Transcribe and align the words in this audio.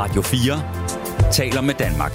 Radio 0.00 0.22
4 0.22 0.62
taler 1.32 1.60
med 1.60 1.74
Danmark. 1.74 2.12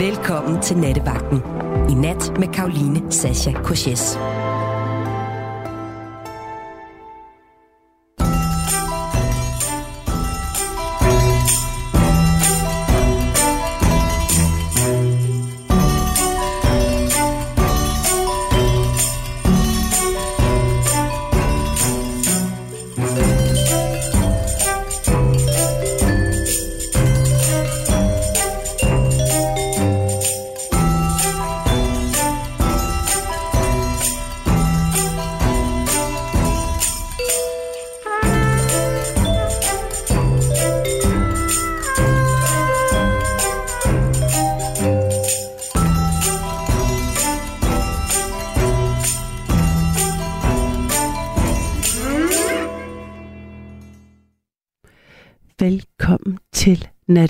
Velkommen 0.00 0.62
til 0.62 0.76
Nattevagten. 0.76 1.42
I 1.90 1.94
nat 1.94 2.38
med 2.38 2.48
Karoline 2.48 3.12
Sasha 3.12 3.52
Koches. 3.52 4.18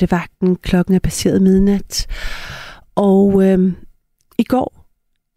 Nattevagten. 0.00 0.56
Klokken 0.56 0.94
er 0.94 0.98
passeret 0.98 1.42
midnat. 1.42 2.06
Og 2.94 3.42
øh, 3.44 3.72
i 4.38 4.44
går, 4.44 4.86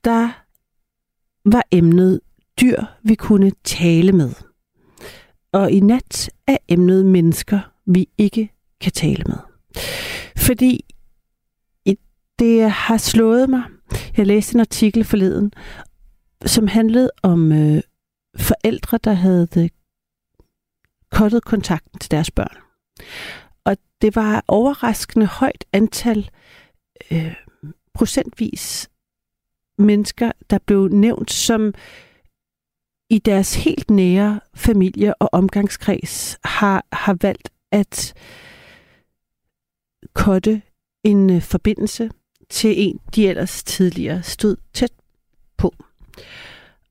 der 0.03 0.29
var 1.45 1.63
emnet 1.71 2.19
dyr, 2.61 2.83
vi 3.03 3.15
kunne 3.15 3.51
tale 3.63 4.11
med. 4.11 4.31
Og 5.51 5.71
i 5.71 5.79
nat 5.79 6.29
er 6.47 6.57
emnet 6.67 7.05
mennesker, 7.05 7.59
vi 7.85 8.07
ikke 8.17 8.49
kan 8.81 8.91
tale 8.91 9.23
med. 9.27 9.37
Fordi 10.37 10.85
det 12.39 12.71
har 12.71 12.97
slået 12.97 13.49
mig. 13.49 13.63
Jeg 14.17 14.27
læste 14.27 14.55
en 14.55 14.59
artikel 14.59 15.03
forleden, 15.03 15.51
som 16.45 16.67
handlede 16.67 17.11
om 17.23 17.51
øh, 17.51 17.81
forældre, 18.37 18.99
der 19.03 19.13
havde 19.13 19.47
øh, 19.57 19.69
kottet 21.11 21.45
kontakten 21.45 21.99
til 21.99 22.11
deres 22.11 22.31
børn. 22.31 22.57
Det 24.03 24.15
var 24.15 24.43
overraskende 24.47 25.25
højt 25.25 25.65
antal 25.73 26.29
øh, 27.11 27.35
procentvis 27.93 28.89
mennesker, 29.77 30.31
der 30.49 30.57
blev 30.57 30.87
nævnt 30.87 31.31
som 31.31 31.73
i 33.09 33.19
deres 33.19 33.55
helt 33.63 33.89
nære 33.89 34.39
familie 34.55 35.13
og 35.21 35.29
omgangskreds 35.31 36.37
har, 36.43 36.85
har 36.91 37.17
valgt 37.21 37.49
at 37.71 38.13
kotte 40.13 40.61
en 41.03 41.29
øh, 41.29 41.41
forbindelse 41.41 42.09
til 42.49 42.73
en, 42.77 42.99
de 43.15 43.27
ellers 43.27 43.63
tidligere 43.63 44.23
stod 44.23 44.55
tæt 44.73 44.93
på. 45.57 45.73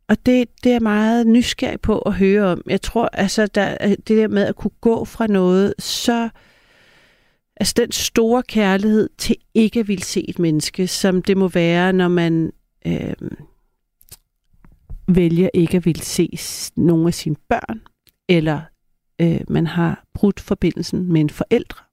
Og 0.08 0.26
det, 0.26 0.64
det 0.64 0.72
er 0.72 0.80
meget 0.80 1.26
nysgerrig 1.26 1.80
på 1.80 1.98
at 1.98 2.12
høre 2.12 2.46
om. 2.46 2.62
Jeg 2.66 2.82
tror, 2.82 3.06
altså, 3.12 3.46
der, 3.46 3.76
øh, 3.80 3.90
det 3.90 4.08
der 4.08 4.28
med 4.28 4.42
at 4.42 4.56
kunne 4.56 4.78
gå 4.80 5.04
fra 5.04 5.26
noget, 5.26 5.74
så 5.78 6.30
altså 7.62 7.74
den 7.76 7.92
store 7.92 8.42
kærlighed 8.42 9.08
til 9.18 9.36
ikke 9.54 9.80
at 9.80 9.88
ville 9.88 10.02
se 10.02 10.28
et 10.28 10.38
menneske, 10.38 10.86
som 10.86 11.22
det 11.22 11.36
må 11.36 11.48
være, 11.48 11.92
når 11.92 12.08
man 12.08 12.52
øh, 12.86 13.14
vælger 15.08 15.48
ikke 15.54 15.76
at 15.76 15.86
ville 15.86 16.02
se 16.02 16.38
nogle 16.76 17.06
af 17.06 17.14
sine 17.14 17.36
børn, 17.48 17.80
eller 18.28 18.60
øh, 19.20 19.40
man 19.48 19.66
har 19.66 20.04
brudt 20.14 20.40
forbindelsen 20.40 21.12
med 21.12 21.20
en 21.20 21.30
forældre. 21.30 21.84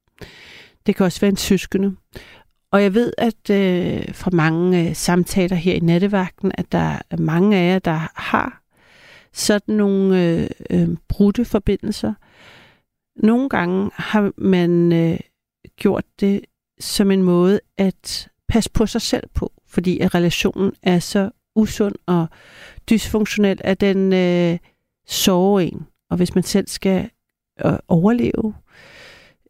Det 0.85 0.95
kan 0.95 1.05
også 1.05 1.21
være 1.21 1.29
en 1.29 1.37
søskende. 1.37 1.95
Og 2.71 2.83
jeg 2.83 2.93
ved, 2.93 3.13
at 3.17 3.49
øh, 3.49 4.15
fra 4.15 4.31
mange 4.33 4.89
øh, 4.89 4.95
samtaler 4.95 5.55
her 5.55 5.73
i 5.73 5.79
nattevagten, 5.79 6.51
at 6.53 6.71
der 6.71 6.99
er 7.09 7.17
mange 7.17 7.57
af 7.57 7.73
jer, 7.73 7.79
der 7.79 8.11
har 8.15 8.63
sådan 9.33 9.75
nogle 9.75 10.23
øh, 10.23 10.49
øh, 10.69 10.97
brudte 11.07 11.45
forbindelser. 11.45 12.13
Nogle 13.15 13.49
gange 13.49 13.91
har 13.93 14.31
man 14.37 14.93
øh, 14.93 15.19
gjort 15.79 16.03
det 16.19 16.41
som 16.79 17.11
en 17.11 17.23
måde 17.23 17.59
at 17.77 18.29
passe 18.47 18.69
på 18.71 18.85
sig 18.85 19.01
selv 19.01 19.23
på, 19.33 19.51
fordi 19.67 19.99
at 19.99 20.15
relationen 20.15 20.71
er 20.83 20.99
så 20.99 21.29
usund 21.55 21.95
og 22.05 22.27
dysfunktionel, 22.89 23.61
at 23.63 23.81
den 23.81 24.13
øh, 24.13 24.57
sårer 25.07 25.59
en. 25.59 25.87
Og 26.09 26.17
hvis 26.17 26.35
man 26.35 26.43
selv 26.43 26.67
skal 26.67 27.09
øh, 27.65 27.73
overleve 27.87 28.53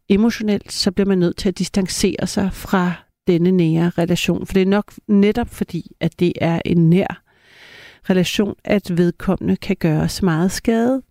emotionelt, 0.08 0.72
så 0.72 0.90
bliver 0.90 1.06
man 1.06 1.18
nødt 1.18 1.36
til 1.36 1.48
at 1.48 1.58
distancere 1.58 2.26
sig 2.26 2.52
fra 2.52 2.92
denne 3.26 3.50
nære 3.50 3.90
relation. 3.90 4.46
For 4.46 4.52
det 4.52 4.62
er 4.62 4.66
nok 4.66 4.92
netop 5.06 5.48
fordi, 5.48 5.92
at 6.00 6.20
det 6.20 6.32
er 6.40 6.60
en 6.64 6.90
nær 6.90 7.22
relation, 8.10 8.54
at 8.64 8.96
vedkommende 8.96 9.56
kan 9.56 9.76
gøre 9.76 10.08
så 10.08 10.24
meget 10.24 10.52
skade. 10.52 11.02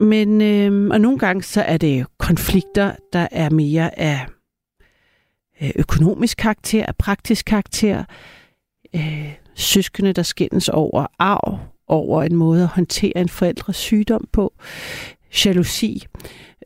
Men, 0.00 0.40
øh, 0.40 0.90
og 0.90 1.00
nogle 1.00 1.18
gange 1.18 1.42
så 1.42 1.62
er 1.62 1.76
det 1.76 2.06
konflikter, 2.18 2.92
der 3.12 3.28
er 3.30 3.50
mere 3.50 3.98
af 3.98 4.26
øh, 5.62 5.70
økonomisk 5.76 6.36
karakter, 6.36 6.86
af 6.86 6.96
praktisk 6.96 7.46
karakter, 7.46 8.04
øh, 8.94 9.34
søskende, 9.54 10.12
der 10.12 10.22
skændes 10.22 10.68
over 10.68 11.06
arv, 11.18 11.58
over 11.86 12.22
en 12.22 12.36
måde 12.36 12.62
at 12.62 12.68
håndtere 12.68 13.18
en 13.18 13.28
forældres 13.28 13.76
sygdom 13.76 14.28
på, 14.32 14.52
jalousi. 15.44 16.06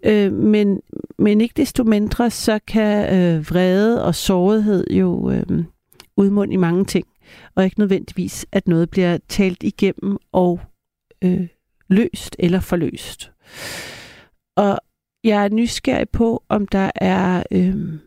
Øh, 0.04 0.32
men, 0.32 0.80
men 1.18 1.40
ikke 1.40 1.54
desto 1.56 1.84
mindre, 1.84 2.30
så 2.30 2.58
kan 2.66 3.14
øh, 3.14 3.50
vrede 3.50 4.04
og 4.04 4.14
sårighed 4.14 4.86
jo 4.90 5.30
øh, 5.30 5.64
udmunde 6.16 6.54
i 6.54 6.56
mange 6.56 6.84
ting, 6.84 7.06
og 7.54 7.64
ikke 7.64 7.78
nødvendigvis, 7.78 8.46
at 8.52 8.68
noget 8.68 8.90
bliver 8.90 9.18
talt 9.28 9.62
igennem 9.62 10.18
og 10.32 10.60
øh, 11.24 11.46
løst 11.88 12.36
eller 12.38 12.60
forløst. 12.60 13.32
Og 14.56 14.78
jeg 15.24 15.44
er 15.44 15.48
nysgerrig 15.48 16.08
på, 16.08 16.42
om 16.48 16.66
der 16.66 16.90
er 16.94 17.42
øh, 17.50 17.98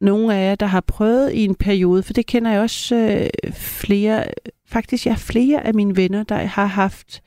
nogle 0.00 0.34
af 0.34 0.48
jer, 0.48 0.54
der 0.54 0.66
har 0.66 0.80
prøvet 0.80 1.32
i 1.32 1.44
en 1.44 1.54
periode, 1.54 2.02
for 2.02 2.12
det 2.12 2.26
kender 2.26 2.50
jeg 2.50 2.60
også 2.60 2.96
øh, 2.96 3.52
flere, 3.52 4.24
faktisk 4.66 5.06
jeg 5.06 5.12
ja, 5.12 5.16
flere 5.18 5.66
af 5.66 5.74
mine 5.74 5.96
venner, 5.96 6.22
der 6.22 6.36
har 6.36 6.66
haft 6.66 7.22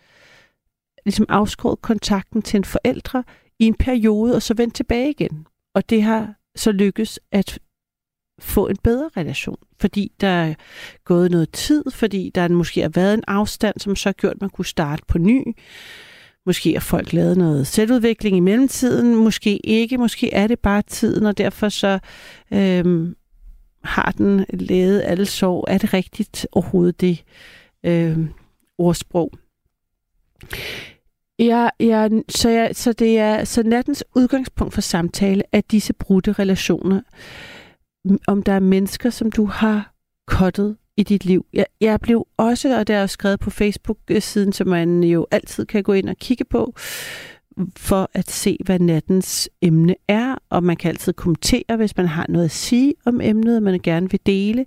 ligesom 1.05 1.25
afskåret 1.29 1.81
kontakten 1.81 2.41
til 2.41 2.57
en 2.57 2.63
forældre 2.63 3.23
i 3.59 3.65
en 3.65 3.75
periode, 3.75 4.35
og 4.35 4.41
så 4.41 4.53
vendt 4.53 4.75
tilbage 4.75 5.09
igen. 5.09 5.47
Og 5.75 5.89
det 5.89 6.03
har 6.03 6.33
så 6.55 6.71
lykkes 6.71 7.19
at 7.31 7.59
få 8.41 8.67
en 8.67 8.77
bedre 8.83 9.09
relation, 9.17 9.57
fordi 9.79 10.11
der 10.21 10.27
er 10.27 10.53
gået 11.05 11.31
noget 11.31 11.51
tid, 11.51 11.83
fordi 11.91 12.31
der 12.35 12.47
måske 12.47 12.81
har 12.81 12.89
været 12.89 13.13
en 13.13 13.23
afstand, 13.27 13.79
som 13.79 13.95
så 13.95 14.09
har 14.09 14.13
gjort, 14.13 14.33
at 14.33 14.41
man 14.41 14.49
kunne 14.49 14.65
starte 14.65 15.03
på 15.07 15.17
ny. 15.17 15.43
Måske 16.45 16.73
har 16.73 16.79
folk 16.79 17.13
lavet 17.13 17.37
noget 17.37 17.67
selvudvikling 17.67 18.37
i 18.37 18.39
mellemtiden, 18.39 19.15
måske 19.15 19.57
ikke, 19.57 19.97
måske 19.97 20.33
er 20.33 20.47
det 20.47 20.59
bare 20.59 20.81
tiden, 20.81 21.25
og 21.25 21.37
derfor 21.37 21.69
så 21.69 21.99
øhm, 22.53 23.15
har 23.83 24.13
den 24.17 24.45
lavet 24.53 25.01
alle 25.05 25.25
sorg. 25.25 25.65
Er 25.67 25.77
det 25.77 25.93
rigtigt 25.93 26.47
overhovedet 26.51 27.01
det 27.01 27.23
øhm, 27.83 28.29
ordsprog? 28.77 29.31
Ja, 31.39 31.69
ja 31.79 32.09
så, 32.29 32.49
ja, 32.49 32.73
så 32.73 32.93
det 32.93 33.19
er 33.19 33.43
så 33.43 33.63
nattens 33.63 34.03
udgangspunkt 34.15 34.73
for 34.73 34.81
samtale 34.81 35.43
er 35.51 35.61
disse 35.71 35.93
brudte 35.93 36.31
relationer. 36.31 37.01
Om 38.27 38.43
der 38.43 38.53
er 38.53 38.59
mennesker, 38.59 39.09
som 39.09 39.31
du 39.31 39.45
har 39.45 39.93
kottet 40.27 40.77
i 40.97 41.03
dit 41.03 41.25
liv. 41.25 41.45
Jeg, 41.53 41.65
jeg 41.81 41.99
blev 41.99 42.27
også, 42.37 42.79
og 42.79 42.87
det 42.87 42.95
er 42.95 43.05
skrevet 43.05 43.39
på 43.39 43.49
Facebook-siden, 43.49 44.53
som 44.53 44.67
man 44.67 45.03
jo 45.03 45.27
altid 45.31 45.65
kan 45.65 45.83
gå 45.83 45.93
ind 45.93 46.09
og 46.09 46.17
kigge 46.17 46.45
på, 46.45 46.73
for 47.77 48.09
at 48.13 48.31
se, 48.31 48.57
hvad 48.65 48.79
nattens 48.79 49.49
emne 49.61 49.95
er, 50.07 50.35
og 50.49 50.63
man 50.63 50.77
kan 50.77 50.89
altid 50.89 51.13
kommentere, 51.13 51.77
hvis 51.77 51.97
man 51.97 52.05
har 52.05 52.25
noget 52.29 52.45
at 52.45 52.51
sige 52.51 52.93
om 53.05 53.21
emnet, 53.21 53.57
og 53.57 53.63
man 53.63 53.79
gerne 53.83 54.11
vil 54.11 54.19
dele, 54.25 54.65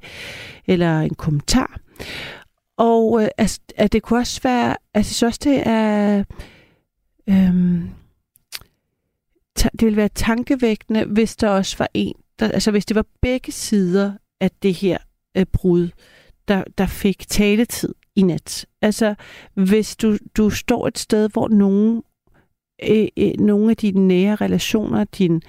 eller 0.66 1.00
en 1.00 1.14
kommentar. 1.14 1.80
Og 2.76 3.22
øh, 3.22 3.28
altså, 3.38 3.60
at 3.76 3.92
det 3.92 4.02
kunne 4.02 4.20
også 4.20 4.40
være, 4.42 4.68
altså, 4.68 4.78
jeg 4.94 5.04
synes 5.04 5.22
også, 5.22 5.40
det 5.44 5.62
er 5.66 6.24
øh, 7.28 7.82
det 9.72 9.82
ville 9.82 9.96
være 9.96 10.08
tankevækkende, 10.14 11.04
hvis 11.04 11.36
der 11.36 11.48
også 11.48 11.78
var 11.78 11.88
en, 11.94 12.14
der, 12.42 12.52
altså 12.52 12.70
hvis 12.70 12.86
det 12.86 12.94
var 12.94 13.04
begge 13.22 13.52
sider 13.52 14.12
af 14.40 14.50
det 14.62 14.74
her 14.74 14.98
øh, 15.36 15.46
brud, 15.52 15.88
der, 16.48 16.64
der 16.78 16.86
fik 16.86 17.28
taletid. 17.28 17.94
i 18.16 18.22
nat. 18.22 18.66
Altså, 18.82 19.14
hvis 19.54 19.96
du, 19.96 20.16
du 20.36 20.50
står 20.50 20.86
et 20.88 20.98
sted, 20.98 21.28
hvor 21.32 21.48
nogen, 21.48 22.02
øh, 22.90 23.08
øh, 23.16 23.32
nogle 23.38 23.70
af 23.70 23.76
dine 23.76 24.08
nære 24.08 24.34
relationer, 24.34 25.04
din, 25.04 25.42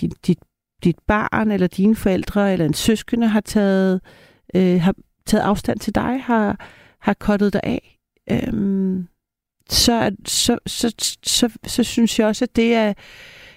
din, 0.00 0.10
dit, 0.26 0.38
dit 0.84 0.98
barn 1.06 1.50
eller 1.50 1.66
dine 1.66 1.96
forældre 1.96 2.52
eller 2.52 2.66
en 2.66 2.74
søskende 2.74 3.26
har 3.26 3.40
taget, 3.40 4.00
øh, 4.54 4.80
har 4.80 4.94
taget 5.26 5.42
afstand 5.42 5.78
til 5.78 5.94
dig, 5.94 6.22
har, 6.22 6.56
har 7.00 7.14
kottet 7.14 7.52
dig 7.52 7.60
af, 7.64 7.98
øh, 8.30 9.04
så, 9.70 10.16
så, 10.24 10.58
så, 10.66 10.94
så, 10.98 11.18
så, 11.22 11.48
så 11.66 11.84
synes 11.84 12.18
jeg 12.18 12.26
også, 12.26 12.44
at 12.44 12.56
det 12.56 12.74
er 12.74 12.94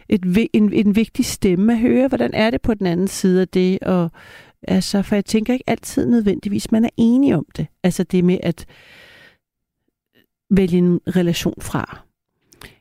et, 0.10 0.50
en, 0.54 0.74
en 0.74 0.96
vigtig 0.96 1.26
stemme 1.26 1.74
at 1.74 1.80
høre, 1.80 2.08
hvordan 2.08 2.34
er 2.34 2.50
det 2.50 2.62
på 2.62 2.74
den 2.74 2.88
anden 2.88 3.08
side 3.08 3.42
af 3.42 3.48
det, 3.48 3.80
og 3.80 4.12
altså, 4.62 5.02
for 5.02 5.16
jeg 5.16 5.26
tænker 5.26 5.54
ikke 5.54 5.70
altid 5.70 6.06
nødvendigvis, 6.06 6.72
man 6.72 6.86
er 6.86 6.90
enig 6.98 7.36
om 7.36 7.46
det. 7.56 7.68
Altså 7.84 8.04
det 8.04 8.24
med 8.24 8.38
at 8.44 8.66
vælge 10.50 10.78
en 10.78 11.00
relation 11.08 11.62
fra. 11.62 12.00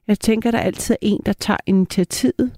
Jeg 0.07 0.21
tænker, 0.21 0.51
der 0.51 0.59
er 0.59 0.63
altid 0.63 0.97
en, 1.03 1.21
der 1.27 1.33
tager 1.33 1.59
initiativet. 1.67 2.53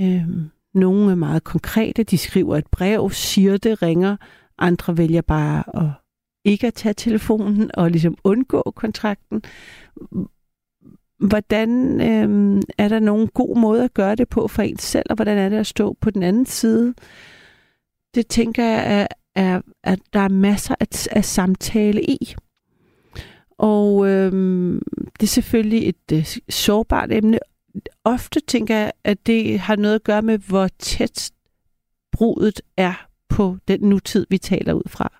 Øhm, 0.00 0.50
nogle 0.74 1.10
er 1.10 1.14
meget 1.14 1.44
konkrete, 1.44 2.02
de 2.02 2.18
skriver 2.18 2.56
et 2.56 2.66
brev, 2.66 3.10
siger 3.10 3.56
det, 3.56 3.82
ringer. 3.82 4.16
Andre 4.58 4.96
vælger 4.96 5.22
bare 5.22 5.76
at 5.76 5.90
ikke 6.44 6.66
at 6.66 6.74
tage 6.74 6.94
telefonen 6.94 7.70
og 7.74 7.90
ligesom 7.90 8.16
undgå 8.24 8.72
kontrakten. 8.76 9.42
Hvordan 11.18 12.00
øh, 12.00 12.62
er 12.78 12.88
der 12.88 12.98
nogen 12.98 13.28
god 13.28 13.56
måde 13.56 13.84
at 13.84 13.94
gøre 13.94 14.14
det 14.14 14.28
på 14.28 14.48
for 14.48 14.62
en 14.62 14.78
selv, 14.78 15.06
og 15.10 15.16
hvordan 15.16 15.38
er 15.38 15.48
det 15.48 15.56
at 15.56 15.66
stå 15.66 15.96
på 16.00 16.10
den 16.10 16.22
anden 16.22 16.46
side? 16.46 16.94
Det 18.14 18.26
tænker 18.26 18.64
jeg, 18.64 18.84
er, 18.86 19.06
at, 19.34 19.62
at 19.84 19.98
der 20.12 20.20
er 20.20 20.28
masser 20.28 20.74
af, 20.80 21.06
af 21.10 21.24
samtale 21.24 22.02
i. 22.02 22.34
Og 23.58 24.08
øh, 24.08 24.32
det 25.20 25.22
er 25.22 25.26
selvfølgelig 25.26 25.88
et 25.88 26.12
øh, 26.12 26.26
sårbart 26.48 27.12
emne. 27.12 27.38
Ofte 28.04 28.40
tænker 28.40 28.76
jeg, 28.76 28.92
at 29.04 29.26
det 29.26 29.60
har 29.60 29.76
noget 29.76 29.94
at 29.94 30.04
gøre 30.04 30.22
med, 30.22 30.38
hvor 30.38 30.68
tæt 30.78 31.30
brudet 32.12 32.60
er 32.76 33.08
på 33.28 33.56
den 33.68 33.80
nutid, 33.80 34.26
vi 34.30 34.38
taler 34.38 34.72
ud 34.72 34.82
fra. 34.86 35.12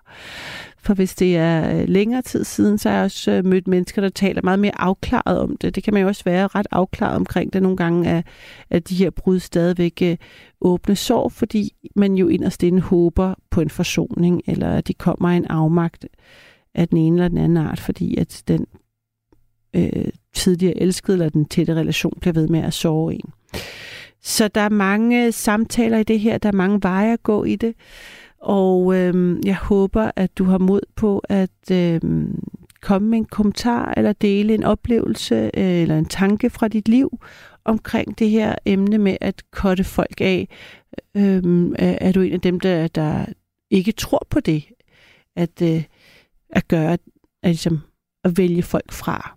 For 0.81 0.93
hvis 0.93 1.15
det 1.15 1.37
er 1.37 1.79
øh, 1.79 1.89
længere 1.89 2.21
tid 2.21 2.43
siden, 2.43 2.77
så 2.77 2.89
har 2.89 2.95
jeg 2.95 3.05
også 3.05 3.31
øh, 3.31 3.45
mødt 3.45 3.67
mennesker, 3.67 4.01
der 4.01 4.09
taler 4.09 4.41
meget 4.41 4.59
mere 4.59 4.81
afklaret 4.81 5.39
om 5.39 5.57
det. 5.57 5.75
Det 5.75 5.83
kan 5.83 5.93
man 5.93 6.01
jo 6.01 6.07
også 6.07 6.23
være 6.23 6.47
ret 6.47 6.67
afklaret 6.71 7.15
omkring 7.15 7.53
det. 7.53 7.61
Nogle 7.61 7.77
gange 7.77 8.09
at, 8.09 8.25
at 8.69 8.89
de 8.89 8.95
her 8.95 9.09
brud 9.09 9.39
stadigvæk 9.39 9.99
øh, 10.03 10.17
åbne 10.61 10.95
sår, 10.95 11.29
fordi 11.29 11.71
man 11.95 12.15
jo 12.15 12.27
inderst 12.27 12.63
inde 12.63 12.81
håber 12.81 13.33
på 13.49 13.61
en 13.61 13.69
forsoning, 13.69 14.41
eller 14.47 14.69
at 14.69 14.87
de 14.87 14.93
kommer 14.93 15.29
en 15.29 15.45
afmagt 15.45 16.05
af 16.75 16.87
den 16.87 16.97
ene 16.97 17.15
eller 17.15 17.27
den 17.27 17.37
anden 17.37 17.57
art, 17.57 17.79
fordi 17.79 18.17
at 18.17 18.43
den 18.47 18.65
øh, 19.75 20.09
tidligere 20.33 20.77
elskede 20.77 21.15
eller 21.15 21.29
den 21.29 21.45
tætte 21.45 21.75
relation 21.75 22.13
bliver 22.21 22.33
ved 22.33 22.47
med 22.47 22.59
at 22.59 22.73
sove 22.73 23.13
en. 23.13 23.33
Så 24.21 24.47
der 24.47 24.61
er 24.61 24.69
mange 24.69 25.31
samtaler 25.31 25.97
i 25.97 26.03
det 26.03 26.19
her, 26.19 26.37
der 26.37 26.49
er 26.49 26.53
mange 26.53 26.79
veje 26.83 27.13
at 27.13 27.23
gå 27.23 27.43
i 27.43 27.55
det. 27.55 27.75
Og 28.41 28.95
øh, 28.95 29.37
jeg 29.45 29.55
håber, 29.55 30.11
at 30.15 30.37
du 30.37 30.43
har 30.43 30.57
mod 30.57 30.81
på 30.95 31.19
at 31.29 31.71
øh, 31.71 32.01
komme 32.81 33.07
med 33.09 33.17
en 33.17 33.25
kommentar 33.25 33.93
eller 33.97 34.13
dele 34.13 34.53
en 34.53 34.63
oplevelse 34.63 35.35
øh, 35.35 35.81
eller 35.81 35.97
en 35.97 36.05
tanke 36.05 36.49
fra 36.49 36.67
dit 36.67 36.87
liv 36.87 37.19
omkring 37.65 38.19
det 38.19 38.29
her 38.29 38.55
emne 38.65 38.97
med 38.97 39.17
at 39.21 39.43
kotte 39.51 39.83
folk 39.83 40.21
af. 40.21 40.47
Øh, 41.15 41.43
er 41.77 42.11
du 42.11 42.21
en 42.21 42.33
af 42.33 42.41
dem, 42.41 42.59
der, 42.59 42.87
der 42.87 43.25
ikke 43.69 43.91
tror 43.91 44.27
på 44.29 44.39
det? 44.39 44.65
At, 45.35 45.61
øh, 45.61 45.83
at 46.49 46.67
gøre, 46.67 46.93
at, 46.93 46.99
ligesom, 47.43 47.79
at 48.23 48.37
vælge 48.37 48.63
folk 48.63 48.91
fra? 48.91 49.35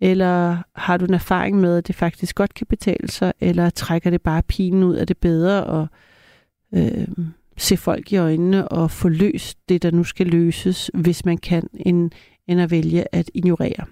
Eller 0.00 0.56
har 0.74 0.96
du 0.96 1.04
en 1.04 1.14
erfaring 1.14 1.60
med, 1.60 1.78
at 1.78 1.86
det 1.86 1.94
faktisk 1.94 2.36
godt 2.36 2.54
kan 2.54 2.66
betale 2.66 3.08
sig? 3.08 3.32
Eller 3.40 3.70
trækker 3.70 4.10
det 4.10 4.22
bare 4.22 4.42
pinen 4.42 4.82
ud 4.82 4.94
af 4.94 5.06
det 5.06 5.18
bedre 5.18 5.64
og 5.64 5.88
øh, 6.74 7.08
se 7.60 7.76
folk 7.76 8.12
i 8.12 8.16
øjnene 8.16 8.68
og 8.68 8.90
få 8.90 9.08
løst 9.08 9.58
det, 9.68 9.82
der 9.82 9.90
nu 9.90 10.04
skal 10.04 10.26
løses, 10.26 10.90
hvis 10.94 11.24
man 11.24 11.38
kan, 11.38 11.68
end, 11.72 12.10
end 12.48 12.60
at 12.60 12.70
vælge 12.70 13.14
at 13.14 13.30
ignorere. 13.34 13.86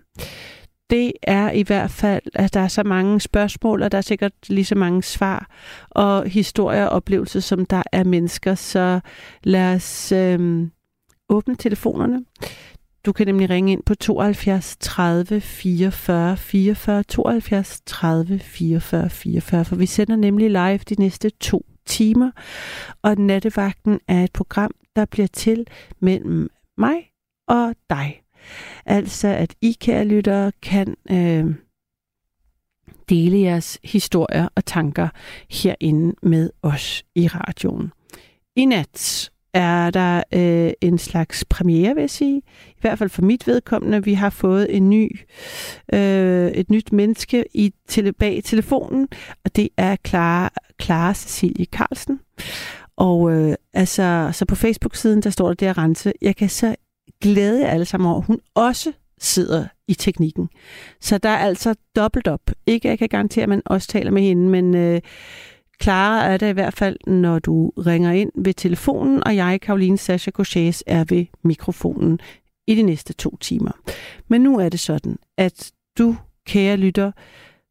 Det 0.91 1.13
er 1.23 1.51
i 1.51 1.63
hvert 1.63 1.91
fald, 1.91 2.23
at 2.35 2.55
der 2.55 2.61
er 2.61 2.69
så 2.69 2.83
mange 2.83 3.21
spørgsmål, 3.21 3.83
og 3.83 3.93
der 3.93 3.99
er 3.99 4.03
sikkert 4.03 4.33
lige 4.49 4.65
så 4.65 4.75
mange 4.75 5.03
svar 5.03 5.51
og 5.91 6.29
historier 6.29 6.85
og 6.85 6.91
oplevelser, 6.91 7.41
som 7.41 7.67
der 7.67 7.83
er 7.93 8.05
mennesker. 8.05 8.55
Så 8.55 9.01
lad 9.45 9.75
os 9.75 10.13
øh, 10.13 10.69
åbne 11.29 11.57
telefonerne. 11.57 12.25
Du 13.07 13.13
kan 13.13 13.27
nemlig 13.27 13.51
ringe 13.51 13.73
ind 13.73 13.83
på 13.83 13.95
72 13.95 14.77
30 14.81 15.41
44 15.41 16.37
44, 16.37 17.03
72 17.03 17.81
30 17.87 18.39
44 18.39 19.11
44, 19.11 19.65
for 19.65 19.77
vi 19.77 19.87
sender 19.87 20.17
nemlig 20.17 20.51
live 20.51 20.79
de 20.79 20.95
næste 20.99 21.31
to 21.31 21.67
timer, 21.89 22.31
og 23.03 23.17
nattevagten 23.17 24.01
er 24.09 24.25
et 24.25 24.33
program, 24.33 24.71
der 24.97 25.05
bliver 25.05 25.29
til 25.29 25.67
mellem 26.01 26.51
mig 26.79 27.11
og 27.49 27.75
dig. 27.91 28.23
Altså 28.87 29.29
at 29.29 29.55
I, 29.61 29.77
kære 29.81 30.05
lyttere, 30.05 30.53
kan 30.63 30.97
øh, 31.11 31.55
dele 33.09 33.39
jeres 33.39 33.79
historier 33.85 34.49
og 34.55 34.65
tanker 34.65 35.09
herinde 35.51 36.15
med 36.23 36.51
os 36.63 37.05
i 37.15 37.27
radioen. 37.29 37.93
I 38.57 38.65
nat 38.65 39.31
er 39.55 39.91
der 39.91 40.23
øh, 40.35 40.73
en 40.81 40.99
slags 40.99 41.45
premiere, 41.45 41.95
vil 41.95 42.01
jeg 42.01 42.11
sige. 42.11 42.43
I 42.69 42.81
hvert 42.81 42.99
fald 42.99 43.11
for 43.11 43.23
mit 43.23 43.47
vedkommende. 43.47 44.05
Vi 44.05 44.15
har 44.15 44.31
fået 44.31 44.77
en 44.77 44.91
ny, 44.91 45.21
øh, 45.93 46.51
et 46.51 46.71
nyt 46.71 46.93
menneske 46.93 47.45
i 47.55 47.75
tele, 47.89 48.13
bag 48.13 48.43
telefonen, 48.45 49.09
og 49.45 49.57
det 49.57 49.69
er 49.77 49.97
Clara, 50.07 50.51
Clara 50.83 51.15
Cecilie 51.15 51.67
Carlsen. 51.67 52.21
Og 52.97 53.33
øh, 53.33 53.55
altså, 53.75 54.31
så 54.33 54.45
på 54.45 54.55
Facebook-siden, 54.55 55.23
der 55.23 55.31
står 55.31 55.49
der 55.49 55.55
der 55.55 55.79
rense. 55.79 56.13
Jeg 56.23 56.37
kan 56.37 56.49
så 56.49 56.75
glæde 57.23 57.61
jer 57.61 57.69
alle 57.69 57.85
sammen 57.85 58.11
over, 58.11 58.21
hun 58.21 58.41
også 58.55 58.93
sidder 59.21 59.67
i 59.89 59.95
teknikken. 59.95 60.49
Så 61.01 61.19
der 61.19 61.29
er 61.29 61.39
altså 61.39 61.75
dobbelt 61.97 62.29
op. 62.29 62.51
Ikke, 62.67 62.89
jeg 62.89 62.99
kan 62.99 63.09
garantere, 63.09 63.43
at 63.43 63.49
man 63.49 63.63
også 63.65 63.89
taler 63.89 64.11
med 64.11 64.23
hende, 64.23 64.49
men 64.49 64.75
øh, 64.75 65.01
Klara 65.81 66.27
er 66.27 66.37
det 66.37 66.49
i 66.49 66.53
hvert 66.53 66.75
fald, 66.75 66.97
når 67.07 67.39
du 67.39 67.73
ringer 67.87 68.13
ind 68.13 68.33
ved 68.35 68.55
telefonen, 68.55 69.25
og 69.25 69.37
jeg, 69.37 69.61
Karoline 69.61 69.99
Sascha 69.99 70.31
Gauchés, 70.39 70.81
er 70.87 71.05
ved 71.09 71.27
mikrofonen 71.45 72.21
i 72.67 72.75
de 72.75 72.83
næste 72.83 73.13
to 73.13 73.37
timer. 73.37 73.73
Men 74.29 74.41
nu 74.41 74.59
er 74.59 74.69
det 74.69 74.81
sådan, 74.81 75.19
at 75.37 75.73
du, 75.99 76.17
kære 76.47 76.77
lytter, 76.77 77.13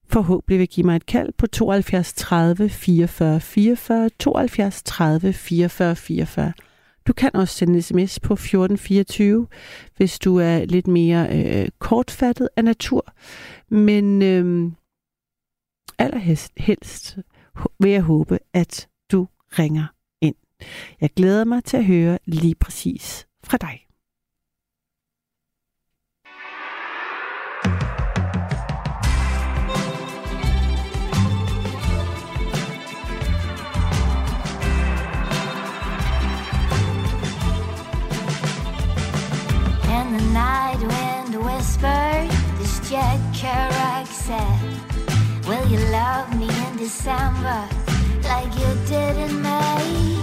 forhåbentlig 0.10 0.60
vil 0.60 0.68
give 0.68 0.86
mig 0.86 0.96
et 0.96 1.06
kald 1.06 1.34
på 1.38 1.48
72 1.48 2.14
30 2.14 2.70
44 2.70 3.40
44, 3.40 4.10
72 4.20 4.84
30 4.84 5.34
44 5.34 5.96
44. 5.96 6.54
Du 7.08 7.14
kan 7.14 7.36
også 7.36 7.56
sende 7.56 7.74
en 7.74 7.82
sms 7.82 8.20
på 8.20 8.34
1424, 8.34 9.48
hvis 9.98 10.20
du 10.20 10.38
er 10.38 10.66
lidt 10.66 10.88
mere 10.88 11.28
øh, 11.32 11.70
kortfattet 11.80 12.50
af 12.56 12.64
natur. 12.64 13.14
Men 13.70 14.22
øh, 14.22 14.72
allerhelst 16.00 16.52
helst 16.58 17.18
vil 17.80 17.92
jeg 17.92 18.02
håbe, 18.02 18.40
at 18.54 18.88
du 19.12 19.28
ringer 19.60 19.86
ind. 20.22 20.36
Jeg 21.02 21.10
glæder 21.16 21.46
mig 21.46 21.64
til 21.64 21.78
at 21.78 21.86
høre 21.86 22.20
lige 22.26 22.56
præcis 22.56 23.28
fra 23.44 23.58
dig. 23.58 23.84
And 39.90 40.20
the 40.20 40.26
night 40.34 40.82
wind 40.82 41.44
whispered, 41.44 42.30
this 42.60 42.92
jet 42.92 43.20
Kerouac 43.34 44.08
said. 44.08 44.87
You 45.70 45.80
love 45.92 46.34
me 46.40 46.48
in 46.48 46.78
December 46.78 47.68
like 48.24 48.54
you 48.56 48.72
did 48.88 49.18
in 49.18 49.42
May? 49.42 50.18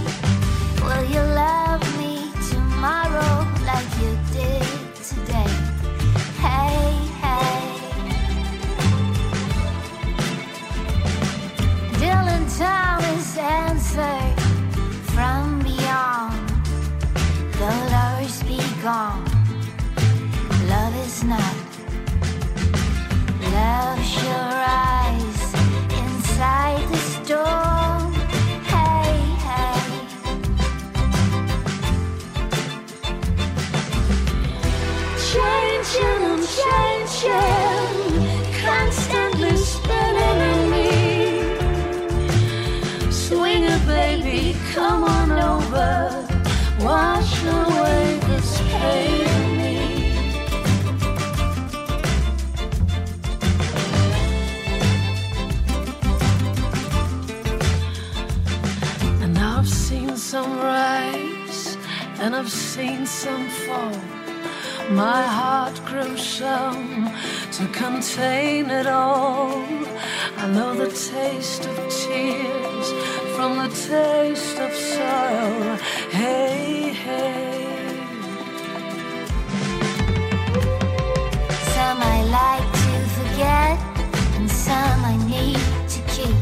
Will 0.81 1.05
you 1.05 1.21
love 1.21 1.83
me 1.99 2.33
tomorrow 2.51 3.47
like 3.67 3.91
you 4.01 4.17
did 4.33 4.65
today? 5.11 5.53
Hey, 6.41 6.97
hey. 7.21 7.61
Dylan 12.01 12.45
Thomas 12.59 13.37
answered 13.37 14.41
from 15.13 15.61
beyond. 15.61 16.49
The 17.61 17.71
lovers 17.93 18.43
be 18.45 18.61
gone. 18.83 19.25
Love 20.73 20.97
is 21.05 21.23
not. 21.23 21.57
Love 23.53 24.05
shall 24.05 24.51
rise 24.51 25.04
some 60.35 60.59
rise, 60.59 61.77
and 62.19 62.35
I've 62.35 62.51
seen 62.51 63.07
some 63.07 63.49
fall. 63.49 64.14
My 64.91 65.23
heart 65.23 65.83
grew 65.87 66.17
some 66.17 67.11
to 67.53 67.67
contain 67.69 68.71
it 68.71 68.87
all. 68.87 69.65
I 70.37 70.47
know 70.49 70.75
the 70.75 70.89
taste 70.89 71.65
of 71.67 71.77
tears 71.89 72.93
from 73.35 73.57
the 73.57 73.69
taste 73.89 74.59
of 74.59 74.73
sorrow. 74.75 75.77
Hey, 76.11 76.93
hey. 76.93 77.97
Some 81.75 81.99
I 82.03 82.23
like 82.41 82.71
to 82.85 82.95
forget, 83.17 83.79
and 84.37 84.51
some 84.51 85.05
I 85.05 85.17
need 85.27 85.57
to 85.95 86.01
keep. 86.15 86.37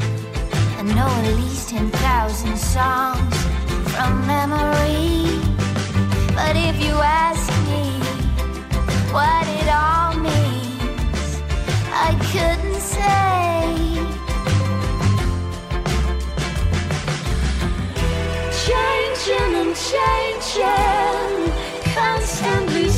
I 0.79 0.83
know 0.83 1.07
at 1.07 1.37
least 1.37 1.69
10,000 1.69 2.57
songs 2.57 3.37
from 3.93 4.27
memory. 4.27 5.41
But 6.35 6.57
if 6.57 6.85
you 6.85 6.95
ask 6.97 7.49
me 7.69 8.02
what 9.13 9.47
it 9.47 9.69
all 9.69 10.15
means, 10.15 11.29
I 11.93 12.11
couldn't 12.33 12.81
say. 12.81 13.13
changing 18.67 19.55
and 19.63 19.75
changing, 19.91 21.53
constantly 21.95 22.89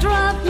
drop 0.00 0.47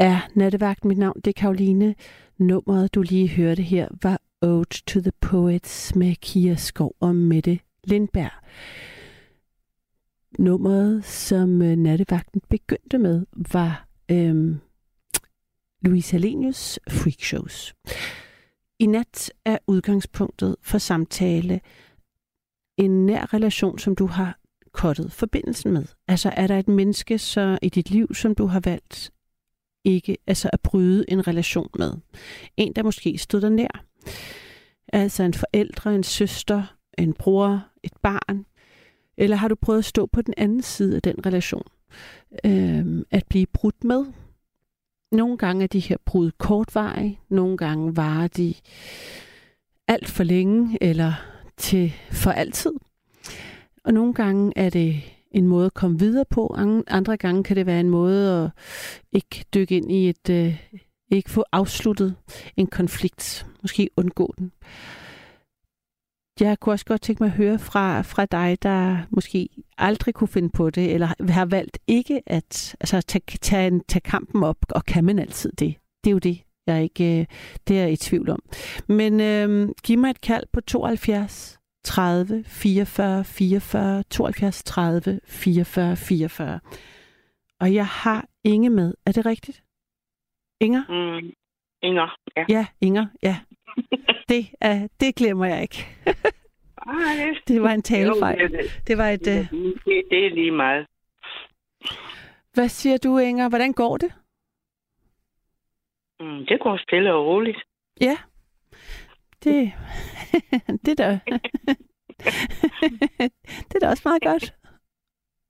er 0.00 0.28
Nattevagt. 0.34 0.84
Mit 0.84 0.98
navn 0.98 1.20
det 1.20 1.26
er 1.26 1.40
Karoline. 1.40 1.94
Nummeret, 2.38 2.94
du 2.94 3.02
lige 3.02 3.28
hørte 3.28 3.62
her, 3.62 3.88
var 4.02 4.20
Ode 4.42 4.82
to 4.86 5.00
the 5.00 5.12
Poets 5.20 5.94
med 5.94 6.14
Kia 6.14 6.54
Skov 6.54 6.94
og 7.00 7.14
Mette 7.14 7.58
Lindberg. 7.84 8.30
Nummeret, 10.38 11.04
som 11.04 11.62
øh, 11.62 11.76
Nattevagten 11.76 12.40
begyndte 12.48 12.98
med, 12.98 13.26
var 13.52 13.88
øhm, 14.10 14.60
Louise 15.82 16.16
Alenius 16.16 16.78
Freak 16.88 17.22
Shows. 17.22 17.74
I 18.78 18.86
nat 18.86 19.32
er 19.44 19.58
udgangspunktet 19.66 20.56
for 20.62 20.78
samtale 20.78 21.60
en 22.76 23.06
nær 23.06 23.34
relation, 23.34 23.78
som 23.78 23.96
du 23.96 24.06
har 24.06 24.38
kottet 24.72 25.12
forbindelsen 25.12 25.72
med. 25.72 25.84
Altså 26.08 26.32
er 26.36 26.46
der 26.46 26.58
et 26.58 26.68
menneske 26.68 27.18
så 27.18 27.58
i 27.62 27.68
dit 27.68 27.90
liv, 27.90 28.14
som 28.14 28.34
du 28.34 28.46
har 28.46 28.60
valgt 28.60 29.12
ikke 29.84 30.16
altså 30.26 30.50
at 30.52 30.60
bryde 30.60 31.04
en 31.08 31.26
relation 31.26 31.68
med. 31.78 31.92
En, 32.56 32.72
der 32.72 32.82
måske 32.82 33.18
stod 33.18 33.40
der 33.40 33.48
nær. 33.48 33.84
Altså 34.92 35.22
en 35.22 35.34
forældre, 35.34 35.94
en 35.94 36.02
søster, 36.02 36.76
en 36.98 37.12
bror, 37.12 37.66
et 37.82 37.92
barn. 38.02 38.46
Eller 39.16 39.36
har 39.36 39.48
du 39.48 39.54
prøvet 39.54 39.78
at 39.78 39.84
stå 39.84 40.06
på 40.06 40.22
den 40.22 40.34
anden 40.36 40.62
side 40.62 40.96
af 40.96 41.02
den 41.02 41.26
relation? 41.26 41.62
Øhm, 42.44 43.04
at 43.10 43.26
blive 43.28 43.46
brudt 43.46 43.84
med. 43.84 44.06
Nogle 45.12 45.38
gange 45.38 45.62
er 45.62 45.68
de 45.68 45.80
her 45.80 45.96
brud 46.06 46.30
kortvarige. 46.38 47.20
Nogle 47.28 47.56
gange 47.56 47.96
varer 47.96 48.28
de 48.28 48.54
alt 49.88 50.08
for 50.08 50.24
længe 50.24 50.78
eller 50.80 51.12
til 51.56 51.92
for 52.12 52.30
altid. 52.30 52.72
Og 53.84 53.94
nogle 53.94 54.14
gange 54.14 54.52
er 54.56 54.70
det 54.70 55.02
en 55.30 55.46
måde 55.46 55.66
at 55.66 55.74
komme 55.74 55.98
videre 55.98 56.24
på. 56.30 56.56
Andre 56.88 57.16
gange 57.16 57.44
kan 57.44 57.56
det 57.56 57.66
være 57.66 57.80
en 57.80 57.90
måde 57.90 58.44
at 58.44 58.50
ikke 59.12 59.44
dykke 59.54 59.76
ind 59.76 59.92
i 59.92 60.08
et, 60.08 60.30
øh, 60.30 60.62
ikke 61.10 61.30
få 61.30 61.44
afsluttet 61.52 62.16
en 62.56 62.66
konflikt, 62.66 63.46
måske 63.62 63.90
undgå 63.96 64.34
den. 64.38 64.52
Jeg 66.40 66.60
kunne 66.60 66.72
også 66.72 66.84
godt 66.84 67.02
tænke 67.02 67.22
mig 67.22 67.26
at 67.26 67.36
høre 67.36 67.58
fra, 67.58 68.02
fra 68.02 68.26
dig, 68.26 68.58
der 68.62 68.98
måske 69.10 69.48
aldrig 69.78 70.14
kunne 70.14 70.28
finde 70.28 70.48
på 70.48 70.70
det, 70.70 70.94
eller 70.94 71.32
har 71.32 71.44
valgt 71.44 71.78
ikke 71.86 72.22
at 72.26 72.76
altså, 72.80 73.00
tage, 73.00 73.22
tage, 73.40 73.80
tage 73.88 74.00
kampen 74.00 74.42
op, 74.42 74.56
og 74.68 74.84
kan 74.84 75.04
man 75.04 75.18
altid 75.18 75.52
det? 75.52 75.74
Det 76.04 76.10
er 76.10 76.12
jo 76.12 76.18
det, 76.18 76.42
jeg 76.66 76.76
er 76.76 76.80
ikke 76.80 77.20
øh, 77.20 77.26
det 77.68 77.78
er 77.78 77.82
jeg 77.82 77.92
i 77.92 77.96
tvivl 77.96 78.30
om. 78.30 78.42
Men 78.88 79.20
øh, 79.20 79.68
giv 79.82 79.98
mig 79.98 80.10
et 80.10 80.20
kald 80.20 80.44
på 80.52 80.60
72 80.60 81.59
30 81.84 82.44
44 82.44 83.24
44 83.24 84.02
72 84.10 84.62
30 84.64 85.20
44 85.24 85.96
44. 85.96 86.60
Og 87.60 87.74
jeg 87.74 87.86
har 87.86 88.26
Inge 88.44 88.70
med. 88.70 88.94
Er 89.06 89.12
det 89.12 89.26
rigtigt? 89.26 89.62
Inger? 90.60 90.82
Mm, 90.88 91.32
Inger, 91.82 92.16
ja. 92.36 92.44
Ja, 92.48 92.66
Inger, 92.80 93.06
ja. 93.22 93.36
Det, 94.28 94.50
er, 94.60 94.88
det 95.00 95.16
glemmer 95.16 95.46
jeg 95.46 95.62
ikke. 95.62 95.86
Det, 97.48 97.62
var 97.62 97.70
en 97.70 97.82
talefejl. 97.82 98.38
det, 98.38 98.50
det, 98.50 98.82
Det 98.86 98.98
var 98.98 99.08
et... 99.08 99.24
Det, 99.24 99.48
det 100.10 100.26
er 100.26 100.30
lige 100.34 100.50
meget. 100.50 100.86
Hvad 102.54 102.68
siger 102.68 102.98
du, 102.98 103.18
Inger? 103.18 103.48
Hvordan 103.48 103.72
går 103.72 103.96
det? 103.96 104.12
Mm, 106.20 106.46
det 106.46 106.60
går 106.60 106.76
stille 106.76 107.14
og 107.14 107.26
roligt. 107.26 107.58
Ja. 108.00 108.16
Det, 109.44 109.72
det 110.84 111.00
er 111.00 111.04
da... 111.04 111.18
det 113.68 113.74
er 113.74 113.78
da 113.80 113.88
også 113.88 114.02
meget 114.04 114.22
godt. 114.22 114.54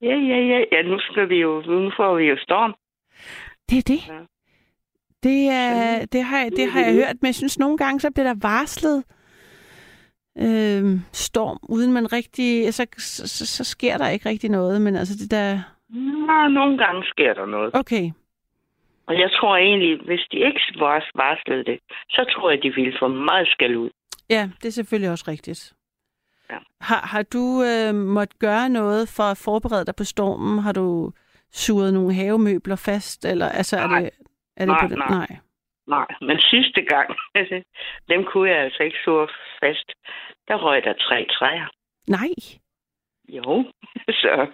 Ja, 0.01 0.15
ja, 0.15 0.37
ja. 0.51 0.63
Ja, 0.71 0.81
nu 0.81 0.99
skal 0.99 1.29
vi 1.29 1.35
jo, 1.35 1.61
nu 1.61 1.91
får 1.97 2.15
vi 2.15 2.23
jo 2.23 2.35
storm. 2.39 2.75
Det 3.69 3.77
er 3.77 3.81
det. 3.93 4.07
Ja. 4.07 4.19
Det, 5.23 5.47
er, 5.49 6.05
det, 6.05 6.23
har, 6.23 6.39
jeg- 6.39 6.51
det 6.51 6.71
har 6.71 6.81
jeg 6.81 6.93
hørt, 6.93 7.15
men 7.21 7.25
jeg 7.27 7.35
synes 7.35 7.59
nogle 7.59 7.77
gange, 7.77 7.99
så 7.99 8.11
bliver 8.11 8.33
der 8.33 8.39
varslet 8.41 9.03
øh, 10.37 10.99
storm, 11.13 11.57
uden 11.69 11.93
man 11.93 12.13
rigtig... 12.13 12.73
Så, 12.73 12.85
så, 12.97 13.27
så, 13.27 13.45
så 13.45 13.63
sker 13.63 13.97
der 13.97 14.09
ikke 14.09 14.29
rigtig 14.29 14.49
noget, 14.49 14.81
men 14.81 14.95
altså 14.95 15.13
det 15.21 15.31
der... 15.31 15.59
Nå, 16.27 16.47
nogle 16.47 16.77
gange 16.77 17.03
sker 17.03 17.33
der 17.33 17.45
noget. 17.45 17.71
Okay, 17.73 18.11
Og 19.11 19.19
jeg 19.19 19.29
tror 19.31 19.55
egentlig, 19.57 19.93
hvis 20.05 20.23
de 20.31 20.37
ikke 20.37 20.61
vars- 20.79 21.11
varslede 21.15 21.63
det, 21.71 21.79
så 22.09 22.21
tror 22.33 22.49
jeg, 22.51 22.63
de 22.63 22.73
ville 22.75 22.93
få 22.99 23.07
meget 23.07 23.47
skæld 23.47 23.75
ud. 23.77 23.89
ja, 24.29 24.49
det 24.61 24.65
er 24.67 24.71
selvfølgelig 24.79 25.11
også 25.11 25.25
rigtigt. 25.27 25.73
Ja. 26.49 26.57
Har, 26.81 27.01
har 27.13 27.23
du 27.23 27.63
øh, 27.71 27.95
måttet 27.95 28.39
gøre 28.39 28.69
noget 28.69 29.09
for 29.17 29.23
at 29.23 29.41
forberede 29.45 29.85
dig 29.85 29.95
på 29.97 30.03
stormen? 30.03 30.59
Har 30.59 30.71
du 30.71 31.11
suret 31.51 31.93
nogle 31.93 32.13
havemøbler 32.13 32.75
fast? 32.75 33.25
Eller, 33.25 33.49
altså, 33.49 33.75
Nej. 33.75 33.85
Er 33.85 33.99
det, 34.01 34.09
er 34.57 34.65
det 34.65 34.67
Nej, 34.67 34.81
på 34.81 34.87
den? 34.87 34.97
nej. 34.97 35.09
nej. 35.17 35.37
Nej, 35.87 36.07
men 36.21 36.39
sidste 36.39 36.81
gang, 36.81 37.09
dem 38.11 38.23
kunne 38.25 38.49
jeg 38.49 38.59
altså 38.59 38.83
ikke 38.83 38.97
så 39.05 39.27
fast. 39.61 39.87
Der 40.47 40.55
røg 40.65 40.83
der 40.83 40.93
tre 40.93 41.27
træer. 41.39 41.67
Nej. 42.07 42.29
Jo, 43.29 43.65
så 44.23 44.47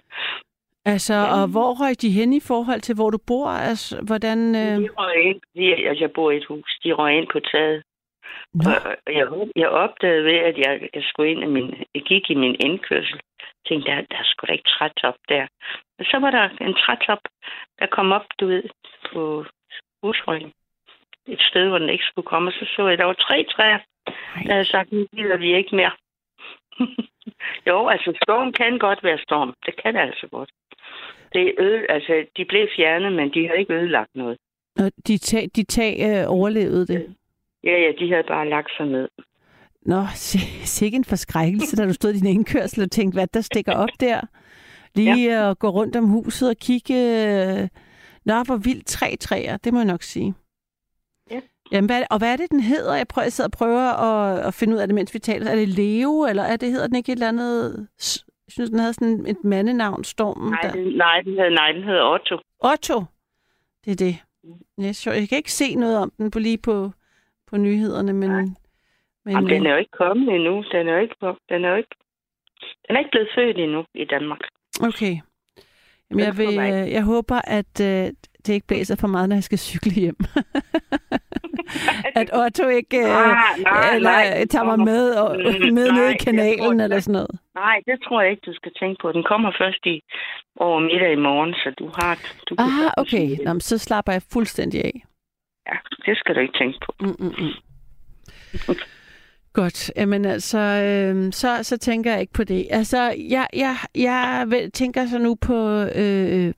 Altså, 0.92 1.14
Ja. 1.14 1.32
og 1.36 1.44
hvor 1.54 1.70
røg 1.80 1.94
de 2.02 2.10
hen 2.18 2.32
i 2.32 2.40
forhold 2.50 2.80
til, 2.80 2.94
hvor 2.94 3.10
du 3.10 3.18
bor? 3.26 3.48
Altså, 3.70 3.92
hvordan... 4.08 4.38
Øh... 4.62 4.76
de 4.84 4.88
røg 4.98 5.16
ind. 5.28 5.40
De, 5.56 5.88
altså, 5.88 6.04
jeg 6.04 6.12
bor 6.12 6.30
i 6.30 6.36
et 6.36 6.44
hus. 6.44 6.78
De 6.84 6.92
røg 6.92 7.12
ind 7.18 7.28
på 7.32 7.40
taget. 7.40 7.82
Nå, 8.54 8.70
Og 9.06 9.12
jeg, 9.18 9.26
jeg 9.56 9.68
opdagede 9.68 10.24
ved, 10.24 10.38
at 10.50 10.56
jeg, 10.58 10.88
jeg 10.94 11.02
skulle 11.08 11.30
ind 11.30 11.42
i 11.42 11.46
min, 11.46 11.68
jeg 11.94 12.02
gik 12.02 12.30
i 12.30 12.34
min 12.34 12.56
indkørsel. 12.60 13.20
Jeg 13.40 13.64
tænkte, 13.68 13.90
der, 13.90 13.96
der 14.10 14.16
er 14.22 14.24
sgu 14.24 14.46
da 14.46 14.52
ikke 14.52 14.68
trætop 14.78 15.14
der. 15.28 15.46
Og 15.98 16.04
så 16.10 16.16
var 16.18 16.30
der 16.30 16.48
en 16.66 16.74
trætop, 16.74 17.22
der 17.78 17.86
kom 17.86 18.12
op, 18.12 18.26
du 18.40 18.46
ved, 18.46 18.62
på 19.12 19.44
husryggen. 20.02 20.52
Et 21.26 21.40
sted, 21.50 21.68
hvor 21.68 21.78
den 21.78 21.88
ikke 21.88 22.04
skulle 22.04 22.26
komme. 22.26 22.48
Og 22.50 22.52
så 22.52 22.64
så 22.76 22.82
jeg, 22.82 22.92
at 22.92 22.98
der 22.98 23.04
var 23.04 23.12
tre 23.26 23.46
træer. 23.54 23.78
Der 24.46 24.52
havde 24.52 24.64
sagt, 24.64 24.92
nu 24.92 25.06
gider 25.16 25.36
vi 25.36 25.54
ikke 25.56 25.76
mere. 25.76 25.90
jo, 27.68 27.88
altså 27.88 28.18
storm 28.22 28.52
kan 28.52 28.78
godt 28.78 29.04
være 29.04 29.18
storm. 29.18 29.54
Det 29.66 29.74
kan 29.82 29.94
det 29.94 30.00
altså 30.00 30.26
godt. 30.32 30.50
Det 31.32 31.42
er 31.48 31.52
øde, 31.58 31.86
altså, 31.88 32.24
de 32.36 32.44
blev 32.44 32.68
fjernet, 32.76 33.12
men 33.12 33.30
de 33.34 33.48
har 33.48 33.54
ikke 33.54 33.74
ødelagt 33.74 34.10
noget. 34.14 34.38
Og 34.78 34.90
de 35.06 35.18
tag, 35.18 35.48
de 35.56 35.62
tag 35.62 35.92
øh, 36.08 36.24
overlevede 36.36 36.86
det. 36.86 37.14
Ja, 37.64 37.76
ja, 37.84 37.92
de 37.98 38.10
havde 38.12 38.24
bare 38.28 38.48
lagt 38.48 38.70
sig 38.76 38.86
ned. 38.86 39.08
Nå, 39.82 40.02
sikke 40.78 40.96
en 40.96 41.04
forskrækkelse, 41.04 41.76
da 41.76 41.86
du 41.86 41.92
stod 41.92 42.10
i 42.10 42.18
din 42.18 42.26
indkørsel 42.26 42.82
og 42.82 42.90
tænkte, 42.90 43.16
hvad 43.16 43.26
der 43.26 43.40
stikker 43.40 43.74
op 43.74 43.88
der. 44.00 44.20
Lige 44.94 45.32
ja. 45.34 45.50
at 45.50 45.58
gå 45.58 45.68
rundt 45.68 45.96
om 45.96 46.04
huset 46.04 46.50
og 46.50 46.56
kigge. 46.56 46.94
øh, 46.94 47.68
Nå, 48.24 48.42
hvor 48.42 48.56
vildt 48.56 48.86
tre 48.86 49.16
træer, 49.16 49.56
det 49.56 49.72
må 49.72 49.78
jeg 49.78 49.86
nok 49.86 50.02
sige. 50.02 50.34
Ja. 51.70 51.76
Jamen, 51.76 51.88
hvad, 51.90 52.02
og 52.10 52.18
hvad 52.18 52.32
er 52.32 52.36
det, 52.36 52.50
den 52.50 52.60
hedder? 52.60 52.94
Jeg 52.94 53.08
prøver, 53.08 53.24
jeg 53.24 53.32
sidder 53.32 53.48
og 53.48 53.58
prøver 53.58 53.86
at, 54.08 54.46
at 54.46 54.54
finde 54.54 54.74
ud 54.74 54.80
af 54.80 54.86
det, 54.86 54.94
mens 54.94 55.14
vi 55.14 55.18
taler. 55.18 55.50
Er 55.50 55.56
det 55.56 55.68
Leo, 55.68 56.26
eller 56.30 56.42
er 56.42 56.56
det, 56.56 56.70
hedder 56.70 56.86
den 56.86 56.96
ikke 56.96 57.12
et 57.12 57.16
eller 57.16 57.28
andet... 57.28 57.88
Jeg 58.46 58.52
synes, 58.52 58.70
den 58.70 58.78
havde 58.78 58.94
sådan 58.94 59.26
et 59.26 59.44
mandenavn, 59.44 60.04
Stormen. 60.04 60.50
Nej, 60.50 60.60
der. 60.62 60.72
den, 60.72 60.96
nej, 60.96 61.20
den 61.20 61.32
hedder, 61.32 61.50
nej, 61.50 61.72
den 61.72 61.82
hedder 61.82 62.04
Otto. 62.04 62.38
Otto. 62.60 63.04
Det 63.84 63.90
er 63.90 63.96
det. 64.06 64.16
Sjovt. 64.96 65.16
Jeg 65.16 65.28
kan 65.28 65.38
ikke 65.38 65.52
se 65.52 65.74
noget 65.74 65.98
om 65.98 66.12
den 66.18 66.30
på 66.30 66.38
lige 66.38 66.58
på, 66.58 66.90
på 67.50 67.56
nyhederne, 67.56 68.12
men... 68.12 68.30
Nej. 68.30 68.42
men 69.24 69.34
Jamen, 69.34 69.50
den 69.50 69.66
øh, 69.66 69.68
er 69.68 69.72
jo 69.72 69.78
ikke 69.78 69.98
kommet 69.98 70.34
endnu. 70.34 70.64
Den 70.72 70.88
er 70.88 70.92
jo 70.92 70.98
ikke, 70.98 71.14
den 71.48 71.64
er 71.64 71.70
jo 71.70 71.76
ikke, 71.76 71.94
den 72.88 72.96
er 72.96 72.98
ikke 72.98 73.10
blevet 73.10 73.28
født 73.34 73.58
endnu 73.58 73.84
i 73.94 74.04
Danmark. 74.04 74.40
Okay. 74.82 75.16
Jamen, 76.10 76.24
jeg, 76.24 76.36
vil, 76.36 76.58
øh, 76.58 76.92
jeg 76.92 77.02
håber, 77.02 77.40
at 77.44 77.80
øh, 77.80 78.12
det 78.46 78.54
ikke 78.54 78.66
blæser 78.66 78.96
for 78.96 79.08
meget, 79.08 79.28
når 79.28 79.36
jeg 79.36 79.44
skal 79.44 79.58
cykle 79.58 79.92
hjem. 79.92 80.16
at 82.20 82.28
Otto 82.42 82.68
ikke 82.68 82.98
øh, 82.98 83.04
Nej, 83.04 83.34
nej, 83.58 83.94
eller, 83.94 84.10
nej. 84.10 84.46
tager 84.50 84.64
mig 84.64 84.78
med, 84.78 85.10
og, 85.14 85.36
Mm, 85.36 85.74
med 85.74 85.86
nej, 85.88 85.96
ned 85.98 86.08
i 86.14 86.16
kanalen 86.24 86.80
eller 86.80 87.00
sådan 87.00 87.12
noget. 87.12 87.30
Nej, 87.54 87.76
det 87.86 87.96
tror 88.04 88.22
jeg 88.22 88.30
ikke, 88.30 88.42
du 88.46 88.54
skal 88.54 88.72
tænke 88.80 88.96
på. 89.02 89.12
Den 89.12 89.22
kommer 89.22 89.52
først 89.60 89.86
i 89.86 90.02
over 90.56 90.80
middag 90.80 91.12
i 91.12 91.16
morgen, 91.28 91.54
så 91.54 91.68
du 91.78 91.90
har... 91.98 92.18
Du 92.48 92.54
Ah, 92.58 92.90
okay. 92.96 93.26
Nå, 93.44 93.52
men 93.52 93.60
så 93.60 93.78
slapper 93.78 94.12
jeg 94.12 94.22
fuldstændig 94.32 94.84
af. 94.84 95.04
Ja, 95.68 95.76
det 96.06 96.18
skal 96.18 96.34
du 96.34 96.40
ikke 96.40 96.58
tænke 96.58 96.78
på. 96.86 96.92
Mm, 97.00 97.16
mm, 97.18 97.34
mm. 97.38 97.54
Godt. 99.52 99.92
Jamen 99.96 100.24
altså, 100.24 100.58
øh, 100.58 101.32
så, 101.32 101.62
så 101.62 101.76
tænker 101.76 102.10
jeg 102.10 102.20
ikke 102.20 102.32
på 102.32 102.44
det. 102.44 102.66
Altså, 102.70 103.14
jeg, 103.30 103.46
jeg, 103.52 103.76
jeg 103.94 104.46
tænker 104.74 105.06
så 105.06 105.18
nu 105.18 105.34
på 105.34 105.82
øh, 105.82 106.54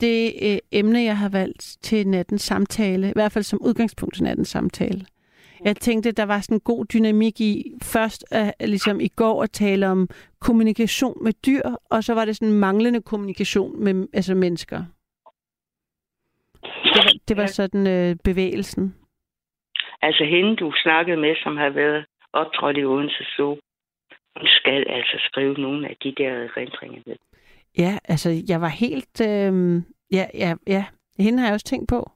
det 0.00 0.32
øh, 0.42 0.58
emne, 0.72 1.02
jeg 1.02 1.18
har 1.18 1.28
valgt 1.28 1.76
til 1.82 2.08
nattens 2.08 2.42
samtale. 2.42 3.08
I 3.08 3.12
hvert 3.14 3.32
fald 3.32 3.44
som 3.44 3.62
udgangspunkt 3.62 4.14
til 4.14 4.24
nattens 4.24 4.48
samtale. 4.48 5.06
Jeg 5.64 5.76
tænkte, 5.76 6.12
der 6.12 6.24
var 6.24 6.40
sådan 6.40 6.56
en 6.56 6.60
god 6.60 6.84
dynamik 6.84 7.40
i 7.40 7.72
først 7.82 8.24
uh, 8.34 8.66
ligesom 8.68 9.00
i 9.00 9.08
går 9.08 9.42
at 9.42 9.50
tale 9.50 9.88
om 9.88 10.08
kommunikation 10.40 11.24
med 11.24 11.32
dyr, 11.46 11.62
og 11.90 12.04
så 12.04 12.14
var 12.14 12.24
det 12.24 12.36
sådan 12.36 12.54
manglende 12.54 13.02
kommunikation 13.02 13.84
med 13.84 14.08
altså 14.12 14.34
mennesker. 14.34 14.84
Det 16.62 17.04
var, 17.04 17.12
det 17.28 17.36
var 17.36 17.46
sådan 17.46 17.86
øh, 17.86 18.16
bevægelsen. 18.24 18.94
Altså 20.02 20.24
hende, 20.24 20.56
du 20.56 20.72
snakkede 20.74 21.16
med, 21.16 21.34
som 21.42 21.56
har 21.56 21.70
været 21.70 22.06
optrådt 22.32 22.76
i 22.76 22.84
Odense 22.84 23.24
Zoo, 23.36 23.58
hun 24.36 24.46
skal 24.46 24.84
altså 24.88 25.16
skrive 25.18 25.54
nogle 25.54 25.88
af 25.88 25.96
de 26.02 26.14
der 26.16 26.30
erindringer 26.30 27.02
med. 27.06 27.16
Ja, 27.78 27.98
altså, 28.04 28.42
jeg 28.48 28.60
var 28.60 28.68
helt... 28.68 29.20
Øh, 29.20 29.82
ja, 30.12 30.26
ja, 30.34 30.54
ja. 30.66 30.84
Hende 31.18 31.38
har 31.38 31.46
jeg 31.46 31.54
også 31.54 31.66
tænkt 31.66 31.88
på. 31.88 32.10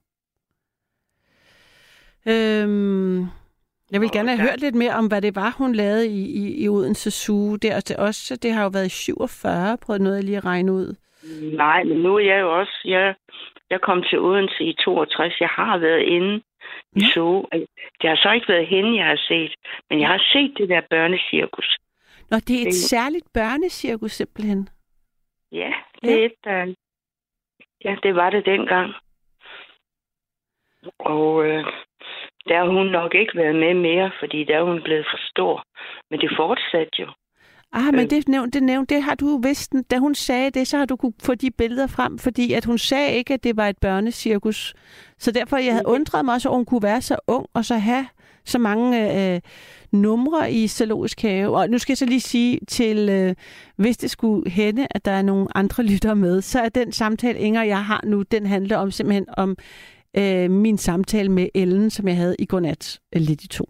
Øhm, 2.29 3.21
jeg 3.93 4.01
vil 4.01 4.11
gerne 4.13 4.29
have 4.29 4.49
hørt 4.49 4.61
lidt 4.61 4.75
mere 4.75 4.95
om, 4.95 5.07
hvad 5.07 5.23
det 5.23 5.37
var, 5.37 5.55
hun 5.59 5.75
lavede 5.75 6.07
i, 6.09 6.23
i, 6.41 6.65
i 6.65 6.69
Odense 6.69 7.11
Zoo. 7.11 7.57
Det, 7.57 7.75
og 7.75 7.89
det, 7.89 7.97
også, 7.97 8.39
det 8.43 8.53
har 8.53 8.63
jo 8.63 8.71
været 8.73 8.87
i 8.87 8.89
47, 8.89 9.79
prøvede 9.87 10.05
noget 10.05 10.17
jeg 10.17 10.25
lige 10.25 10.37
at 10.37 10.45
regne 10.45 10.73
ud. 10.73 10.95
Nej, 11.57 11.85
men 11.85 11.99
nu 11.99 12.17
er 12.17 12.25
jeg 12.33 12.41
jo 12.41 12.59
også... 12.61 12.81
Jeg, 12.85 13.15
jeg 13.71 13.81
kom 13.81 14.03
til 14.03 14.19
Odense 14.21 14.65
i 14.65 14.73
62. 14.73 15.41
Jeg 15.41 15.49
har 15.49 15.79
været 15.79 16.03
inde 16.03 16.43
Ja. 16.97 17.07
Zoo. 17.15 17.47
Det 18.01 18.09
har 18.11 18.17
så 18.17 18.31
ikke 18.33 18.49
været 18.49 18.67
hende, 18.67 18.97
jeg 18.97 19.07
har 19.07 19.21
set. 19.29 19.55
Men 19.91 20.01
jeg 20.01 20.09
har 20.09 20.23
set 20.33 20.55
det 20.59 20.69
der 20.69 20.81
børnecirkus. 20.91 21.79
Nå, 22.31 22.37
det 22.37 22.57
er 22.57 22.61
et 22.61 22.67
Det- 22.67 22.75
særligt 22.75 23.27
børnecirkus 23.35 24.13
simpelthen. 24.13 24.69
Ja, 25.53 25.73
det 26.03 26.13
er 26.13 26.19
Ja. 26.19 26.25
et, 26.27 26.33
der... 26.45 26.75
Ja, 27.85 27.97
det 28.03 28.15
var 28.15 28.31
det 28.31 28.47
dengang. 28.47 28.95
Og 30.99 31.45
øh, 31.47 31.65
der 32.49 32.57
har 32.59 32.67
hun 32.69 32.87
nok 32.87 33.15
ikke 33.15 33.33
været 33.37 33.57
med 33.57 33.75
mere, 33.75 34.11
fordi 34.21 34.45
der 34.45 34.57
er 34.59 34.63
hun 34.63 34.83
blevet 34.83 35.07
for 35.11 35.19
stor. 35.31 35.65
Men 36.11 36.21
det 36.21 36.31
fortsatte 36.37 37.03
jo. 37.03 37.09
Ah, 37.77 37.95
men 37.95 38.05
Øh. 38.05 38.11
det 38.11 38.29
nævnt, 38.29 38.55
det 38.55 38.63
nævnt, 38.63 38.91
det 38.91 39.03
har 39.03 39.15
du 39.15 39.41
vidst. 39.43 39.73
Da 39.91 39.99
hun 39.99 40.15
sagde 40.15 40.51
det, 40.51 40.69
så 40.69 40.79
har 40.79 40.85
du 40.85 40.97
kunne 40.97 41.13
få 41.23 41.35
de 41.35 41.51
billeder 41.51 41.87
frem, 41.87 42.19
fordi 42.19 42.53
at 42.53 42.65
hun 42.65 42.79
sagde 42.79 43.13
ikke, 43.13 43.35
at 43.35 43.45
det 43.45 43.57
var 43.57 43.69
et 43.69 43.79
børnecirkus. 43.79 44.75
Så 45.19 45.31
derfor, 45.31 45.57
jeg 45.57 45.73
havde 45.73 45.87
undret 45.87 46.25
mig 46.25 46.35
også, 46.35 46.49
at 46.49 46.55
hun 46.55 46.65
kunne 46.65 46.83
være 46.83 47.03
så 47.03 47.17
ung, 47.27 47.47
og 47.55 47.65
så 47.65 47.77
have 47.77 48.07
så 48.45 48.59
mange 48.59 49.15
øh, 49.35 49.41
numre 49.93 50.53
i 50.53 50.69
Zoologisk 50.69 51.23
Have. 51.23 51.57
Og 51.57 51.71
nu 51.71 51.79
skal 51.79 51.93
jeg 51.93 51.99
så 51.99 52.07
lige 52.07 52.21
sige 52.21 52.59
til, 52.69 53.09
øh, 53.09 53.35
hvis 53.77 53.97
det 53.97 54.11
skulle 54.11 54.51
hende, 54.51 54.87
at 54.91 55.05
der 55.05 55.13
er 55.13 55.23
nogle 55.23 55.47
andre 55.55 55.83
lyttere 55.93 56.17
med, 56.17 56.43
så 56.43 56.61
er 56.61 56.69
den 56.69 56.93
samtale, 56.93 57.39
Inger 57.39 57.61
og 57.61 57.69
jeg 57.69 57.85
har 57.85 58.01
nu, 58.07 58.23
den 58.23 58.47
handler 58.47 58.77
om 58.77 58.91
simpelthen 58.91 59.27
om 59.37 59.57
øh, 60.17 60.51
min 60.51 60.79
samtale 60.79 61.29
med 61.29 61.49
Ellen, 61.55 61.91
som 61.91 62.09
jeg 62.09 62.17
havde 62.17 62.37
i 62.39 62.45
går 62.47 62.61
nat, 62.61 63.01
øh, 63.17 63.23
lidt 63.23 63.45
i 63.45 63.49
to. 63.49 63.69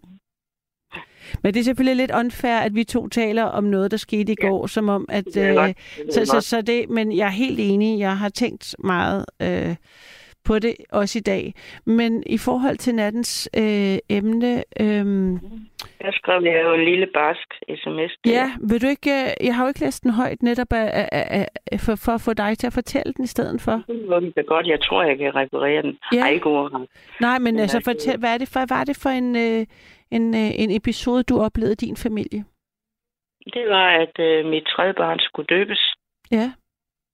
Men 1.43 1.53
det 1.53 1.59
er 1.59 1.63
selvfølgelig 1.63 1.95
lidt 1.95 2.11
unfair, 2.19 2.57
at 2.57 2.75
vi 2.75 2.83
to 2.83 3.07
taler 3.07 3.43
om 3.43 3.63
noget, 3.63 3.91
der 3.91 3.97
skete 3.97 4.31
i 4.31 4.35
Ja. 4.41 4.47
går, 4.47 4.67
som 4.67 4.89
om, 4.89 5.05
at... 5.09 5.25
Det 5.25 5.37
er 5.43 5.53
Øh. 5.63 5.73
Det 5.97 6.07
er 6.07 6.11
så, 6.11 6.25
så, 6.25 6.41
så 6.41 6.61
det, 6.61 6.89
men 6.89 7.17
jeg 7.17 7.25
er 7.25 7.31
helt 7.31 7.59
enig. 7.59 7.99
Jeg 7.99 8.17
har 8.17 8.29
tænkt 8.29 8.75
meget 8.83 9.25
øh, 9.41 9.75
på 10.45 10.59
det 10.59 10.75
også 10.91 11.19
i 11.19 11.21
dag. 11.21 11.53
Men 11.85 12.23
i 12.25 12.37
forhold 12.37 12.77
til 12.77 12.95
nattens 12.95 13.49
øh, 13.57 13.97
emne... 14.09 14.63
Øh, 14.79 15.05
Der 16.01 16.11
skrev 16.11 16.41
jeg 16.43 16.61
jo 16.63 16.73
en 16.73 16.85
lille 16.85 17.07
barsk 17.13 17.47
sms. 17.81 18.11
til 18.23 18.31
ja, 18.33 18.51
vil 18.69 18.81
du 18.81 18.87
ikke... 18.87 19.11
øh, 19.11 19.45
Jeg 19.47 19.55
har 19.55 19.63
jo 19.63 19.67
ikke 19.67 19.79
læst 19.79 20.03
den 20.03 20.11
højt 20.11 20.43
netop 20.43 20.73
af, 20.73 21.09
af, 21.11 21.47
af, 21.71 21.79
for, 21.79 21.95
for 21.95 22.11
at 22.11 22.21
få 22.21 22.33
dig 22.33 22.57
til 22.57 22.67
at 22.67 22.73
fortælle 22.73 23.13
den 23.13 23.23
i 23.23 23.27
stedet 23.27 23.61
for. 23.61 23.71
Det 23.71 24.33
det 24.35 24.45
godt. 24.47 24.67
Jeg 24.67 24.79
tror, 24.81 25.03
jeg 25.03 25.17
kan 25.17 25.35
reparere 25.35 25.81
den. 25.81 25.97
Ja. 26.13 26.19
Ej, 26.21 26.29
ikke. 26.29 26.49
Nej, 27.21 27.39
men 27.39 27.53
Den 27.53 27.59
altså 27.61 27.77
er 27.77 27.81
fortæl, 27.81 28.17
hvad, 28.17 28.33
er 28.33 28.37
det 28.37 28.47
for, 28.49 28.59
hvad 28.59 28.77
var 28.77 28.83
det 28.83 28.97
for 28.97 29.09
en, 29.09 29.35
øh, 29.35 29.65
en, 30.11 30.35
øh, 30.35 30.51
en 30.63 30.71
episode, 30.71 31.23
du 31.23 31.39
oplevede 31.41 31.73
i 31.73 31.85
din 31.85 31.97
familie? 31.97 32.45
det 33.53 33.69
var, 33.69 33.89
at 33.89 34.19
øh, 34.19 34.45
mit 34.45 34.63
tredje 34.65 34.93
barn 34.93 35.19
skulle 35.19 35.47
døbes. 35.47 35.93
Ja. 36.31 36.53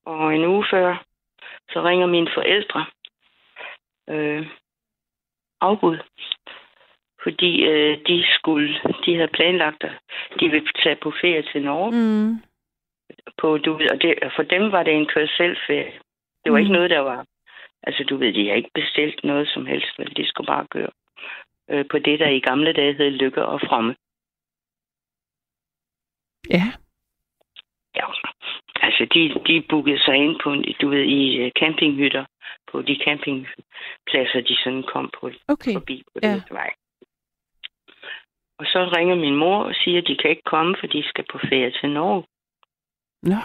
Og 0.05 0.35
en 0.35 0.45
uge 0.45 0.65
før, 0.71 1.05
så 1.69 1.81
ringer 1.81 2.07
mine 2.07 2.29
forældre 2.33 2.85
øh, 4.09 4.47
afbud. 5.61 5.97
Fordi 7.23 7.63
øh, 7.63 7.97
de 8.07 8.23
skulle, 8.35 8.73
de 9.05 9.15
havde 9.15 9.27
planlagt, 9.33 9.83
at 9.83 9.91
de 10.39 10.49
ville 10.49 10.67
tage 10.83 10.95
på 11.03 11.11
ferie 11.21 11.43
til 11.51 11.61
Norge. 11.63 11.91
Mm. 11.91 12.35
På, 13.37 13.57
du 13.57 13.73
ved, 13.73 13.91
og 13.91 14.01
det, 14.01 14.13
for 14.35 14.43
dem 14.43 14.71
var 14.71 14.83
det 14.83 14.93
en 14.93 15.07
kørselferie. 15.13 15.93
Det 16.43 16.51
var 16.51 16.57
Mm. 16.57 16.63
ikke 16.63 16.73
noget, 16.73 16.89
der 16.89 16.99
var... 16.99 17.25
Altså, 17.83 18.03
du 18.03 18.17
ved, 18.17 18.33
de 18.33 18.47
har 18.47 18.55
ikke 18.55 18.71
bestilt 18.73 19.23
noget 19.23 19.47
som 19.47 19.65
helst, 19.65 19.99
vel? 19.99 20.13
De 20.17 20.27
skulle 20.27 20.47
bare 20.47 20.67
køre 20.71 20.89
øh, 21.71 21.85
på 21.91 21.99
det, 21.99 22.19
der 22.19 22.29
i 22.29 22.39
gamle 22.39 22.73
dage 22.73 22.93
hed 22.93 23.09
Lykke 23.11 23.45
og 23.45 23.59
Fromme. 23.67 23.95
Ja. 26.49 26.65
Ja, 27.95 28.05
altså 28.87 29.03
de, 29.13 29.21
de 29.47 29.65
bookede 29.69 29.99
sig 30.05 30.15
ind 30.15 30.35
på, 30.43 30.49
du 30.81 30.89
ved, 30.89 31.03
i 31.03 31.37
øh, 31.37 31.51
campinghytter, 31.59 32.25
på 32.71 32.81
de 32.81 32.95
campingpladser, 33.05 34.41
de 34.49 34.55
sådan 34.63 34.83
kom 34.93 35.09
på 35.19 35.31
Okay. 35.47 35.73
forbi 35.73 36.03
på 36.13 36.19
Ja. 36.23 36.33
den 36.33 36.41
vej. 36.49 36.71
Og 38.59 38.65
så 38.65 38.79
ringer 38.97 39.15
min 39.15 39.35
mor 39.35 39.63
og 39.63 39.75
siger, 39.75 39.97
at 40.01 40.07
de 40.07 40.17
kan 40.17 40.29
ikke 40.29 40.49
komme, 40.53 40.75
for 40.79 40.87
de 40.87 41.03
skal 41.09 41.25
på 41.31 41.37
ferie 41.37 41.71
til 41.71 41.89
Norge. 41.89 42.23
Nå. 43.23 43.39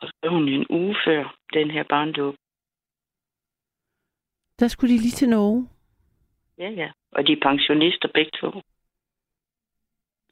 Og 0.00 0.08
så 0.08 0.14
er 0.22 0.28
hun 0.28 0.48
en 0.48 0.66
uge 0.70 0.96
før 1.06 1.36
den 1.52 1.70
her 1.70 1.82
barndåb. 1.82 2.34
Der 4.60 4.68
skulle 4.68 4.94
de 4.94 4.98
lige 5.00 5.10
til 5.20 5.28
Norge. 5.28 5.68
Ja, 6.60 6.70
ja. 6.70 6.90
Og 7.12 7.26
de 7.26 7.32
er 7.32 7.40
pensionister 7.42 8.08
begge 8.14 8.30
to. 8.30 8.46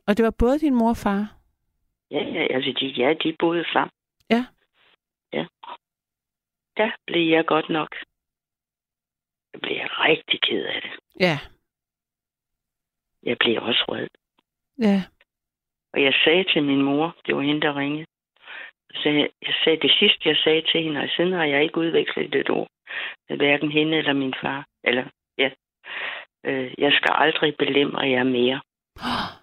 Og 0.07 0.17
det 0.17 0.25
var 0.25 0.35
både 0.39 0.59
din 0.59 0.75
mor 0.75 0.89
og 0.89 0.97
far. 0.97 1.35
Ja, 2.11 2.23
ja, 2.25 2.55
altså 2.55 2.73
de, 2.81 2.87
ja, 2.87 3.15
de 3.23 3.37
boede 3.39 3.65
sammen. 3.73 3.91
Ja. 4.31 4.47
Ja. 5.33 5.47
Der 6.77 6.91
blev 7.07 7.29
jeg 7.29 7.47
godt 7.47 7.69
nok. 7.69 7.97
Der 9.53 9.59
blev 9.59 9.77
jeg 9.77 9.89
rigtig 9.91 10.41
ked 10.41 10.65
af 10.65 10.83
det. 10.83 10.91
Ja. 11.21 11.39
Jeg 13.23 13.37
blev 13.41 13.63
også 13.63 13.85
rød. 13.89 14.09
Ja. 14.79 15.03
Og 15.93 16.03
jeg 16.03 16.15
sagde 16.25 16.45
til 16.45 16.63
min 16.65 16.83
mor, 16.83 17.17
det 17.27 17.37
var 17.37 17.43
hende, 17.43 17.61
der 17.61 17.77
ringede. 17.77 18.07
Jeg 18.93 19.03
sagde, 19.03 19.31
jeg 19.43 19.55
sagde 19.65 19.81
det 19.81 19.93
sidste, 19.99 20.29
jeg 20.29 20.37
sagde 20.37 20.63
til 20.63 20.83
hende, 20.83 21.01
og 21.01 21.09
siden 21.17 21.33
har 21.33 21.45
jeg 21.45 21.63
ikke 21.63 21.79
udvekslet 21.79 22.35
et 22.35 22.51
ord 22.51 22.69
med 23.29 23.37
hverken 23.37 23.73
hende 23.73 23.97
eller 23.97 24.13
min 24.13 24.35
far. 24.43 24.67
Eller, 24.85 25.05
ja. 25.39 25.51
Øh, 26.45 26.71
jeg 26.79 26.93
skal 26.93 27.11
aldrig 27.15 27.55
belemre 27.59 28.09
jer 28.11 28.25
mere. 28.25 28.61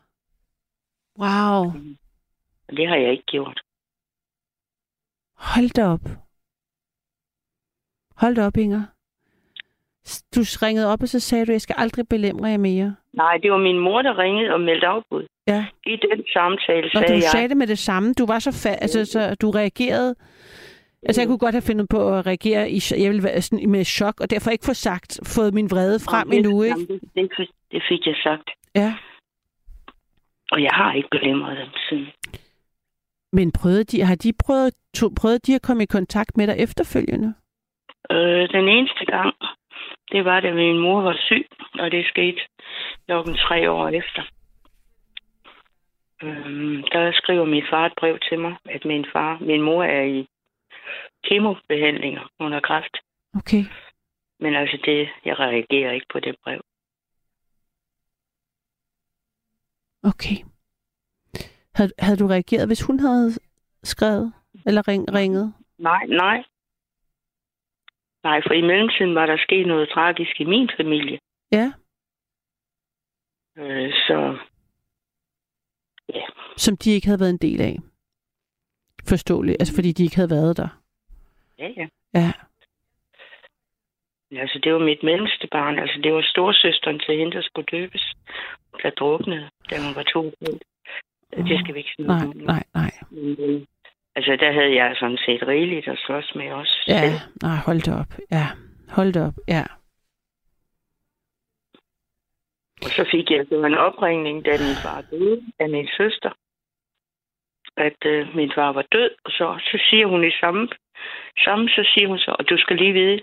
Wow. 1.19 1.71
Det 2.77 2.87
har 2.87 2.95
jeg 2.95 3.11
ikke 3.11 3.23
gjort. 3.23 3.61
Hold 5.37 5.69
da 5.73 5.85
op. 5.87 5.99
Hold 8.17 8.35
da 8.35 8.45
op, 8.45 8.57
Inger. 8.57 8.83
Du 10.35 10.41
ringede 10.65 10.87
op, 10.87 11.01
og 11.01 11.07
så 11.07 11.19
sagde 11.19 11.45
du, 11.45 11.51
jeg 11.51 11.61
skal 11.61 11.75
aldrig 11.77 12.07
belemre 12.07 12.49
jer 12.49 12.57
mere. 12.57 12.95
Nej, 13.13 13.37
det 13.37 13.51
var 13.51 13.57
min 13.57 13.79
mor, 13.79 14.01
der 14.01 14.17
ringede 14.17 14.53
og 14.53 14.59
meldte 14.61 14.87
afbud. 14.87 15.27
Ja. 15.47 15.65
I 15.85 15.95
den 15.95 16.23
samtale 16.33 16.85
Og 16.85 16.91
sagde 16.91 17.07
du 17.07 17.13
jeg... 17.13 17.21
sagde 17.31 17.49
det 17.49 17.57
med 17.57 17.67
det 17.67 17.79
samme. 17.79 18.13
Du 18.13 18.25
var 18.25 18.39
så 18.39 18.49
fa- 18.49 18.81
altså, 18.81 19.05
så 19.05 19.35
du 19.35 19.51
reagerede. 19.51 20.15
Altså, 21.05 21.21
jeg 21.21 21.27
kunne 21.27 21.37
godt 21.37 21.55
have 21.55 21.67
fundet 21.71 21.87
på 21.89 22.17
at 22.17 22.25
reagere 22.25 22.71
i, 22.71 22.79
jeg 23.03 23.09
ville 23.11 23.23
være 23.23 23.41
sådan 23.41 23.69
med 23.69 23.85
chok, 23.85 24.19
og 24.21 24.29
derfor 24.29 24.51
ikke 24.51 24.65
få 24.65 24.73
sagt, 24.73 25.19
fået 25.35 25.53
min 25.53 25.71
vrede 25.71 25.99
frem 25.99 26.29
det, 26.29 26.37
endnu, 26.37 26.61
ikke? 26.61 26.75
Jamen, 26.75 26.87
det, 26.87 27.01
det, 27.15 27.31
fik- 27.37 27.55
det 27.71 27.83
fik 27.89 28.07
jeg 28.07 28.15
sagt. 28.23 28.49
Ja. 28.75 28.95
Og 30.51 30.63
jeg 30.63 30.71
har 30.73 30.93
ikke 30.93 31.09
belemret 31.11 31.57
dem 31.57 31.67
siden. 31.89 32.07
Men 33.33 33.51
prøvede 33.51 33.83
de, 33.83 34.01
har 34.01 34.15
de 34.15 34.33
prøvet, 34.45 34.73
to, 34.95 35.09
prøvet 35.19 35.47
de 35.47 35.55
at 35.55 35.61
komme 35.61 35.83
i 35.83 35.85
kontakt 35.85 36.37
med 36.37 36.47
dig 36.47 36.55
efterfølgende? 36.59 37.33
Øh, 38.11 38.49
den 38.49 38.67
eneste 38.69 39.05
gang, 39.05 39.35
det 40.11 40.25
var, 40.25 40.39
da 40.39 40.53
min 40.53 40.79
mor 40.79 41.01
var 41.01 41.17
syg, 41.19 41.47
og 41.79 41.91
det 41.91 42.05
skete 42.05 42.41
klokken 43.07 43.35
tre 43.35 43.71
år 43.71 43.87
efter. 43.87 44.23
Øhm, 46.23 46.83
der 46.91 47.11
skriver 47.13 47.45
min 47.45 47.63
far 47.69 47.85
et 47.85 47.93
brev 47.99 48.19
til 48.29 48.39
mig, 48.39 48.55
at 48.69 48.85
min 48.85 49.05
far, 49.13 49.37
min 49.41 49.61
mor 49.61 49.83
er 49.83 50.03
i 50.03 50.27
kemobehandlinger 51.23 52.31
under 52.39 52.59
kræft. 52.59 52.97
Okay. 53.35 53.63
Men 54.39 54.55
altså, 54.55 54.77
det, 54.85 55.09
jeg 55.25 55.39
reagerer 55.39 55.91
ikke 55.91 56.07
på 56.13 56.19
det 56.19 56.35
brev. 56.43 56.61
Okay. 60.03 60.37
Havde, 61.75 61.91
havde 61.99 62.17
du 62.17 62.27
reageret, 62.27 62.67
hvis 62.67 62.81
hun 62.81 62.99
havde 62.99 63.31
skrevet 63.83 64.33
eller 64.65 64.87
ring, 64.87 65.13
ringet? 65.13 65.53
Nej, 65.77 66.05
nej. 66.05 66.43
Nej, 68.23 68.41
for 68.47 68.53
i 68.53 68.61
mellemtiden 68.61 69.15
var 69.15 69.25
der 69.25 69.37
sket 69.37 69.67
noget 69.67 69.89
tragisk 69.89 70.41
i 70.41 70.43
min 70.43 70.69
familie. 70.77 71.19
Ja. 71.51 71.73
Øh, 73.57 73.93
så 73.93 74.37
Som 76.57 76.77
de 76.77 76.91
ikke 76.91 77.07
havde 77.07 77.19
været 77.19 77.29
en 77.29 77.37
del 77.37 77.61
af. 77.61 77.75
Forståeligt. 79.07 79.57
Altså, 79.61 79.75
fordi 79.75 79.91
de 79.91 80.03
ikke 80.03 80.15
havde 80.15 80.29
været 80.29 80.57
der. 80.57 80.67
ja, 81.59 81.67
ja. 81.77 81.87
Ja. 82.13 82.31
Altså, 84.41 84.59
det 84.63 84.73
var 84.73 84.79
mit 84.79 85.03
mellemste 85.03 85.47
barn. 85.51 85.79
Altså, 85.79 85.99
det 86.03 86.13
var 86.13 86.21
storsøsteren 86.21 86.99
til 86.99 87.17
hende, 87.17 87.31
der 87.31 87.41
skulle 87.41 87.65
døbes. 87.71 88.13
Der 88.83 88.89
druknede, 88.89 89.49
da 89.69 89.75
hun 89.85 89.95
var 89.95 90.03
to 90.03 90.19
år. 90.27 90.57
Det 91.49 91.59
skal 91.59 91.73
vi 91.73 91.79
ikke 91.79 91.95
Nej, 91.99 92.23
om. 92.23 92.33
nu. 92.37 92.45
nej, 92.45 92.63
nej. 92.73 92.91
Men, 93.11 93.35
øh, 93.39 93.61
Altså, 94.17 94.31
der 94.39 94.51
havde 94.53 94.75
jeg 94.75 94.95
sådan 94.99 95.17
set 95.25 95.47
rigeligt 95.47 95.87
at 95.87 95.97
slås 96.05 96.31
med 96.35 96.51
også. 96.51 96.83
Ja, 96.87 96.99
selv. 96.99 97.19
nej, 97.41 97.55
hold 97.65 97.81
da 97.81 97.91
op. 98.01 98.11
Ja, 98.31 98.47
hold 98.89 99.13
da 99.13 99.21
op. 99.27 99.33
Ja. 99.47 99.63
Og 102.83 102.89
så 102.97 103.07
fik 103.11 103.31
jeg 103.31 103.45
så 103.49 103.63
en 103.65 103.73
opringning, 103.73 104.45
da 104.45 104.51
min 104.51 104.75
far 104.83 105.01
døde, 105.11 105.41
af 105.59 105.69
min 105.69 105.87
søster, 105.97 106.31
at 107.77 108.05
øh, 108.05 108.35
min 108.35 108.51
far 108.55 108.71
var 108.71 108.85
død. 108.91 109.09
Og 109.25 109.31
så, 109.31 109.59
så 109.71 109.77
siger 109.89 110.05
hun 110.07 110.23
i 110.27 110.31
samme, 110.41 110.69
samme, 111.43 111.69
så 111.69 111.91
siger 111.93 112.07
hun 112.07 112.17
så, 112.19 112.35
og 112.39 112.49
du 112.49 112.57
skal 112.57 112.75
lige 112.77 112.93
vide, 112.93 113.21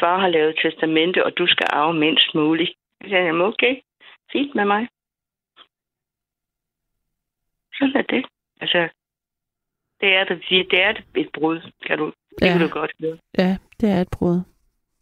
far 0.00 0.18
har 0.18 0.28
lavet 0.28 0.58
testamente, 0.62 1.24
og 1.24 1.38
du 1.38 1.46
skal 1.46 1.66
arve 1.70 1.94
mindst 1.94 2.34
muligt. 2.34 2.70
Så 3.02 3.08
siger 3.08 3.22
jeg, 3.22 3.34
okay, 3.34 3.74
fint 4.32 4.54
med 4.54 4.64
mig. 4.64 4.88
Sådan 7.78 7.96
er 7.96 8.02
det. 8.02 8.24
Altså, 8.60 8.88
det 10.00 10.08
er 10.14 10.24
det, 10.24 10.42
det 10.70 10.82
er 10.82 10.94
et 11.16 11.28
brud, 11.34 11.60
kan 11.86 11.98
du, 11.98 12.06
det 12.06 12.46
Ja. 12.46 12.52
kan 12.52 12.60
du 12.60 12.68
godt 12.68 12.92
høre. 13.00 13.18
Ja, 13.38 13.56
det 13.80 13.90
er 13.90 14.00
et 14.00 14.08
brud. 14.12 14.40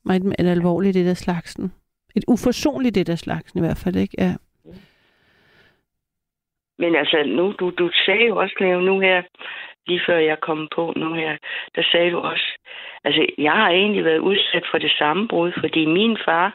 Meget 0.05 0.23
et 0.39 0.47
alvorligt 0.47 0.95
det 0.95 1.07
der 1.07 1.15
slagsen. 1.15 1.73
Et 2.17 2.25
uforsonligt 2.29 2.95
det 2.95 3.07
der 3.07 3.17
slagsen 3.17 3.59
i 3.59 3.63
hvert 3.63 3.77
fald, 3.85 3.97
ikke? 3.97 4.15
Ja. 4.19 4.35
Men 6.79 6.95
altså, 6.97 7.23
nu, 7.27 7.55
du, 7.59 7.71
du 7.71 7.91
sagde 8.07 8.27
jo 8.27 8.37
også, 8.37 8.55
Leo, 8.61 8.81
nu 8.81 9.01
her, 9.01 9.23
lige 9.87 10.03
før 10.07 10.19
jeg 10.19 10.41
kom 10.41 10.69
på 10.75 10.93
nu 10.97 11.15
her, 11.15 11.37
der 11.75 11.83
sagde 11.93 12.11
du 12.11 12.19
også, 12.19 12.49
altså, 13.05 13.27
jeg 13.39 13.53
har 13.53 13.71
egentlig 13.71 14.05
været 14.05 14.19
udsat 14.19 14.65
for 14.71 14.79
det 14.79 14.93
samme 14.99 15.29
brud, 15.29 15.53
fordi 15.61 15.87
min 15.87 16.19
far, 16.25 16.55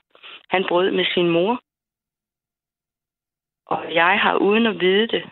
han 0.49 0.65
brød 0.67 0.91
med 0.91 1.05
sin 1.13 1.29
mor. 1.29 1.61
Og 3.65 3.93
jeg 3.93 4.19
har 4.19 4.35
uden 4.35 4.65
at 4.65 4.79
vide 4.79 5.07
det, 5.07 5.23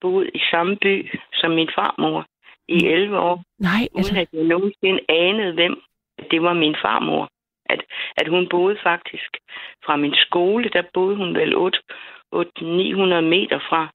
boet 0.00 0.30
i 0.34 0.40
samme 0.50 0.76
by 0.76 1.18
som 1.32 1.50
min 1.50 1.70
farmor 1.74 2.26
i 2.68 2.86
11 2.86 3.18
år, 3.18 3.42
Nej, 3.58 3.82
uden 3.92 3.98
altså, 3.98 4.20
at 4.20 4.28
jeg 4.32 4.44
nogensinde 4.44 5.00
anede, 5.08 5.54
hvem 5.54 5.82
det 6.30 6.42
var 6.42 6.52
min 6.52 6.76
farmor. 6.82 7.28
At, 7.66 7.80
at 8.16 8.28
hun 8.28 8.48
boede 8.48 8.78
faktisk 8.82 9.36
fra 9.84 9.96
min 9.96 10.14
skole, 10.14 10.68
der 10.68 10.82
boede 10.94 11.16
hun 11.16 11.34
vel 11.34 11.56
8, 11.56 11.78
8 12.32 12.64
900 12.64 13.22
meter 13.22 13.58
fra, 13.58 13.88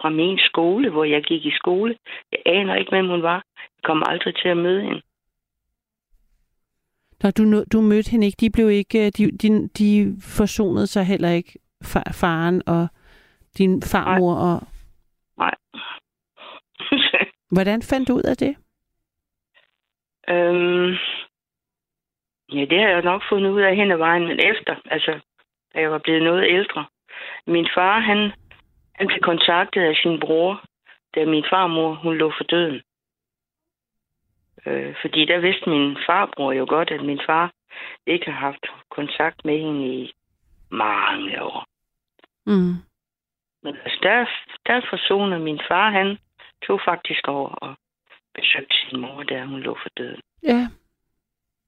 fra 0.00 0.08
min 0.08 0.38
skole, 0.38 0.90
hvor 0.90 1.04
jeg 1.04 1.22
gik 1.22 1.46
i 1.46 1.50
skole. 1.50 1.96
Jeg 2.32 2.40
aner 2.46 2.74
ikke, 2.74 2.90
hvem 2.90 3.08
hun 3.08 3.22
var. 3.22 3.44
Jeg 3.56 3.82
kom 3.84 4.02
aldrig 4.06 4.34
til 4.36 4.48
at 4.48 4.56
møde 4.56 4.82
hende. 4.82 5.02
når 7.22 7.30
du, 7.30 7.64
du 7.72 7.80
mødte 7.80 8.10
hende 8.10 8.26
ikke, 8.26 8.40
de 8.40 8.50
blev 8.50 8.70
ikke, 8.70 9.06
øh, 9.06 9.12
de, 9.18 9.30
de, 9.30 9.68
de 9.68 10.16
forsonede 10.36 10.86
sig 10.86 11.04
heller 11.04 11.30
ikke, 11.30 11.58
far, 11.84 12.12
faren 12.20 12.62
og 12.66 12.88
din 13.58 13.82
farmor. 13.82 14.34
Og, 14.34 14.62
Nej. 15.38 15.54
hvordan 17.54 17.82
fandt 17.82 18.08
du 18.08 18.14
ud 18.14 18.22
af 18.22 18.36
det? 18.36 18.56
øhm, 20.28 20.90
ja, 22.52 22.64
det 22.70 22.78
har 22.80 22.88
jeg 22.88 23.02
nok 23.02 23.22
fundet 23.28 23.50
ud 23.50 23.60
af 23.60 23.76
hen 23.76 23.90
ad 23.90 23.96
vejen, 23.96 24.26
men 24.26 24.38
efter, 24.38 24.74
altså, 24.84 25.20
da 25.74 25.80
jeg 25.80 25.90
var 25.90 25.98
blevet 25.98 26.22
noget 26.22 26.44
ældre. 26.48 26.86
Min 27.46 27.68
far, 27.74 27.98
han, 27.98 28.32
han 28.94 29.06
blev 29.06 29.20
kontaktet 29.20 29.82
af 29.82 29.96
sin 30.02 30.20
bror, 30.20 30.64
da 31.14 31.24
min 31.24 31.44
farmor, 31.50 31.94
hun 31.94 32.16
lå 32.16 32.32
for 32.36 32.44
døden. 32.44 32.82
Øh, 34.66 34.94
fordi 35.00 35.24
der 35.24 35.38
vidste 35.38 35.70
min 35.70 35.96
farbror 36.06 36.52
jo 36.52 36.66
godt, 36.68 36.90
at 36.90 37.04
min 37.04 37.20
far 37.26 37.52
ikke 38.06 38.30
har 38.30 38.40
haft 38.40 38.66
kontakt 38.90 39.44
med 39.44 39.58
hende 39.58 39.86
i 39.86 40.12
mange 40.70 41.42
år. 41.42 41.66
Mm. 42.46 42.74
Men 43.62 43.76
altså, 43.84 43.98
der, 44.02 44.26
der 44.66 44.80
forsoner 44.90 45.38
min 45.38 45.60
far, 45.68 45.90
han 45.90 46.18
tog 46.66 46.80
faktisk 46.84 47.28
over 47.28 47.48
og 47.48 47.74
besøgte 48.34 48.76
sin 48.76 49.00
mor, 49.00 49.22
der 49.22 49.46
hun 49.46 49.60
lå 49.60 49.78
for 49.82 49.88
døden. 49.96 50.22
Ja. 50.42 50.68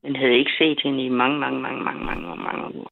Men 0.03 0.17
havde 0.17 0.39
ikke 0.39 0.53
set 0.59 0.81
hende 0.83 1.05
i 1.05 1.09
mange, 1.09 1.39
mange, 1.39 1.61
mange, 1.61 1.85
mange, 1.85 2.05
mange, 2.05 2.27
mange, 2.29 2.45
mange 2.45 2.75
uger. 2.75 2.89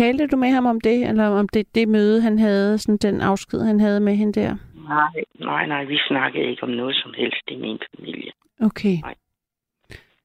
Talte 0.00 0.26
du 0.26 0.36
med 0.36 0.48
ham 0.50 0.66
om 0.66 0.80
det, 0.80 1.08
eller 1.08 1.26
om 1.26 1.48
det, 1.48 1.74
det 1.74 1.88
møde, 1.88 2.20
han 2.22 2.38
havde, 2.38 2.78
sådan 2.78 2.96
den 2.96 3.20
afsked, 3.20 3.60
han 3.60 3.80
havde 3.80 4.00
med 4.00 4.14
hende 4.16 4.40
der? 4.40 4.56
Nej, 4.88 5.24
nej, 5.50 5.66
nej, 5.66 5.84
vi 5.84 5.98
snakkede 6.08 6.44
ikke 6.44 6.62
om 6.62 6.68
noget 6.68 6.96
som 6.96 7.14
helst 7.16 7.42
i 7.50 7.56
min 7.56 7.78
familie. 7.96 8.30
Okay. 8.60 8.96
Nej. 9.02 9.14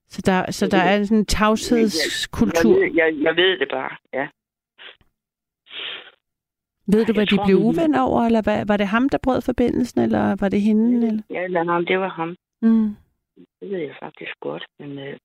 Så 0.08 0.22
der, 0.26 0.52
så 0.52 0.68
der 0.68 0.78
er 0.78 1.04
sådan 1.04 1.18
en 1.18 1.26
tavshedskultur. 1.26 2.72
Jeg, 2.80 2.82
ved- 2.82 2.96
jeg, 2.96 3.14
jeg 3.24 3.36
ved 3.36 3.60
det 3.60 3.68
bare, 3.72 3.96
ja. 4.14 4.28
Ved 6.88 7.06
du, 7.06 7.14
hvad 7.14 7.22
jeg 7.22 7.30
de 7.30 7.36
tror, 7.36 7.46
blev 7.46 7.58
uvenner 7.58 8.02
over, 8.02 8.22
eller 8.26 8.42
hvad, 8.42 8.66
var 8.66 8.78
det 8.78 8.88
ham, 8.88 9.10
der 9.10 9.18
brød 9.24 9.42
forbindelsen, 9.42 10.02
eller 10.02 10.36
var 10.40 10.50
det 10.50 10.62
hende? 10.62 11.08
Eller? 11.08 11.24
Ja, 11.30 11.48
nej, 11.64 11.80
det 11.82 12.00
var 12.00 12.10
ham. 12.10 12.36
Mm. 12.62 12.96
Det 13.60 13.70
ved 13.72 13.78
jeg 13.80 13.96
faktisk 14.00 14.32
godt. 14.40 14.66
Men 14.80 15.00
øh, 15.00 15.18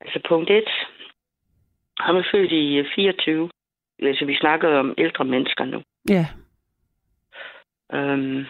altså 0.00 0.20
punkt 0.28 0.50
1. 0.50 0.64
Han 2.06 2.16
er 2.16 2.28
født 2.32 2.52
i 2.52 2.76
øh, 2.76 2.86
24. 2.94 3.50
Altså 4.02 4.24
vi 4.24 4.36
snakker 4.36 4.78
om 4.78 4.94
ældre 4.98 5.24
mennesker 5.24 5.64
nu. 5.64 5.82
Ja. 6.08 6.26
Øhm, 7.92 8.44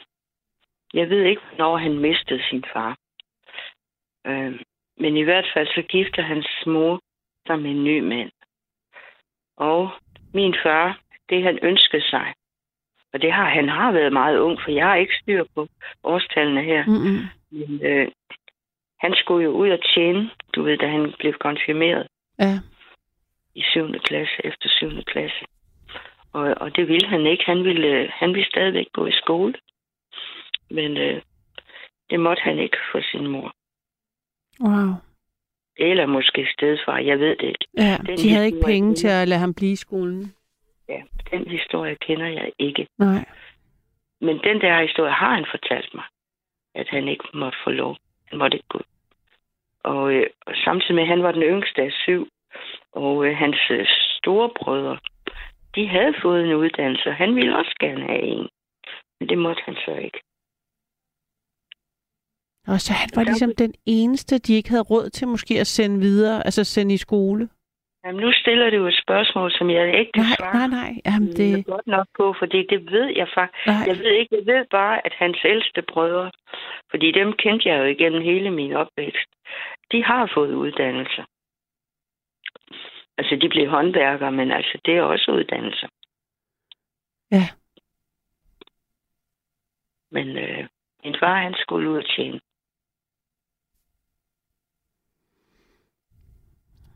jeg 0.94 1.10
ved 1.10 1.22
ikke, 1.22 1.42
hvornår 1.48 1.76
han 1.76 1.98
mistede 1.98 2.42
sin 2.50 2.64
far. 2.72 2.96
Øhm, 4.26 4.60
men 5.00 5.16
i 5.16 5.22
hvert 5.22 5.46
fald 5.54 5.66
så 5.66 5.82
gifter 5.82 6.22
hans 6.22 6.46
mor 6.66 7.00
sig 7.46 7.58
med 7.58 7.70
en 7.70 7.84
ny 7.84 8.00
mand. 8.00 8.30
Og 9.56 9.90
min 10.34 10.54
far, 10.62 11.00
det 11.28 11.42
han 11.42 11.58
ønskede 11.62 12.02
sig, 12.10 12.34
og 13.12 13.22
det 13.22 13.32
har 13.32 13.48
han 13.48 13.68
har 13.68 13.92
været 13.92 14.12
meget 14.12 14.38
ung, 14.38 14.58
for 14.64 14.70
jeg 14.70 14.86
har 14.86 14.94
ikke 14.94 15.14
styr 15.22 15.44
på 15.54 15.68
årstallene 16.02 16.62
her. 16.62 16.84
Mm-mm. 16.86 17.20
Men, 17.50 17.86
øh, 17.86 18.08
han 18.98 19.14
skulle 19.14 19.44
jo 19.44 19.50
ud 19.50 19.70
og 19.70 19.78
tjene, 19.94 20.30
du 20.54 20.62
ved, 20.62 20.76
da 20.78 20.86
han 20.86 21.14
blev 21.18 21.32
konfirmeret 21.32 22.06
Ja. 22.38 22.58
I 23.54 23.62
7. 23.62 23.92
klasse, 23.92 24.34
efter 24.44 24.68
7. 24.68 25.02
klasse. 25.04 25.44
Og, 26.32 26.54
og 26.60 26.76
det 26.76 26.88
ville 26.88 27.08
han 27.08 27.26
ikke. 27.26 27.44
Han 27.46 27.64
ville, 27.64 27.88
øh, 27.88 28.08
han 28.12 28.28
ville 28.28 28.46
stadigvæk 28.46 28.86
gå 28.92 29.06
i 29.06 29.12
skole. 29.12 29.54
Men 30.70 30.96
øh, 30.96 31.22
det 32.10 32.20
måtte 32.20 32.42
han 32.42 32.58
ikke 32.58 32.76
for 32.92 33.00
sin 33.12 33.26
mor. 33.26 33.54
Wow. 34.60 34.94
Eller 35.76 36.06
måske 36.06 36.46
stedfar, 36.52 36.98
jeg 36.98 37.18
ved 37.18 37.36
det 37.36 37.46
ikke. 37.46 37.66
Ja, 37.78 37.96
Den 38.06 38.16
de 38.16 38.30
havde 38.30 38.46
ikke 38.46 38.66
penge 38.66 38.94
til 38.94 39.08
at 39.08 39.28
lade 39.28 39.40
ham 39.40 39.54
blive 39.54 39.72
i 39.72 39.76
skolen. 39.76 40.34
Ja, 40.88 41.02
den 41.30 41.50
historie 41.50 41.94
kender 41.94 42.26
jeg 42.26 42.52
ikke. 42.58 42.86
Nej. 42.98 43.24
Men 44.20 44.38
den 44.38 44.60
der 44.60 44.82
historie 44.82 45.12
har 45.12 45.34
han 45.34 45.46
fortalt 45.50 45.94
mig, 45.94 46.04
at 46.74 46.88
han 46.88 47.08
ikke 47.08 47.24
måtte 47.34 47.58
få 47.64 47.70
lov. 47.70 47.96
Han 48.24 48.38
måtte 48.38 48.56
ikke 48.56 48.68
gå. 48.68 48.80
Og, 49.82 50.12
øh, 50.12 50.26
samtidig 50.64 50.94
med, 50.94 51.02
at 51.02 51.08
han 51.08 51.22
var 51.22 51.32
den 51.32 51.42
yngste 51.42 51.82
af 51.82 51.92
syv, 51.92 52.28
og 52.92 53.26
øh, 53.26 53.36
hans 53.36 53.60
øh, 53.70 53.86
store 54.18 54.50
brødre, 54.58 54.98
de 55.74 55.88
havde 55.88 56.14
fået 56.22 56.44
en 56.44 56.54
uddannelse, 56.54 57.08
og 57.08 57.14
han 57.14 57.36
ville 57.36 57.56
også 57.56 57.74
gerne 57.80 58.06
have 58.06 58.22
en. 58.22 58.48
Men 59.20 59.28
det 59.28 59.38
måtte 59.38 59.62
han 59.64 59.74
så 59.74 59.94
ikke. 59.94 60.20
Og 62.66 62.80
så 62.80 62.92
han 62.92 63.10
var 63.14 63.24
ligesom 63.24 63.52
den 63.58 63.74
eneste, 63.86 64.38
de 64.38 64.54
ikke 64.54 64.70
havde 64.70 64.82
råd 64.82 65.10
til 65.10 65.28
måske 65.28 65.60
at 65.60 65.66
sende 65.66 66.00
videre, 66.00 66.44
altså 66.44 66.64
sende 66.64 66.94
i 66.94 66.96
skole. 66.96 67.48
Jamen, 68.04 68.20
nu 68.20 68.32
stiller 68.32 68.70
du 68.70 68.86
et 68.86 68.98
spørgsmål, 69.04 69.52
som 69.52 69.70
jeg 69.70 69.98
ikke 70.00 70.12
kan 70.12 70.22
Nej, 70.22 70.36
svare 70.38 70.68
nej, 70.68 70.80
nej. 70.80 70.92
Jamen, 71.06 71.28
det... 71.28 71.56
det, 71.56 71.66
godt 71.66 71.86
nok 71.86 72.06
på, 72.18 72.34
fordi 72.38 72.66
det 72.72 72.92
ved 72.92 73.06
jeg 73.20 73.28
faktisk. 73.34 73.66
nej. 73.66 73.84
Jeg 73.86 73.98
ved 73.98 74.12
ikke, 74.20 74.36
jeg 74.38 74.46
ved 74.46 74.64
bare, 74.70 75.06
at 75.06 75.12
hans 75.22 75.38
ældste 75.44 75.82
brødre, 75.92 76.30
fordi 76.90 77.12
dem 77.12 77.32
kendte 77.32 77.68
jeg 77.68 77.78
jo 77.78 77.84
igennem 77.84 78.22
hele 78.22 78.50
min 78.50 78.72
opvækst, 78.72 79.28
de 79.92 80.04
har 80.04 80.30
fået 80.34 80.54
uddannelser. 80.54 81.24
Altså, 83.18 83.36
de 83.42 83.48
blev 83.48 83.68
håndværkere, 83.70 84.32
men 84.32 84.50
altså, 84.52 84.78
det 84.84 84.94
er 84.96 85.02
også 85.02 85.30
uddannelser. 85.32 85.88
Ja. 87.30 87.46
Men 90.10 90.28
øh, 90.38 90.66
min 91.04 91.16
far, 91.20 91.42
han 91.42 91.54
skulle 91.58 91.90
ud 91.90 91.96
og 91.96 92.04
tjene. 92.16 92.40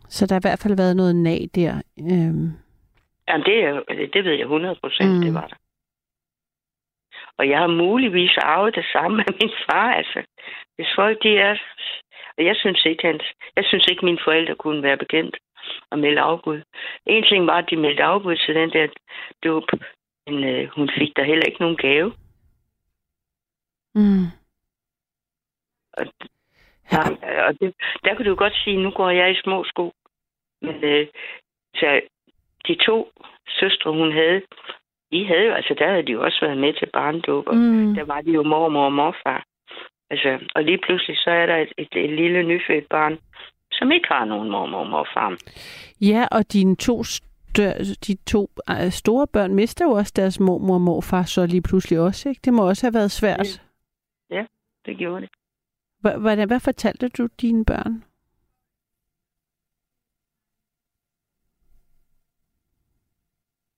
Så 0.08 0.26
der 0.26 0.34
har 0.34 0.40
i 0.40 0.46
hvert 0.48 0.62
fald 0.62 0.76
været 0.76 0.96
noget 0.96 1.16
nag 1.16 1.40
der. 1.54 1.82
Øhm, 2.00 2.48
Jamen, 3.28 3.44
det, 3.46 3.56
er, 3.64 3.82
det 4.14 4.24
ved 4.24 4.32
jeg 4.32 4.40
100 4.42 4.76
procent, 4.82 5.14
Mm. 5.14 5.20
det 5.20 5.34
var 5.34 5.46
der. 5.46 5.56
Og 7.38 7.48
jeg 7.48 7.58
har 7.58 7.66
muligvis 7.66 8.36
arvet 8.36 8.74
det 8.74 8.86
samme 8.92 9.20
af 9.28 9.32
min 9.40 9.50
far, 9.66 9.92
altså. 10.00 10.22
Hvis 10.76 10.88
folk, 10.96 11.22
de 11.22 11.38
er... 11.38 11.56
Og 12.38 12.44
jeg 12.44 12.56
synes 12.56 12.84
ikke, 12.84 13.06
hans, 13.06 13.22
jeg 13.56 13.64
synes 13.64 13.86
ikke, 13.90 14.04
mine 14.04 14.18
forældre 14.24 14.54
kunne 14.54 14.82
være 14.82 14.96
bekendt 14.96 15.36
at 15.92 15.98
melde 15.98 16.20
afbud. 16.20 16.62
En 17.06 17.24
ting 17.24 17.46
var, 17.46 17.58
at 17.58 17.70
de 17.70 17.76
meldte 17.76 18.02
afbud 18.02 18.36
til 18.36 18.54
den 18.54 18.70
der 18.70 18.86
dåb, 19.44 19.64
men 20.26 20.44
øh, 20.44 20.68
hun 20.68 20.90
fik 20.98 21.16
der 21.16 21.24
heller 21.24 21.44
ikke 21.46 21.60
nogen 21.60 21.76
gave. 21.76 22.12
mm. 23.94 24.24
Og, 25.92 26.06
Ja. 26.92 27.46
og 27.46 27.60
det, 27.60 27.74
der 28.04 28.14
kan 28.14 28.24
du 28.24 28.34
godt 28.34 28.56
sige, 28.64 28.82
nu 28.82 28.90
går 28.90 29.10
jeg 29.10 29.30
i 29.30 29.40
små 29.42 29.64
sko. 29.64 29.92
Men 30.62 30.84
øh, 30.84 31.06
så 31.74 32.00
de 32.68 32.74
to 32.74 33.12
søstre, 33.48 33.90
hun 33.92 34.12
havde, 34.12 34.42
de 35.12 35.26
havde 35.26 35.44
jo, 35.46 35.52
altså 35.52 35.74
der 35.78 35.88
havde 35.90 36.02
de 36.06 36.12
jo 36.12 36.22
også 36.24 36.38
været 36.40 36.58
med 36.58 36.72
til 36.72 36.86
barndåb, 36.92 37.46
og 37.48 37.56
Mm. 37.56 37.94
der 37.94 38.04
var 38.04 38.20
de 38.20 38.30
jo 38.30 38.42
mormor 38.42 38.84
og 38.84 38.92
morfar. 38.92 39.44
Altså, 40.10 40.38
og 40.54 40.64
lige 40.64 40.78
pludselig 40.78 41.18
så 41.18 41.30
er 41.30 41.46
der 41.46 41.56
et, 41.56 41.72
et, 41.78 41.88
et 41.96 42.10
lille 42.10 42.42
nyfødt 42.42 42.88
barn, 42.88 43.18
som 43.78 43.90
ikke 43.92 44.08
har 44.08 44.24
nogen 44.24 44.50
mormor 44.50 44.78
og 44.78 44.90
morfar. 44.90 45.38
Ja, 46.00 46.26
og 46.30 46.52
dine 46.52 46.76
to, 46.76 47.04
stør, 47.04 47.72
de 48.06 48.16
to 48.26 48.50
øh, 48.70 48.90
store 48.90 49.26
børn 49.26 49.54
mister 49.54 49.84
jo 49.84 49.90
også 49.90 50.12
deres 50.16 50.40
mormor 50.40 50.74
og 50.74 50.80
morfar 50.80 51.22
så 51.22 51.46
lige 51.46 51.62
pludselig 51.62 51.98
også, 52.00 52.28
ikke? 52.28 52.40
Det 52.44 52.52
må 52.52 52.68
også 52.68 52.86
have 52.86 52.94
været 52.94 53.10
svært. 53.10 53.62
Det 54.86 54.98
gjorde 54.98 55.20
det. 55.20 55.30
Hvordan, 56.00 56.48
hvad 56.48 56.60
fortalte 56.60 57.08
du 57.08 57.26
dine 57.40 57.64
børn? 57.64 58.04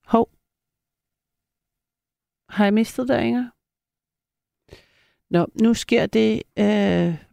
Hov. 0.05 0.29
Har 2.49 2.63
jeg 2.63 2.73
mistet 2.73 3.07
dig, 3.07 3.25
Inger? 3.27 3.49
Nå, 5.29 5.47
nu 5.61 5.73
sker 5.73 6.05
det 6.05 6.43
øh, 6.59 7.30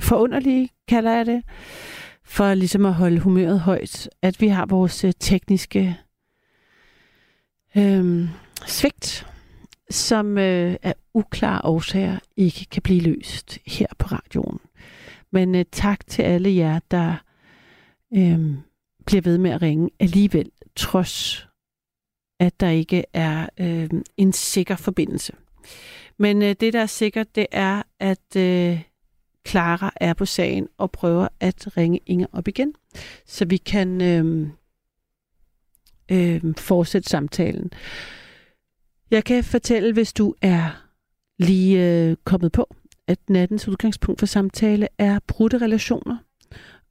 forunderlige, 0.00 0.68
kalder 0.88 1.12
jeg 1.12 1.26
det, 1.26 1.42
for 2.24 2.54
ligesom 2.54 2.86
at 2.86 2.94
holde 2.94 3.20
humøret 3.20 3.60
højt, 3.60 4.10
at 4.22 4.40
vi 4.40 4.48
har 4.48 4.66
vores 4.66 5.04
øh, 5.04 5.12
tekniske 5.18 5.98
øh, 7.76 8.28
svigt, 8.66 9.26
som 9.90 10.38
øh, 10.38 10.76
af 10.82 10.94
uklare 11.14 11.60
årsager 11.64 12.18
ikke 12.36 12.66
kan 12.70 12.82
blive 12.82 13.00
løst 13.00 13.58
her 13.66 13.86
på 13.98 14.06
radioen. 14.06 14.60
Men 15.30 15.54
øh, 15.54 15.64
tak 15.72 16.06
til 16.06 16.22
alle 16.22 16.56
jer, 16.56 16.80
der 16.90 17.14
øh, 18.16 18.54
bliver 19.06 19.22
ved 19.22 19.38
med 19.38 19.50
at 19.50 19.62
ringe 19.62 19.90
alligevel, 20.00 20.50
trods 20.76 21.46
at 22.40 22.60
der 22.60 22.68
ikke 22.68 23.04
er 23.12 23.48
øh, 23.60 23.90
en 24.16 24.32
sikker 24.32 24.76
forbindelse. 24.76 25.32
Men 26.18 26.42
øh, 26.42 26.54
det, 26.60 26.72
der 26.72 26.80
er 26.80 26.86
sikkert, 26.86 27.36
det 27.36 27.46
er, 27.52 27.82
at 28.00 28.36
øh, 28.36 28.82
Clara 29.48 29.92
er 29.96 30.14
på 30.14 30.24
sagen 30.24 30.68
og 30.78 30.90
prøver 30.90 31.28
at 31.40 31.76
ringe 31.76 32.00
Inger 32.06 32.26
op 32.32 32.48
igen, 32.48 32.74
så 33.26 33.44
vi 33.44 33.56
kan 33.56 34.00
øh, 34.00 34.48
øh, 36.10 36.54
fortsætte 36.56 37.08
samtalen. 37.08 37.70
Jeg 39.10 39.24
kan 39.24 39.44
fortælle, 39.44 39.92
hvis 39.92 40.12
du 40.12 40.34
er 40.42 40.88
lige 41.38 41.90
øh, 41.90 42.16
kommet 42.24 42.52
på, 42.52 42.74
at 43.06 43.18
nattens 43.28 43.68
udgangspunkt 43.68 44.20
for 44.20 44.26
samtale 44.26 44.88
er 44.98 45.18
brudte 45.26 45.58
relationer. 45.58 46.16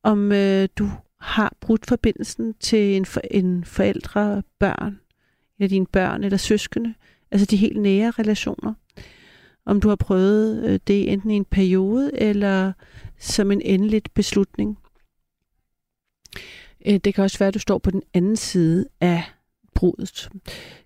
Om 0.04 0.32
øh, 0.32 0.70
du 0.76 0.90
har 1.20 1.54
brudt 1.62 1.86
forbindelsen 1.86 2.54
til 2.54 2.96
en, 2.96 3.06
for, 3.06 3.22
en 3.32 3.66
forældre, 3.66 4.44
børn, 4.60 5.00
eller 5.60 5.70
dine 5.70 5.86
børn 5.86 6.24
eller 6.24 6.38
søskende, 6.38 6.94
altså 7.32 7.46
de 7.46 7.58
helt 7.58 7.82
nære 7.82 8.12
relationer. 8.12 8.74
Om 9.66 9.82
du 9.82 9.90
har 9.90 9.96
prøvet 9.96 10.64
øh, 10.66 10.80
det 10.88 11.14
enten 11.14 11.32
i 11.32 11.36
en 11.36 11.46
periode 11.46 12.12
eller 12.22 12.74
som 13.20 13.52
en 13.52 13.62
endelig 13.62 14.02
beslutning. 14.14 14.78
Øh, 16.86 16.98
det 16.98 17.14
kan 17.14 17.24
også 17.24 17.40
være, 17.40 17.48
at 17.48 17.54
du 17.54 17.60
står 17.60 17.78
på 17.78 17.92
den 17.92 18.04
anden 18.14 18.36
side 18.36 18.88
af 19.02 19.24
brudet. 19.76 20.30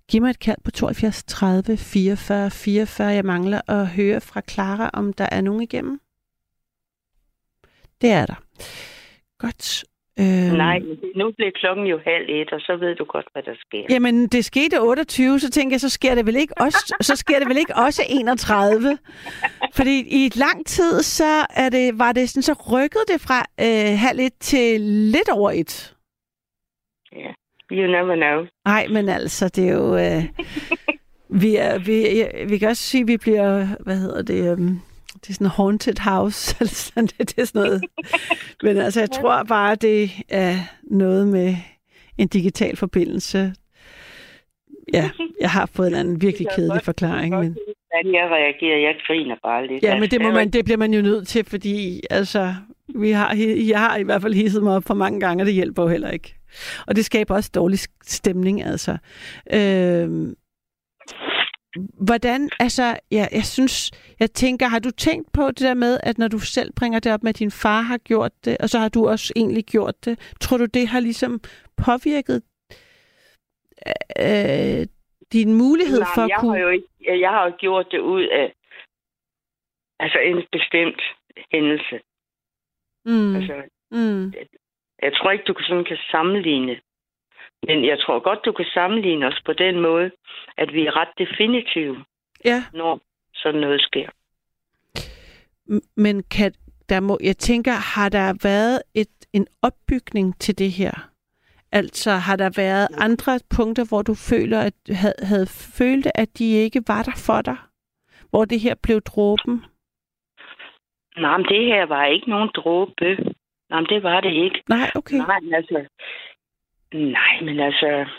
Giv 0.07 0.21
mig 0.21 0.29
et 0.29 0.39
kald 0.39 0.57
på 0.63 0.71
72 0.71 1.23
30 1.23 1.77
44 1.77 2.51
44. 2.51 3.07
Jeg 3.07 3.25
mangler 3.25 3.61
at 3.69 3.87
høre 3.87 4.21
fra 4.21 4.41
Clara, 4.49 4.89
om 4.93 5.13
der 5.13 5.27
er 5.31 5.41
nogen 5.41 5.61
igennem. 5.61 6.01
Det 8.01 8.11
er 8.11 8.25
der. 8.25 8.43
Godt. 9.37 9.85
Øh, 10.19 10.51
Nej, 10.65 10.79
nu 11.15 11.31
bliver 11.31 11.51
klokken 11.55 11.85
jo 11.85 11.99
halv 12.05 12.25
et, 12.29 12.51
og 12.53 12.59
så 12.59 12.77
ved 12.79 12.95
du 12.95 13.05
godt, 13.05 13.27
hvad 13.33 13.43
der 13.43 13.55
sker. 13.59 13.83
Jamen, 13.89 14.27
det 14.27 14.45
skete 14.45 14.81
28, 14.81 15.39
så 15.39 15.49
tænker 15.49 15.73
jeg, 15.73 15.81
så 15.81 15.89
sker 15.89 16.15
det 16.15 16.25
vel 16.25 16.35
ikke 16.35 16.53
også, 16.57 16.95
så 17.01 17.15
sker 17.15 17.39
det 17.39 17.47
vel 17.47 17.57
ikke 17.57 17.75
også 17.75 18.01
31? 18.09 18.97
Fordi 19.73 20.03
i 20.07 20.25
et 20.25 20.35
lang 20.35 20.65
tid, 20.65 21.01
så 21.01 21.45
er 21.49 21.69
det, 21.69 21.99
var 21.99 22.11
det 22.11 22.29
sådan, 22.29 22.41
så 22.41 22.53
rykkede 22.73 23.05
det 23.07 23.21
fra 23.21 23.39
øh, 23.65 23.99
halv 23.99 24.19
et 24.19 24.33
til 24.39 24.81
lidt 24.81 25.29
over 25.29 25.51
et. 25.51 25.95
You 27.71 27.87
never 27.87 28.15
know. 28.15 28.45
Nej, 28.65 28.87
men 28.87 29.09
altså, 29.09 29.49
det 29.49 29.69
er 29.69 29.73
jo... 29.73 29.97
Øh, 29.97 30.23
vi, 31.43 31.55
er, 31.55 31.79
vi, 31.79 32.17
ja, 32.17 32.45
vi 32.49 32.57
kan 32.57 32.69
også 32.69 32.83
sige, 32.83 33.01
at 33.01 33.07
vi 33.07 33.17
bliver, 33.17 33.67
hvad 33.83 33.97
hedder 33.97 34.21
det, 34.21 34.53
um, 34.53 34.81
det 35.25 35.29
er 35.29 35.33
sådan 35.33 35.47
en 35.47 35.51
haunted 35.51 35.99
house, 35.99 36.55
eller 36.59 36.73
sådan, 36.73 37.05
det, 37.05 37.19
det 37.19 37.39
er 37.39 37.45
sådan 37.45 37.61
noget. 37.61 37.83
Men 38.63 38.77
altså, 38.77 38.99
jeg 38.99 39.11
tror 39.11 39.43
bare, 39.43 39.75
det 39.75 40.11
er 40.29 40.55
noget 40.83 41.27
med 41.27 41.55
en 42.17 42.27
digital 42.27 42.75
forbindelse. 42.75 43.53
Ja, 44.93 45.09
jeg 45.41 45.49
har 45.49 45.65
fået 45.65 45.87
en 45.87 45.95
anden 45.95 46.21
virkelig 46.21 46.47
kedelig 46.55 46.81
forklaring. 46.83 47.39
Men, 47.39 47.57
jeg 48.13 48.29
reagerer, 48.31 48.77
jeg 48.77 48.95
griner 49.07 49.35
bare 49.43 49.67
lidt. 49.67 49.83
ja, 49.83 49.99
men 49.99 50.09
det, 50.09 50.21
må 50.21 50.27
Altså, 50.27 50.39
man, 50.39 50.49
det 50.49 50.65
bliver 50.65 50.77
man 50.77 50.93
jo 50.93 51.01
nødt 51.01 51.27
til, 51.27 51.45
fordi 51.45 52.01
altså, 52.09 52.53
vi 52.95 53.11
har, 53.11 53.35
jeg 53.69 53.79
har 53.79 53.97
i 53.97 54.03
hvert 54.03 54.21
fald 54.21 54.33
hisset 54.33 54.63
mig 54.63 54.75
op 54.75 54.83
for 54.83 54.93
mange 54.93 55.19
gange, 55.19 55.43
og 55.43 55.45
det 55.45 55.53
hjælper 55.53 55.83
jo 55.83 55.89
heller 55.89 56.11
ikke. 56.11 56.35
Og 56.87 56.95
det 56.95 57.05
skaber 57.05 57.35
også 57.35 57.51
dårlig 57.55 57.79
stemning, 58.03 58.63
altså. 58.63 58.97
Øh, 59.53 60.35
hvordan, 62.05 62.49
altså, 62.59 62.97
ja, 63.11 63.27
jeg 63.31 63.45
synes, 63.45 63.91
jeg 64.19 64.31
tænker, 64.31 64.67
har 64.67 64.79
du 64.79 64.91
tænkt 64.91 65.31
på 65.33 65.47
det 65.47 65.59
der 65.59 65.73
med, 65.73 65.99
at 66.03 66.17
når 66.17 66.27
du 66.27 66.39
selv 66.39 66.73
bringer 66.79 66.99
det 66.99 67.13
op 67.13 67.23
med, 67.23 67.29
at 67.29 67.39
din 67.39 67.51
far 67.51 67.81
har 67.81 67.97
gjort 67.97 68.31
det, 68.45 68.57
og 68.59 68.69
så 68.69 68.79
har 68.79 68.89
du 68.89 69.07
også 69.07 69.33
egentlig 69.35 69.65
gjort 69.65 70.05
det, 70.05 70.35
tror 70.41 70.57
du, 70.57 70.65
det 70.65 70.87
har 70.87 70.99
ligesom 70.99 71.39
påvirket 71.85 72.41
øh, 74.19 74.87
din 75.33 75.53
mulighed 75.53 75.99
Nej, 75.99 76.09
for 76.15 76.21
at 76.21 76.29
jeg 76.29 76.37
kunne... 76.39 76.51
har 76.51 76.59
jo 76.59 76.69
ikke, 76.69 76.87
jeg 77.21 77.29
har 77.29 77.45
jo 77.45 77.53
gjort 77.59 77.87
det 77.91 77.99
ud 77.99 78.23
af 78.23 78.53
altså 79.99 80.19
en 80.19 80.43
bestemt 80.51 81.01
hændelse. 81.51 81.99
Mm, 83.05 83.35
Altså, 83.35 83.63
mm, 83.91 84.33
jeg 85.01 85.13
tror 85.13 85.31
ikke, 85.31 85.43
du 85.43 85.55
sådan 85.59 85.85
kan 85.85 85.97
sammenligne. 86.11 86.81
Men 87.67 87.85
jeg 87.85 87.99
tror 87.99 88.19
godt, 88.19 88.39
du 88.45 88.51
kan 88.51 88.65
sammenligne 88.73 89.27
os 89.27 89.41
på 89.45 89.53
den 89.53 89.79
måde, 89.79 90.11
at 90.57 90.73
vi 90.73 90.85
er 90.85 90.95
ret 90.99 91.13
definitive, 91.17 92.05
ja, 92.45 92.63
når 92.73 92.99
sådan 93.33 93.61
noget 93.61 93.81
sker. 93.81 94.09
men 95.97 96.23
kan, 96.23 96.53
der 96.89 96.99
må, 96.99 97.17
jeg 97.23 97.37
tænker, 97.37 97.71
har 97.95 98.09
der 98.09 98.33
været 98.43 98.81
et, 98.95 99.07
en 99.33 99.47
opbygning 99.61 100.39
til 100.39 100.59
det 100.59 100.71
her? 100.71 100.91
Altså, 101.71 102.11
har 102.11 102.35
der 102.35 102.49
været 102.57 102.87
andre 102.97 103.39
punkter, 103.55 103.85
hvor 103.89 104.01
du 104.01 104.15
føler, 104.31 104.59
at 104.59 104.73
havde, 104.89 105.19
havde 105.29 105.47
følt, 105.77 106.07
at 106.15 106.29
de 106.37 106.45
ikke 106.65 106.81
var 106.87 107.03
der 107.03 107.15
for 107.27 107.41
dig? 107.41 107.57
Hvor 108.29 108.45
det 108.45 108.59
her 108.59 108.75
blev 108.83 109.01
dråben? 109.01 109.65
Nej, 111.17 111.37
men 111.37 111.45
det 111.45 111.65
her 111.65 111.85
var 111.85 112.05
ikke 112.05 112.29
nogen 112.29 112.49
dråbe. 112.55 113.07
Nej, 113.69 113.79
men 113.79 113.89
det 113.89 114.03
var 114.03 114.21
det 114.21 114.33
ikke. 114.33 114.63
Nej, 114.69 114.91
okay. 114.95 115.17
Nej, 115.17 115.39
altså... 115.53 115.87
Nej, 116.93 117.41
men 117.41 117.59
altså... 117.59 118.09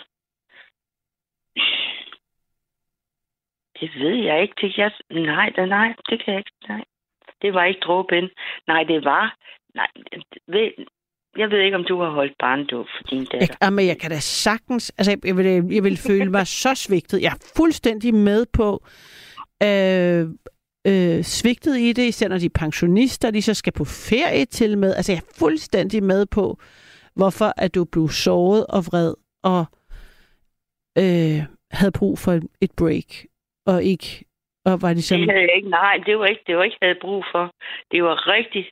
Det 3.80 3.90
ved 3.94 4.14
jeg 4.14 4.42
ikke. 4.42 4.54
Det, 4.60 4.78
jeg, 4.78 4.92
nej, 5.10 5.52
da, 5.56 5.66
nej, 5.66 5.94
det 6.08 6.24
kan 6.24 6.34
jeg 6.34 6.38
ikke. 6.38 6.50
Nej. 6.68 6.84
Det 7.42 7.54
var 7.54 7.64
ikke 7.64 7.80
dråben. 7.80 8.30
Nej, 8.66 8.82
det 8.82 9.04
var... 9.04 9.36
Nej, 9.74 9.88
ved, 10.46 10.70
jeg 11.36 11.50
ved 11.50 11.58
ikke, 11.58 11.76
om 11.76 11.84
du 11.84 12.00
har 12.00 12.10
holdt 12.10 12.38
barndåb 12.38 12.86
for 12.96 13.02
din 13.10 13.24
datter. 13.24 13.38
Jeg, 13.38 13.56
ah, 13.60 13.72
men 13.72 13.86
jeg 13.86 13.98
kan 13.98 14.10
da 14.10 14.18
sagtens... 14.18 14.90
Altså, 14.98 15.18
jeg, 15.24 15.36
vil, 15.36 15.46
jeg 15.46 15.84
vil 15.84 15.96
føle 15.96 16.30
mig 16.30 16.46
så 16.46 16.74
svigtet. 16.74 17.22
Jeg 17.22 17.32
er 17.32 17.52
fuldstændig 17.56 18.14
med 18.14 18.46
på 18.52 18.84
øh, 19.62 20.26
øh, 20.86 21.22
svigtet 21.22 21.78
i 21.78 21.92
det, 21.92 22.08
især 22.08 22.28
når 22.28 22.38
de 22.38 22.46
er 22.46 22.58
pensionister, 22.60 23.30
de 23.30 23.42
så 23.42 23.54
skal 23.54 23.72
på 23.72 23.84
ferie 23.84 24.44
til 24.44 24.78
med. 24.78 24.94
Altså, 24.94 25.12
jeg 25.12 25.18
er 25.18 25.34
fuldstændig 25.38 26.02
med 26.02 26.26
på, 26.26 26.58
hvorfor 27.16 27.52
at 27.56 27.74
du 27.74 27.84
blev 27.84 28.08
såret 28.08 28.66
og 28.66 28.80
vred 28.86 29.14
og 29.42 29.64
øh, 30.98 31.38
havde 31.70 31.92
brug 31.98 32.18
for 32.18 32.32
et 32.60 32.72
break, 32.78 33.10
og 33.66 33.84
ikke 33.84 34.24
og 34.64 34.82
var 34.82 34.92
ligesom... 34.92 35.18
Det 35.20 35.30
havde 35.30 35.42
jeg 35.42 35.56
ikke. 35.56 35.70
Nej, 35.70 35.94
det 36.06 36.18
var 36.18 36.26
ikke 36.26 36.42
det, 36.46 36.56
var 36.56 36.62
ikke, 36.62 36.76
jeg 36.80 36.88
havde 36.88 36.98
brug 37.00 37.24
for. 37.32 37.50
Det 37.92 38.02
var 38.02 38.28
rigtig 38.34 38.70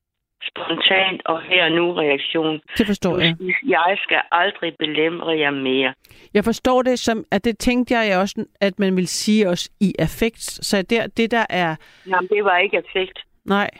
spontant 0.50 1.22
og 1.26 1.42
her 1.42 1.68
nu 1.68 1.92
reaktion. 1.92 2.60
Det 2.78 2.86
forstår 2.86 3.18
jeg. 3.18 3.36
Jeg 3.68 3.96
skal 4.02 4.20
aldrig 4.32 4.74
belemre 4.78 5.38
jer 5.38 5.50
mere. 5.50 5.94
Jeg 6.34 6.44
forstår 6.44 6.82
det 6.82 6.98
som, 6.98 7.24
at 7.30 7.44
det 7.44 7.58
tænkte 7.58 7.94
jeg 7.94 8.18
også, 8.18 8.44
at 8.60 8.78
man 8.78 8.96
vil 8.96 9.08
sige 9.08 9.48
også 9.48 9.70
i 9.80 9.94
affekt. 9.98 10.40
Så 10.40 10.82
der, 10.82 11.06
det 11.06 11.30
der 11.30 11.46
er, 11.50 11.76
Jamen, 12.06 12.28
det 12.28 12.44
var 12.44 12.58
ikke 12.58 12.76
effekt. 12.76 13.18
nej, 13.44 13.70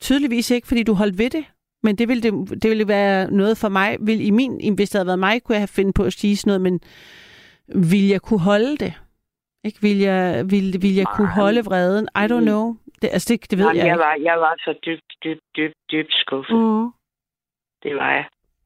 tydeligvis 0.00 0.50
ikke, 0.50 0.68
fordi 0.68 0.82
du 0.82 0.94
holdt 0.94 1.18
ved 1.18 1.30
det. 1.30 1.44
Men 1.84 1.96
det 1.98 2.08
ville, 2.08 2.22
det, 2.22 2.62
det 2.62 2.70
ville 2.70 2.88
være 2.88 3.30
noget 3.30 3.58
for 3.58 3.68
mig. 3.68 3.96
Vil, 4.00 4.26
i 4.26 4.30
min, 4.30 4.74
hvis 4.74 4.90
det 4.90 4.98
havde 4.98 5.06
været 5.06 5.18
mig, 5.18 5.42
kunne 5.42 5.54
jeg 5.54 5.60
have 5.60 5.68
fundet 5.68 5.94
på 5.94 6.04
at 6.04 6.12
sige 6.12 6.36
sådan 6.36 6.48
noget, 6.50 6.60
men 6.60 6.80
vil 7.90 8.08
jeg 8.08 8.20
kunne 8.22 8.40
holde 8.40 8.76
det? 8.76 8.94
Ikke? 9.64 9.78
Vil 9.82 9.98
jeg, 9.98 10.50
vil, 10.50 10.82
vil 10.82 10.94
jeg 10.94 11.06
kunne 11.16 11.28
holde 11.28 11.64
vreden? 11.64 12.08
I 12.16 12.24
don't 12.32 12.40
know. 12.44 12.76
Det, 13.02 13.08
altså, 13.12 13.34
det, 13.34 13.50
det 13.50 13.58
ved 13.58 13.64
Jamen, 13.66 13.76
jeg 13.78 13.86
jeg, 13.86 13.98
var, 13.98 14.14
jeg 14.22 14.40
var 14.40 14.54
så 14.58 14.74
dybt, 14.86 15.04
dybt, 15.24 15.40
dybt, 15.56 15.74
dybt 15.92 16.12
skuffet. 16.12 16.56
Mm. 16.56 16.62
Mm. 16.82 16.90
Det 17.82 17.96
var 17.96 18.10
jeg. 18.12 18.24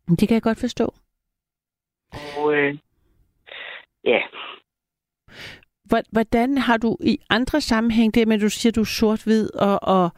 Det 0.09 0.29
kan 0.29 0.35
jeg 0.35 0.43
godt 0.43 0.59
forstå. 0.61 0.95
Og 2.39 2.55
øh, 2.55 2.79
ja, 4.05 4.19
Hvor- 5.85 6.13
Hvordan 6.13 6.59
har 6.59 6.77
du 6.77 6.97
i 7.01 7.19
andre 7.31 7.61
sammenhæng 7.61 8.15
det 8.15 8.29
med, 8.29 8.37
at 8.37 8.41
du 8.43 8.49
siger, 8.49 8.71
at 8.71 8.77
du 8.77 8.81
er 8.81 8.85
sort-hvid, 8.85 9.55
og, 9.55 9.79
og 9.83 10.11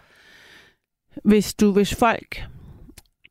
hvis, 1.24 1.54
du, 1.54 1.72
hvis 1.72 1.98
folk 1.98 2.42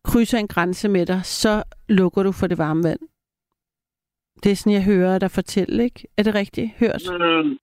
krydser 0.07 0.37
en 0.37 0.47
grænse 0.47 0.89
med 0.89 1.05
dig, 1.05 1.25
så 1.25 1.63
lukker 1.89 2.23
du 2.23 2.31
for 2.31 2.47
det 2.47 2.57
varme 2.57 2.83
vand? 2.83 2.99
Det 4.43 4.51
er 4.51 4.55
sådan, 4.55 4.73
jeg 4.73 4.85
hører 4.85 5.19
dig 5.19 5.31
fortælle, 5.31 5.83
ikke? 5.83 6.07
Er 6.17 6.23
det 6.23 6.35
rigtigt 6.35 6.71
hørt? 6.79 7.03
mm, 7.11 7.57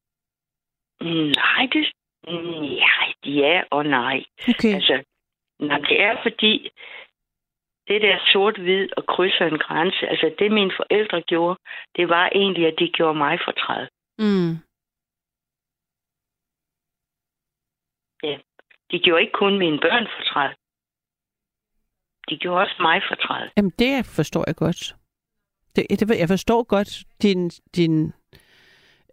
mm, 1.00 1.28
nej, 1.42 1.62
det, 1.72 1.92
mm, 2.28 2.62
ja, 2.84 2.96
ja 3.24 3.62
og 3.70 3.84
nej. 3.84 4.24
Okay. 4.48 4.74
Altså, 4.74 5.02
nej, 5.58 5.78
det 5.78 6.00
er 6.02 6.16
fordi, 6.22 6.70
det 7.88 8.02
der 8.02 8.18
sort-hvid 8.32 8.88
og 8.96 9.06
krydser 9.06 9.46
en 9.46 9.58
grænse, 9.58 10.06
altså 10.06 10.34
det 10.38 10.52
mine 10.52 10.72
forældre 10.76 11.22
gjorde, 11.22 11.58
det 11.96 12.08
var 12.08 12.30
egentlig, 12.34 12.66
at 12.66 12.74
de 12.78 12.88
gjorde 12.88 13.18
mig 13.18 13.38
fortræd. 13.44 13.86
Mm. 14.18 14.52
De 18.90 18.98
gjorde 18.98 19.22
ikke 19.22 19.32
kun 19.32 19.58
mine 19.58 19.78
børn 19.78 20.06
fortræd. 20.16 20.50
De 22.28 22.36
gjorde 22.36 22.60
også 22.60 22.76
mig 22.80 23.02
fortræd. 23.08 23.48
Jamen, 23.56 23.72
det 23.78 24.06
forstår 24.16 24.44
jeg 24.46 24.56
godt. 24.56 24.94
Det, 25.76 25.86
det, 25.90 26.18
jeg 26.18 26.28
forstår 26.28 26.62
godt 26.62 27.04
din, 27.22 27.50
din 27.76 28.12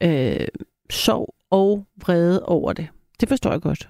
øh, 0.03 0.47
sorg 0.89 1.35
og 1.51 1.85
vrede 2.05 2.45
over 2.45 2.73
det. 2.73 2.89
Det 3.19 3.29
forstår 3.29 3.51
jeg 3.51 3.61
godt. 3.61 3.87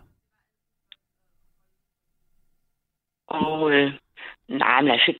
Og 3.27 3.71
øh, 3.71 3.93
nej, 4.47 4.81
men 4.81 4.91
altså, 4.91 5.13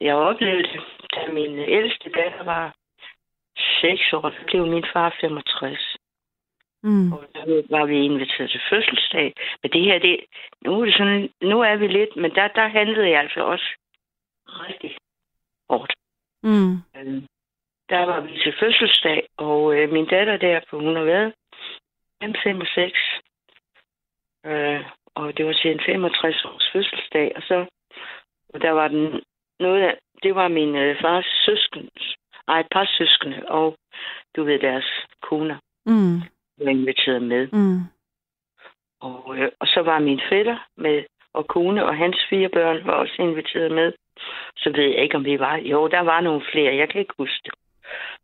jeg 0.00 0.14
oplevede 0.14 0.62
det, 0.62 0.80
da 1.14 1.32
min 1.32 1.58
ældste 1.58 2.10
datter 2.10 2.44
var 2.44 2.74
6 3.80 4.12
år, 4.12 4.20
der 4.20 4.44
blev 4.46 4.66
min 4.66 4.84
far 4.92 5.16
65. 5.20 5.93
Mm. 6.84 7.12
Og 7.12 7.20
der 7.34 7.78
var 7.78 7.86
vi 7.86 8.04
inviteret 8.04 8.50
til 8.50 8.60
fødselsdag. 8.70 9.34
Men 9.62 9.70
det 9.72 9.82
her, 9.82 9.98
det, 9.98 10.20
nu 10.60 10.80
er 10.80 10.84
det 10.84 10.94
sådan, 10.94 11.30
nu 11.42 11.60
er 11.60 11.76
vi 11.76 11.86
lidt, 11.86 12.16
men 12.16 12.30
der, 12.34 12.48
der 12.48 12.68
handlede 12.68 13.10
jeg 13.10 13.20
altså 13.20 13.40
også 13.40 13.68
rigtig 14.46 14.96
hårdt. 15.70 15.92
Mm. 16.42 16.72
Øh, 16.96 17.22
der 17.88 18.04
var 18.04 18.20
vi 18.20 18.38
til 18.38 18.54
fødselsdag, 18.60 19.28
og 19.36 19.76
øh, 19.76 19.92
min 19.92 20.06
datter 20.06 20.36
der, 20.36 20.60
på 20.70 20.80
hun 20.80 20.96
har 20.96 21.04
været 21.04 21.32
5 22.42 22.60
og 22.60 22.66
6, 22.74 22.98
øh, 24.46 24.80
og 25.14 25.36
det 25.36 25.46
var 25.46 25.52
til 25.52 25.70
en 25.70 25.80
65 25.86 26.44
års 26.44 26.70
fødselsdag, 26.72 27.32
og 27.36 27.42
så 27.42 27.66
og 28.54 28.60
der 28.60 28.70
var 28.70 28.88
den 28.88 29.22
noget 29.60 29.82
af, 29.82 29.98
det 30.22 30.34
var 30.34 30.48
min 30.48 30.76
øh, 30.76 31.00
fars 31.00 31.26
søskende, 31.44 31.90
ej, 32.48 32.60
et 32.60 32.66
par 32.70 32.86
søskende, 32.98 33.42
og 33.48 33.76
du 34.36 34.44
ved, 34.44 34.58
deres 34.58 35.06
koner 35.22 35.58
Mm. 35.86 36.22
Var 36.58 36.70
inviteret 36.70 37.22
med. 37.22 37.48
Mm. 37.52 37.80
Og, 39.00 39.38
øh, 39.38 39.50
og 39.60 39.66
så 39.66 39.80
var 39.80 39.98
min 39.98 40.20
fætter 40.30 40.58
med, 40.76 41.04
og 41.32 41.46
kone 41.46 41.86
og 41.86 41.96
hans 41.96 42.16
fire 42.30 42.48
børn 42.48 42.86
var 42.86 42.92
også 42.92 43.16
inviteret 43.18 43.72
med. 43.72 43.92
Så 44.56 44.72
ved 44.76 44.84
jeg 44.84 45.02
ikke, 45.02 45.16
om 45.16 45.24
vi 45.24 45.38
var. 45.38 45.56
Jo, 45.56 45.88
der 45.88 46.00
var 46.00 46.20
nogle 46.20 46.42
flere. 46.52 46.76
Jeg 46.76 46.88
kan 46.88 47.00
ikke 47.00 47.14
huske 47.18 47.40
det. 47.44 47.54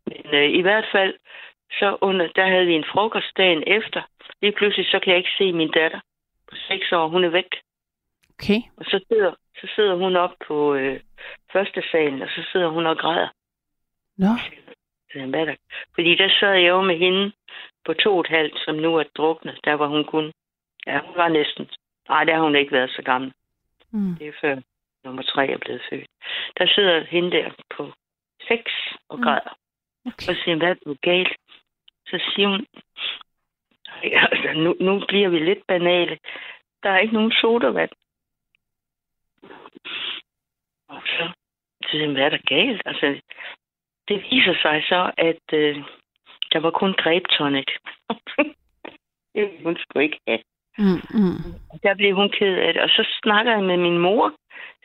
Men 0.05 0.35
øh, 0.35 0.49
i 0.59 0.61
hvert 0.61 0.87
fald, 0.91 1.13
så 1.71 1.97
under, 2.01 2.27
der 2.35 2.47
havde 2.47 2.65
vi 2.65 2.73
en 2.73 2.91
frokost 2.93 3.37
dagen 3.37 3.63
efter. 3.67 4.01
Lige 4.41 4.51
pludselig, 4.51 4.85
så 4.85 4.99
kan 4.99 5.11
jeg 5.11 5.17
ikke 5.17 5.37
se 5.37 5.53
min 5.53 5.71
datter 5.71 5.99
på 6.49 6.55
seks 6.67 6.91
år. 6.91 7.07
Hun 7.07 7.23
er 7.23 7.29
væk. 7.29 7.51
Okay. 8.33 8.61
Og 8.77 8.85
så 8.85 9.05
sidder, 9.07 9.33
så 9.61 9.67
sidder 9.75 9.95
hun 9.95 10.15
op 10.15 10.35
på 10.47 10.75
øh, 10.75 10.99
første 11.53 11.83
salen, 11.91 12.21
og 12.21 12.29
så 12.29 12.41
sidder 12.51 12.67
hun 12.67 12.85
og 12.85 12.97
græder. 12.97 13.29
Nå. 14.17 14.27
Der? 15.13 15.55
Fordi 15.95 16.15
der 16.15 16.29
sad 16.39 16.53
jeg 16.53 16.69
jo 16.69 16.81
med 16.81 16.97
hende 16.97 17.31
på 17.85 17.93
to 17.93 18.13
og 18.13 18.19
et 18.19 18.27
halvt, 18.27 18.59
som 18.65 18.75
nu 18.75 18.95
er 18.95 19.03
druknet. 19.17 19.59
Der 19.63 19.73
var 19.73 19.87
hun 19.87 20.05
kun... 20.05 20.31
Ja, 20.87 20.99
hun 20.99 21.15
var 21.15 21.27
næsten... 21.27 21.69
Nej, 22.09 22.23
der 22.23 22.35
har 22.35 22.41
hun 22.43 22.55
ikke 22.55 22.71
været 22.71 22.89
så 22.91 23.01
gammel. 23.01 23.33
Mm. 23.91 24.15
Det 24.15 24.27
er 24.27 24.33
før 24.41 24.61
nummer 25.03 25.23
tre 25.23 25.47
er 25.49 25.57
blevet 25.57 25.81
født. 25.89 26.07
Der 26.57 26.67
sidder 26.67 27.03
hende 27.03 27.31
der 27.31 27.51
på 27.75 27.91
seks 28.47 28.71
og 29.09 29.17
Mm. 29.17 29.23
græder. 29.23 29.57
Okay. 30.05 30.29
Og 30.29 30.35
siger, 30.43 30.55
hvad 30.55 30.69
er 30.85 30.95
galt? 31.01 31.35
Så 32.07 32.31
siger 32.35 32.47
hun, 32.47 32.65
"Ej, 34.03 34.27
altså, 34.31 34.53
nu, 34.53 34.75
nu 34.79 35.05
bliver 35.07 35.29
vi 35.29 35.39
lidt 35.39 35.67
banale. 35.67 36.17
Der 36.83 36.89
er 36.89 36.97
ikke 36.99 37.13
nogen 37.13 37.31
sodavand. 37.31 37.89
Og 40.87 41.01
så, 41.05 41.29
så 41.83 41.89
siger 41.91 42.05
hun, 42.05 42.15
hvad 42.15 42.25
er 42.25 42.29
der 42.29 42.41
galt? 42.55 42.81
Altså, 42.85 43.21
det 44.07 44.23
viser 44.31 44.55
sig 44.61 44.83
så, 44.89 45.11
at 45.17 45.53
øh, 45.53 45.77
der 46.53 46.59
var 46.59 46.71
kun 46.71 46.93
grebtonic. 46.93 47.65
det 49.33 49.41
ville 49.43 49.63
hun 49.63 49.77
skulle 49.79 50.03
ikke 50.03 50.19
have. 50.27 50.39
Mm, 50.77 51.01
mm. 51.19 51.37
Der 51.83 51.93
blev 51.95 52.15
hun 52.15 52.29
ked 52.29 52.55
af 52.57 52.73
det. 52.73 52.81
Og 52.81 52.89
så 52.89 53.03
snakker 53.23 53.51
jeg 53.51 53.63
med 53.63 53.77
min 53.77 53.97
mor. 53.97 54.33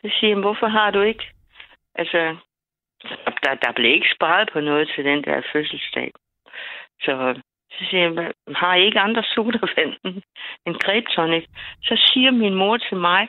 Så 0.01 0.11
siger 0.19 0.31
jeg, 0.31 0.39
hvorfor 0.41 0.67
har 0.67 0.91
du 0.91 1.01
ikke... 1.01 1.25
Altså, 1.95 2.37
der, 3.45 3.55
der 3.55 3.73
blev 3.77 3.91
ikke 3.95 4.13
sparet 4.17 4.51
på 4.53 4.61
noget 4.61 4.91
til 4.95 5.05
den 5.05 5.25
der 5.25 5.43
fødselsdag. 5.53 6.13
Så, 7.01 7.41
så 7.73 7.85
siger 7.91 8.03
jeg, 8.03 8.11
"Hvad- 8.11 8.55
har 8.55 8.75
I 8.75 8.85
ikke 8.85 9.01
andre 9.01 9.23
sodavand 9.23 9.95
end 10.67 10.75
Grebtonic? 10.85 11.45
Så 11.83 11.95
siger 12.13 12.31
min 12.31 12.55
mor 12.55 12.77
til 12.77 12.97
mig, 12.97 13.29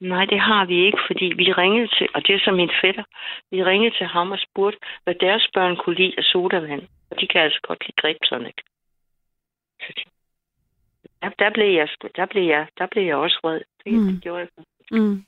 nej, 0.00 0.24
det 0.24 0.40
har 0.40 0.64
vi 0.64 0.84
ikke, 0.86 0.98
fordi 1.06 1.24
vi 1.36 1.52
ringede 1.52 1.88
til, 1.98 2.08
og 2.14 2.26
det 2.26 2.34
er 2.34 2.40
så 2.44 2.50
min 2.52 2.70
fætter, 2.82 3.04
vi 3.50 3.64
ringede 3.64 3.94
til 3.98 4.06
ham 4.06 4.30
og 4.32 4.38
spurgte, 4.38 4.78
hvad 5.04 5.14
deres 5.14 5.48
børn 5.54 5.76
kunne 5.76 5.96
lide 5.96 6.14
af 6.18 6.24
sodavand. 6.24 6.82
Og 7.10 7.20
de 7.20 7.26
kan 7.26 7.40
altså 7.40 7.60
godt 7.62 7.80
lide 7.86 8.00
Grebtonic. 8.00 8.54
Så 9.80 9.92
det- 9.96 10.08
der, 11.22 11.28
der, 11.38 11.50
blev 11.50 11.70
jeg, 11.74 11.88
der, 12.16 12.26
blev 12.26 12.42
jeg, 12.42 12.66
der 12.78 12.86
blev 12.86 13.04
jeg 13.04 13.16
også 13.16 13.38
vred. 13.42 13.60
Det, 13.84 13.92
Mm. 13.92 14.06
det 14.06 14.22
gjorde 14.22 14.48
jeg. 14.56 14.64
Mm. 14.90 15.24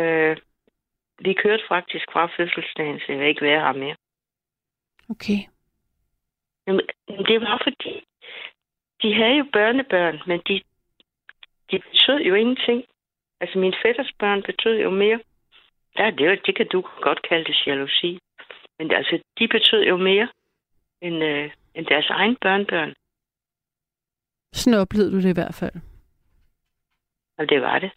Øh, 0.00 0.36
vi 1.18 1.32
kørte 1.32 1.62
faktisk 1.68 2.04
fra 2.12 2.26
fødselsdagen, 2.36 2.98
så 3.00 3.04
jeg 3.08 3.18
vil 3.20 3.28
ikke 3.28 3.42
være 3.44 3.60
her 3.60 3.72
mere. 3.72 3.96
Okay. 5.10 5.40
Jamen, 6.66 6.86
det 7.08 7.40
var 7.40 7.60
fordi, 7.64 8.04
de 9.02 9.14
havde 9.14 9.36
jo 9.36 9.46
børnebørn, 9.52 10.20
men 10.26 10.40
de, 10.48 10.62
de 11.70 11.78
betød 11.78 12.18
jo 12.20 12.34
ingenting. 12.34 12.84
Altså, 13.40 13.58
min 13.58 13.74
fætters 13.82 14.12
børn 14.18 14.42
betød 14.42 14.80
jo 14.80 14.90
mere. 14.90 15.20
Ja, 15.98 16.10
det, 16.10 16.46
det 16.46 16.56
kan 16.56 16.68
du 16.68 16.80
godt 17.02 17.22
kalde 17.28 17.44
det 17.44 17.66
jalousi. 17.66 18.18
Men 18.78 18.90
altså, 18.92 19.22
de 19.38 19.48
betød 19.48 19.82
jo 19.84 19.96
mere 19.96 20.28
end, 21.02 21.24
øh, 21.24 21.50
end 21.74 21.86
deres 21.86 22.10
egen 22.10 22.36
børnebørn. 22.40 22.94
Sådan 24.52 24.80
oplevede 24.80 25.12
du 25.12 25.16
det 25.16 25.30
i 25.30 25.38
hvert 25.40 25.54
fald. 25.54 25.74
Og 27.38 27.48
det 27.48 27.62
var 27.62 27.78
det. 27.78 27.92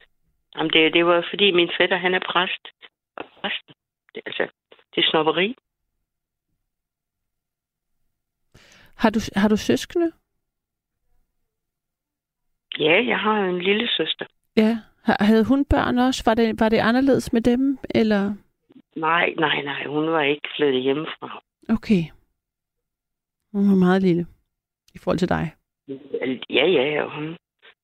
Jamen, 0.56 0.72
det, 0.74 0.94
det 0.94 1.06
var 1.06 1.28
fordi, 1.32 1.52
min 1.52 1.70
fætter, 1.78 1.98
han 1.98 2.14
er 2.14 2.20
præst. 2.20 2.68
Og 3.18 3.26
præsten, 3.26 3.74
det, 4.16 4.22
altså, 4.26 4.44
det 4.96 5.04
er 5.04 5.10
snopperi. 5.10 5.56
Har 8.96 9.10
du, 9.10 9.20
har 9.36 9.48
du 9.50 9.58
søskende? 9.58 10.12
Ja, 12.80 13.06
jeg 13.08 13.20
har 13.20 13.46
en 13.46 13.62
lille 13.62 13.88
søster. 13.88 14.26
Ja. 14.58 14.78
Havde 15.06 15.46
hun 15.46 15.66
børn 15.66 15.98
også? 15.98 16.24
Var 16.26 16.34
det, 16.34 16.60
var 16.60 16.70
det 16.70 16.78
anderledes 16.78 17.34
med 17.34 17.42
dem? 17.42 17.80
Eller? 17.96 18.34
Nej, 18.96 19.34
nej, 19.38 19.62
nej, 19.62 19.86
hun 19.86 20.12
var 20.12 20.22
ikke 20.22 20.50
flyttet 20.58 20.84
hjemmefra. 20.84 21.44
Okay. 21.70 22.04
Hun 23.54 23.70
var 23.70 23.76
meget 23.76 24.02
lille 24.02 24.26
i 24.96 24.98
forhold 24.98 25.18
til 25.20 25.30
dig. 25.30 25.46
Ja, 26.50 26.66
ja, 26.78 27.04
og 27.04 27.16
hun 27.16 27.38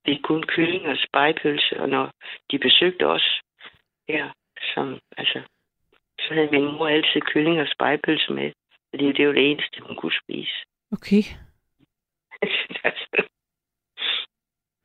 fik 0.05 0.19
kun 0.23 0.43
kylling 0.47 0.85
og 0.85 0.97
spejpølse, 1.07 1.79
og 1.79 1.89
når 1.89 2.11
de 2.51 2.59
besøgte 2.59 3.05
os 3.07 3.41
her, 4.07 4.33
som, 4.73 4.99
altså, 5.17 5.39
så 6.19 6.33
havde 6.33 6.51
min 6.51 6.63
mor 6.63 6.87
altid 6.87 7.21
kylling 7.21 7.59
og 7.61 7.67
spejpølse 7.75 8.33
med, 8.33 8.51
fordi 8.89 9.05
det 9.13 9.27
var 9.27 9.33
det 9.33 9.51
eneste, 9.51 9.81
hun 9.87 9.95
kunne 9.95 10.17
spise. 10.23 10.55
Okay. 10.91 11.23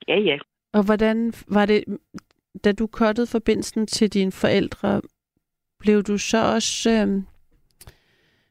Ja, 0.08 0.18
ja. 0.18 0.38
Og 0.72 0.84
hvordan 0.84 1.32
var 1.48 1.66
det, 1.66 1.84
da 2.64 2.72
du 2.72 2.86
kottede 2.86 3.26
forbindelsen 3.26 3.86
til 3.86 4.14
dine 4.14 4.32
forældre, 4.32 5.02
blev 5.78 6.02
du 6.02 6.18
så 6.18 6.52
også, 6.54 6.90
øh, 6.90 7.22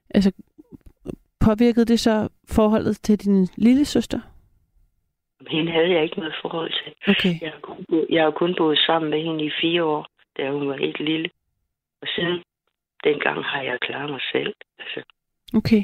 altså, 0.09 0.31
påvirkede 1.45 1.85
det 1.85 1.99
så 1.99 2.29
forholdet 2.49 3.01
til 3.01 3.19
din 3.19 3.47
lille 3.57 3.85
søster? 3.85 4.19
Hende 5.49 5.71
havde 5.71 5.91
jeg 5.91 6.03
ikke 6.03 6.19
noget 6.19 6.35
forhold 6.41 6.71
til. 6.83 6.93
Okay. 7.07 7.41
Jeg 7.41 7.51
har 7.51 7.59
kun, 7.59 7.85
bo- 7.89 8.05
jeg 8.09 8.23
har 8.23 8.31
kun 8.31 8.55
boet 8.57 8.79
sammen 8.79 9.11
med 9.11 9.23
hende 9.23 9.45
i 9.45 9.51
fire 9.61 9.83
år, 9.83 10.07
da 10.37 10.51
hun 10.51 10.67
var 10.67 10.77
helt 10.77 10.99
lille. 10.99 11.29
Og 12.01 12.07
siden 12.15 12.43
dengang 13.03 13.43
har 13.45 13.61
jeg 13.61 13.79
klaret 13.79 14.09
mig 14.11 14.21
selv. 14.31 14.53
Altså, 14.79 15.03
Okay. 15.57 15.83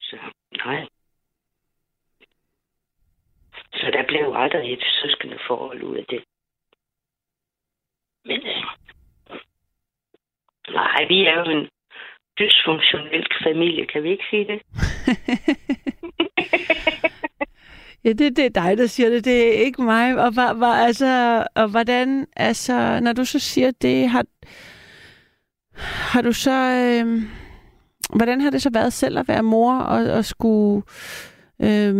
så 0.00 0.16
nej. 0.64 0.88
Så 3.72 3.90
der 3.92 4.04
blev 4.08 4.32
aldrig 4.36 4.72
et 4.72 4.84
søskende 5.02 5.38
forhold 5.46 5.82
ud 5.82 5.96
af 5.96 6.04
det. 6.10 6.24
Men 8.24 8.40
øh, 8.46 8.62
nej, 10.68 11.04
vi 11.08 11.26
er 11.26 11.34
jo 11.38 11.44
en 11.58 11.68
dysfunktionel 12.38 13.26
familie, 13.44 13.86
kan 13.86 14.02
vi 14.02 14.10
ikke 14.10 14.24
sige 14.30 14.46
det? 14.46 14.62
Ja, 18.04 18.12
det, 18.12 18.36
det 18.36 18.44
er 18.44 18.62
dig, 18.62 18.78
der 18.78 18.86
siger 18.86 19.08
det. 19.08 19.24
Det 19.24 19.48
er 19.48 19.52
ikke 19.52 19.82
mig. 19.82 20.24
Og, 20.24 20.36
var, 20.36 20.52
var, 20.52 20.74
altså, 20.74 21.44
og 21.56 21.70
hvordan, 21.70 22.26
altså, 22.36 23.00
når 23.02 23.12
du 23.12 23.24
så 23.24 23.38
siger 23.38 23.70
det, 23.82 24.08
har, 24.08 24.24
har 26.12 26.22
du 26.22 26.32
så, 26.32 26.50
øh, 26.50 27.06
hvordan 28.16 28.40
har 28.40 28.50
det 28.50 28.62
så 28.62 28.70
været 28.74 28.92
selv 28.92 29.18
at 29.18 29.28
være 29.28 29.42
mor 29.42 29.78
og, 29.78 30.16
og 30.16 30.24
skulle 30.24 30.82
øh, 31.62 31.94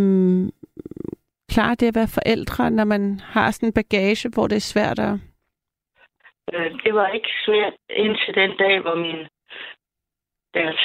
klare 1.53 1.75
det 1.75 1.87
at 1.87 1.95
være 1.95 2.15
forældre, 2.15 2.71
når 2.71 2.85
man 2.85 3.21
har 3.21 3.51
sådan 3.51 3.69
en 3.69 3.73
bagage, 3.73 4.29
hvor 4.35 4.47
det 4.47 4.57
er 4.57 4.73
svært 4.75 4.99
at... 4.99 5.15
Øh, 6.55 6.71
det 6.85 6.95
var 6.95 7.09
ikke 7.09 7.31
svært 7.45 7.75
indtil 7.91 8.35
den 8.35 8.51
dag, 8.59 8.81
hvor 8.81 8.95
min 8.95 9.27
deres 10.61 10.81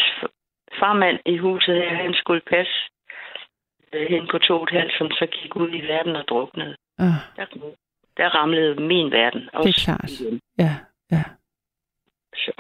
farmand 0.79 1.19
i 1.25 1.37
huset 1.37 1.75
her, 1.75 1.95
han 1.95 2.13
skulle 2.13 2.41
passe 2.41 2.73
øh, 3.93 4.07
hende 4.09 4.27
på 4.31 4.37
to 4.37 4.53
og 4.57 4.63
et 4.63 4.69
halvt, 4.69 4.93
som 4.97 5.11
så 5.11 5.25
gik 5.25 5.55
ud 5.55 5.69
i 5.73 5.81
verden 5.87 6.15
og 6.15 6.25
druknede. 6.27 6.75
Øh, 7.01 7.17
Der, 7.37 7.45
der 8.17 8.27
ramlede 8.29 8.75
min 8.81 9.11
verden 9.11 9.49
også. 9.53 9.67
det 9.67 9.77
er 9.77 9.83
klart. 9.85 10.11
igen. 10.11 10.41
Ja, 10.57 10.73
ja. 11.11 11.23
Så. 12.35 12.51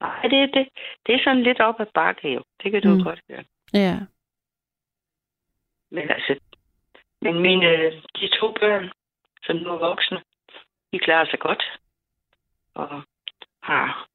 Nej, 0.00 0.22
det, 0.22 0.54
det, 0.54 0.68
det 1.06 1.14
er 1.14 1.20
sådan 1.24 1.42
lidt 1.42 1.60
op 1.60 1.80
ad 1.80 1.86
bakke 1.94 2.28
jo. 2.34 2.42
Det 2.62 2.72
kan 2.72 2.82
du 2.82 2.88
mm. 2.88 3.02
godt 3.04 3.20
høre. 3.30 3.44
Ja. 3.74 3.98
Men 5.90 6.10
altså, 6.10 6.38
men 7.22 7.40
mine, 7.40 7.90
de 8.20 8.28
to 8.40 8.52
børn, 8.60 8.90
som 9.42 9.56
nu 9.56 9.70
er 9.70 9.78
voksne, 9.78 10.22
de 10.92 10.98
klarer 10.98 11.24
sig 11.30 11.38
godt. 11.38 11.64
Og 12.74 13.02
har 13.62 14.06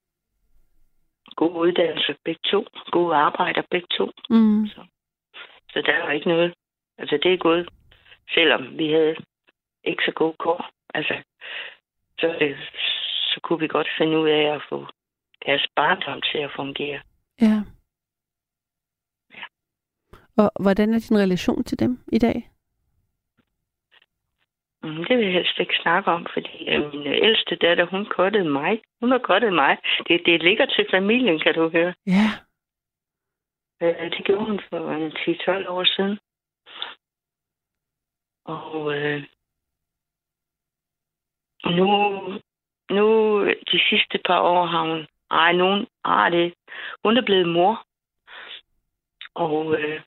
gode 1.40 1.60
uddannelser 1.66 2.14
begge 2.26 2.42
to. 2.52 2.60
Gode 2.92 3.16
arbejder 3.16 3.64
begge 3.72 3.88
to. 3.98 4.06
Mm. 4.30 4.68
Så 5.74 5.80
der 5.86 5.94
er 5.94 6.12
ikke 6.12 6.28
noget. 6.28 6.54
Altså, 6.98 7.20
det 7.24 7.34
er 7.34 7.38
gået. 7.38 7.70
Selvom 8.36 8.78
vi 8.78 8.92
havde 8.92 9.16
ikke 9.84 10.04
så 10.06 10.12
gode 10.12 10.36
kår. 10.40 10.70
Altså, 10.94 11.16
så, 12.20 12.28
øh, 12.42 12.60
så 13.32 13.40
kunne 13.44 13.60
vi 13.60 13.68
godt 13.68 13.90
finde 13.98 14.20
ud 14.20 14.30
af 14.30 14.56
at 14.56 14.62
få 14.70 14.88
deres 15.46 15.68
barndom 15.76 16.22
til 16.22 16.38
at 16.38 16.52
fungere. 16.56 17.00
Ja. 17.42 17.58
Og 20.38 20.52
hvordan 20.60 20.94
er 20.94 21.00
din 21.10 21.18
relation 21.18 21.64
til 21.64 21.80
dem 21.80 22.00
i 22.12 22.20
dag? 22.20 22.50
Mm, 24.84 25.04
Det 25.06 25.18
vil 25.18 25.26
jeg 25.26 25.34
helst 25.34 25.60
ikke 25.60 25.78
snakke 25.82 26.12
om, 26.12 26.28
fordi 26.34 26.70
øh, 26.70 26.94
min 26.94 27.08
øh, 27.08 27.18
ældste 27.28 27.56
datter, 27.56 27.86
hun 27.86 28.06
kottede 28.06 28.50
mig. 28.50 28.82
Hun 29.02 29.12
har 29.12 29.18
kottet 29.18 29.54
mig. 29.54 29.78
Det, 30.08 30.22
det 30.26 30.44
ligger 30.44 30.66
til 30.66 30.88
familien, 30.92 31.40
kan 31.40 31.54
du 31.54 31.70
høre. 31.70 31.94
Ja. 32.08 32.28
Øh, 33.82 34.12
Det 34.12 34.26
gjorde 34.26 34.46
hun 34.46 34.60
for 34.70 34.92
en 34.92 35.12
10-12 35.12 35.70
år 35.70 35.84
siden. 35.84 36.20
Og 38.46 38.96
øh, 38.98 39.24
nu, 41.78 41.88
nu 42.90 43.06
de 43.72 43.80
sidste 43.90 44.20
par 44.26 44.42
år 44.42 44.66
har 44.66 44.82
hun... 44.90 45.08
Ej, 45.32 45.54
nogen... 45.54 45.88
Ej, 46.06 46.30
det, 46.30 46.54
hun 47.04 47.18
er 47.18 47.22
blevet 47.22 47.48
mor. 47.50 47.86
Og 49.36 49.80
øh, 49.80 50.02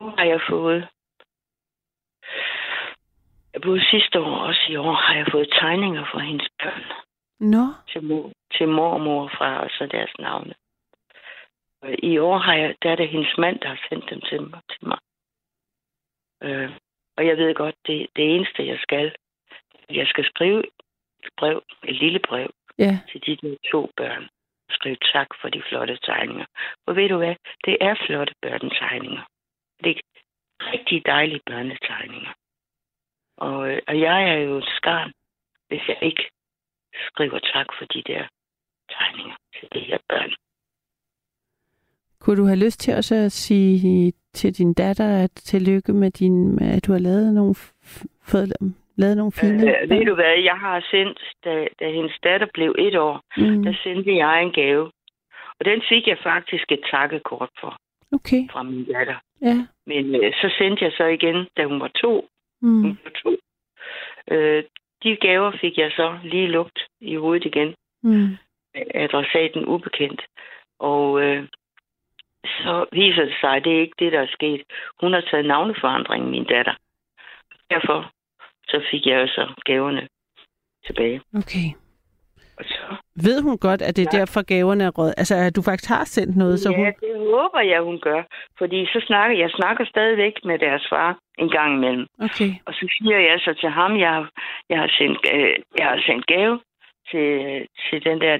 nu 0.00 0.06
har 0.18 0.24
jeg 0.24 0.40
fået 0.50 0.88
Både 3.62 3.84
sidste 3.90 4.20
år 4.20 4.36
og 4.36 4.46
også 4.46 4.66
i 4.68 4.76
år 4.76 4.92
har 4.92 5.14
jeg 5.14 5.26
fået 5.32 5.48
tegninger 5.60 6.04
fra 6.04 6.20
hendes 6.20 6.48
børn 6.62 6.84
Nå, 7.40 7.64
til, 7.92 8.02
mor, 8.04 8.32
til 8.56 8.68
mormor 8.68 9.22
og 9.22 9.30
far 9.38 9.58
og 9.58 9.70
så 9.70 9.86
deres 9.86 10.12
navne. 10.18 10.54
Og 11.82 11.90
I 12.02 12.18
år 12.18 12.38
har 12.38 12.54
jeg, 12.54 12.74
der 12.82 12.90
er 12.90 12.96
det 12.96 13.08
hendes 13.08 13.38
mand, 13.38 13.60
der 13.60 13.68
har 13.68 13.80
sendt 13.88 14.10
dem 14.10 14.20
til 14.20 14.42
mig. 14.42 14.60
Til 14.70 14.88
mig. 14.88 14.98
Øh, 16.42 16.70
og 17.16 17.26
jeg 17.26 17.36
ved 17.36 17.54
godt, 17.54 17.74
det, 17.86 18.06
det 18.16 18.34
eneste, 18.34 18.66
jeg 18.66 18.78
skal, 18.78 19.16
jeg 19.90 20.06
skal 20.06 20.24
skrive 20.24 20.58
et 21.24 21.30
brev, 21.36 21.62
et 21.84 21.96
lille 21.96 22.18
brev 22.18 22.50
ja. 22.78 22.98
til 23.10 23.26
de 23.26 23.36
der 23.36 23.56
to 23.70 23.90
børn. 23.96 24.28
Skrive 24.70 24.96
tak 25.12 25.26
for 25.40 25.48
de 25.48 25.62
flotte 25.68 25.98
tegninger. 26.02 26.46
For 26.84 26.92
ved 26.92 27.08
du 27.08 27.16
hvad? 27.16 27.34
Det 27.64 27.76
er 27.80 27.94
flotte 28.06 28.34
børnetegninger. 28.42 29.22
Det 29.84 29.90
er 29.90 30.00
rigtig 30.72 31.06
dejlige 31.06 31.40
børnetegninger. 31.46 32.32
Og, 33.36 33.58
og 33.88 34.00
jeg 34.00 34.30
er 34.30 34.38
jo 34.38 34.56
et 34.56 34.68
skarn, 34.76 35.12
hvis 35.68 35.88
jeg 35.88 35.98
ikke 36.02 36.24
skriver 37.08 37.38
tak 37.38 37.66
for 37.78 37.84
de 37.84 38.02
der 38.06 38.24
tegninger 38.90 39.36
til 39.56 39.68
de 39.74 39.80
her 39.80 39.98
børn. 40.08 40.32
Kunne 42.20 42.36
du 42.36 42.46
have 42.46 42.64
lyst 42.64 42.80
til 42.80 42.94
også 42.94 43.14
at 43.14 43.32
sige 43.32 44.12
til 44.32 44.58
din 44.58 44.74
datter, 44.74 45.24
at 45.24 45.30
tillykke 45.30 45.92
med 45.92 46.10
din, 46.10 46.62
at 46.62 46.86
du 46.86 46.92
har 46.92 46.98
lavet 46.98 47.34
nogle, 47.34 47.54
fået 48.30 48.52
lavet 48.96 49.16
nogle 49.16 49.32
fine... 49.32 49.80
Øh, 49.82 49.90
ved 49.90 50.04
du 50.04 50.14
hvad, 50.14 50.34
jeg 50.50 50.58
har 50.58 50.86
sendt, 50.90 51.18
da, 51.44 51.66
da 51.80 51.90
hendes 51.90 52.16
datter 52.24 52.46
blev 52.54 52.74
et 52.78 52.96
år, 52.98 53.16
mm. 53.36 53.62
der 53.62 53.74
sendte 53.82 54.16
jeg 54.16 54.42
en 54.42 54.52
gave. 54.52 54.84
Og 55.58 55.64
den 55.64 55.82
fik 55.88 56.06
jeg 56.06 56.18
faktisk 56.22 56.72
et 56.72 56.84
takkekort 56.90 57.50
for 57.60 57.76
Okay, 58.12 58.42
fra 58.50 58.62
min 58.62 58.84
datter. 58.84 59.18
ja. 59.42 59.56
Men 59.86 60.14
øh, 60.14 60.32
så 60.32 60.54
sendte 60.58 60.84
jeg 60.84 60.92
så 60.92 61.04
igen, 61.04 61.46
da 61.56 61.64
hun 61.64 61.80
var 61.80 61.90
to. 62.02 62.28
Mm. 62.66 62.96
To. 63.22 63.30
Øh, 64.30 64.64
de 65.02 65.16
gaver 65.16 65.52
fik 65.60 65.78
jeg 65.78 65.90
så 65.96 66.18
lige 66.22 66.46
lugt 66.48 66.78
i 67.00 67.16
hovedet 67.16 67.44
igen. 67.44 67.74
Mm. 68.02 68.36
Adressaten 68.94 69.64
ubekendt. 69.64 70.22
Og 70.78 71.22
øh, 71.22 71.48
så 72.44 72.86
viser 72.92 73.24
det 73.24 73.34
sig, 73.40 73.56
at 73.56 73.64
det 73.64 73.76
er 73.76 73.80
ikke 73.80 73.98
det, 73.98 74.12
der 74.12 74.20
er 74.20 74.26
sket. 74.32 74.62
Hun 75.00 75.12
har 75.12 75.20
taget 75.20 75.46
navneforandring, 75.46 76.30
min 76.30 76.44
datter. 76.44 76.74
Derfor 77.70 78.12
så 78.68 78.84
fik 78.90 79.06
jeg 79.06 79.28
så 79.28 79.62
gaverne 79.64 80.08
tilbage. 80.86 81.20
Okay. 81.34 81.85
Så, 82.62 82.96
Ved 83.26 83.42
hun 83.42 83.58
godt, 83.58 83.82
at 83.82 83.96
det 83.96 84.02
er 84.06 84.10
Ja. 84.12 84.18
derfor 84.20 84.42
gaverne 84.42 84.84
er 84.84 84.90
råd? 84.98 85.12
Altså, 85.16 85.34
at 85.34 85.56
du 85.56 85.62
faktisk 85.62 85.88
har 85.88 86.04
sendt 86.04 86.36
noget, 86.36 86.60
så 86.60 86.70
ja, 86.70 86.76
hun... 86.76 86.86
det 86.86 87.14
håber 87.34 87.60
jeg, 87.60 87.80
hun 87.82 88.00
gør. 88.00 88.22
Fordi 88.58 88.86
så 88.86 89.00
snakker 89.06 89.36
jeg 89.38 89.50
snakker 89.50 89.84
stadigvæk 89.84 90.32
med 90.44 90.58
deres 90.58 90.86
far 90.90 91.18
en 91.38 91.50
gang 91.50 91.74
imellem. 91.74 92.06
Okay. 92.26 92.50
Og 92.66 92.72
så 92.74 92.84
siger 92.98 93.18
jeg 93.18 93.40
så 93.40 93.54
til 93.60 93.68
ham, 93.70 93.96
jeg, 94.00 94.12
har- 94.12 94.30
jeg, 94.70 94.78
har, 94.78 94.90
sendt, 94.98 95.18
øh, 95.34 95.56
jeg 95.78 95.86
har 95.86 96.02
sendt 96.06 96.26
gave 96.26 96.60
til, 97.10 97.28
til 97.90 98.04
den 98.04 98.20
der, 98.20 98.38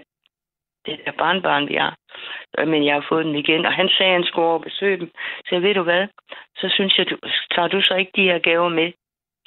det 0.87 1.01
der 1.05 1.13
barnbarn, 1.19 1.69
vi 1.69 1.75
har. 1.75 1.95
Men 2.67 2.85
jeg 2.87 2.95
har 2.95 3.07
fået 3.09 3.25
den 3.25 3.35
igen. 3.35 3.67
Og 3.67 3.73
han 3.73 3.89
sagde, 3.89 4.13
at 4.13 4.19
han 4.19 4.25
skulle 4.25 4.47
over 4.47 4.59
og 4.59 4.63
besøge 4.65 4.99
dem. 5.01 5.11
Så 5.47 5.49
jeg 5.55 5.63
ved 5.63 5.75
du 5.75 5.83
hvad, 5.83 6.07
så 6.57 6.67
synes 6.75 6.99
jeg, 6.99 7.07
du, 7.11 7.17
tager 7.55 7.69
du 7.69 7.81
så 7.83 7.95
ikke 7.95 8.13
de 8.17 8.23
her 8.31 8.39
gaver 8.39 8.69
med 8.69 8.93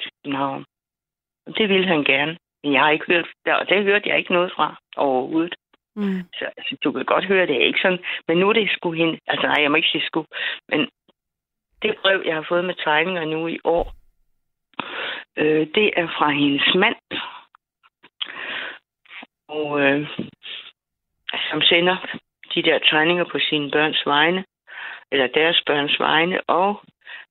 til 0.02 0.10
København? 0.24 0.64
Det 1.58 1.68
ville 1.68 1.86
han 1.86 2.04
gerne. 2.04 2.36
Men 2.62 2.72
jeg 2.72 2.82
har 2.82 2.90
ikke 2.90 3.06
hørt, 3.06 3.28
der, 3.44 3.54
og 3.54 3.68
det 3.68 3.84
hørte 3.84 4.08
jeg 4.08 4.18
ikke 4.18 4.32
noget 4.32 4.52
fra 4.56 4.80
overhovedet. 4.96 5.54
Mm. 5.96 6.22
Så 6.38 6.44
altså, 6.56 6.76
du 6.84 6.92
kan 6.92 7.04
godt 7.04 7.24
høre, 7.24 7.46
det 7.46 7.56
er 7.56 7.66
ikke 7.66 7.80
sådan. 7.82 8.04
Men 8.28 8.38
nu 8.38 8.48
er 8.48 8.52
det 8.52 8.70
sgu 8.70 8.92
hende. 8.92 9.18
Altså 9.26 9.46
nej, 9.46 9.62
jeg 9.62 9.70
må 9.70 9.76
ikke 9.76 9.88
sige 9.88 10.06
sgu. 10.06 10.26
Men 10.68 10.88
det 11.82 11.96
brev, 12.02 12.22
jeg 12.26 12.34
har 12.34 12.46
fået 12.48 12.64
med 12.64 12.74
tegninger 12.74 13.24
nu 13.24 13.46
i 13.46 13.58
år, 13.64 13.92
øh, 15.36 15.66
det 15.74 15.92
er 15.96 16.06
fra 16.06 16.30
hendes 16.30 16.74
mand. 16.74 16.96
Og 19.48 19.80
øh, 19.80 20.08
som 21.50 21.62
sender 21.62 21.96
de 22.54 22.62
der 22.62 22.78
tegninger 22.78 23.24
på 23.24 23.38
sine 23.38 23.70
børns 23.70 24.06
vegne, 24.06 24.44
eller 25.12 25.26
deres 25.26 25.62
børns 25.66 26.00
vegne, 26.00 26.40
og 26.48 26.82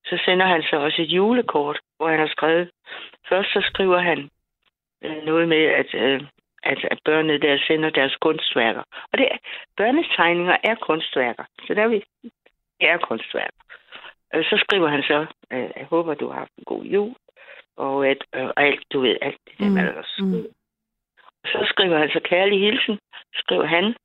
så 0.06 0.20
sender 0.26 0.46
han 0.46 0.64
så 0.64 0.76
også 0.76 1.02
et 1.02 1.08
julekort, 1.08 1.80
hvor 1.98 2.10
han 2.10 2.20
har 2.20 2.28
skrevet, 2.28 2.72
først 3.30 3.54
så 3.54 3.62
skriver 3.62 4.00
han 4.00 4.30
noget 5.02 5.48
med, 5.48 5.64
at, 5.82 5.94
øh, 5.94 6.22
at, 6.64 6.86
at 6.92 7.00
børnene 7.06 7.40
der 7.40 7.58
sender 7.68 7.90
deres 7.90 8.16
kunstværker. 8.16 8.84
Og 9.12 9.18
det 9.18 9.28
er, 9.32 9.38
børnetegninger 9.78 10.58
er 10.64 10.76
kunstværker, 10.76 11.44
så 11.68 11.74
der 11.74 11.84
er 11.84 11.88
vi, 11.88 12.04
det 12.80 12.90
er 12.90 12.98
kunstværker. 12.98 13.60
Øh, 14.34 14.44
så 14.44 14.64
skriver 14.64 14.88
han 14.88 15.04
så, 15.04 15.26
øh, 15.54 15.70
jeg 15.78 15.88
håber, 15.90 16.14
du 16.14 16.28
har 16.28 16.40
haft 16.40 16.52
en 16.58 16.64
god 16.64 16.84
jul, 16.84 17.16
og 17.78 18.08
at 18.08 18.24
øh, 18.36 18.50
alt, 18.58 18.84
du 18.94 19.00
ved, 19.00 19.18
alt 19.22 19.38
det 19.46 19.60
der, 19.60 19.70
Mm, 19.70 19.78
ellers 19.78 20.16
mm. 20.20 20.46
Så 21.46 21.66
skriver 21.70 21.98
han 21.98 22.10
så 22.10 22.20
kærlig 22.24 22.60
hilsen, 22.60 23.00
skriver 23.34 23.66
han 23.66 23.96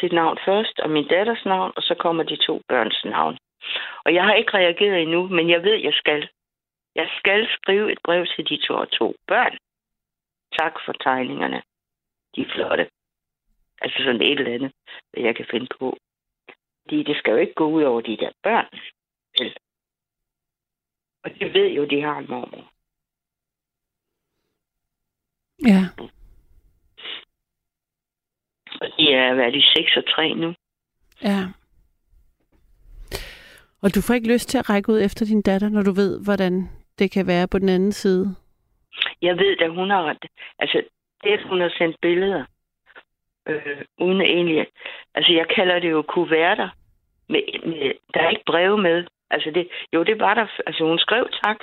sit 0.00 0.12
navn 0.12 0.38
først, 0.44 0.80
og 0.80 0.90
min 0.90 1.08
datters 1.08 1.44
navn, 1.44 1.72
og 1.76 1.82
så 1.82 1.94
kommer 1.94 2.22
de 2.22 2.36
to 2.36 2.62
børns 2.68 3.04
navn. 3.04 3.38
Og 4.04 4.14
jeg 4.14 4.24
har 4.24 4.34
ikke 4.34 4.54
reageret 4.54 5.02
endnu, 5.02 5.28
men 5.28 5.50
jeg 5.50 5.62
ved, 5.62 5.74
jeg 5.74 5.92
skal. 5.92 6.28
Jeg 6.94 7.08
skal 7.18 7.48
skrive 7.50 7.92
et 7.92 7.98
brev 8.04 8.26
til 8.26 8.48
de 8.48 8.56
to 8.66 8.74
og 8.74 8.90
to 8.90 9.14
børn. 9.26 9.56
Tak 10.58 10.74
for 10.84 10.92
tegningerne. 10.92 11.62
De 12.36 12.40
er 12.40 12.50
flotte. 12.54 12.90
Altså 13.80 13.98
sådan 13.98 14.22
et 14.22 14.38
eller 14.38 14.54
andet, 14.54 14.72
hvad 15.10 15.22
jeg 15.22 15.36
kan 15.36 15.46
finde 15.50 15.68
på. 15.78 15.96
Fordi 16.82 17.02
det 17.02 17.16
skal 17.16 17.30
jo 17.30 17.36
ikke 17.36 17.54
gå 17.54 17.70
ud 17.70 17.82
over 17.82 18.00
de 18.00 18.16
der 18.16 18.32
børn. 18.42 18.68
Vel? 19.38 19.56
Og 21.24 21.30
de 21.30 21.44
ved 21.44 21.68
jo, 21.70 21.84
de 21.84 22.02
har 22.02 22.18
en 22.18 22.26
mormor. 22.28 22.72
Ja. 25.70 25.82
Og 28.80 28.88
de 28.98 29.12
er 29.12 29.34
været 29.34 29.54
i 29.54 29.62
6 29.76 29.96
og 29.96 30.06
3 30.06 30.34
nu. 30.34 30.54
Ja. 31.22 31.40
Og 33.82 33.94
du 33.94 34.00
får 34.00 34.14
ikke 34.14 34.32
lyst 34.32 34.48
til 34.48 34.58
at 34.58 34.70
række 34.70 34.92
ud 34.92 35.00
efter 35.00 35.26
din 35.26 35.42
datter, 35.42 35.68
når 35.68 35.82
du 35.82 35.92
ved, 35.92 36.24
hvordan 36.24 36.68
det 36.98 37.10
kan 37.10 37.26
være 37.26 37.48
på 37.48 37.58
den 37.58 37.68
anden 37.68 37.92
side? 37.92 38.36
Jeg 39.22 39.38
ved, 39.38 39.56
at 39.60 39.70
hun 39.70 39.90
har... 39.90 40.16
Altså, 40.58 40.82
det, 41.24 41.30
at 41.30 41.42
hun 41.42 41.60
har 41.60 41.72
sendt 41.78 41.96
billeder, 42.00 42.44
øh, 43.48 43.84
uden 43.98 44.20
egentlig... 44.20 44.66
Altså, 45.14 45.32
jeg 45.32 45.48
kalder 45.48 45.78
det 45.78 45.90
jo 45.90 46.02
kuverter. 46.02 46.68
Med, 47.28 47.42
med, 47.66 47.92
der 48.14 48.20
er 48.20 48.30
ikke 48.30 48.44
breve 48.46 48.78
med. 48.78 49.06
Altså, 49.30 49.50
det, 49.50 49.68
jo, 49.92 50.02
det 50.02 50.20
var 50.20 50.34
der... 50.34 50.46
Altså, 50.66 50.84
hun 50.84 50.98
skrev 50.98 51.28
tak 51.44 51.56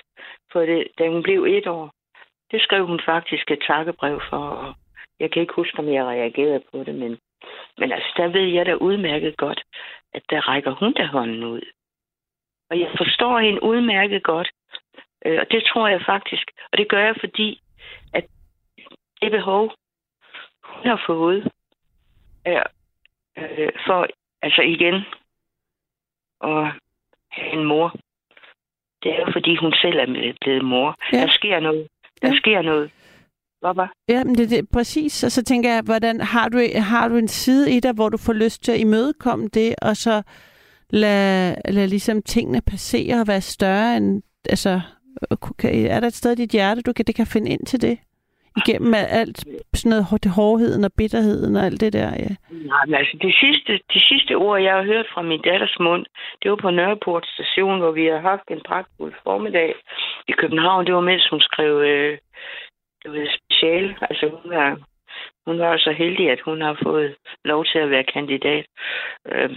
for 0.51 0.59
det, 0.59 0.87
da 0.99 1.09
hun 1.09 1.23
blev 1.23 1.43
et 1.43 1.67
år. 1.67 1.93
Det 2.51 2.61
skrev 2.61 2.85
hun 2.85 2.99
faktisk 3.05 3.51
et 3.51 3.63
takkebrev 3.67 4.21
for, 4.29 4.37
og 4.37 4.73
jeg 5.19 5.31
kan 5.31 5.41
ikke 5.41 5.53
huske, 5.53 5.79
om 5.79 5.93
jeg 5.93 6.05
reagerede 6.05 6.63
på 6.71 6.83
det, 6.83 6.95
men, 6.95 7.19
men 7.77 7.91
altså, 7.91 8.13
der 8.17 8.27
ved 8.27 8.47
jeg 8.47 8.65
da 8.65 8.73
udmærket 8.73 9.37
godt, 9.37 9.61
at 10.13 10.23
der 10.29 10.47
rækker 10.49 10.71
hun 10.71 10.93
da 10.93 11.05
hånden 11.05 11.43
ud. 11.43 11.61
Og 12.69 12.79
jeg 12.79 12.89
forstår 12.97 13.39
hende 13.39 13.63
udmærket 13.63 14.23
godt, 14.23 14.49
øh, 15.25 15.39
og 15.41 15.45
det 15.51 15.63
tror 15.73 15.87
jeg 15.87 16.01
faktisk, 16.05 16.51
og 16.71 16.77
det 16.77 16.89
gør 16.89 17.05
jeg, 17.05 17.15
fordi 17.19 17.61
at 18.13 18.25
det 19.21 19.31
behov, 19.31 19.73
hun 20.63 20.85
har 20.87 21.03
fået, 21.07 21.51
er 22.45 22.63
øh, 23.37 23.69
for, 23.87 24.07
altså 24.41 24.61
igen, 24.61 24.95
have 27.31 27.53
en 27.53 27.63
mor, 27.63 27.95
det 29.03 29.11
er 29.11 29.19
jo 29.19 29.31
fordi, 29.33 29.55
hun 29.55 29.73
selv 29.81 29.99
er 29.99 30.33
blevet 30.41 30.65
mor. 30.65 30.95
Ja. 31.13 31.17
Der 31.21 31.27
sker 31.29 31.59
noget. 31.59 31.87
Der 32.21 32.27
Ja. 32.27 32.35
sker 32.35 32.61
noget. 32.61 32.91
Var? 33.61 33.91
Ja, 34.09 34.23
men 34.23 34.35
det, 34.35 34.49
det 34.49 34.69
præcis. 34.73 35.23
Og 35.23 35.31
så 35.31 35.43
tænker 35.43 35.69
jeg, 35.73 35.81
hvordan 35.85 36.21
har 36.21 36.49
du, 36.49 36.59
har 36.75 37.07
du 37.07 37.15
en 37.17 37.27
side 37.27 37.75
i 37.75 37.79
dig, 37.79 37.93
hvor 37.93 38.09
du 38.09 38.17
får 38.17 38.33
lyst 38.33 38.63
til 38.63 38.71
at 38.71 38.79
imødekomme 38.79 39.47
det, 39.47 39.75
og 39.81 39.95
så 39.97 40.21
lad, 40.89 41.55
lad 41.69 41.87
ligesom 41.87 42.21
tingene 42.21 42.61
passere 42.61 43.21
og 43.21 43.27
være 43.27 43.41
større 43.41 43.97
end... 43.97 44.21
Altså, 44.49 44.81
Øh, 45.31 45.37
kan, 45.59 45.85
er 45.85 45.99
der 45.99 46.07
et 46.07 46.13
sted 46.21 46.31
i 46.31 46.41
dit 46.41 46.51
hjerte, 46.51 46.81
du 46.81 46.93
kan, 46.93 47.05
det 47.05 47.15
kan 47.15 47.27
finde 47.27 47.51
ind 47.51 47.65
til 47.65 47.81
det? 47.81 47.99
Igennem 48.57 48.93
alt 48.93 49.37
sådan 49.73 49.89
noget, 49.89 50.23
det 50.23 50.31
hårdheden 50.31 50.83
og 50.83 50.91
bitterheden 50.97 51.55
og 51.55 51.65
alt 51.65 51.81
det 51.81 51.93
der, 51.93 52.09
ja. 52.23 52.33
Nej, 52.51 52.85
men 52.85 52.95
altså, 52.95 53.17
det 53.21 53.35
sidste, 53.43 53.71
de 53.93 53.99
sidste 54.09 54.33
ord, 54.35 54.61
jeg 54.61 54.73
har 54.73 54.83
hørt 54.83 55.07
fra 55.13 55.21
min 55.21 55.41
datters 55.41 55.77
mund, 55.79 56.05
det 56.43 56.51
var 56.51 56.57
på 56.61 56.69
Nørreport 56.69 57.25
station, 57.35 57.79
hvor 57.79 57.91
vi 57.91 58.05
har 58.05 58.19
haft 58.19 58.47
en 58.51 58.61
pragtfuld 58.67 59.13
formiddag 59.23 59.73
i 60.27 60.31
København. 60.31 60.85
Det 60.85 60.93
var 60.95 61.01
mens 61.01 61.27
hun 61.31 61.41
skrev 61.41 61.73
øh, 61.91 62.17
det 63.03 63.11
var 63.11 63.27
special. 63.39 63.95
Altså, 64.01 64.25
hun 64.29 64.51
var, 64.51 64.77
hun 65.47 65.59
var 65.59 65.77
så 65.77 65.91
heldig, 65.91 66.29
at 66.29 66.41
hun 66.45 66.61
har 66.61 66.79
fået 66.83 67.15
lov 67.45 67.65
til 67.65 67.79
at 67.79 67.89
være 67.89 68.03
kandidat. 68.03 68.65
Øh, 69.31 69.49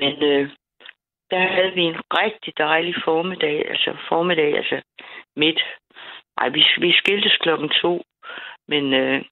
men 0.00 0.22
øh, 0.22 0.50
der 1.30 1.38
havde 1.38 1.72
vi 1.74 1.82
en 1.82 2.00
rigtig 2.20 2.52
dejlig 2.58 2.94
formiddag, 3.04 3.68
altså 3.70 3.96
formiddag, 4.08 4.56
altså 4.56 4.82
midt. 5.36 5.60
Nej, 6.36 6.48
vi, 6.48 6.64
vi 6.80 6.92
skiltes 6.92 7.36
klokken 7.36 7.68
to, 7.68 8.02
men 8.68 8.94
øh, 8.94 9.24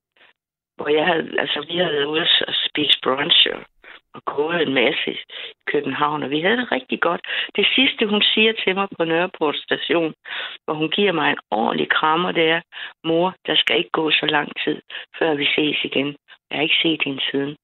hvor 0.76 0.88
jeg 0.88 1.07
havde, 1.07 1.40
altså 1.40 1.66
vi 1.68 1.76
havde 1.76 1.92
været 1.92 2.05
ude 2.05 2.26
og 2.49 2.55
spise 2.68 2.99
brunch, 3.05 3.47
og, 3.55 3.61
og 4.14 4.22
gået 4.24 4.62
en 4.62 4.74
masse 4.74 5.11
i 5.12 5.18
København, 5.66 6.22
og 6.22 6.30
vi 6.30 6.40
havde 6.40 6.57
det 6.57 6.72
rigtig 6.72 7.01
godt. 7.01 7.20
Det 7.57 7.66
sidste, 7.74 8.07
hun 8.07 8.22
siger 8.22 8.53
til 8.53 8.74
mig 8.74 8.88
på 8.99 9.05
Nørreport 9.05 9.57
station, 9.57 10.14
hvor 10.64 10.74
hun 10.74 10.90
giver 10.90 11.12
mig 11.12 11.30
en 11.30 11.38
ordentlig 11.51 11.90
krammer, 11.90 12.32
det 12.32 12.49
er, 12.49 12.61
mor, 13.05 13.34
der 13.47 13.57
skal 13.57 13.78
ikke 13.78 13.90
gå 13.90 14.11
så 14.11 14.26
lang 14.26 14.49
tid, 14.64 14.82
før 15.18 15.34
vi 15.34 15.47
ses 15.57 15.84
igen. 15.84 16.16
Jeg 16.51 16.59
har 16.59 16.62
ikke 16.62 16.82
set 16.82 17.03
hende 17.05 17.22
siden. 17.30 17.57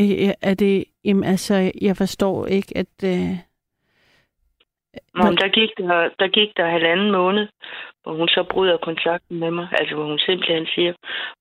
Øh, 0.00 0.34
Er 0.42 0.54
det, 0.54 0.84
jamen 1.04 1.24
altså, 1.24 1.72
jeg 1.80 1.96
forstår 1.96 2.46
ikke, 2.46 2.76
at... 2.76 2.94
Øh, 3.04 3.36
Nå, 5.14 5.24
der 5.24 5.48
gik 5.48 5.70
der, 5.78 6.08
der 6.18 6.28
gik 6.28 6.56
der 6.56 6.70
halvanden 6.70 7.10
måned, 7.12 7.48
hvor 8.02 8.14
hun 8.14 8.28
så 8.28 8.44
bryder 8.50 8.76
kontakten 8.76 9.38
med 9.40 9.50
mig. 9.50 9.68
Altså, 9.72 9.94
hvor 9.94 10.04
hun 10.04 10.18
simpelthen 10.18 10.66
siger, 10.66 10.92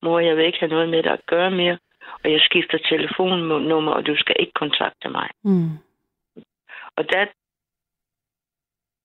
mor, 0.01 0.19
jeg 0.19 0.37
vil 0.37 0.45
ikke 0.45 0.59
have 0.59 0.69
noget 0.69 0.89
med 0.89 1.03
dig 1.03 1.11
at 1.11 1.25
gøre 1.25 1.51
mere, 1.51 1.77
og 2.23 2.31
jeg 2.31 2.39
skifter 2.41 2.77
telefonnummer, 2.77 3.91
og 3.91 4.05
du 4.05 4.15
skal 4.17 4.35
ikke 4.39 4.51
kontakte 4.53 5.09
mig. 5.09 5.29
mm, 5.43 5.71
Og 6.97 7.09
der, 7.09 7.25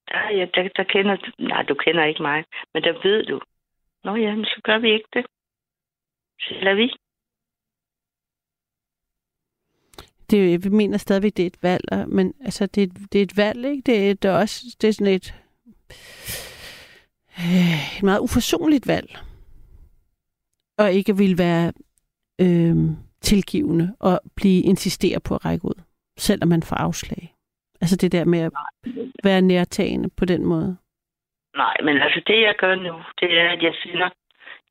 der, 0.08 0.30
ja, 0.38 0.46
der, 0.54 0.68
der 0.76 0.82
kender 0.82 1.16
du, 1.16 1.30
nej, 1.38 1.62
du 1.62 1.74
kender 1.74 2.04
ikke 2.04 2.22
mig, 2.22 2.44
men 2.74 2.82
der 2.82 2.92
ved 3.02 3.24
du. 3.24 3.40
Nå 4.04 4.14
ja, 4.14 4.34
men 4.34 4.44
så 4.44 4.60
gør 4.64 4.78
vi 4.78 4.92
ikke 4.92 5.08
det. 5.14 5.26
Så 6.40 6.54
lader 6.54 6.76
vi. 6.76 6.92
Det, 10.32 10.64
vi 10.64 10.68
mener 10.68 10.98
stadigvæk, 10.98 11.36
det 11.36 11.42
er 11.42 11.46
et 11.46 11.62
valg, 11.62 12.08
men 12.08 12.34
altså, 12.44 12.66
det, 12.66 12.82
er- 12.82 13.06
det 13.12 13.18
er 13.18 13.22
et 13.22 13.36
valg, 13.36 13.64
ikke? 13.64 13.82
Det 13.86 14.10
er, 14.10 14.14
det 14.14 14.28
er 14.30 14.34
også 14.38 14.76
det 14.80 14.88
er 14.88 14.92
sådan 14.92 15.14
et, 15.14 15.34
øh, 17.38 17.96
et 17.98 18.02
meget 18.02 18.20
uforsonligt 18.20 18.86
valg. 18.86 19.18
Og 20.78 20.92
ikke 20.92 21.16
vil 21.16 21.38
være 21.38 21.72
øh, 22.40 22.76
tilgivende 23.20 23.96
og 24.00 24.20
blive 24.36 24.62
insistere 24.62 25.20
på 25.20 25.34
at 25.34 25.44
række 25.44 25.64
ud, 25.64 25.82
selvom 26.18 26.48
man 26.48 26.62
får 26.62 26.76
afslag. 26.76 27.34
Altså 27.80 27.96
det 27.96 28.12
der 28.12 28.24
med 28.24 28.38
at 28.38 28.52
være 29.24 29.40
nærtagende 29.42 30.08
på 30.16 30.24
den 30.24 30.44
måde. 30.46 30.76
Nej, 31.56 31.76
men 31.84 31.96
altså 31.96 32.22
det, 32.26 32.40
jeg 32.42 32.54
gør 32.58 32.74
nu, 32.74 32.94
det 33.20 33.38
er, 33.40 33.48
at 33.50 33.62
jeg 33.62 33.74
sender 33.82 34.06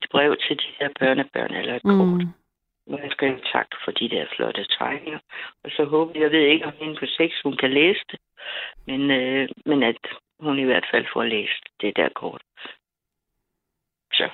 et 0.01 0.07
brev 0.11 0.35
til 0.47 0.55
de 0.57 0.63
her 0.79 0.89
børnebørn, 0.99 1.53
eller 1.53 1.75
et 1.75 1.85
mm. 1.85 1.97
kort, 1.97 2.27
Jeg 2.97 3.11
skriver 3.11 3.37
tak 3.53 3.67
for 3.83 3.91
de 3.91 4.09
der 4.09 4.25
flotte 4.35 4.65
tegninger. 4.79 5.19
Og 5.63 5.71
så 5.71 5.85
håber 5.85 6.11
jeg, 6.15 6.21
jeg 6.21 6.31
ved 6.31 6.39
ikke, 6.39 6.65
om 6.65 6.73
hende 6.79 6.95
på 6.99 7.05
seks, 7.05 7.41
hun 7.43 7.57
kan 7.57 7.71
læse 7.73 8.03
det, 8.11 8.19
men, 8.87 9.11
øh, 9.11 9.49
men 9.65 9.83
at 9.83 9.97
hun 10.39 10.59
i 10.59 10.63
hvert 10.63 10.85
fald 10.91 11.05
får 11.13 11.23
læst 11.23 11.63
det 11.81 11.95
der 11.95 12.09
kort. 12.09 12.41
Så 14.13 14.29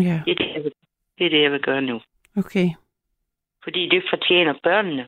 Ja, 0.00 0.22
det 0.26 0.30
er 0.30 0.34
det, 0.34 0.54
jeg 0.54 0.64
vil, 0.64 0.72
det, 1.18 1.26
er 1.26 1.30
det, 1.30 1.42
jeg 1.42 1.52
vil 1.52 1.60
gøre 1.60 1.82
nu. 1.82 2.00
okay. 2.36 2.68
Fordi 3.64 3.88
det 3.88 4.04
fortjener 4.10 4.54
børnene. 4.62 5.06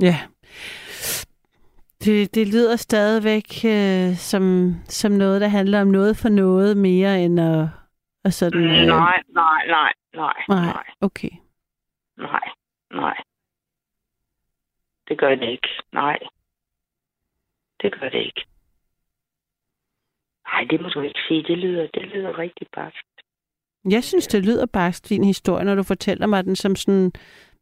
Ja. 0.00 0.16
Det, 2.04 2.34
det 2.34 2.48
lyder 2.48 2.76
stadigvæk 2.76 3.64
øh, 3.64 4.16
som, 4.16 4.74
som 4.84 5.12
noget, 5.12 5.40
der 5.40 5.48
handler 5.48 5.80
om 5.80 5.86
noget 5.86 6.16
for 6.16 6.28
noget 6.28 6.76
mere 6.76 7.24
end 7.24 7.40
at, 7.40 7.68
at 8.24 8.34
sådan... 8.34 8.60
øh, 8.64 8.86
Nej, 8.86 9.22
nej, 9.28 9.66
nej, 9.66 9.92
nej, 10.14 10.32
Nej, 10.48 10.64
nej, 10.64 10.84
okay. 11.00 11.30
nej, 12.16 12.48
nej. 12.90 13.16
Det 15.08 15.18
gør 15.18 15.34
det 15.34 15.48
ikke. 15.48 15.68
Nej. 15.92 16.18
Det 17.82 17.92
gør 18.00 18.08
det 18.08 18.18
ikke. 18.18 18.44
Nej, 20.52 20.64
det 20.70 20.80
må 20.80 20.88
du 20.88 21.00
ikke 21.00 21.20
sige. 21.28 21.42
Det 21.42 21.58
lyder, 21.58 21.86
det 21.94 22.02
lyder 22.02 22.38
rigtig 22.38 22.66
bare. 22.74 22.90
Jeg 23.90 24.04
synes, 24.04 24.26
det 24.26 24.44
lyder 24.46 24.66
bare 24.66 24.90
din 24.90 25.24
historie, 25.24 25.64
når 25.64 25.74
du 25.74 25.82
fortæller 25.82 26.26
mig 26.26 26.44
den 26.44 26.56
som 26.56 26.76
sådan 26.76 27.12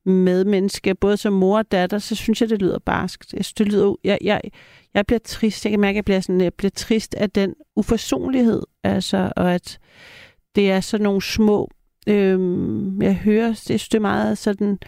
medmenneske, 0.05 0.95
både 0.95 1.17
som 1.17 1.33
mor 1.33 1.59
og 1.59 1.73
datter, 1.73 1.99
så 1.99 2.17
synes 2.17 2.41
jeg, 2.41 2.49
det 2.49 2.63
lyder 2.63 2.79
barskt. 2.79 3.33
Jeg 3.33 3.45
synes, 3.45 3.55
det 3.55 3.69
lyder... 3.73 3.95
Jeg, 4.05 4.19
jeg, 4.23 4.41
jeg 4.95 5.07
bliver 5.07 5.19
trist. 5.19 5.65
Jeg 5.65 5.71
kan 5.71 5.81
mærke, 5.81 5.91
at 5.91 5.97
jeg 5.97 6.05
bliver, 6.05 6.21
sådan, 6.21 6.41
jeg 6.41 6.55
bliver 6.55 6.71
trist 6.71 7.15
af 7.15 7.31
den 7.31 7.55
uforsonlighed, 7.77 8.63
altså, 8.85 9.33
og 9.37 9.53
at 9.55 9.79
det 10.55 10.71
er 10.71 10.81
sådan 10.81 11.05
nogle 11.05 11.23
små... 11.23 11.71
Øh, 12.07 12.41
jeg 13.03 13.17
hører, 13.17 13.47
jeg 13.47 13.57
synes, 13.57 13.89
det 13.89 13.99
er 13.99 14.03
meget 14.03 14.39
sådan... 14.39 14.79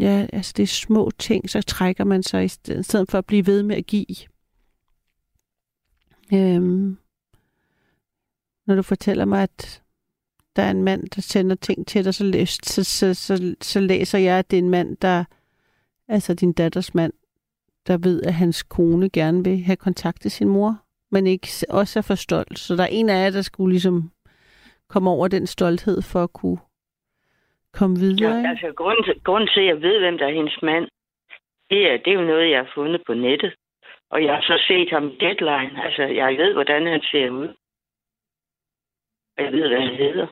Ja, 0.00 0.26
altså 0.32 0.52
det 0.56 0.62
er 0.62 0.66
små 0.66 1.10
ting, 1.18 1.50
så 1.50 1.62
trækker 1.62 2.04
man 2.04 2.22
sig 2.22 2.44
i 2.44 2.48
stedet, 2.48 2.80
i 2.80 2.82
stedet 2.82 3.10
for 3.10 3.18
at 3.18 3.26
blive 3.26 3.46
ved 3.46 3.62
med 3.62 3.76
at 3.76 3.86
give. 3.86 4.16
Øhm, 6.32 6.98
når 8.66 8.74
du 8.74 8.82
fortæller 8.82 9.24
mig, 9.24 9.42
at 9.42 9.82
der 10.56 10.62
er 10.62 10.70
en 10.70 10.84
mand, 10.84 11.08
der 11.08 11.22
sender 11.22 11.56
ting 11.56 11.86
til 11.86 12.04
dig, 12.04 12.14
så, 12.14 12.24
læs, 12.24 12.58
så, 12.62 12.84
så, 12.84 13.14
så, 13.14 13.54
så 13.60 13.80
læser 13.80 14.18
jeg, 14.18 14.38
at 14.38 14.50
det 14.50 14.56
er 14.56 14.62
en 14.62 14.70
mand, 14.70 14.96
der, 14.96 15.24
altså 16.08 16.34
din 16.34 16.52
datters 16.52 16.94
mand, 16.94 17.12
der 17.86 17.96
ved, 17.96 18.22
at 18.22 18.34
hans 18.34 18.62
kone 18.62 19.10
gerne 19.10 19.44
vil 19.44 19.62
have 19.62 19.76
kontakt 19.76 20.22
til 20.22 20.30
sin 20.30 20.48
mor, 20.48 20.83
men 21.14 21.26
ikke 21.26 21.48
også 21.70 21.98
er 21.98 22.06
for 22.10 22.14
stolt. 22.26 22.58
Så 22.58 22.70
der 22.76 22.82
er 22.82 22.92
en 22.98 23.08
af 23.08 23.18
jer, 23.24 23.30
der 23.30 23.42
skulle 23.42 23.72
ligesom 23.72 23.96
komme 24.88 25.10
over 25.10 25.28
den 25.28 25.46
stolthed 25.46 25.98
for 26.12 26.22
at 26.22 26.32
kunne 26.32 26.60
komme 27.78 27.96
videre. 28.04 28.36
Ja, 28.36 28.48
altså, 28.50 28.72
grunden 28.80 29.04
til, 29.04 29.14
grunden 29.24 29.48
til, 29.54 29.60
at 29.60 29.66
jeg 29.66 29.82
ved, 29.86 29.96
hvem 30.00 30.18
der 30.18 30.26
er 30.26 30.34
hendes 30.40 30.58
mand, 30.62 30.86
det 31.70 31.80
er, 31.90 31.96
det 32.02 32.10
er 32.10 32.18
jo 32.20 32.26
noget, 32.32 32.50
jeg 32.50 32.58
har 32.58 32.70
fundet 32.74 33.02
på 33.06 33.14
nettet. 33.14 33.54
Og 34.10 34.24
jeg 34.24 34.34
har 34.34 34.42
så 34.42 34.56
set 34.68 34.90
ham 34.90 35.04
i 35.08 35.16
deadline. 35.20 35.84
Altså, 35.84 36.02
jeg 36.02 36.36
ved, 36.36 36.52
hvordan 36.52 36.86
han 36.86 37.02
ser 37.10 37.30
ud. 37.30 37.48
Og 39.36 39.44
jeg 39.44 39.52
ved, 39.52 39.68
hvad 39.68 39.80
han 39.80 39.96
hedder. 40.04 40.26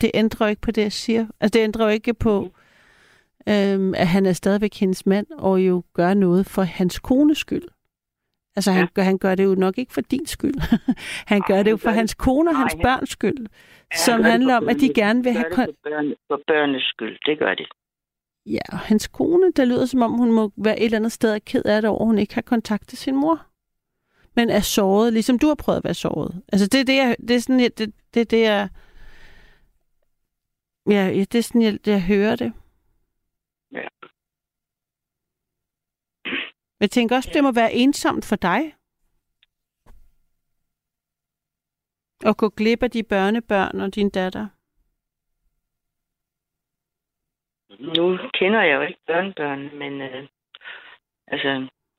Det 0.00 0.10
ændrer 0.14 0.46
jo 0.46 0.50
ikke 0.50 0.66
på 0.66 0.70
det, 0.70 0.82
jeg 0.82 0.92
siger. 0.92 1.26
Altså, 1.40 1.58
det 1.58 1.64
ændrer 1.64 1.84
jo 1.84 1.92
ikke 1.92 2.14
på, 2.14 2.34
øhm, 3.48 3.94
at 3.94 4.08
han 4.14 4.26
er 4.26 4.32
stadigvæk 4.32 4.74
hendes 4.74 5.06
mand, 5.06 5.26
og 5.38 5.60
jo 5.60 5.82
gør 5.94 6.14
noget 6.14 6.46
for 6.46 6.62
hans 6.62 6.98
kones 6.98 7.38
skyld. 7.38 7.68
Altså, 8.56 8.70
han, 8.72 8.80
Ja. 8.82 8.88
gør, 8.94 9.02
han 9.02 9.18
gør 9.18 9.34
det 9.34 9.44
jo 9.44 9.54
nok 9.54 9.78
ikke 9.78 9.92
for 9.92 10.00
din 10.00 10.26
skyld. 10.26 10.54
han 11.32 11.40
gør 11.46 11.54
Nej, 11.54 11.62
det 11.62 11.70
jo 11.70 11.76
for 11.76 11.88
gør 11.88 11.94
hans 11.94 12.14
kone 12.14 12.50
og 12.50 12.56
hans 12.56 12.72
han- 12.72 12.82
børns 12.82 13.10
skyld. 13.10 13.46
Ja, 13.92 13.96
som 13.96 14.22
gør 14.22 14.30
handler 14.30 14.56
om, 14.56 14.68
at 14.68 14.76
de 14.80 14.94
gerne 14.94 15.22
vil 15.24 15.34
Gør 15.34 15.40
have... 15.40 15.54
for, 15.54 15.66
børne, 15.82 16.14
for 16.26 16.40
børnenes 16.46 16.82
skyld. 16.82 17.18
Det 17.26 17.38
gør 17.38 17.54
det. 17.54 17.66
ja, 18.46 18.60
og 18.72 18.78
hans 18.78 19.08
kone, 19.08 19.52
der 19.52 19.64
lyder 19.64 19.86
som 19.86 20.02
om, 20.02 20.12
hun 20.12 20.32
må 20.32 20.52
være 20.56 20.78
et 20.78 20.84
eller 20.84 20.98
andet 20.98 21.12
sted 21.12 21.40
ked 21.40 21.64
af 21.64 21.82
det 21.82 21.90
over, 21.90 22.04
hun 22.04 22.18
ikke 22.18 22.34
har 22.34 22.42
kontakt 22.42 22.88
til 22.88 22.98
sin 22.98 23.16
mor. 23.16 23.46
Men 24.36 24.50
er 24.50 24.60
såret, 24.60 25.12
ligesom 25.12 25.38
du 25.38 25.46
har 25.46 25.54
prøvet 25.54 25.76
at 25.78 25.84
være 25.84 25.94
såret. 25.94 26.42
Altså, 26.52 26.66
det 26.66 26.80
er 26.80 26.84
det, 26.84 26.96
jeg, 26.96 27.16
det 27.28 27.36
er 27.36 27.40
sådan, 27.40 27.60
jeg, 27.60 27.78
det, 27.78 27.92
det, 28.14 28.20
er 28.20 28.24
det, 28.24 28.40
jeg... 28.40 28.68
Ja, 30.90 31.06
ja, 31.06 31.20
det 31.20 31.34
er 31.34 31.42
sådan, 31.42 31.62
jeg, 31.62 31.78
jeg 31.86 32.02
hører 32.02 32.36
det. 32.36 32.52
Ja. 33.72 33.88
Jeg 36.82 36.90
tænker 36.90 37.16
også, 37.16 37.30
det 37.34 37.44
må 37.44 37.52
være 37.52 37.72
ensomt 37.72 38.24
for 38.30 38.36
dig. 38.36 38.60
At 42.30 42.36
gå 42.36 42.48
glip 42.48 42.82
af 42.82 42.90
de 42.90 43.02
børnebørn 43.02 43.80
og 43.80 43.94
din 43.94 44.10
datter. 44.10 44.46
Nu 47.96 48.04
kender 48.38 48.62
jeg 48.62 48.74
jo 48.76 48.80
ikke 48.80 49.00
børnebørn, 49.06 49.78
men 49.78 50.00
øh, 50.00 50.28
altså, 51.26 51.48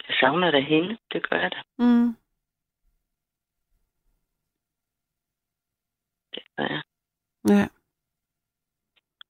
jeg 0.08 0.16
savner 0.20 0.52
da 0.52 0.60
hende. 0.60 0.98
Det 1.12 1.30
gør 1.30 1.40
jeg 1.40 1.52
da. 1.52 1.62
Mm. 1.78 2.16
Det 6.34 6.44
gør 6.58 6.68
jeg. 6.74 6.82
Ja. 7.50 7.68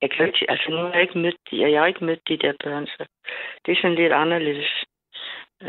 Jeg 0.02 0.12
kan 0.12 0.28
ikke, 0.28 0.46
altså 0.50 0.70
nu 0.70 0.76
har 0.78 0.94
jeg 0.94 1.02
ikke 1.02 1.20
mødt 1.20 1.40
de, 1.52 1.72
jeg 1.72 1.80
har 1.80 1.88
ikke 1.88 2.06
mødt 2.06 2.28
de 2.28 2.38
der 2.38 2.54
børn, 2.64 2.88
så 2.88 3.06
det 3.66 3.72
er 3.72 3.82
sådan 3.82 3.96
lidt 3.96 4.14
anderledes. 4.14 4.86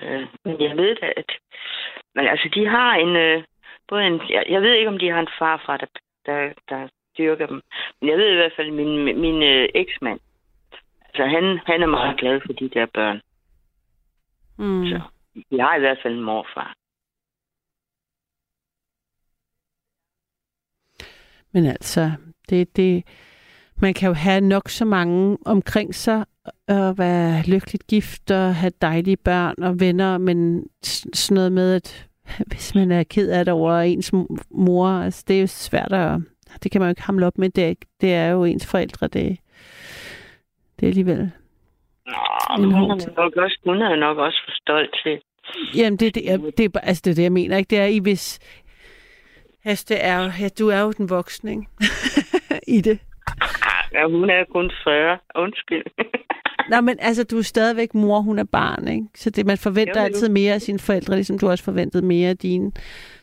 Øh, 0.03 0.27
men 0.45 0.61
jeg 0.61 0.77
ved 0.77 0.97
da, 0.97 1.13
at 1.17 1.31
men 2.15 2.27
altså, 2.27 2.49
de 2.55 2.67
har 2.67 2.95
en, 2.95 3.17
øh, 3.17 3.45
både 3.89 4.07
en, 4.07 4.21
jeg, 4.31 4.45
jeg 4.49 4.63
ved 4.63 4.73
ikke, 4.73 4.89
om 4.89 4.99
de 4.99 5.11
har 5.11 5.21
en 5.21 5.37
farfar, 5.39 5.77
der, 5.77 5.87
der, 6.27 6.53
der 6.69 6.89
dyrker 7.19 7.47
dem. 7.47 7.63
Men 8.01 8.11
jeg 8.11 8.19
ved 8.19 8.33
i 8.33 8.35
hvert 8.37 8.53
fald, 8.57 8.71
min, 8.71 9.21
min 9.21 9.43
øh, 9.43 9.69
eksmand, 9.75 10.21
altså 11.05 11.25
han, 11.25 11.59
han 11.67 11.83
er 11.83 11.87
meget 11.87 12.19
glad 12.19 12.41
for 12.47 12.53
de 12.53 12.69
der 12.69 12.87
børn. 12.87 13.21
Mm. 14.59 14.87
Så 14.87 15.01
de 15.51 15.61
har 15.61 15.77
i 15.77 15.81
hvert 15.81 15.99
fald 16.03 16.15
en 16.15 16.25
morfar. 16.25 16.75
Men 21.53 21.67
altså, 21.67 22.13
det, 22.51 22.77
det, 22.77 23.05
man 23.77 23.95
kan 23.95 24.09
jo 24.09 24.15
have 24.15 24.41
nok 24.41 24.69
så 24.69 24.85
mange 24.85 25.39
omkring 25.47 25.95
sig, 25.95 26.25
og 26.69 26.99
være 26.99 27.43
lykkeligt 27.47 27.87
gift, 27.87 28.31
og 28.31 28.55
have 28.55 28.73
dejlige 28.83 29.17
børn 29.17 29.63
og 29.63 29.81
venner, 29.81 30.19
men 30.19 30.65
sådan 30.83 31.35
noget 31.35 31.53
med, 31.53 31.75
at 31.75 32.09
hvis 32.51 32.75
man 32.75 32.91
er 32.91 33.03
ked 33.03 33.31
af 33.31 33.45
det 33.45 33.55
over 33.55 33.79
ens 33.79 34.13
mor, 34.51 34.89
altså 34.89 35.25
det 35.29 35.37
er 35.37 35.41
jo 35.41 35.47
svært 35.47 35.93
at, 35.93 36.21
det 36.63 36.71
kan 36.71 36.81
man 36.81 36.89
jo 36.89 36.91
ikke 36.91 37.03
hamle 37.03 37.27
op 37.27 37.39
med, 37.39 37.51
det 37.51 37.65
er, 37.65 37.75
det 38.01 38.15
er 38.15 38.29
jo 38.29 38.45
ens 38.45 38.71
forældre, 38.71 39.07
det, 39.07 39.39
det 40.81 40.87
er 40.87 40.91
alligevel 40.91 41.31
Nå, 42.07 42.55
En 42.57 42.63
men 42.63 42.73
hun 42.73 42.91
er, 42.91 43.17
nok 43.17 43.37
også, 43.37 43.59
hun 43.65 43.83
er 43.83 43.97
nok 43.97 44.19
også 44.19 44.41
for 44.45 44.53
stolt 44.63 44.97
til, 45.03 45.21
Jamen, 45.77 45.97
det, 45.97 46.15
det, 46.15 46.33
er, 46.33 46.37
det, 46.37 46.77
er, 46.77 46.81
altså, 46.81 47.03
det 47.05 47.11
er 47.11 47.15
det, 47.15 47.23
jeg 47.23 47.33
mener. 47.33 47.57
Ikke? 47.57 47.71
Det 47.71 47.79
er 47.79 47.87
i 47.87 47.99
hvis... 47.99 48.39
Altså, 49.65 49.85
det 49.89 50.05
er, 50.05 50.31
ja, 50.41 50.49
du 50.59 50.69
er 50.69 50.81
jo 50.81 50.93
den 50.93 51.11
voksne, 51.11 51.51
ikke? 51.51 51.67
I 52.77 52.81
det. 52.81 52.99
Ja, 53.93 54.07
hun 54.07 54.31
er 54.31 54.45
kun 54.45 54.71
40. 54.85 55.19
Undskyld. 55.35 55.85
Nå, 56.71 56.81
men 56.81 56.97
altså, 56.99 57.25
du 57.25 57.39
er 57.39 57.43
stadigvæk 57.43 57.95
mor, 57.95 58.21
hun 58.21 58.39
er 58.39 58.45
barn, 58.45 58.89
ikke? 58.89 59.07
Så 59.17 59.31
det, 59.31 59.47
man 59.47 59.59
forventer 59.59 60.01
Jo, 60.01 60.05
altid 60.05 60.29
mere 60.29 60.55
af 60.55 60.63
sine 60.63 60.79
forældre, 60.79 61.15
ligesom 61.15 61.39
du 61.39 61.49
også 61.49 61.65
forventede 61.65 62.07
mere 62.07 62.29
af 62.29 62.37
dine. 62.37 62.73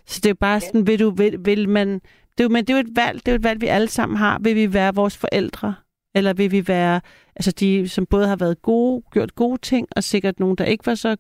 Så 0.06 0.20
det 0.24 0.26
er 0.26 0.30
jo 0.30 0.36
bare 0.36 0.62
sådan, 0.62 0.88
vil, 0.88 1.00
du, 1.00 1.10
vil, 1.10 1.38
vil 1.46 1.70
man... 1.70 1.94
Det 2.38 2.40
er 2.40 2.44
jo, 2.44 2.50
men 2.50 2.66
det 2.66 2.70
er 2.74 2.78
jo 2.78 2.80
et 2.80 2.96
valg, 2.96 3.20
det 3.20 3.28
er 3.28 3.32
jo 3.32 3.36
et 3.36 3.44
valg, 3.44 3.62
vi 3.62 3.68
alle 3.68 3.88
sammen 3.88 4.18
har. 4.18 4.40
Vil 4.42 4.56
vi 4.56 4.74
være 4.74 4.96
vores 4.96 5.18
forældre? 5.18 5.76
Eller 6.16 6.34
vil 6.34 6.52
vi 6.52 6.68
være, 6.68 7.02
altså 7.36 7.52
de, 7.52 7.90
som 7.90 8.06
både 8.06 8.28
har 8.28 8.36
været 8.36 8.62
gode, 8.62 9.04
gjort 9.12 9.36
gode 9.36 9.62
ting, 9.62 9.88
og 9.96 10.04
sikkert 10.04 10.40
nogen, 10.40 10.56
der 10.56 10.66
ikke 10.66 10.86
var 10.86 10.96
så 10.96 11.16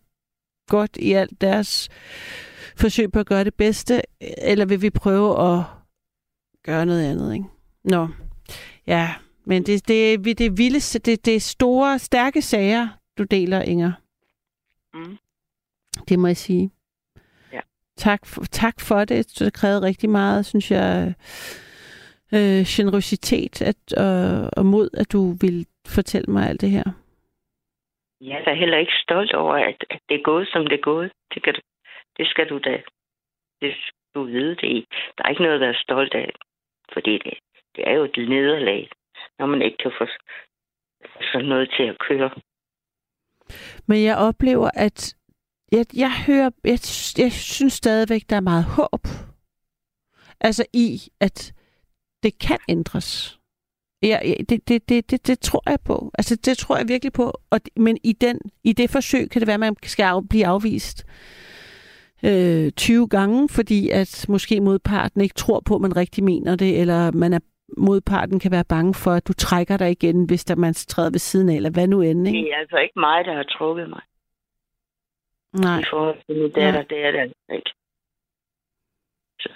godt 0.70 0.98
i 0.98 1.12
alt 1.12 1.42
deres 1.42 1.90
forsøg 2.78 3.12
på 3.12 3.20
at 3.20 3.26
gøre 3.26 3.44
det 3.44 3.54
bedste, 3.54 4.02
eller 4.22 4.66
vil 4.66 4.82
vi 4.82 4.90
prøve 4.90 5.54
at 5.54 5.64
gøre 6.66 6.86
noget 6.86 7.04
andet, 7.04 7.34
ikke? 7.34 7.46
Nå, 7.84 8.08
ja, 8.88 9.10
men 9.46 9.64
det, 9.64 9.88
det, 9.88 10.26
det, 10.26 10.40
det 10.40 10.58
vildeste, 10.58 11.00
det, 11.00 11.26
det 11.26 11.36
er 11.36 11.40
store, 11.40 12.00
stærke 12.00 12.42
sager, 12.42 12.88
du 13.18 13.24
deler, 13.24 13.62
Inger. 13.62 13.92
Mm. 14.94 15.18
Det 16.10 16.20
må 16.20 16.28
jeg 16.28 16.38
sige. 16.38 16.72
Ja. 17.54 17.60
Tak, 17.98 18.26
for, 18.26 18.42
tak 18.42 18.82
for 18.82 19.06
det. 19.06 19.40
Det 19.40 19.54
krævede 19.54 19.82
rigtig 19.82 20.10
meget, 20.10 20.46
synes 20.46 20.72
jeg, 20.72 21.14
øh, 22.34 22.64
generøsitet 22.66 23.62
at, 23.62 23.82
øh, 23.98 24.50
og 24.58 24.66
mod, 24.66 24.90
at 24.94 25.12
du 25.12 25.32
vil 25.42 25.66
fortælle 25.88 26.32
mig 26.34 26.50
alt 26.50 26.62
det 26.62 26.72
her. 26.72 26.84
Jeg 28.22 28.40
er 28.40 28.44
da 28.44 28.54
heller 28.54 28.78
ikke 28.78 28.94
stolt 29.04 29.34
over, 29.34 29.56
at, 29.56 29.86
at 29.90 30.00
det 30.10 30.16
er 30.16 30.24
gået, 30.24 30.48
som 30.54 30.68
det 30.68 30.78
er 30.78 30.82
gået. 30.84 31.12
Det, 31.34 31.44
kan 31.44 31.54
du, 31.54 31.62
det 32.18 32.28
skal 32.28 32.50
du 32.50 32.58
da 32.58 32.82
det 33.62 33.74
skal 33.76 34.04
du 34.16 34.24
vide 34.24 34.56
det 34.56 34.64
i. 34.64 34.88
Der 35.18 35.24
er 35.24 35.30
ikke 35.30 35.42
noget 35.42 35.56
at 35.56 35.62
være 35.62 35.84
stolt 35.86 36.14
af, 36.14 36.32
fordi 36.94 37.14
det, 37.18 37.34
det 37.76 37.84
er 37.88 37.94
jo 37.94 38.04
et 38.04 38.30
nederlag, 38.30 38.90
når 39.42 39.48
man 39.48 39.62
ikke 39.62 39.78
kan 39.84 39.92
få 40.00 40.06
sådan 41.32 41.48
noget 41.48 41.74
til 41.78 41.84
at 41.84 41.98
køre. 42.08 42.32
Men 43.88 44.04
jeg 44.04 44.18
oplever, 44.18 44.70
at 44.74 45.16
jeg, 45.72 45.86
jeg 45.94 46.12
hører, 46.28 46.50
jeg, 46.64 46.80
jeg 47.18 47.32
synes 47.32 47.74
stadigvæk, 47.74 48.24
der 48.30 48.36
er 48.36 48.50
meget 48.52 48.64
håb. 48.64 49.08
Altså 50.40 50.66
i, 50.74 51.02
at 51.20 51.54
det 52.24 52.40
kan 52.40 52.58
ændres. 52.70 53.40
Ja, 54.02 54.20
det, 54.50 54.68
det, 54.68 54.90
det, 54.90 55.12
det, 55.12 55.28
det 55.28 55.40
tror 55.40 55.70
jeg 55.70 55.80
på. 55.86 56.12
Altså, 56.18 56.36
det 56.36 56.58
tror 56.58 56.78
jeg 56.78 56.88
virkelig 56.88 57.14
på. 57.14 57.34
Og, 57.50 57.60
men 57.76 57.98
i, 58.04 58.14
den, 58.14 58.40
i 58.64 58.74
det 58.74 58.90
forsøg 58.90 59.30
kan 59.30 59.40
det 59.40 59.48
være, 59.48 59.54
at 59.54 59.60
man 59.60 59.76
skal 59.84 60.04
af, 60.04 60.30
blive 60.30 60.46
afvist 60.46 61.06
øh, 62.24 62.72
20 62.72 63.08
gange, 63.08 63.50
fordi 63.50 63.90
at 63.90 64.26
måske 64.30 64.62
modparten 64.62 65.22
ikke 65.22 65.36
tror 65.36 65.60
på, 65.60 65.76
at 65.76 65.82
man 65.82 65.98
rigtig 65.98 66.24
mener 66.24 66.56
det, 66.56 66.80
eller 66.80 67.12
man 67.12 67.34
er, 67.34 67.40
modparten 67.78 68.40
kan 68.40 68.52
være 68.52 68.66
bange 68.70 68.94
for, 68.94 69.12
at 69.12 69.28
du 69.28 69.34
trækker 69.34 69.78
dig 69.78 69.92
igen, 69.92 70.26
hvis 70.26 70.46
der 70.46 70.56
man 70.56 70.74
træder 70.74 71.10
ved 71.12 71.20
siden 71.20 71.50
af, 71.50 71.56
eller 71.56 71.72
hvad 71.72 71.88
nu 71.88 72.02
end. 72.02 72.28
Ikke? 72.28 72.40
Det 72.40 72.54
er 72.54 72.58
altså 72.58 72.78
ikke 72.78 73.00
mig, 73.00 73.26
der 73.26 73.34
har 73.34 73.44
trukket 73.44 73.90
mig 73.90 74.02
Nej. 75.54 75.80
i 75.80 75.84
forhold 75.90 76.18
til 76.26 76.36
min 76.42 76.52
datter. 76.52 76.84
Det 76.84 77.06
er 77.06 77.12
det 77.12 77.20
altså 77.20 77.36
ikke. 77.54 77.72
Så, 79.40 79.50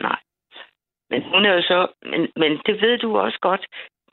nej. 0.00 0.20
Men 1.10 1.22
hun 1.22 1.44
er 1.44 1.52
jo 1.52 1.62
så... 1.62 1.92
Men, 2.02 2.20
men 2.36 2.52
det 2.66 2.80
ved 2.80 2.98
du 2.98 3.18
også 3.18 3.38
godt. 3.40 3.66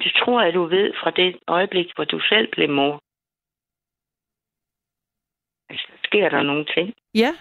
Det 0.04 0.12
tror 0.24 0.43
jeg, 0.43 0.54
du 0.54 0.64
ved 0.66 0.93
fra 1.04 1.12
det 1.12 1.39
øjeblik, 1.47 1.91
hvor 1.95 2.04
du 2.04 2.20
selv 2.20 2.47
blev 2.52 2.70
mor. 2.70 3.04
Altså, 5.70 5.88
sker 6.04 6.30
der 6.30 6.43
nogle 6.43 6.66
ting. 6.66 6.93
Ja. 7.16 7.36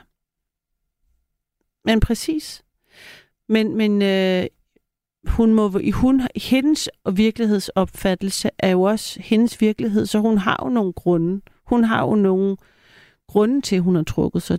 Men 1.84 2.00
præcis. 2.00 2.64
Men, 3.48 3.76
men 3.76 4.02
øh, 4.02 4.46
hun 5.26 5.54
må, 5.54 5.70
hun, 5.94 6.20
hendes 6.36 6.90
virkelighedsopfattelse 7.16 8.50
er 8.58 8.70
jo 8.70 8.82
også 8.82 9.22
hendes 9.22 9.60
virkelighed, 9.60 10.06
så 10.06 10.18
hun 10.18 10.38
har 10.38 10.60
jo 10.64 10.68
nogle 10.68 10.92
grunde. 10.92 11.40
Hun 11.66 11.84
har 11.84 12.06
jo 12.06 12.14
nogle 12.14 12.56
grunde 13.28 13.60
til, 13.60 13.76
at 13.76 13.82
hun 13.82 13.94
har 13.96 14.02
trukket 14.02 14.42
sig, 14.42 14.58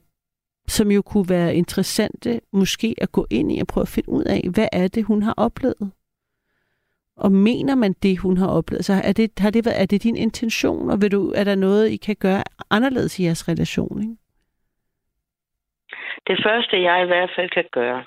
som 0.67 0.91
jo 0.91 1.01
kunne 1.01 1.29
være 1.29 1.55
interessante 1.55 2.41
måske 2.53 2.95
at 3.01 3.11
gå 3.11 3.27
ind 3.29 3.51
i 3.51 3.59
og 3.59 3.67
prøve 3.67 3.81
at 3.81 3.87
finde 3.87 4.09
ud 4.09 4.23
af, 4.23 4.41
hvad 4.53 4.67
er 4.71 4.87
det, 4.87 5.03
hun 5.03 5.23
har 5.23 5.33
oplevet? 5.37 5.91
Og 7.17 7.31
mener 7.31 7.75
man 7.75 7.93
det, 8.03 8.19
hun 8.19 8.37
har 8.37 8.47
oplevet? 8.47 8.85
Så 8.85 8.93
er 8.93 9.13
det, 9.13 9.31
har 9.37 9.49
det 9.49 9.65
været, 9.65 9.81
er 9.81 9.85
det 9.85 10.03
din 10.03 10.15
intention, 10.15 10.89
og 10.89 11.01
vil 11.01 11.11
du, 11.11 11.31
er 11.35 11.43
der 11.43 11.55
noget, 11.55 11.89
I 11.89 11.97
kan 11.97 12.15
gøre 12.15 12.43
anderledes 12.69 13.19
i 13.19 13.23
jeres 13.23 13.47
relation? 13.47 14.01
Ikke? 14.01 14.15
Det 16.27 16.39
første, 16.45 16.81
jeg 16.81 17.03
i 17.03 17.07
hvert 17.07 17.31
fald 17.35 17.49
kan 17.49 17.65
gøre, 17.71 18.05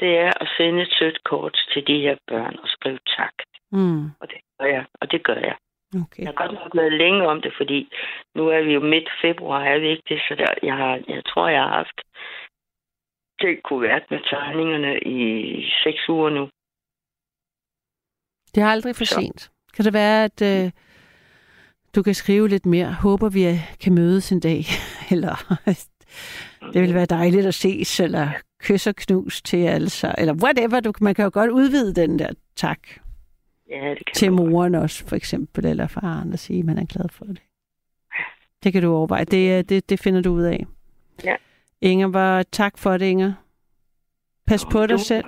det 0.00 0.18
er 0.18 0.32
at 0.40 0.48
sende 0.56 0.82
et 0.82 0.92
sødt 0.98 1.24
kort 1.24 1.56
til 1.72 1.86
de 1.86 2.00
her 2.00 2.16
børn 2.26 2.56
og 2.62 2.68
skrive 2.68 2.98
tak. 3.16 3.34
Mm. 3.72 4.04
Og 4.20 4.26
det 4.28 4.40
gør 4.58 4.66
jeg, 4.66 4.84
og 5.00 5.10
det 5.12 5.24
gør 5.24 5.40
jeg. 5.50 5.56
Okay. 6.02 6.22
Jeg 6.22 6.28
har 6.28 6.46
godt 6.46 6.52
nok 6.52 6.72
været 6.74 6.92
længe 6.92 7.28
om 7.28 7.40
det, 7.42 7.52
fordi 7.56 7.88
nu 8.34 8.48
er 8.48 8.62
vi 8.62 8.72
jo 8.72 8.80
midt 8.80 9.08
februar, 9.22 9.64
er 9.64 9.78
vi 9.78 9.88
ikke 9.88 10.02
det? 10.08 10.20
Så 10.28 10.34
der, 10.34 10.50
jeg, 10.62 10.76
har, 10.76 11.00
jeg 11.08 11.22
tror, 11.24 11.48
jeg 11.48 11.62
har 11.62 11.68
haft 11.68 12.00
det 13.40 13.62
kunne 13.64 13.82
være 13.82 14.00
med 14.10 14.20
tegningerne 14.30 14.92
i 15.00 15.18
seks 15.84 16.08
uger 16.08 16.30
nu. 16.30 16.44
Det 18.54 18.62
er 18.62 18.66
aldrig 18.66 18.96
for 18.96 19.04
Så. 19.04 19.14
sent. 19.14 19.50
Kan 19.74 19.84
det 19.84 19.92
være, 19.92 20.24
at 20.24 20.42
øh, 20.42 20.70
du 21.94 22.02
kan 22.02 22.14
skrive 22.14 22.48
lidt 22.48 22.66
mere? 22.66 22.92
Håber 22.92 23.28
vi 23.28 23.42
kan 23.80 23.94
mødes 23.94 24.32
en 24.32 24.40
dag? 24.40 24.60
eller 25.12 25.34
det 26.72 26.82
vil 26.82 26.94
være 26.94 27.06
dejligt 27.06 27.46
at 27.46 27.54
ses, 27.54 28.00
eller 28.00 28.28
kys 28.60 28.86
og 28.86 28.96
knus 28.96 29.42
til 29.42 29.56
altså, 29.56 30.14
eller 30.18 30.34
whatever. 30.34 30.80
Du, 30.80 30.92
man 31.00 31.14
kan 31.14 31.22
jo 31.24 31.30
godt 31.32 31.50
udvide 31.50 31.94
den 31.94 32.18
der 32.18 32.28
tak 32.56 32.78
Ja, 33.70 33.90
det 33.90 34.06
kan 34.06 34.14
til 34.14 34.32
man 34.32 34.38
godt. 34.42 34.50
moren 34.52 34.74
også, 34.74 35.04
for 35.06 35.16
eksempel, 35.16 35.64
eller 35.66 35.86
faren, 35.86 36.32
og 36.32 36.38
sige, 36.38 36.58
at 36.58 36.64
man 36.64 36.78
er 36.78 36.84
glad 36.86 37.08
for 37.12 37.24
det. 37.24 37.42
Det 38.62 38.72
kan 38.72 38.82
du 38.82 38.92
overveje. 38.94 39.24
Det, 39.24 39.58
øh, 39.58 39.64
det, 39.64 39.90
det 39.90 40.00
finder 40.00 40.20
du 40.22 40.32
ud 40.32 40.42
af. 40.42 40.66
Ja. 41.24 41.36
Inger, 41.80 42.06
var 42.08 42.42
tak 42.42 42.78
for 42.78 42.96
det, 42.96 43.06
Inger. 43.06 43.32
Pas 44.46 44.64
Nå, 44.64 44.70
på 44.70 44.86
dig 44.86 44.98
du- 44.98 45.02
selv. 45.04 45.24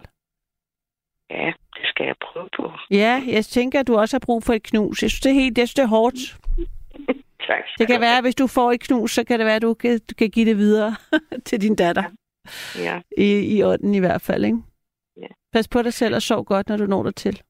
Ja, 1.31 1.53
det 1.75 1.83
skal 1.85 2.07
jeg 2.07 2.15
prøve 2.33 2.49
på. 2.57 2.73
Ja, 2.91 3.23
jeg 3.27 3.45
tænker, 3.45 3.81
at 3.81 3.87
du 3.87 3.97
også 3.97 4.15
har 4.15 4.19
brug 4.21 4.43
for 4.45 4.53
et 4.53 4.63
knus. 4.63 5.03
Jeg 5.03 5.11
synes, 5.11 5.21
det 5.21 5.31
er, 5.31 5.35
helt, 5.35 5.59
jeg 5.59 5.69
synes, 5.69 5.75
det 5.75 5.83
er 5.83 5.87
hårdt. 5.87 6.17
Tak. 7.47 7.65
Det 7.79 7.87
kan 7.87 8.01
være, 8.01 8.17
at 8.17 8.25
hvis 8.25 8.35
du 8.35 8.47
får 8.47 8.73
et 8.73 8.81
knus, 8.81 9.15
så 9.15 9.25
kan 9.25 9.39
det 9.39 9.47
være, 9.47 9.57
at 9.57 9.63
du 9.63 9.75
kan, 9.75 10.01
du 10.11 10.15
kan 10.15 10.31
give 10.31 10.47
det 10.47 10.57
videre 10.57 10.97
til 11.47 11.61
din 11.61 11.75
datter. 11.75 12.03
Ja, 12.03 12.09
I, 13.19 13.57
I 13.57 13.63
ånden 13.63 13.95
i 13.95 13.99
hvert 13.99 14.23
fald, 14.23 14.45
ikke? 14.45 14.59
Ja. 15.17 15.27
Pas 15.53 15.69
på 15.69 15.83
dig 15.83 15.93
selv 15.93 16.15
og 16.15 16.23
sov 16.23 16.45
godt, 16.45 16.69
når 16.69 16.77
du 16.77 16.87
når 16.87 17.03
dig 17.03 17.15
til. 17.15 17.41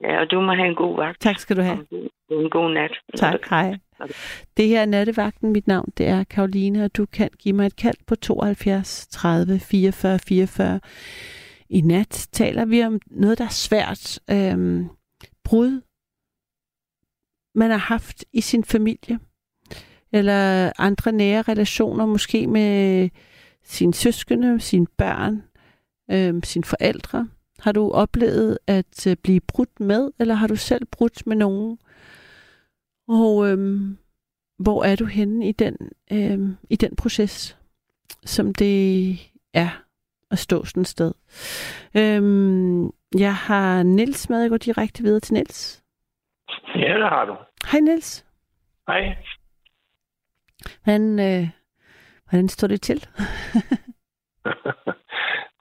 ja, 0.00 0.20
og 0.20 0.30
du 0.30 0.40
må 0.40 0.52
have 0.54 0.68
en 0.68 0.74
god 0.74 0.96
vagt. 0.96 1.20
Tak 1.20 1.38
skal 1.38 1.56
du 1.56 1.62
have. 1.62 1.74
Og 1.78 1.80
en 1.80 1.86
god- 2.00 2.08
En 2.44 2.50
god 2.50 2.70
nat. 2.74 2.90
Tak, 3.16 3.40
hej. 3.50 3.78
Det 4.56 4.68
her 4.68 4.80
er 4.80 4.86
Nattevagten. 4.86 5.52
Mit 5.52 5.66
navn 5.66 5.92
det 5.96 6.06
er 6.06 6.24
Karoline, 6.24 6.84
og 6.84 6.96
du 6.96 7.06
kan 7.06 7.30
give 7.38 7.54
mig 7.56 7.66
et 7.66 7.76
kald 7.76 7.96
på 8.06 8.14
72 8.16 9.06
30 9.10 9.58
44 9.60 10.18
44. 10.18 10.80
I 11.68 11.80
nat 11.80 12.28
taler 12.32 12.64
vi 12.64 12.82
om 12.82 13.00
noget, 13.06 13.38
der 13.38 13.44
er 13.44 13.48
svært. 13.48 14.20
Øhm, 14.30 14.88
brud, 15.44 15.80
man 17.54 17.70
har 17.70 17.78
haft 17.78 18.24
i 18.32 18.40
sin 18.40 18.64
familie, 18.64 19.18
eller 20.12 20.72
andre 20.78 21.12
nære 21.12 21.42
relationer, 21.42 22.06
måske 22.06 22.46
med 22.46 23.08
sine 23.64 23.94
søskende, 23.94 24.60
sine 24.60 24.86
børn, 24.86 25.42
øhm, 26.10 26.42
sine 26.42 26.64
forældre. 26.64 27.28
Har 27.58 27.72
du 27.72 27.90
oplevet 27.90 28.58
at 28.66 29.06
øh, 29.06 29.16
blive 29.16 29.40
brudt 29.40 29.80
med, 29.80 30.10
eller 30.18 30.34
har 30.34 30.46
du 30.46 30.56
selv 30.56 30.84
brudt 30.86 31.26
med 31.26 31.36
nogen? 31.36 31.78
Og 33.08 33.48
øhm, 33.48 33.98
hvor 34.58 34.84
er 34.84 34.96
du 34.96 35.04
henne 35.04 35.48
i 35.48 35.52
den, 35.52 35.76
øhm, 36.12 36.56
i 36.70 36.76
den 36.76 36.96
proces, 36.96 37.58
som 38.24 38.54
det 38.54 39.10
er 39.54 39.82
at 40.30 40.38
stå 40.38 40.64
sådan 40.64 40.80
et 40.80 40.88
sted? 40.88 41.12
Øhm, 41.96 42.90
jeg 43.18 43.34
har 43.34 43.82
Nils 43.82 44.28
med. 44.30 44.40
Jeg 44.40 44.50
går 44.50 44.56
direkte 44.56 45.02
videre 45.02 45.20
til 45.20 45.34
Nils. 45.34 45.82
Ja, 46.74 46.98
det 46.98 47.08
har 47.08 47.24
du. 47.24 47.36
Hej 47.70 47.80
Nils. 47.80 48.26
Hej. 48.86 49.16
Hvordan, 50.84 51.18
øh, 51.20 51.48
hvordan 52.32 52.48
står 52.48 52.68
det 52.68 52.80
til? 52.82 52.96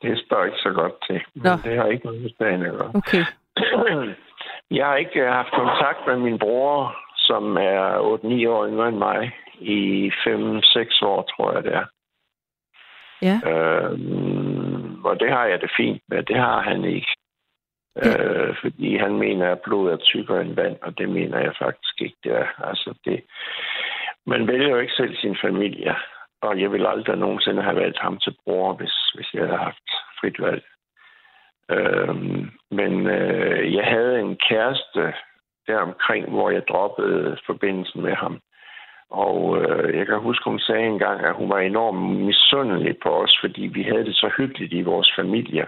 det 0.01 0.24
spørger 0.26 0.45
ikke 0.45 0.57
så 0.67 0.72
godt 0.76 0.93
til. 1.07 1.22
Men 1.34 1.43
Nå. 1.43 1.51
det 1.63 1.78
har 1.78 1.86
ikke 1.86 2.05
noget 2.05 2.22
med 2.22 2.30
sagen 2.38 2.65
at 2.65 2.72
gøre. 2.72 2.91
Okay. 2.95 3.24
Jeg 4.78 4.86
har 4.86 4.95
ikke 4.95 5.22
haft 5.26 5.51
kontakt 5.51 5.99
med 6.07 6.17
min 6.17 6.39
bror, 6.39 6.95
som 7.17 7.57
er 7.57 7.84
8-9 8.45 8.49
år 8.49 8.67
yngre 8.67 8.88
end 8.88 8.97
mig, 8.97 9.32
i 9.59 10.11
5-6 10.28 11.05
år, 11.05 11.22
tror 11.22 11.53
jeg 11.53 11.63
det 11.63 11.74
er. 11.74 11.86
Ja. 13.22 13.38
Øhm, 13.51 15.05
og 15.05 15.19
det 15.19 15.30
har 15.32 15.45
jeg 15.45 15.61
det 15.61 15.72
fint 15.78 16.01
med. 16.09 16.24
Det 16.24 16.36
har 16.36 16.61
han 16.61 16.86
ikke. 16.86 17.15
Ja. 17.95 18.24
Øh, 18.24 18.55
fordi 18.61 18.97
han 18.97 19.13
mener, 19.15 19.51
at 19.51 19.61
blod 19.61 19.91
er 19.91 19.97
tykkere 19.97 20.41
end 20.41 20.55
vand, 20.55 20.78
og 20.82 20.97
det 20.97 21.09
mener 21.09 21.39
jeg 21.39 21.53
faktisk 21.59 22.01
ikke, 22.01 22.17
det 22.24 22.32
er. 22.32 22.47
Altså 22.69 22.93
det, 23.05 23.24
man 24.26 24.47
vælger 24.47 24.69
jo 24.69 24.78
ikke 24.78 24.93
selv 24.93 25.15
sin 25.15 25.38
familie. 25.41 25.95
Og 26.42 26.62
jeg 26.62 26.72
ville 26.72 26.89
aldrig 26.89 27.18
nogensinde 27.18 27.62
have 27.62 27.76
valgt 27.76 28.00
ham 28.00 28.18
til 28.18 28.36
bror, 28.44 28.74
hvis, 28.74 28.94
hvis 29.16 29.34
jeg 29.34 29.42
havde 29.42 29.58
haft 29.58 29.88
frit 30.20 30.42
valg. 30.42 30.64
Øhm, 31.70 32.52
men 32.72 33.08
øh, 33.08 33.74
jeg 33.74 33.86
havde 33.86 34.20
en 34.20 34.38
kæreste 34.50 35.14
deromkring, 35.68 36.30
hvor 36.30 36.50
jeg 36.50 36.68
droppede 36.68 37.38
forbindelsen 37.46 38.02
med 38.02 38.16
ham. 38.16 38.42
Og 39.10 39.62
øh, 39.62 39.98
jeg 39.98 40.06
kan 40.08 40.20
huske, 40.20 40.50
hun 40.50 40.60
sagde 40.60 40.88
engang, 40.88 41.22
at 41.26 41.36
hun 41.36 41.50
var 41.50 41.60
enormt 41.60 42.20
misundelig 42.26 42.96
på 43.04 43.10
os, 43.24 43.38
fordi 43.42 43.62
vi 43.62 43.84
havde 43.84 44.06
det 44.06 44.16
så 44.16 44.32
hyggeligt 44.38 44.74
i 44.74 44.82
vores 44.82 45.12
familie. 45.16 45.66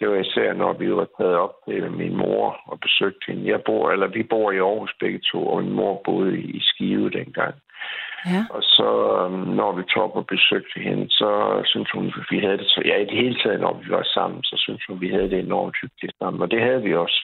Det 0.00 0.08
var 0.08 0.16
især, 0.16 0.52
når 0.52 0.72
vi 0.72 0.94
var 0.94 1.08
taget 1.18 1.36
op 1.36 1.54
med 1.66 1.90
min 1.90 2.16
mor 2.16 2.60
og 2.66 2.80
besøgte 2.80 3.24
hende. 3.26 3.50
Jeg 3.50 3.62
bor, 3.62 3.90
eller 3.90 4.06
vi 4.06 4.22
bor 4.22 4.52
i 4.52 4.58
Aarhus 4.58 4.94
begge 5.00 5.20
to, 5.32 5.46
og 5.46 5.62
min 5.62 5.72
mor 5.72 6.02
boede 6.04 6.38
i 6.40 6.60
Skive 6.60 7.10
dengang. 7.10 7.54
Ja. 8.26 8.42
Og 8.50 8.62
så, 8.62 8.90
øhm, 9.20 9.48
når 9.60 9.72
vi 9.72 9.82
tog 9.82 10.02
op 10.04 10.16
og 10.16 10.26
besøgte 10.26 10.80
hende, 10.80 11.06
så 11.10 11.62
synes 11.64 11.90
hun, 11.90 12.06
at 12.06 12.26
vi 12.30 12.38
havde 12.38 12.58
det 12.58 12.66
så... 12.66 12.82
Ja, 12.84 12.96
i 12.96 13.04
det 13.04 13.18
hele 13.22 13.38
taget, 13.42 13.60
når 13.60 13.80
vi 13.82 13.90
var 13.90 14.02
sammen, 14.14 14.42
så 14.42 14.54
synes 14.58 14.84
hun, 14.86 14.96
at 14.96 15.00
vi 15.00 15.08
havde 15.08 15.30
det 15.30 15.38
enormt 15.38 15.76
hyggeligt 15.82 16.16
sammen. 16.18 16.42
Og 16.42 16.50
det 16.50 16.60
havde 16.60 16.82
vi 16.82 16.94
også. 16.94 17.20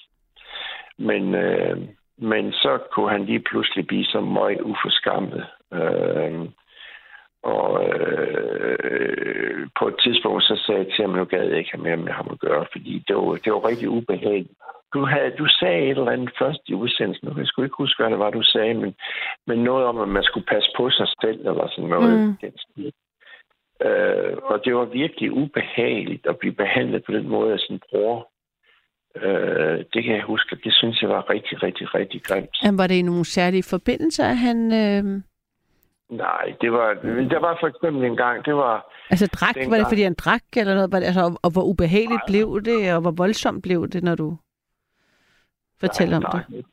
Men, 0.99 1.34
øh, 1.34 1.76
men 2.18 2.53
så 2.53 2.78
kunne 2.93 3.11
han 3.11 3.24
lige 3.24 3.45
pludselig 3.51 3.86
blive 3.86 4.05
så 4.05 4.20
meget 4.20 4.61
uforskammet. 4.61 5.47
Øh, 5.72 6.40
og 7.43 7.84
øh, 7.88 9.68
på 9.78 9.88
et 9.88 9.95
tidspunkt, 10.05 10.43
så 10.43 10.62
sagde 10.66 10.80
jeg 10.80 10.86
til 10.86 11.05
ham, 11.05 11.11
at 11.14 11.18
nu 11.18 11.24
gad 11.24 11.49
jeg 11.49 11.59
ikke 11.59 11.70
have 11.72 11.82
mere 11.82 11.97
med 11.97 12.12
ham 12.12 12.28
at 12.30 12.40
gøre, 12.40 12.66
fordi 12.72 13.05
det 13.09 13.16
var, 13.16 13.34
det 13.45 13.53
var 13.53 13.68
rigtig 13.68 13.88
ubehageligt. 13.88 14.59
Du, 14.95 15.05
havde, 15.05 15.30
du 15.38 15.47
sagde 15.61 15.82
et 15.82 15.99
eller 15.99 16.11
andet 16.11 16.30
først 16.38 16.61
i 16.66 16.74
udsendelsen, 16.74 17.38
jeg 17.38 17.47
sgu 17.47 17.62
ikke 17.62 17.82
huske, 17.82 18.03
hvad 18.03 18.11
det 18.11 18.18
var, 18.18 18.30
du 18.30 18.43
sagde, 18.43 18.74
men, 18.74 18.95
men 19.47 19.59
noget 19.59 19.84
om, 19.86 19.99
at 19.99 20.09
man 20.09 20.22
skulle 20.22 20.47
passe 20.47 20.70
på 20.76 20.90
sig 20.90 21.09
selv, 21.22 21.40
eller 21.49 21.68
sådan 21.68 21.90
noget. 21.90 22.18
Mm. 22.20 22.36
Mm. 22.76 22.90
Øh, 23.86 24.36
og 24.43 24.64
det 24.64 24.74
var 24.74 24.84
virkelig 24.84 25.32
ubehageligt 25.32 26.26
at 26.26 26.38
blive 26.38 26.55
behandlet 26.55 27.05
på 27.05 27.12
den 27.12 27.28
måde 27.28 27.53
af 27.53 27.59
sin 27.59 27.80
bror. 27.90 28.28
Øh, 29.16 29.84
det 29.93 30.05
kan 30.05 30.14
jeg 30.14 30.22
huske, 30.22 30.57
det 30.64 30.74
synes 30.74 31.03
jeg 31.03 31.11
var 31.11 31.30
rigtig, 31.30 31.62
rigtig, 31.62 31.95
rigtig 31.95 32.22
grimt. 32.22 32.57
Men 32.62 32.78
var 32.78 32.86
det 32.86 32.95
i 32.95 33.03
nogle 33.03 33.24
særlige 33.24 33.62
forbindelser, 33.70 34.24
at 34.24 34.36
han... 34.36 34.59
Øh, 34.72 35.22
Nej, 36.11 36.45
det 36.61 36.72
var, 36.72 36.95
der 37.30 37.40
var 37.40 37.57
for 37.61 37.68
eksempel 37.68 38.05
en 38.05 38.16
gang, 38.16 38.45
det 38.45 38.55
var, 38.55 38.93
altså 39.11 39.26
drak, 39.26 39.57
var 39.70 39.76
det 39.76 39.86
fordi 39.88 40.03
han 40.03 40.14
drak, 40.14 40.43
eller 40.57 40.74
noget? 40.74 40.93
Var 40.93 40.99
det, 40.99 41.07
altså, 41.07 41.24
og, 41.24 41.32
og 41.43 41.51
hvor 41.53 41.62
ubehageligt 41.62 42.22
blev 42.26 42.62
det, 42.64 42.95
og 42.95 43.01
hvor 43.01 43.11
voldsomt 43.11 43.62
blev 43.62 43.88
det, 43.88 44.03
når 44.03 44.14
du 44.14 44.36
fortæller 45.85 46.16
om 46.16 46.24
det? 46.33 46.64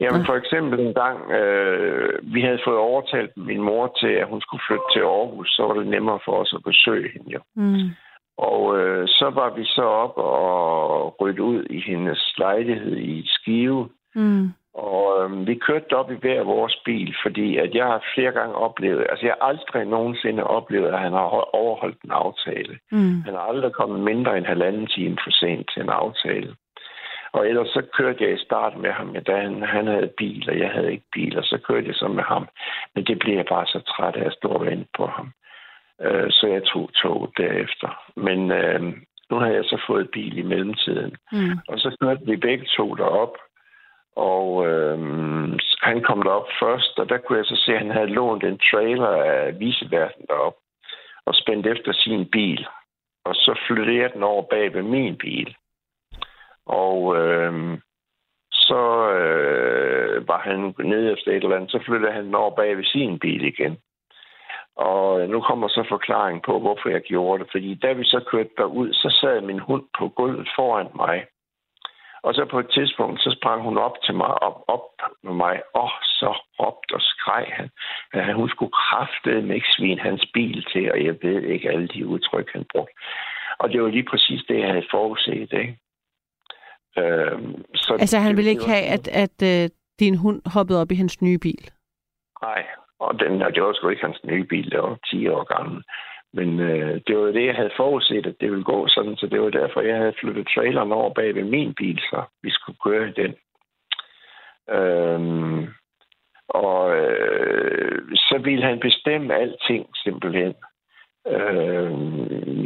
Jamen 0.00 0.20
Nej. 0.20 0.26
for 0.26 0.36
eksempel 0.42 0.80
en 0.80 0.94
gang, 0.94 1.18
øh, 1.30 2.34
vi 2.34 2.40
havde 2.40 2.64
fået 2.66 2.78
overtalt 2.78 3.36
min 3.36 3.62
mor 3.62 3.86
til, 4.00 4.12
at 4.22 4.28
hun 4.28 4.40
skulle 4.40 4.62
flytte 4.68 4.88
til 4.94 5.00
Aarhus, 5.00 5.48
så 5.56 5.62
var 5.66 5.74
det 5.74 5.86
nemmere 5.86 6.20
for 6.24 6.32
os 6.32 6.54
at 6.56 6.64
besøge 6.64 7.12
hende 7.12 7.30
jo. 7.32 7.40
Mm. 7.54 7.88
Og 8.38 8.78
øh, 8.78 9.08
så 9.08 9.30
var 9.34 9.50
vi 9.54 9.64
så 9.64 9.82
op 9.82 10.14
og 10.16 11.20
ryddet 11.20 11.38
ud 11.38 11.64
i 11.70 11.80
hendes 11.80 12.34
lejlighed 12.38 12.96
i 12.96 13.26
Skive. 13.26 13.88
Mm. 14.14 14.52
Og 14.74 15.02
øh, 15.20 15.46
vi 15.46 15.54
kørte 15.54 15.96
op 15.96 16.10
i 16.10 16.20
hver 16.20 16.42
vores 16.42 16.76
bil, 16.84 17.14
fordi 17.22 17.56
at 17.56 17.74
jeg 17.74 17.84
har 17.84 18.04
flere 18.14 18.32
gange 18.32 18.54
oplevet, 18.54 19.06
altså 19.10 19.26
jeg 19.26 19.34
har 19.40 19.48
aldrig 19.48 19.84
nogensinde 19.84 20.44
oplevet, 20.44 20.88
at 20.88 21.00
han 21.00 21.12
har 21.12 21.54
overholdt 21.54 22.02
en 22.04 22.10
aftale. 22.10 22.78
Mm. 22.92 23.22
Han 23.22 23.34
er 23.34 23.38
aldrig 23.38 23.72
kommet 23.72 24.00
mindre 24.00 24.38
end 24.38 24.46
halvanden 24.46 24.86
time 24.86 25.16
for 25.24 25.30
sent 25.30 25.70
til 25.72 25.82
en 25.82 25.88
aftale. 25.88 26.54
Og 27.34 27.48
ellers 27.48 27.68
så 27.68 27.82
kørte 27.92 28.24
jeg 28.24 28.32
i 28.32 28.44
starten 28.44 28.82
med 28.82 28.90
ham, 28.90 29.16
da 29.26 29.36
han, 29.36 29.62
han 29.62 29.86
havde 29.86 30.14
bil, 30.16 30.50
og 30.50 30.58
jeg 30.58 30.70
havde 30.70 30.92
ikke 30.92 31.10
bil, 31.12 31.38
og 31.38 31.44
så 31.44 31.58
kørte 31.66 31.86
jeg 31.86 31.94
så 31.94 32.08
med 32.08 32.22
ham. 32.22 32.48
Men 32.94 33.04
det 33.04 33.18
blev 33.18 33.34
jeg 33.36 33.46
bare 33.48 33.66
så 33.66 33.80
træt 33.80 34.16
af 34.16 34.26
at 34.26 34.32
stå 34.32 34.48
og 34.48 34.66
vente 34.66 34.88
på 34.96 35.06
ham. 35.06 35.32
Øh, 36.00 36.30
så 36.30 36.46
jeg 36.46 36.64
tog 36.64 36.90
toget 36.94 37.30
derefter. 37.36 37.88
Men 38.16 38.50
øh, 38.50 38.82
nu 39.30 39.36
har 39.36 39.46
jeg 39.46 39.64
så 39.64 39.82
fået 39.86 40.10
bil 40.10 40.38
i 40.38 40.42
mellemtiden. 40.42 41.16
Mm. 41.32 41.58
Og 41.68 41.78
så 41.78 41.96
kørte 42.00 42.26
vi 42.26 42.36
begge 42.36 42.66
to 42.76 42.94
derop, 42.94 43.36
og 44.16 44.66
øh, 44.66 44.98
han 45.82 46.02
kom 46.02 46.22
derop 46.22 46.48
først, 46.62 46.98
og 46.98 47.08
der 47.08 47.18
kunne 47.18 47.38
jeg 47.38 47.46
så 47.46 47.56
se, 47.56 47.72
at 47.72 47.78
han 47.78 47.90
havde 47.90 48.14
lånt 48.18 48.44
en 48.44 48.58
trailer 48.58 49.08
af 49.08 49.60
viseverden 49.60 50.24
derop, 50.28 50.56
og 51.26 51.34
spændt 51.34 51.66
efter 51.66 51.92
sin 51.92 52.28
bil. 52.30 52.66
Og 53.24 53.34
så 53.34 53.60
flyttede 53.66 53.98
jeg 53.98 54.12
den 54.14 54.22
over 54.22 54.42
bag 54.42 54.74
ved 54.74 54.82
min 54.82 55.16
bil. 55.16 55.56
Og 56.66 57.16
øh, 57.16 57.78
så 58.52 59.10
øh, 59.10 60.28
var 60.28 60.38
han 60.38 60.74
nede 60.78 61.12
efter 61.12 61.30
et 61.30 61.42
eller 61.44 61.56
andet, 61.56 61.70
så 61.70 61.80
flyttede 61.86 62.12
han 62.12 62.34
over 62.34 62.54
bag 62.56 62.76
ved 62.76 62.84
sin 62.84 63.18
bil 63.18 63.44
igen. 63.44 63.78
Og 64.76 65.20
øh, 65.20 65.28
nu 65.28 65.40
kommer 65.40 65.68
så 65.68 65.84
forklaring 65.88 66.42
på, 66.42 66.58
hvorfor 66.58 66.88
jeg 66.88 67.00
gjorde 67.00 67.42
det. 67.42 67.50
Fordi 67.52 67.74
da 67.74 67.92
vi 67.92 68.04
så 68.04 68.20
kørte 68.30 68.50
derud, 68.58 68.92
så 68.92 69.16
sad 69.20 69.40
min 69.40 69.58
hund 69.58 69.84
på 69.98 70.08
gulvet 70.08 70.48
foran 70.56 70.88
mig. 70.94 71.26
Og 72.22 72.34
så 72.34 72.44
på 72.44 72.58
et 72.58 72.70
tidspunkt, 72.70 73.20
så 73.20 73.36
sprang 73.38 73.62
hun 73.62 73.78
op 73.78 73.96
til 74.02 74.14
mig, 74.14 74.42
op, 74.42 74.64
op 74.68 74.86
med 75.22 75.32
mig, 75.32 75.62
og 75.74 75.90
så 76.02 76.30
råbte 76.60 76.94
og 76.94 77.00
skreg 77.00 77.46
han, 77.52 77.70
at 78.12 78.34
hun 78.34 78.48
skulle 78.48 78.72
kraftedeme 78.72 79.54
ikke 79.54 79.66
svine 79.70 80.00
hans 80.00 80.26
bil 80.34 80.64
til, 80.72 80.92
og 80.92 81.04
jeg 81.04 81.16
ved 81.22 81.42
ikke 81.42 81.70
alle 81.70 81.88
de 81.88 82.06
udtryk, 82.06 82.52
han 82.52 82.64
brugte. 82.72 82.94
Og 83.58 83.72
det 83.72 83.82
var 83.82 83.88
lige 83.88 84.10
præcis 84.10 84.42
det, 84.48 84.58
jeg 84.58 84.68
havde 84.68 84.90
forudset, 84.90 85.52
ikke? 85.52 85.78
Øhm, 86.98 87.64
så 87.74 87.96
Altså, 88.00 88.18
han 88.18 88.36
ville 88.36 88.50
ikke 88.50 88.68
have, 88.74 88.86
at, 88.96 89.08
at 89.08 89.36
uh, 89.42 89.70
din 90.00 90.16
hund 90.16 90.42
hoppede 90.54 90.80
op 90.80 90.90
i 90.90 90.94
hans 90.94 91.22
nye 91.22 91.38
bil. 91.38 91.70
Nej, 92.42 92.64
og 92.98 93.20
den, 93.20 93.42
og 93.42 93.54
det 93.54 93.62
var 93.62 93.72
sgu 93.72 93.88
ikke 93.88 94.06
hans 94.06 94.24
nye 94.24 94.44
bil, 94.44 94.70
det 94.70 94.78
var 94.78 94.98
10 95.10 95.28
år 95.28 95.44
gammel. 95.54 95.82
Men 96.32 96.60
øh, 96.60 97.00
det 97.06 97.18
var 97.18 97.24
det, 97.26 97.46
jeg 97.46 97.54
havde 97.54 97.76
forudset, 97.76 98.26
at 98.26 98.34
det 98.40 98.50
ville 98.50 98.64
gå 98.64 98.88
sådan, 98.88 99.16
så 99.16 99.26
det 99.26 99.40
var 99.40 99.50
derfor, 99.50 99.80
jeg 99.80 99.96
havde 99.96 100.18
flyttet 100.20 100.48
traileren 100.54 100.92
over 100.92 101.14
bag 101.14 101.34
ved 101.34 101.44
min 101.44 101.74
bil, 101.74 101.98
så 101.98 102.22
vi 102.42 102.50
skulle 102.50 102.78
køre 102.84 103.08
i 103.08 103.12
den. 103.12 103.34
Øhm, 104.70 105.68
og 106.48 106.96
øh, 106.96 108.16
så 108.16 108.40
ville 108.44 108.64
han 108.64 108.80
bestemme 108.80 109.34
alting 109.34 109.86
simpelthen. 109.96 110.54
Øh, 111.26 111.92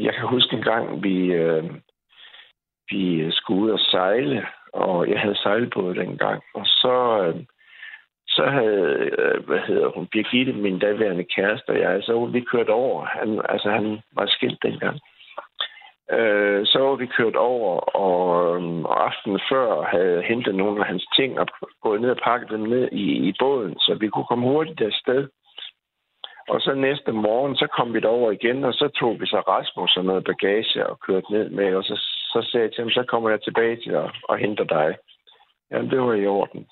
jeg 0.04 0.14
kan 0.14 0.26
huske 0.28 0.56
en 0.56 0.62
gang, 0.62 1.02
vi, 1.02 1.32
øh, 1.32 1.64
vi 2.90 3.14
øh, 3.14 3.32
skulle 3.32 3.62
ud 3.62 3.70
og 3.70 3.80
sejle, 3.80 4.46
og 4.72 5.08
jeg 5.10 5.20
havde 5.20 5.38
sejlbåd 5.42 5.94
dengang, 5.94 6.42
og 6.54 6.66
så... 6.66 7.24
Øh, 7.26 7.44
så 8.28 8.46
havde, 8.46 9.10
øh, 9.18 9.46
hvad 9.46 9.58
hedder 9.58 9.88
hun, 9.88 10.06
Birgitte, 10.06 10.52
min 10.52 10.78
daværende 10.78 11.24
kæreste 11.24 11.68
og 11.70 11.78
jeg, 11.78 12.02
så 12.02 12.12
var 12.12 12.26
vi 12.26 12.40
kørt 12.40 12.68
over. 12.68 13.04
Han, 13.04 13.40
altså, 13.48 13.70
han 13.70 14.00
var 14.12 14.26
skilt 14.26 14.62
dengang. 14.62 15.00
Øh, 16.12 16.66
så 16.66 16.78
var 16.78 16.94
vi 16.94 17.06
kørt 17.06 17.36
over, 17.36 17.72
og, 17.78 18.56
øhm, 18.56 18.84
og 18.84 19.06
aftenen 19.06 19.40
før 19.50 19.82
havde 19.82 20.12
jeg 20.14 20.22
hentet 20.22 20.54
nogle 20.54 20.80
af 20.80 20.86
hans 20.86 21.06
ting 21.16 21.40
og 21.40 21.46
gået 21.82 22.00
ned 22.00 22.10
og 22.10 22.20
pakket 22.24 22.50
dem 22.50 22.60
ned 22.60 22.88
i, 22.92 23.28
i 23.28 23.32
båden, 23.38 23.74
så 23.78 23.94
vi 24.00 24.08
kunne 24.08 24.30
komme 24.30 24.48
hurtigt 24.48 24.80
afsted. 24.80 25.28
Og 26.48 26.60
så 26.60 26.74
næste 26.74 27.12
morgen, 27.12 27.56
så 27.56 27.66
kom 27.66 27.94
vi 27.94 28.00
derover 28.00 28.30
igen, 28.30 28.64
og 28.64 28.74
så 28.74 28.88
tog 28.88 29.20
vi 29.20 29.26
så 29.26 29.40
Rasmus 29.40 29.96
og 29.96 30.04
noget 30.04 30.24
bagage 30.24 30.86
og 30.86 31.00
kørte 31.00 31.32
ned 31.32 31.48
med, 31.50 31.74
og 31.74 31.84
så, 31.84 31.96
så 32.32 32.48
sagde 32.50 32.64
jeg 32.64 32.72
til 32.72 32.82
ham, 32.84 32.90
så 32.90 33.02
kommer 33.02 33.30
jeg 33.30 33.40
tilbage 33.42 33.76
til 33.76 33.92
dig 33.92 34.10
og 34.22 34.38
henter 34.38 34.64
dig. 34.64 34.96
Jamen, 35.70 35.90
det 35.90 36.00
var 36.00 36.14
i 36.14 36.26
orden. 36.26 36.66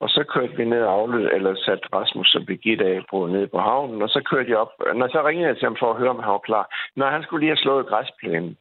Og 0.00 0.08
så 0.08 0.24
kørte 0.24 0.56
vi 0.56 0.64
ned 0.64 0.82
og 0.82 0.92
aflød, 0.92 1.30
eller 1.32 1.54
satte 1.54 1.88
Rasmus 1.92 2.34
og 2.34 2.46
Birgitte 2.46 2.84
af 2.84 3.00
på 3.10 3.26
ned 3.26 3.46
på 3.46 3.58
havnen, 3.58 4.02
og 4.02 4.08
så 4.08 4.20
kørte 4.30 4.50
jeg 4.50 4.58
op. 4.58 4.72
Når 4.94 5.08
så 5.08 5.22
ringede 5.26 5.48
jeg 5.48 5.56
til 5.56 5.64
ham 5.64 5.76
for 5.80 5.90
at 5.90 5.98
høre, 5.98 6.10
om 6.10 6.20
han 6.20 6.32
var 6.32 6.38
klar. 6.38 6.74
Når 6.96 7.06
han 7.06 7.22
skulle 7.22 7.40
lige 7.40 7.50
have 7.50 7.64
slået 7.64 7.86
græsplænen. 7.86 8.56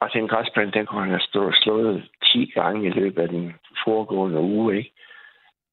Altså, 0.00 0.18
og 0.18 0.22
den 0.22 0.28
græsplæne, 0.28 0.70
den 0.70 0.86
kunne 0.86 1.00
han 1.00 1.10
have 1.10 1.28
stået, 1.30 1.54
slået 1.54 2.10
10 2.24 2.50
gange 2.54 2.86
i 2.86 2.90
løbet 2.90 3.22
af 3.22 3.28
den 3.28 3.54
foregående 3.84 4.40
uge, 4.40 4.76
ikke? 4.76 4.92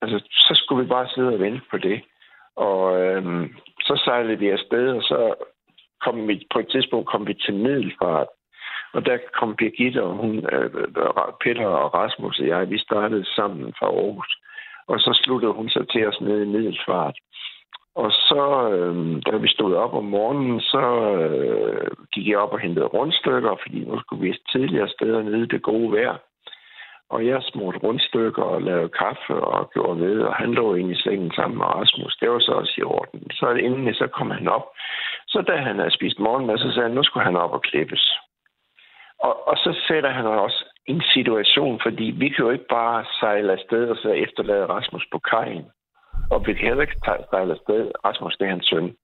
Altså, 0.01 0.17
så 0.31 0.53
skulle 0.55 0.83
vi 0.83 0.89
bare 0.89 1.07
sidde 1.07 1.33
og 1.33 1.39
vente 1.39 1.61
på 1.71 1.77
det. 1.77 2.01
Og 2.55 3.01
øhm, 3.01 3.55
så 3.81 4.01
sejlede 4.05 4.39
vi 4.39 4.49
afsted, 4.49 4.89
og 4.89 5.03
så 5.03 5.35
kom 6.01 6.27
vi, 6.27 6.47
på 6.53 6.59
et 6.59 6.67
tidspunkt 6.69 7.07
kom 7.07 7.27
vi 7.27 7.33
til 7.33 7.53
Middelfart. 7.53 8.27
Og 8.95 9.05
der 9.05 9.17
kom 9.39 9.55
Birgitte 9.55 10.03
og 10.03 10.13
hun, 10.13 10.35
øh, 10.53 10.69
øh, 10.75 11.31
Peter 11.43 11.67
og 11.67 11.93
Rasmus 11.93 12.39
og 12.39 12.47
jeg, 12.47 12.69
vi 12.69 12.77
startede 12.77 13.25
sammen 13.35 13.73
fra 13.79 13.85
Aarhus. 13.85 14.31
Og 14.87 14.99
så 14.99 15.19
sluttede 15.23 15.53
hun 15.53 15.69
sig 15.69 15.87
til 15.89 16.07
os 16.07 16.21
nede 16.21 16.43
i 16.43 16.51
Middelfart. 16.53 17.17
Og 17.95 18.11
så, 18.11 18.69
øh, 18.73 19.21
da 19.25 19.37
vi 19.37 19.47
stod 19.47 19.75
op 19.75 19.93
om 19.93 20.05
morgenen, 20.05 20.59
så 20.61 20.85
øh, 21.21 21.91
gik 22.13 22.27
jeg 22.27 22.37
op 22.37 22.53
og 22.53 22.59
hentede 22.59 22.85
rundstykker, 22.85 23.55
fordi 23.61 23.79
nu 23.79 23.99
skulle 23.99 24.21
vi 24.21 24.37
tidligere 24.51 24.89
steder 24.89 25.21
nede 25.21 25.47
det 25.47 25.61
gode 25.61 25.91
vejr. 25.91 26.17
Og 27.09 27.25
jeg 27.25 27.43
smurte 27.43 27.77
rundstykker 27.77 28.43
og 28.43 28.61
lavede 28.61 28.89
kaffe 28.89 29.33
og 29.33 29.71
gjorde 29.73 29.99
ved, 29.99 30.21
og 30.21 30.33
han 30.35 30.51
lå 30.53 30.75
inde 30.75 30.91
i 30.91 31.01
sengen 31.03 31.31
sammen 31.31 31.57
med 31.57 31.65
Rasmus. 31.65 32.17
Det 32.21 32.29
var 32.29 32.39
så 32.39 32.51
også 32.51 32.73
i 32.77 32.83
orden. 32.83 33.31
Så 33.31 33.49
inden 33.49 33.93
så 33.93 34.07
kom 34.07 34.31
han 34.31 34.47
op. 34.47 34.65
Så 35.27 35.41
da 35.41 35.55
han 35.55 35.79
havde 35.79 35.91
spist 35.91 36.19
morgenmad, 36.19 36.57
så 36.57 36.71
sagde 36.71 36.87
han, 36.87 36.95
nu 36.95 37.03
skulle 37.03 37.25
han 37.25 37.35
op 37.35 37.51
og 37.51 37.61
klippes. 37.61 38.19
Og, 39.27 39.47
og 39.49 39.55
så 39.57 39.71
sætter 39.87 40.09
han 40.09 40.25
også 40.25 40.59
en 40.85 41.01
situation, 41.13 41.79
fordi 41.85 42.03
vi 42.21 42.27
kan 42.29 42.45
jo 42.45 42.49
ikke 42.51 42.67
bare 42.79 43.05
sejle 43.19 43.51
afsted 43.51 43.89
og 43.89 43.97
så 43.97 44.09
efterlade 44.25 44.65
Rasmus 44.65 45.05
på 45.11 45.19
kajen. 45.19 45.65
Og 46.31 46.47
vi 46.47 46.53
kan 46.53 46.67
heller 46.67 46.81
ikke 46.81 46.99
sejle 47.31 47.51
afsted. 47.57 47.91
Rasmus, 48.05 48.35
det 48.37 48.45
er 48.45 48.49
hans 48.49 48.67
søn. 48.67 48.95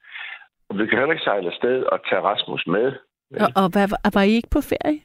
Og 0.69 0.77
vi 0.77 0.85
kan 0.87 0.97
heller 0.97 1.11
ikke 1.15 1.23
sejle 1.23 1.47
afsted 1.51 1.83
og 1.83 1.99
tage 2.09 2.21
Rasmus 2.21 2.67
med. 2.67 2.87
Og, 3.43 3.47
og 3.61 3.67
hvad, 3.73 3.87
var- 4.13 4.21
I 4.21 4.31
ikke 4.39 4.53
på 4.57 4.61
ferie? 4.71 4.99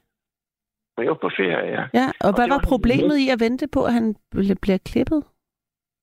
Vi 0.98 1.08
var 1.08 1.14
på 1.14 1.30
ferie, 1.38 1.68
ja. 1.76 1.82
Ja, 2.00 2.06
og, 2.20 2.28
Og 2.28 2.32
hvad 2.36 2.48
var 2.48 2.54
var 2.54 2.64
problemet 2.72 3.16
i 3.24 3.26
at 3.34 3.40
vente 3.40 3.66
på, 3.74 3.80
at 3.88 3.92
han 3.92 4.16
bliver 4.62 4.78
klippet? 4.90 5.24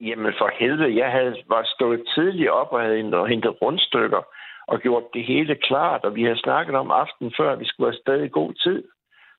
Jamen 0.01 0.33
for 0.39 0.49
helvede, 0.59 0.97
jeg 1.01 1.11
havde, 1.11 1.35
var 1.49 1.63
stået 1.75 2.01
tidligt 2.15 2.49
op 2.49 2.71
og 2.71 2.81
havde 2.81 2.97
hentet 3.33 3.61
rundstykker 3.61 4.21
og 4.67 4.79
gjort 4.79 5.03
det 5.13 5.23
hele 5.25 5.55
klart, 5.55 6.03
og 6.05 6.15
vi 6.15 6.23
havde 6.23 6.39
snakket 6.39 6.75
om 6.75 6.91
aftenen 6.91 7.33
før, 7.37 7.51
at 7.51 7.59
vi 7.59 7.65
skulle 7.65 7.89
afsted 7.93 8.23
i 8.23 8.27
god 8.39 8.53
tid. 8.53 8.83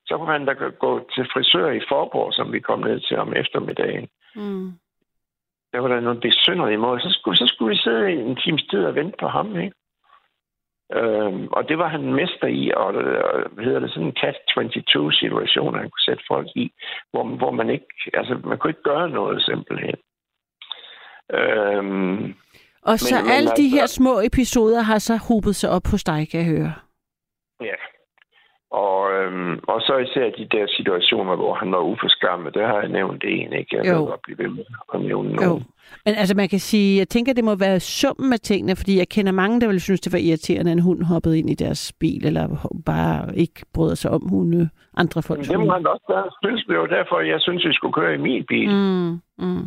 Så 0.07 0.19
kunne 0.19 0.33
han 0.33 0.45
da 0.47 0.53
gå 0.53 1.09
til 1.15 1.25
frisør 1.33 1.71
i 1.71 1.81
Forborg, 1.89 2.33
som 2.35 2.53
vi 2.53 2.61
kom 2.61 2.81
ned 2.81 3.01
til 3.01 3.17
om 3.19 3.33
eftermiddagen. 3.37 4.09
Mm. 4.37 4.73
Der 5.73 5.79
var 5.81 5.89
der 5.89 6.01
noget 6.01 6.21
besynderligt 6.21 6.81
måde. 6.81 7.01
Så 7.01 7.11
skulle, 7.21 7.37
så 7.39 7.47
skulle 7.47 7.71
vi 7.75 7.81
sidde 7.85 8.13
i 8.13 8.17
en 8.17 8.37
times 8.37 8.63
tid 8.71 8.85
og 8.85 8.95
vente 8.95 9.17
på 9.21 9.29
ham, 9.29 9.57
ikke? 9.61 9.77
Øhm, 10.95 11.47
og 11.57 11.69
det 11.69 11.79
var 11.79 11.89
han 11.89 12.13
mester 12.15 12.47
i, 12.47 12.71
og, 12.77 12.87
og 12.87 13.51
hvad 13.53 13.65
hedder 13.65 13.81
det, 13.81 13.91
sådan 13.91 14.07
en 14.09 14.17
catch-22-situation, 14.23 15.75
han 15.79 15.91
kunne 15.91 16.07
sætte 16.09 16.25
folk 16.29 16.49
i, 16.57 16.73
hvor, 17.11 17.25
hvor 17.37 17.51
man 17.51 17.71
ikke, 17.71 17.87
altså 18.15 18.39
man 18.45 18.59
kunne 18.59 18.71
ikke 18.71 18.83
gøre 18.83 19.11
noget 19.11 19.43
simpelthen. 19.43 19.95
Øhm, 21.39 22.35
Og 22.83 22.99
så 22.99 23.15
Men- 23.15 23.25
men 23.25 23.33
alle 23.33 23.49
de 23.49 23.53
altså- 23.65 23.77
her 23.77 23.87
små 23.87 24.21
episoder 24.21 24.83
har 24.83 24.99
så 24.99 25.17
hobet 25.29 25.57
sig 25.57 25.71
op 25.71 25.87
hos 25.91 26.05
dig, 26.05 26.29
kan 26.31 26.41
jeg 26.41 26.49
høre. 26.57 26.73
Og, 28.83 29.13
øhm, 29.19 29.55
og 29.73 29.81
så 29.81 29.95
især 30.07 30.27
de 30.39 30.47
der 30.57 30.67
situationer, 30.77 31.37
hvor 31.37 31.55
han 31.55 31.73
var 31.73 31.79
uforskammet, 31.79 32.55
der 32.55 32.67
har 32.67 32.81
jeg 32.81 32.89
nævnt 32.89 33.25
en, 33.25 33.53
ikke? 33.53 33.77
Jeg 33.77 33.87
Jo. 33.87 33.97
vil 33.99 34.07
godt 34.07 34.23
blive 34.23 34.39
ved 34.39 34.49
med 34.49 34.65
at 34.95 35.01
nævne 35.01 35.31
Jo. 35.31 35.37
nogen. 35.49 35.65
Men 36.05 36.15
altså, 36.15 36.35
man 36.37 36.49
kan 36.49 36.59
sige, 36.59 36.99
jeg 36.99 37.09
tænker, 37.09 37.33
det 37.33 37.45
må 37.45 37.55
være 37.55 37.81
summen 37.81 38.33
af 38.33 38.41
tingene, 38.41 38.77
fordi 38.77 38.99
jeg 38.99 39.09
kender 39.09 39.33
mange, 39.33 39.61
der 39.61 39.67
ville 39.67 39.81
synes, 39.81 40.01
det 40.01 40.13
var 40.13 40.19
irriterende, 40.19 40.71
at 40.71 40.77
en 40.77 40.83
hund 40.83 41.03
hoppede 41.03 41.39
ind 41.39 41.51
i 41.51 41.55
deres 41.55 41.93
bil, 42.01 42.27
eller 42.27 42.45
bare 42.87 43.37
ikke 43.37 43.61
brød 43.75 43.97
sig 43.97 44.11
om 44.11 44.23
hunde, 44.29 44.69
andre 44.97 45.23
folk. 45.23 45.39
Men 45.41 45.49
det 45.49 45.67
må 45.67 45.73
han 45.73 45.87
også 45.87 46.05
være. 46.09 46.25
Synes 46.43 46.65
det 46.69 46.79
var 46.79 46.87
derfor, 46.87 47.21
jeg 47.21 47.41
synes, 47.41 47.65
vi 47.69 47.73
skulle 47.75 47.93
køre 47.95 48.15
i 48.15 48.19
min 48.19 48.45
bil. 48.49 48.71
Mm. 48.71 49.21
Mm. 49.39 49.65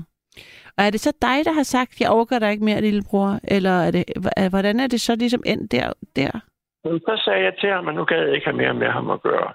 Og 0.77 0.83
er 0.85 0.89
det 0.89 0.99
så 0.99 1.11
dig, 1.21 1.37
der 1.45 1.51
har 1.53 1.63
sagt, 1.63 2.01
jeg 2.01 2.09
overgår 2.09 2.39
dig 2.39 2.51
ikke 2.51 2.63
mere, 2.65 2.81
lillebror? 2.81 3.39
Eller 3.43 3.71
er 3.71 3.91
det, 3.91 4.03
hvordan 4.49 4.79
er 4.79 4.87
det 4.87 5.01
så 5.01 5.15
ligesom 5.15 5.41
endt 5.45 5.71
der? 5.71 5.93
der? 6.15 6.39
Men 6.87 6.99
så 6.99 7.21
sagde 7.25 7.43
jeg 7.43 7.55
til 7.57 7.69
ham, 7.69 7.87
at 7.87 7.95
nu 7.95 8.03
gad 8.05 8.25
jeg 8.25 8.33
ikke 8.33 8.45
have 8.45 8.57
mere 8.57 8.73
med 8.73 8.87
ham 8.87 9.09
at 9.09 9.21
gøre. 9.21 9.53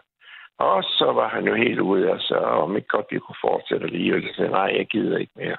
Og 0.59 0.83
så 0.83 1.13
var 1.13 1.29
han 1.29 1.45
jo 1.47 1.55
helt 1.55 1.81
ude, 1.81 2.11
altså, 2.11 2.35
om 2.37 2.77
ikke 2.77 2.89
godt 2.89 3.07
vi 3.11 3.19
kunne 3.19 3.45
fortsætte 3.45 3.87
alligevel. 3.87 4.29
Så 4.29 4.35
sagde 4.37 4.51
nej, 4.51 4.71
jeg 4.77 4.87
gider 4.87 5.19
ikke 5.19 5.33
mere. 5.37 5.57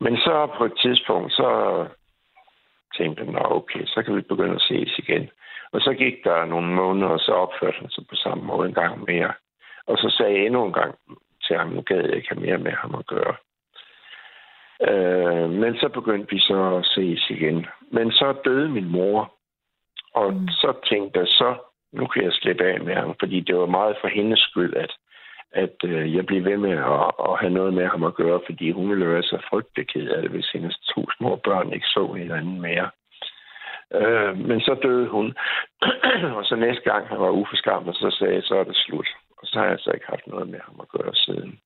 Men 0.00 0.16
så 0.16 0.48
på 0.58 0.64
et 0.64 0.76
tidspunkt, 0.82 1.32
så 1.32 1.48
tænkte 2.96 3.22
jeg, 3.22 3.32
nå 3.32 3.40
okay, 3.44 3.84
så 3.86 4.02
kan 4.02 4.16
vi 4.16 4.20
begynde 4.20 4.54
at 4.54 4.60
ses 4.68 4.98
igen. 4.98 5.30
Og 5.72 5.80
så 5.80 5.94
gik 5.94 6.24
der 6.24 6.44
nogle 6.44 6.68
måneder, 6.68 7.08
og 7.08 7.20
så 7.20 7.32
opførte 7.32 7.78
han 7.80 7.90
sig 7.90 8.04
på 8.10 8.14
samme 8.14 8.44
måde 8.44 8.68
en 8.68 8.74
gang 8.74 9.04
mere. 9.08 9.32
Og 9.86 9.98
så 9.98 10.14
sagde 10.16 10.32
jeg 10.32 10.46
endnu 10.46 10.66
en 10.66 10.72
gang 10.72 10.94
til 11.46 11.56
ham, 11.56 11.68
nu 11.68 11.80
gad 11.80 12.04
jeg 12.04 12.16
ikke 12.16 12.28
have 12.28 12.46
mere 12.46 12.58
med 12.58 12.72
ham 12.72 12.94
at 12.94 13.06
gøre. 13.06 13.34
Øh, 14.90 15.50
men 15.50 15.76
så 15.76 15.88
begyndte 15.88 16.30
vi 16.30 16.38
så 16.38 16.76
at 16.76 16.84
ses 16.84 17.30
igen. 17.30 17.66
Men 17.90 18.12
så 18.12 18.34
døde 18.44 18.68
min 18.68 18.88
mor. 18.88 19.34
Og 20.14 20.32
mm. 20.32 20.48
så 20.48 20.74
tænkte 20.90 21.18
jeg, 21.20 21.28
så 21.28 21.54
nu 21.92 22.06
kan 22.06 22.24
jeg 22.24 22.32
slippe 22.32 22.64
af 22.64 22.80
med 22.80 22.94
ham, 22.94 23.14
fordi 23.20 23.40
det 23.40 23.56
var 23.56 23.66
meget 23.66 23.96
for 24.00 24.08
hendes 24.08 24.40
skyld, 24.40 24.74
at, 24.76 24.92
at 25.52 25.76
øh, 25.84 26.14
jeg 26.16 26.26
blev 26.26 26.44
ved 26.44 26.56
med 26.56 26.70
at, 26.70 27.10
at 27.28 27.38
have 27.40 27.52
noget 27.52 27.74
med 27.74 27.86
ham 27.86 28.04
at 28.04 28.14
gøre, 28.14 28.40
fordi 28.46 28.70
hun 28.70 28.90
ville 28.90 29.08
være 29.08 29.22
så 29.22 29.38
frygtelig 29.50 29.88
ked 29.88 30.08
af 30.08 30.22
det, 30.22 30.30
hvis 30.30 30.50
hendes 30.50 30.78
to 30.78 31.06
små 31.18 31.36
børn 31.36 31.72
ikke 31.72 31.86
så 31.86 32.12
hinanden 32.12 32.60
mere. 32.60 32.90
Øh, 33.94 34.38
men 34.38 34.60
så 34.60 34.74
døde 34.82 35.08
hun, 35.08 35.36
og 36.38 36.44
så 36.44 36.56
næste 36.56 36.82
gang 36.90 37.08
han 37.08 37.20
var 37.20 37.30
uforskammet, 37.30 37.96
så 37.96 38.16
sagde 38.18 38.34
jeg, 38.34 38.42
så 38.42 38.54
er 38.54 38.64
det 38.64 38.76
slut. 38.76 39.08
Og 39.38 39.46
så 39.46 39.58
har 39.58 39.66
jeg 39.66 39.78
så 39.78 39.90
ikke 39.90 40.06
haft 40.08 40.26
noget 40.26 40.48
med 40.48 40.60
ham 40.66 40.76
at 40.80 40.88
gøre 40.88 41.14
siden. 41.14 41.60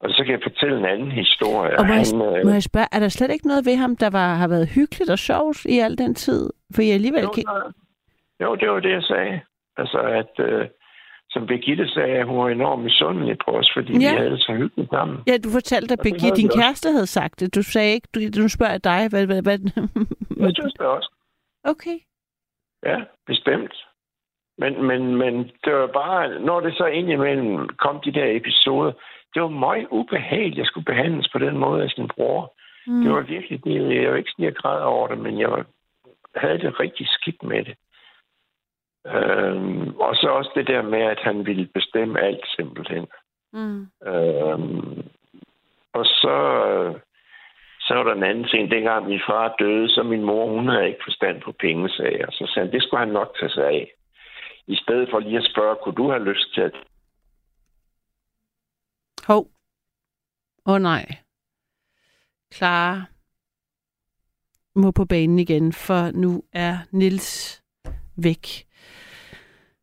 Og 0.00 0.10
så 0.10 0.22
kan 0.24 0.32
jeg 0.32 0.40
fortælle 0.42 0.78
en 0.78 0.84
anden 0.84 1.12
historie. 1.12 1.78
Og 1.78 1.86
må 1.86 1.92
jeg, 1.92 2.04
Han, 2.12 2.38
øh, 2.38 2.44
må 2.46 2.50
jeg 2.52 2.62
spørge, 2.62 2.86
er 2.92 3.00
der 3.00 3.08
slet 3.08 3.30
ikke 3.30 3.46
noget 3.46 3.66
ved 3.66 3.76
ham, 3.76 3.96
der 3.96 4.10
var, 4.10 4.34
har 4.34 4.48
været 4.48 4.68
hyggeligt 4.68 5.10
og 5.10 5.18
sjovt 5.18 5.64
i 5.64 5.78
al 5.78 5.98
den 5.98 6.14
tid? 6.14 6.50
For 6.74 6.82
jeg 6.82 6.94
alligevel... 6.94 7.22
Jo, 7.22 7.30
kan... 7.30 7.44
jo, 8.42 8.54
det 8.54 8.70
var 8.70 8.80
det, 8.80 8.90
jeg 8.90 9.02
sagde. 9.02 9.40
Altså, 9.76 9.98
at 9.98 10.44
øh, 10.46 10.68
som 11.30 11.46
Birgitte 11.46 11.88
sagde, 11.88 12.24
hun 12.24 12.38
var 12.38 12.48
enormt 12.48 12.82
misundelig 12.82 13.36
på 13.44 13.50
os, 13.50 13.70
fordi 13.76 13.92
Ja. 13.92 13.98
vi 14.12 14.18
havde 14.18 14.30
det 14.30 14.40
så 14.40 14.52
hyggeligt 14.52 14.90
sammen. 14.90 15.18
Ja, 15.26 15.36
du 15.44 15.50
fortalte, 15.50 15.92
at 15.92 16.00
Birgitte, 16.02 16.36
din 16.42 16.50
kæreste 16.58 16.88
havde 16.90 17.06
sagt 17.06 17.40
det. 17.40 17.54
Du 17.54 17.62
sagde 17.62 17.92
ikke, 17.94 18.08
du, 18.14 18.20
nu 18.42 18.48
spørger 18.48 18.72
jeg 18.72 18.84
dig, 18.84 19.08
hvad... 19.10 19.26
hvad, 19.26 19.42
hvad... 19.42 19.58
Jeg 20.46 20.52
synes 20.58 20.72
det 20.74 20.86
også. 20.86 21.10
okay. 21.64 21.98
Ja, 22.86 22.96
bestemt. 23.26 23.74
Men, 24.58 24.86
men, 24.86 25.16
men 25.16 25.34
det 25.64 25.72
var 25.74 25.86
bare, 25.86 26.40
når 26.40 26.60
det 26.60 26.74
så 26.76 26.86
indimellem 26.86 27.68
kom 27.68 28.00
de 28.04 28.12
der 28.12 28.26
episoder, 28.36 28.92
det 29.34 29.42
var 29.42 29.48
meget 29.48 29.86
ubehageligt, 29.90 30.52
at 30.52 30.58
jeg 30.58 30.66
skulle 30.66 30.84
behandles 30.84 31.28
på 31.28 31.38
den 31.38 31.58
måde 31.58 31.82
af 31.82 31.90
sin 31.90 32.08
bror. 32.08 32.54
Mm. 32.86 33.02
Det 33.02 33.12
var 33.12 33.20
virkelig, 33.20 33.64
det, 33.64 34.02
jeg 34.02 34.10
var 34.10 34.16
ikke 34.16 34.30
sådan, 34.30 34.44
jeg 34.44 34.54
græd 34.54 34.82
over 34.82 35.08
det, 35.08 35.18
men 35.18 35.40
jeg 35.40 35.50
var, 35.50 35.64
havde 36.36 36.58
det 36.58 36.80
rigtig 36.80 37.08
skidt 37.08 37.42
med 37.42 37.64
det. 37.64 37.76
Øhm, 39.06 39.96
og 39.96 40.16
så 40.16 40.28
også 40.28 40.50
det 40.54 40.66
der 40.66 40.82
med, 40.82 41.02
at 41.02 41.20
han 41.20 41.46
ville 41.46 41.66
bestemme 41.74 42.20
alt 42.20 42.44
simpelthen. 42.56 43.06
Mm. 43.52 43.86
Øhm, 44.06 45.02
og 45.92 46.04
så, 46.04 46.36
så 47.80 47.94
var 47.94 48.02
der 48.02 48.14
en 48.14 48.22
anden 48.22 48.44
ting. 48.44 48.70
Dengang 48.70 49.08
min 49.08 49.20
far 49.26 49.54
døde, 49.58 49.88
så 49.88 50.02
min 50.02 50.22
mor, 50.22 50.46
hun 50.46 50.68
havde 50.68 50.86
ikke 50.86 51.04
forstand 51.04 51.40
på 51.40 51.52
pengesager. 51.52 52.30
Så 52.30 52.46
sagde 52.46 52.66
han, 52.66 52.72
det 52.72 52.82
skulle 52.82 53.00
han 53.00 53.14
nok 53.14 53.36
tage 53.38 53.50
sig 53.50 53.66
af. 53.66 53.92
I 54.66 54.76
stedet 54.76 55.08
for 55.10 55.18
lige 55.18 55.38
at 55.38 55.50
spørge, 55.52 55.76
kunne 55.82 55.94
du 55.94 56.10
have 56.10 56.24
lyst 56.24 56.54
til 56.54 56.60
at... 56.60 56.74
Hov. 59.30 59.50
Åh 60.66 60.74
oh, 60.74 60.80
nej. 60.80 61.16
Clara 62.54 63.04
må 64.74 64.90
på 64.90 65.04
banen 65.04 65.38
igen, 65.38 65.72
for 65.72 66.10
nu 66.10 66.42
er 66.52 66.78
Nils 66.90 67.62
væk. 68.16 68.66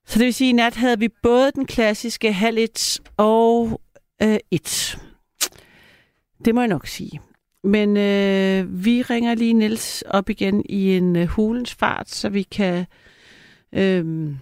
Så 0.06 0.20
det 0.20 0.26
vil 0.26 0.34
sige, 0.34 0.50
at 0.50 0.54
i 0.54 0.56
nat 0.56 0.76
havde 0.76 1.00
vi 1.00 1.10
både 1.24 1.52
den 1.52 1.66
klassiske 1.66 2.34
halv 2.34 2.58
et 2.58 3.00
og 3.18 3.82
øh, 4.22 4.38
et. 4.52 5.00
Det 6.46 6.56
må 6.56 6.62
jeg 6.62 6.68
nok 6.68 6.88
sige. 6.88 7.22
Men 7.64 7.98
øh, 7.98 8.84
vi 8.86 9.02
ringer 9.02 9.36
lige 9.36 9.54
Nils 9.54 10.02
op 10.02 10.30
igen 10.30 10.66
i 10.70 10.98
en 10.98 11.16
øh, 11.16 11.28
hulens 11.28 11.76
fart, 11.76 12.10
så 12.10 12.30
vi 12.30 12.44
kan 12.44 12.86
øh, 13.72 14.36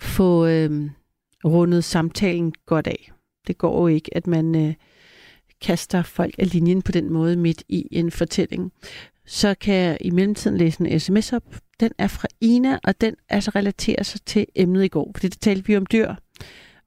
få 0.00 0.46
øh, 0.46 0.90
rundet 1.44 1.84
samtalen 1.84 2.54
godt 2.66 2.86
af. 2.86 3.12
Det 3.48 3.58
går 3.58 3.80
jo 3.80 3.86
ikke, 3.86 4.16
at 4.16 4.26
man 4.26 4.54
øh, 4.54 4.74
kaster 5.60 6.02
folk 6.02 6.34
af 6.38 6.52
linjen 6.52 6.82
på 6.82 6.92
den 6.92 7.12
måde 7.12 7.36
midt 7.36 7.62
i 7.68 7.88
en 7.90 8.10
fortælling. 8.10 8.72
Så 9.26 9.54
kan 9.60 9.74
jeg 9.74 9.98
i 10.00 10.10
mellemtiden 10.10 10.56
læse 10.56 10.80
en 10.80 11.00
sms 11.00 11.32
op. 11.32 11.56
Den 11.80 11.90
er 11.98 12.08
fra 12.08 12.28
Ina, 12.40 12.78
og 12.84 13.00
den 13.00 13.14
altså 13.28 13.50
relaterer 13.54 14.02
sig 14.02 14.20
til 14.26 14.46
emnet 14.54 14.84
i 14.84 14.88
går, 14.88 15.10
fordi 15.14 15.28
det 15.28 15.40
talte 15.40 15.66
vi 15.66 15.76
om 15.76 15.86
dyr. 15.86 16.14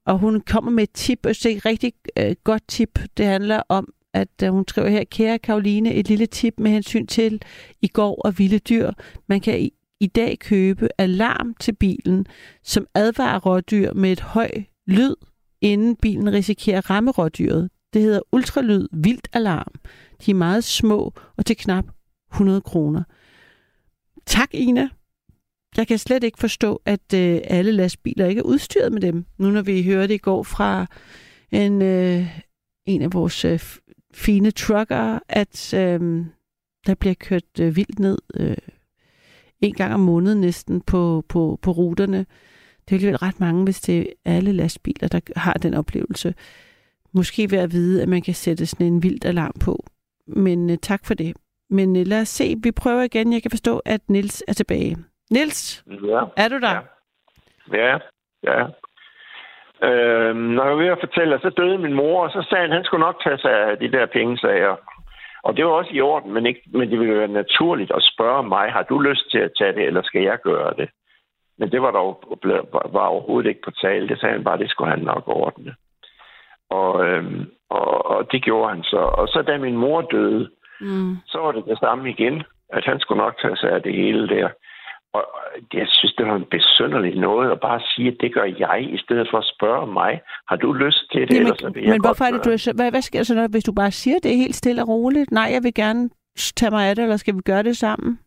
Og 0.06 0.18
hun 0.18 0.42
kommer 0.42 0.72
med 0.72 0.84
et 0.84 0.92
tip, 0.94 1.26
og 1.26 1.30
det 1.30 1.46
er 1.46 1.56
et 1.56 1.66
rigtig 1.66 1.94
øh, 2.18 2.36
godt 2.44 2.64
tip. 2.68 3.00
Det 3.18 3.26
handler 3.26 3.62
om, 3.70 3.94
at 4.14 4.44
øh, 4.44 4.50
hun 4.50 4.66
skriver 4.68 4.90
her, 4.90 5.04
kære 5.04 5.40
Karoline, 5.40 5.94
et 5.94 6.08
lille 6.08 6.26
tip 6.26 6.54
med 6.58 6.72
hensyn 6.72 7.08
til 7.08 7.42
i 7.82 7.88
går 7.88 8.22
og 8.22 8.40
vilde 8.40 8.60
dyr. 8.60 8.92
Man 9.28 9.42
kan 9.42 9.60
i, 9.60 9.72
i 10.00 10.08
dag 10.08 10.40
købe 10.40 10.90
alarm 10.98 11.54
til 11.60 11.76
bilen, 11.76 12.26
som 12.64 12.88
advarer 12.96 13.40
rådyr 13.40 13.94
med 13.94 14.12
et 14.12 14.20
høj 14.20 14.52
lyd, 14.88 15.16
inden 15.62 15.96
bilen 15.96 16.34
risikerer 16.34 16.78
at 16.78 16.90
ramme 16.90 17.12
rådyret. 17.12 17.70
Det 17.94 18.02
hedder 18.02 18.22
ultralyd 18.32 18.88
vildt 18.92 19.28
alarm. 19.34 19.74
De 20.26 20.32
er 20.32 20.36
meget 20.36 20.64
små 20.64 21.14
og 21.38 21.46
til 21.46 21.58
knap 21.58 21.86
100 22.32 22.62
kroner. 22.62 23.04
Tak, 24.26 24.50
Ina. 24.54 24.90
Jeg 25.78 25.88
kan 25.88 25.98
slet 25.98 26.24
ikke 26.24 26.40
forstå, 26.40 26.82
at 26.86 27.14
øh, 27.14 27.42
alle 27.44 27.72
lastbiler 27.72 28.26
ikke 28.26 28.40
er 28.40 28.44
udstyret 28.44 28.92
med 28.92 29.02
dem. 29.02 29.26
Nu 29.38 29.52
når 29.52 29.62
vi 29.62 29.84
hørte 29.84 30.16
i 30.16 30.18
går 30.18 30.44
fra 30.44 30.86
en, 31.52 31.82
øh, 31.82 32.40
en 32.86 33.02
af 33.02 33.14
vores 33.14 33.46
øh, 33.46 33.60
fine 34.14 34.52
trucker, 34.52 35.20
at 35.30 35.74
øh, 35.74 36.26
der 36.88 36.96
bliver 36.96 37.14
kørt 37.14 37.60
øh, 37.60 37.76
vildt 37.76 38.00
ned 38.00 38.18
øh, 38.34 38.58
en 39.62 39.74
gang 39.74 39.94
om 39.94 40.00
måneden 40.00 40.42
næsten 40.42 40.82
på, 40.82 41.24
på, 41.30 41.60
på 41.62 41.72
ruterne. 41.72 42.26
Det 42.86 42.92
er 42.92 42.96
alligevel 42.96 43.18
ret 43.18 43.40
mange, 43.40 43.64
hvis 43.64 43.82
det 43.82 44.00
er 44.26 44.36
alle 44.38 44.52
lastbiler, 44.54 45.08
der 45.08 45.20
har 45.36 45.54
den 45.54 45.74
oplevelse. 45.74 46.34
Måske 47.14 47.52
ved 47.52 47.60
at 47.60 47.72
vide, 47.72 48.02
at 48.02 48.10
man 48.10 48.22
kan 48.22 48.34
sætte 48.34 48.66
sådan 48.66 48.88
en 48.88 49.04
vildt 49.04 49.26
alarm 49.26 49.54
på. 49.66 49.86
Men 50.28 50.70
øh, 50.70 50.78
tak 50.78 51.02
for 51.06 51.14
det. 51.14 51.34
Men 51.70 51.96
øh, 51.96 52.04
lad 52.08 52.22
os 52.22 52.28
se, 52.28 52.56
vi 52.64 52.72
prøver 52.72 53.02
igen. 53.02 53.34
Jeg 53.34 53.42
kan 53.42 53.52
forstå, 53.52 53.82
at 53.86 54.02
Nils 54.10 54.44
er 54.48 54.54
tilbage. 54.54 54.98
Nils, 55.32 55.84
Ja, 55.88 56.22
er 56.38 56.48
du 56.48 56.60
der? 56.60 56.80
Ja. 57.74 57.82
ja, 57.82 57.98
ja. 58.44 58.66
Øhm, 59.90 60.38
når 60.38 60.64
jeg 60.64 60.72
var 60.72 60.84
ved 60.84 60.96
at 60.96 61.04
fortælle, 61.06 61.40
så 61.40 61.50
døde 61.50 61.78
min 61.78 61.94
mor, 61.94 62.24
og 62.24 62.30
så 62.32 62.48
sagde 62.50 62.62
han, 62.62 62.72
han 62.72 62.84
skulle 62.84 63.06
nok 63.06 63.24
tage 63.24 63.38
sig 63.38 63.52
af 63.52 63.78
de 63.78 63.92
der 63.92 64.06
pengesager. 64.06 64.76
Og 65.44 65.58
det 65.58 65.66
var 65.66 65.72
også 65.72 65.92
i 65.94 66.02
orden, 66.02 66.34
men, 66.34 66.46
ikke, 66.46 66.62
men 66.74 66.92
det 66.92 67.00
ville 67.00 67.20
være 67.20 67.28
naturligt 67.28 67.92
at 67.92 68.04
spørge 68.14 68.44
mig, 68.44 68.72
har 68.72 68.84
du 68.84 69.00
lyst 69.00 69.32
til 69.32 69.38
at 69.38 69.52
tage 69.58 69.74
det, 69.74 69.84
eller 69.88 70.02
skal 70.02 70.22
jeg 70.22 70.38
gøre 70.44 70.74
det? 70.78 70.90
Men 71.62 71.72
det 71.72 71.82
var 71.82 71.92
dog 71.92 72.12
var 72.98 73.06
overhovedet 73.14 73.50
ikke 73.50 73.66
på 73.66 73.72
tale. 73.72 74.08
Det 74.08 74.20
sagde 74.20 74.36
han 74.36 74.44
bare, 74.44 74.58
det 74.58 74.70
skulle 74.70 74.92
han 74.96 75.04
nok 75.12 75.24
ordne. 75.26 75.74
Og, 76.70 77.06
øhm, 77.06 77.42
og, 77.70 78.06
og 78.12 78.32
det 78.32 78.44
gjorde 78.44 78.70
han 78.74 78.84
så. 78.84 79.02
Og 79.20 79.28
så 79.28 79.42
da 79.48 79.58
min 79.58 79.78
mor 79.78 80.02
døde, 80.02 80.50
mm. 80.82 81.18
så 81.28 81.38
var 81.38 81.52
det 81.52 81.64
det 81.66 81.80
samme 81.80 82.10
igen, 82.10 82.44
at 82.70 82.84
han 82.86 83.00
skulle 83.00 83.24
nok 83.24 83.36
tage 83.42 83.58
sig 83.58 83.72
af 83.72 83.82
det 83.82 83.94
hele 83.94 84.28
der. 84.28 84.50
Og 85.14 85.24
jeg 85.74 85.88
synes, 85.88 86.14
det 86.18 86.26
var 86.28 86.36
en 86.36 86.52
besynderlig 86.52 87.16
noget 87.20 87.52
at 87.52 87.60
bare 87.60 87.82
sige, 87.96 88.08
at 88.08 88.18
det 88.22 88.34
gør 88.34 88.48
jeg, 88.60 88.88
i 88.94 88.98
stedet 88.98 89.28
for 89.32 89.38
at 89.38 89.52
spørge 89.56 89.88
mig, 89.88 90.22
har 90.48 90.56
du 90.56 90.74
lyst 90.74 91.12
til 91.12 91.22
det? 91.22 91.36
Jamen, 91.36 91.48
ellers, 91.48 91.90
men 91.92 92.02
hvorfor 92.06 92.26
er 92.26 92.32
det, 92.32 92.46
du 92.46 92.52
er, 92.52 92.74
hvad, 92.76 92.92
hvad 92.92 93.02
sker 93.02 93.24
så, 93.24 93.36
når, 93.36 93.48
hvis 93.48 93.64
du 93.64 93.74
bare 93.74 93.92
siger 93.92 94.20
det 94.24 94.38
helt 94.38 94.56
stille 94.56 94.82
og 94.82 94.88
roligt? 94.88 95.32
Nej, 95.32 95.50
jeg 95.56 95.64
vil 95.64 95.74
gerne 95.74 96.10
tage 96.58 96.72
mig 96.72 96.90
af 96.90 96.96
det, 96.96 97.04
eller 97.04 97.18
skal 97.18 97.36
vi 97.36 97.42
gøre 97.46 97.64
det 97.64 97.78
sammen? 97.78 98.20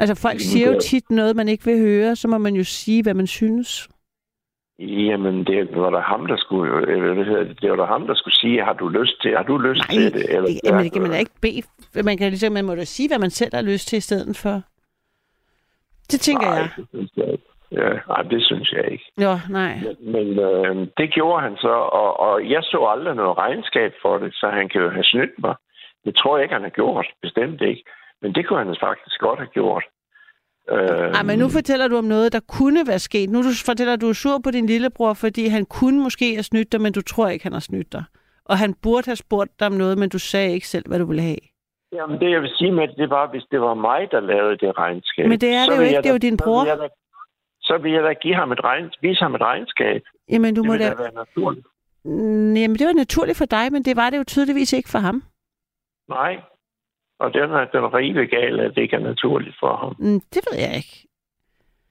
Altså, 0.00 0.14
folk 0.22 0.40
siger 0.40 0.72
jo 0.72 0.80
tit 0.80 1.10
noget, 1.10 1.36
man 1.36 1.48
ikke 1.48 1.64
vil 1.64 1.78
høre, 1.78 2.16
så 2.16 2.28
må 2.28 2.38
man 2.38 2.54
jo 2.54 2.64
sige, 2.64 3.02
hvad 3.02 3.14
man 3.14 3.26
synes. 3.26 3.88
Jamen, 4.78 5.44
det 5.44 5.76
var 5.76 5.90
der 5.90 6.00
ham, 6.00 6.26
der 6.26 6.36
skulle, 6.36 6.86
øh, 6.88 7.14
hvad 7.14 7.24
hedder 7.24 7.44
det, 7.44 7.60
det 7.62 7.70
var 7.70 7.76
der 7.76 7.86
ham, 7.86 8.06
der 8.06 8.14
skulle 8.14 8.36
sige, 8.36 8.64
har 8.64 8.72
du 8.72 8.88
lyst 8.88 9.22
til, 9.22 9.36
har 9.36 9.42
du 9.42 9.58
lyst 9.58 9.82
Nej, 9.88 9.94
til 9.94 10.12
det? 10.14 10.34
Eller, 10.34 10.48
det, 10.48 10.60
jamen, 10.64 10.84
det 10.84 10.92
kan 10.92 11.02
man 11.02 11.10
da 11.10 11.18
ikke 11.18 11.40
bede. 11.42 11.62
Man 12.04 12.18
kan 12.18 12.28
ligesom, 12.28 12.52
man 12.52 12.64
må 12.64 12.74
da 12.74 12.84
sige, 12.84 13.08
hvad 13.08 13.18
man 13.18 13.30
selv 13.30 13.54
har 13.54 13.62
lyst 13.62 13.88
til 13.88 13.96
i 13.96 14.00
stedet 14.00 14.36
for. 14.36 14.62
Det 16.10 16.20
tænker 16.20 16.46
nej, 16.46 16.56
jeg. 16.56 16.70
Det 16.76 16.86
synes 16.94 17.10
jeg 17.16 17.32
ikke. 17.32 17.44
Ja, 17.72 17.90
nej, 18.08 18.22
det 18.22 18.44
synes 18.44 18.72
jeg 18.72 18.92
ikke. 18.92 19.04
Jo, 19.24 19.32
nej. 19.50 19.74
Men, 19.84 20.12
men 20.12 20.38
øh, 20.38 20.86
det 20.96 21.12
gjorde 21.12 21.42
han 21.42 21.56
så, 21.56 21.74
og, 22.02 22.20
og 22.20 22.50
jeg 22.50 22.62
så 22.62 22.86
aldrig 22.94 23.14
noget 23.14 23.38
regnskab 23.38 23.92
for 24.02 24.18
det, 24.18 24.34
så 24.34 24.46
han 24.52 24.68
kan 24.68 24.80
jo 24.80 24.90
have 24.90 25.04
snydt 25.04 25.38
mig. 25.38 25.54
Det 26.04 26.16
tror 26.16 26.36
jeg 26.36 26.42
ikke, 26.44 26.54
han 26.54 26.62
har 26.62 26.70
gjort. 26.80 27.06
Bestemt 27.22 27.60
ikke. 27.62 27.84
Men 28.22 28.32
det 28.34 28.48
kunne 28.48 28.58
han 28.58 28.76
faktisk 28.80 29.20
godt 29.20 29.38
have 29.38 29.52
gjort. 29.58 29.84
Øh, 30.70 31.10
Ej, 31.16 31.22
men 31.22 31.38
nu 31.38 31.48
fortæller 31.48 31.88
du 31.88 31.96
om 31.96 32.04
noget, 32.04 32.32
der 32.32 32.40
kunne 32.40 32.86
være 32.86 32.98
sket. 32.98 33.30
Nu 33.30 33.42
fortæller 33.66 33.96
du, 33.96 34.06
du 34.06 34.10
er 34.10 34.14
sur 34.14 34.38
på 34.44 34.50
din 34.50 34.66
lillebror, 34.66 35.14
fordi 35.14 35.46
han 35.46 35.64
kunne 35.66 36.02
måske 36.02 36.34
have 36.34 36.42
snydt 36.42 36.72
dig, 36.72 36.80
men 36.80 36.92
du 36.92 37.02
tror 37.02 37.28
ikke, 37.28 37.42
han 37.42 37.52
har 37.52 37.60
snydt 37.60 37.92
dig. 37.92 38.04
Og 38.44 38.58
han 38.58 38.74
burde 38.82 39.06
have 39.06 39.16
spurgt 39.16 39.60
dig 39.60 39.66
om 39.66 39.72
noget, 39.72 39.98
men 39.98 40.08
du 40.08 40.18
sagde 40.18 40.52
ikke 40.52 40.68
selv, 40.68 40.88
hvad 40.88 40.98
du 40.98 41.06
ville 41.06 41.22
have. 41.22 41.42
Jamen, 41.92 42.20
det 42.20 42.30
jeg 42.30 42.42
vil 42.42 42.50
sige 42.58 42.72
med 42.72 42.88
det, 42.88 42.96
det 42.96 43.10
var, 43.10 43.30
hvis 43.30 43.44
det 43.50 43.60
var 43.60 43.74
mig, 43.74 44.08
der 44.10 44.20
lavede 44.20 44.56
det 44.56 44.78
regnskab. 44.78 45.28
Men 45.28 45.40
det 45.40 45.50
er 45.54 45.64
det 45.66 45.76
jo 45.76 45.82
ikke, 45.82 45.96
det 45.96 46.06
er 46.06 46.12
jo 46.12 46.18
din 46.18 46.36
bror. 46.36 46.64
Så 46.64 46.64
vil 46.64 46.70
jeg 46.70 46.78
da, 46.78 46.88
så 47.60 47.78
vil 47.82 47.92
jeg 47.92 48.02
da 48.02 48.12
give 48.12 48.34
ham 48.34 48.52
et 48.52 48.64
regn, 48.64 48.90
vise 49.02 49.20
ham 49.22 49.34
et 49.34 49.40
regnskab. 49.40 50.02
Jamen, 50.32 50.54
du 50.54 50.62
det 50.62 50.68
må 50.68 50.76
da... 50.76 50.94
være 50.98 51.14
naturligt. 51.14 51.66
Jamen, 52.60 52.76
det 52.78 52.86
var 52.86 52.92
naturligt 52.92 53.38
for 53.38 53.44
dig, 53.44 53.72
men 53.72 53.82
det 53.82 53.96
var 53.96 54.10
det 54.10 54.18
jo 54.18 54.24
tydeligvis 54.24 54.72
ikke 54.72 54.88
for 54.88 54.98
ham. 54.98 55.22
Nej, 56.08 56.40
og 57.18 57.34
den 57.34 57.50
er 57.50 57.64
den 57.64 57.94
rive 57.94 58.26
gal, 58.26 58.60
at 58.60 58.74
det 58.74 58.82
ikke 58.82 58.96
er 58.96 59.00
naturligt 59.00 59.56
for 59.60 59.76
ham. 59.76 59.96
Mm, 59.98 60.20
det 60.34 60.42
ved 60.50 60.58
jeg 60.58 60.76
ikke. 60.76 61.08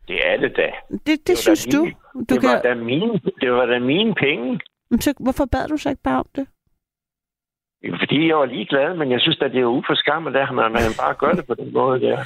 Det 0.07 0.27
er 0.27 0.37
det 0.37 0.57
da. 0.57 0.71
Det, 0.91 1.07
det, 1.07 1.27
det 1.27 1.37
synes 1.37 1.65
du? 1.65 1.77
du 2.13 2.19
det, 2.29 2.41
kan... 2.41 2.49
var 2.49 2.61
da 2.61 2.73
mine, 2.75 3.19
det 3.41 3.51
var 3.51 3.65
da 3.65 3.79
mine 3.79 4.13
penge. 4.15 4.59
Men 4.89 5.01
så, 5.01 5.13
hvorfor 5.19 5.45
bad 5.45 5.67
du 5.67 5.77
så 5.77 5.89
ikke 5.89 6.03
bare 6.03 6.19
om 6.19 6.25
det? 6.35 6.47
Fordi 7.99 8.27
jeg 8.27 8.37
var 8.37 8.45
ligeglad, 8.45 8.95
men 8.95 9.11
jeg 9.11 9.21
synes 9.21 9.37
at 9.41 9.51
det 9.51 9.61
er 9.61 9.65
uforskammet, 9.65 10.35
at 10.35 10.53
man, 10.53 10.71
man 10.71 10.93
bare 10.99 11.13
gør 11.13 11.31
det 11.31 11.47
på 11.47 11.53
den 11.53 11.73
måde 11.73 12.01
der. 12.01 12.17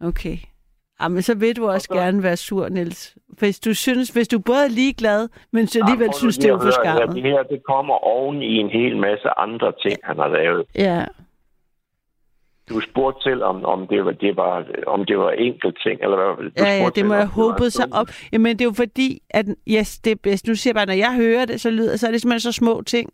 Okay. 0.00 0.36
Jamen, 1.02 1.22
så 1.22 1.34
vil 1.38 1.56
du 1.56 1.68
også 1.68 1.88
okay. 1.90 2.00
gerne 2.00 2.22
være 2.22 2.36
sur, 2.36 2.68
Niels. 2.68 3.16
Hvis 3.28 3.60
du 3.60 3.74
synes, 3.74 4.08
hvis 4.10 4.28
du 4.28 4.38
både 4.38 4.64
er 4.64 4.68
ligeglad, 4.68 5.28
men 5.52 5.66
så 5.66 5.78
alligevel 5.82 6.06
ja, 6.06 6.18
synes, 6.18 6.38
det 6.38 6.48
er 6.50 6.54
uforskammet. 6.54 7.00
Ja, 7.00 7.06
det 7.06 7.22
her, 7.22 7.42
det 7.42 7.62
kommer 7.64 7.94
oven 7.94 8.42
i 8.42 8.54
en 8.56 8.70
hel 8.70 8.96
masse 8.96 9.28
andre 9.38 9.72
ting, 9.82 9.98
han 10.04 10.16
har 10.18 10.28
lavet. 10.28 10.66
Ja. 10.74 11.04
Du 12.68 12.80
spurgte 12.80 13.22
selv, 13.22 13.42
om, 13.42 13.64
om, 13.64 13.86
det 13.86 14.04
var, 14.04 14.12
det 14.12 14.36
var, 14.36 14.66
om 14.86 15.04
det 15.04 15.18
var 15.18 15.30
enkelt 15.30 15.78
ting, 15.82 16.00
eller 16.02 16.16
hvad? 16.16 16.44
Du 16.44 16.50
ja, 16.56 16.82
ja, 16.82 16.88
det 16.94 17.06
må 17.06 17.14
jeg 17.14 17.26
håbe 17.26 17.70
sig 17.70 17.86
op. 17.92 18.08
Jamen, 18.32 18.58
det 18.58 18.60
er 18.60 18.68
jo 18.68 18.72
fordi, 18.72 19.22
at 19.30 19.46
yes, 19.68 19.98
det 19.98 20.20
bedst. 20.20 20.46
Nu 20.46 20.54
siger 20.54 20.70
jeg 20.70 20.74
bare, 20.74 20.86
når 20.86 21.04
jeg 21.06 21.14
hører 21.14 21.44
det, 21.44 21.60
så 21.60 21.70
lyder 21.70 21.96
så 21.96 22.06
er 22.06 22.10
det 22.10 22.20
simpelthen 22.20 22.40
så 22.40 22.52
små 22.52 22.82
ting, 22.82 23.10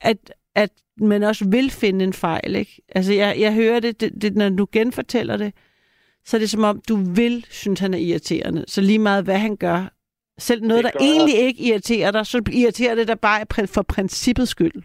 at, 0.00 0.32
at 0.54 0.70
man 1.00 1.22
også 1.22 1.48
vil 1.50 1.70
finde 1.70 2.04
en 2.04 2.12
fejl, 2.12 2.56
ikke? 2.56 2.82
Altså, 2.94 3.12
jeg, 3.12 3.36
jeg 3.38 3.54
hører 3.54 3.80
det, 3.80 4.00
det, 4.00 4.22
det, 4.22 4.36
når 4.36 4.48
du 4.48 4.66
genfortæller 4.72 5.36
det, 5.36 5.52
så 6.24 6.36
er 6.36 6.38
det 6.38 6.50
som 6.50 6.64
om, 6.64 6.80
du 6.88 6.96
vil 6.96 7.46
synes, 7.50 7.80
han 7.80 7.94
er 7.94 7.98
irriterende. 7.98 8.64
Så 8.68 8.80
lige 8.80 8.98
meget, 8.98 9.24
hvad 9.24 9.38
han 9.38 9.56
gør, 9.56 9.92
selv 10.38 10.62
noget, 10.62 10.84
der 10.84 10.90
egentlig 11.00 11.34
ikke 11.34 11.62
irriterer 11.62 12.10
dig, 12.10 12.26
så 12.26 12.42
irriterer 12.52 12.94
det 12.94 13.08
dig 13.08 13.20
bare 13.20 13.66
for 13.66 13.82
princippets 13.82 14.50
skyld. 14.50 14.82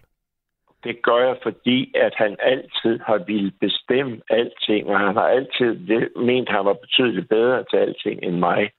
Det 0.83 1.01
gør 1.01 1.27
jeg, 1.27 1.37
fordi 1.43 1.91
at 1.95 2.13
han 2.15 2.35
altid 2.39 2.99
har 2.99 3.17
ville 3.17 3.51
bestemme 3.59 4.21
alting, 4.29 4.87
og 4.87 4.99
han 4.99 5.15
har 5.15 5.27
altid 5.27 5.69
ment, 6.15 6.49
at 6.49 6.55
han 6.55 6.65
var 6.65 6.73
betydeligt 6.73 7.29
bedre 7.29 7.63
til 7.69 7.77
alting 7.77 8.23
end 8.23 8.37
mig. 8.37 8.71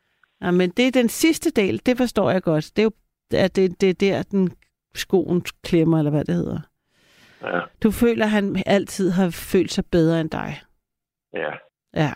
Ja, 0.42 0.50
men 0.50 0.70
det 0.70 0.86
er 0.86 1.00
den 1.00 1.08
sidste 1.08 1.50
del, 1.62 1.86
det 1.86 1.96
forstår 1.96 2.30
jeg 2.30 2.42
godt. 2.42 2.72
Det 2.76 2.82
er 2.82 2.84
jo 2.84 2.92
at 3.32 3.56
det, 3.56 3.80
det 3.80 3.88
er 3.90 3.94
der, 4.00 4.22
den 4.22 4.50
skoen 4.94 5.42
klemmer, 5.64 5.98
eller 5.98 6.10
hvad 6.10 6.24
det 6.24 6.34
hedder. 6.34 6.60
Ja. 7.42 7.60
Du 7.82 7.90
føler, 7.90 8.24
at 8.24 8.30
han 8.30 8.62
altid 8.66 9.10
har 9.10 9.48
følt 9.52 9.70
sig 9.70 9.84
bedre 9.92 10.20
end 10.20 10.30
dig. 10.30 10.50
Ja. 11.34 11.52
Ja. 11.96 12.12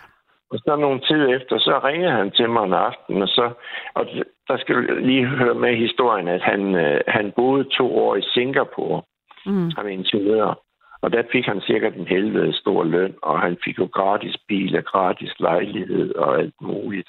Og 0.50 0.58
så 0.58 0.76
nogle 0.76 1.00
tid 1.00 1.28
efter, 1.36 1.58
så 1.58 1.80
ringer 1.84 2.10
han 2.10 2.30
til 2.30 2.50
mig 2.50 2.64
en 2.64 2.72
aften, 2.72 3.22
og 3.22 3.28
så, 3.28 3.52
og 3.94 4.06
der 4.48 4.58
skal 4.58 4.74
du 4.74 4.80
lige 4.80 5.26
høre 5.26 5.54
med 5.54 5.76
historien, 5.76 6.28
at 6.28 6.42
han, 6.42 6.74
øh, 6.74 7.00
han 7.08 7.32
boede 7.36 7.64
to 7.64 7.96
år 7.96 8.16
i 8.16 8.22
Singapore 8.22 9.02
mm. 9.48 9.70
som 9.70 9.88
ingeniør. 9.88 10.54
Og 11.02 11.12
der 11.12 11.22
fik 11.32 11.46
han 11.46 11.60
sikkert 11.60 11.94
en 11.94 12.06
helvede 12.06 12.52
stor 12.52 12.84
løn, 12.84 13.14
og 13.22 13.40
han 13.40 13.58
fik 13.64 13.78
jo 13.78 13.88
gratis 13.92 14.36
bil 14.48 14.76
og 14.76 14.84
gratis 14.84 15.40
lejlighed 15.40 16.14
og 16.14 16.38
alt 16.38 16.60
muligt. 16.60 17.08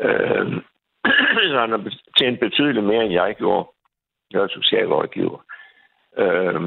Øh, 0.00 0.46
så 1.50 1.56
han 1.60 1.70
har 1.70 1.92
tjent 2.18 2.40
betydeligt 2.40 2.86
mere, 2.86 3.04
end 3.04 3.12
jeg 3.12 3.34
gjorde. 3.38 3.68
Jeg 4.32 4.42
er 4.42 4.48
socialrådgiver. 4.48 5.38
Øh, 6.18 6.60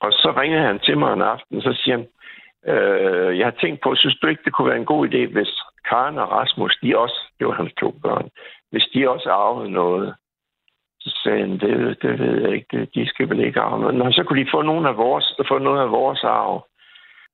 og 0.00 0.12
så 0.12 0.34
ringede 0.36 0.62
han 0.62 0.78
til 0.78 0.98
mig 0.98 1.12
en 1.12 1.22
aften, 1.22 1.62
så 1.62 1.72
siger 1.72 1.96
han, 1.96 2.06
øh, 2.74 3.38
jeg 3.38 3.46
har 3.46 3.56
tænkt 3.60 3.80
på, 3.82 3.94
synes 3.94 4.18
du 4.18 4.26
ikke, 4.26 4.42
det 4.44 4.52
kunne 4.52 4.68
være 4.68 4.78
en 4.78 4.92
god 4.92 5.08
idé, 5.08 5.32
hvis 5.32 5.52
Karen 5.88 6.18
og 6.18 6.30
Rasmus, 6.30 6.78
de 6.82 6.98
også, 6.98 7.20
det 7.38 7.46
var 7.46 7.52
hans 7.52 7.72
to 7.80 7.90
børn, 8.02 8.30
hvis 8.70 8.88
de 8.94 9.10
også 9.10 9.30
arvede 9.30 9.70
noget, 9.70 10.14
så 11.00 11.20
sagde 11.22 11.40
han, 11.40 11.58
det, 11.60 12.02
det 12.02 12.18
ved 12.18 12.40
jeg 12.42 12.52
ikke, 12.54 12.88
de 12.94 13.08
skal 13.08 13.28
vel 13.28 13.40
ikke 13.40 13.60
arve 13.60 13.92
noget. 13.92 14.14
så 14.14 14.24
kunne 14.24 14.44
de 14.44 14.50
få, 14.50 14.62
nogle 14.62 14.88
af 14.88 14.96
vores, 14.96 15.34
få 15.48 15.58
noget 15.58 15.80
af 15.80 15.90
vores 15.90 16.24
arv. 16.24 16.66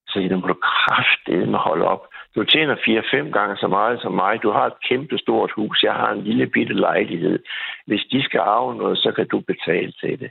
Så 0.08 0.20
jeg, 0.20 0.38
må 0.38 0.46
du 0.46 0.54
kraftedeme 0.54 1.58
holde 1.58 1.84
op. 1.84 2.06
Du 2.34 2.44
tjener 2.44 2.76
4-5 2.76 3.30
gange 3.38 3.56
så 3.56 3.68
meget 3.68 4.00
som 4.02 4.12
mig. 4.12 4.42
Du 4.42 4.50
har 4.50 4.66
et 4.66 4.80
kæmpe 4.88 5.18
stort 5.18 5.50
hus. 5.50 5.82
Jeg 5.82 5.94
har 5.94 6.10
en 6.12 6.22
lille 6.24 6.46
bitte 6.46 6.74
lejlighed. 6.74 7.38
Hvis 7.86 8.04
de 8.12 8.22
skal 8.22 8.40
arve 8.40 8.76
noget, 8.76 8.98
så 8.98 9.12
kan 9.16 9.28
du 9.28 9.40
betale 9.40 9.92
til 9.92 10.20
det. 10.20 10.30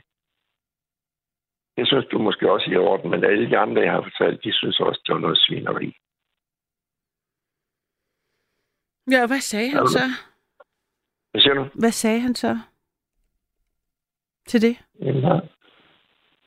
Det 1.76 1.86
synes 1.86 2.06
du 2.12 2.18
måske 2.18 2.52
også 2.52 2.70
i 2.70 2.76
orden, 2.76 3.10
men 3.10 3.24
alle 3.24 3.50
de 3.50 3.58
andre, 3.58 3.82
jeg 3.82 3.92
har 3.92 4.02
fortalt, 4.02 4.44
de 4.44 4.52
synes 4.52 4.80
også, 4.80 5.00
det 5.06 5.14
var 5.14 5.20
noget 5.20 5.38
svineri. 5.38 5.96
Ja, 9.10 9.26
hvad 9.26 9.40
sagde 9.40 9.70
han 9.70 9.86
så? 9.86 10.04
Hvad 11.30 11.40
siger 11.40 11.54
du? 11.54 11.66
Hvad 11.74 11.90
sagde 11.90 12.20
han 12.20 12.34
så? 12.34 12.58
Til 14.46 14.62
det? 14.62 14.76
Ja. 15.00 15.38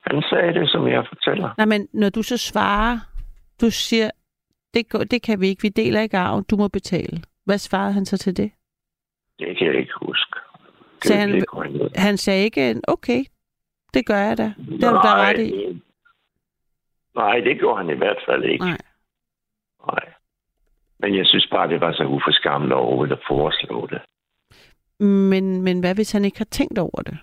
Han 0.02 0.24
sagde 0.30 0.54
det, 0.60 0.70
som 0.70 0.88
jeg 0.88 1.06
fortæller. 1.08 1.54
Nej, 1.58 1.66
men 1.66 1.88
når 1.94 2.10
du 2.10 2.24
så 2.24 2.38
svarer, 2.38 2.98
du 3.62 3.70
siger, 3.70 4.12
det, 4.74 4.90
går, 4.90 5.00
det 5.00 5.22
kan 5.22 5.42
vi 5.42 5.48
ikke, 5.48 5.62
vi 5.62 5.70
deler 5.70 6.02
ikke 6.02 6.18
arven, 6.18 6.44
du 6.50 6.56
må 6.56 6.68
betale. 6.68 7.24
Hvad 7.46 7.58
svarede 7.58 7.94
han 7.94 8.06
så 8.06 8.18
til 8.18 8.38
det? 8.38 8.52
Det 9.40 9.58
kan 9.58 9.68
jeg 9.68 9.76
ikke 9.76 9.94
huske. 10.02 10.40
Det 10.96 11.08
så 11.08 11.16
han, 11.16 11.44
han 11.96 12.18
sagde 12.18 12.44
ikke, 12.44 12.82
okay, 12.88 13.24
det 13.94 14.06
gør 14.06 14.18
jeg 14.18 14.38
da. 14.38 14.54
Det 14.58 14.84
har 14.84 14.92
du 14.92 15.08
da 15.08 15.16
ret 15.16 15.40
i. 15.40 15.82
Nej, 17.16 17.40
det 17.40 17.58
gjorde 17.60 17.78
han 17.78 17.90
i 17.96 17.98
hvert 17.98 18.18
fald 18.28 18.44
ikke. 18.44 18.66
Nej. 18.66 18.78
Nej. 19.88 20.14
Men 21.00 21.18
jeg 21.18 21.26
synes 21.26 21.48
bare, 21.52 21.70
det 21.70 21.82
var 21.82 21.94
så 21.94 22.04
uforskammet 22.04 22.72
overhovedet 22.72 23.14
at 23.14 23.24
foreslå 23.28 23.88
det. 23.88 24.02
Men, 25.06 25.62
men 25.62 25.80
hvad 25.80 25.96
hvis 25.96 26.12
han 26.12 26.26
ikke 26.26 26.38
har 26.38 26.46
tænkt 26.52 26.78
over 26.78 27.02
det? 27.02 27.18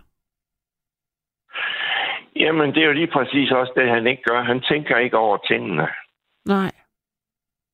Jamen, 2.40 2.74
det 2.74 2.82
er 2.82 2.86
jo 2.86 2.92
lige 2.92 3.12
præcis 3.12 3.50
også 3.50 3.72
det, 3.76 3.88
han 3.88 4.06
ikke 4.06 4.22
gør. 4.22 4.42
Han 4.42 4.60
tænker 4.60 4.96
ikke 4.96 5.18
over 5.18 5.36
tingene. 5.36 5.86
Nej. 6.44 6.70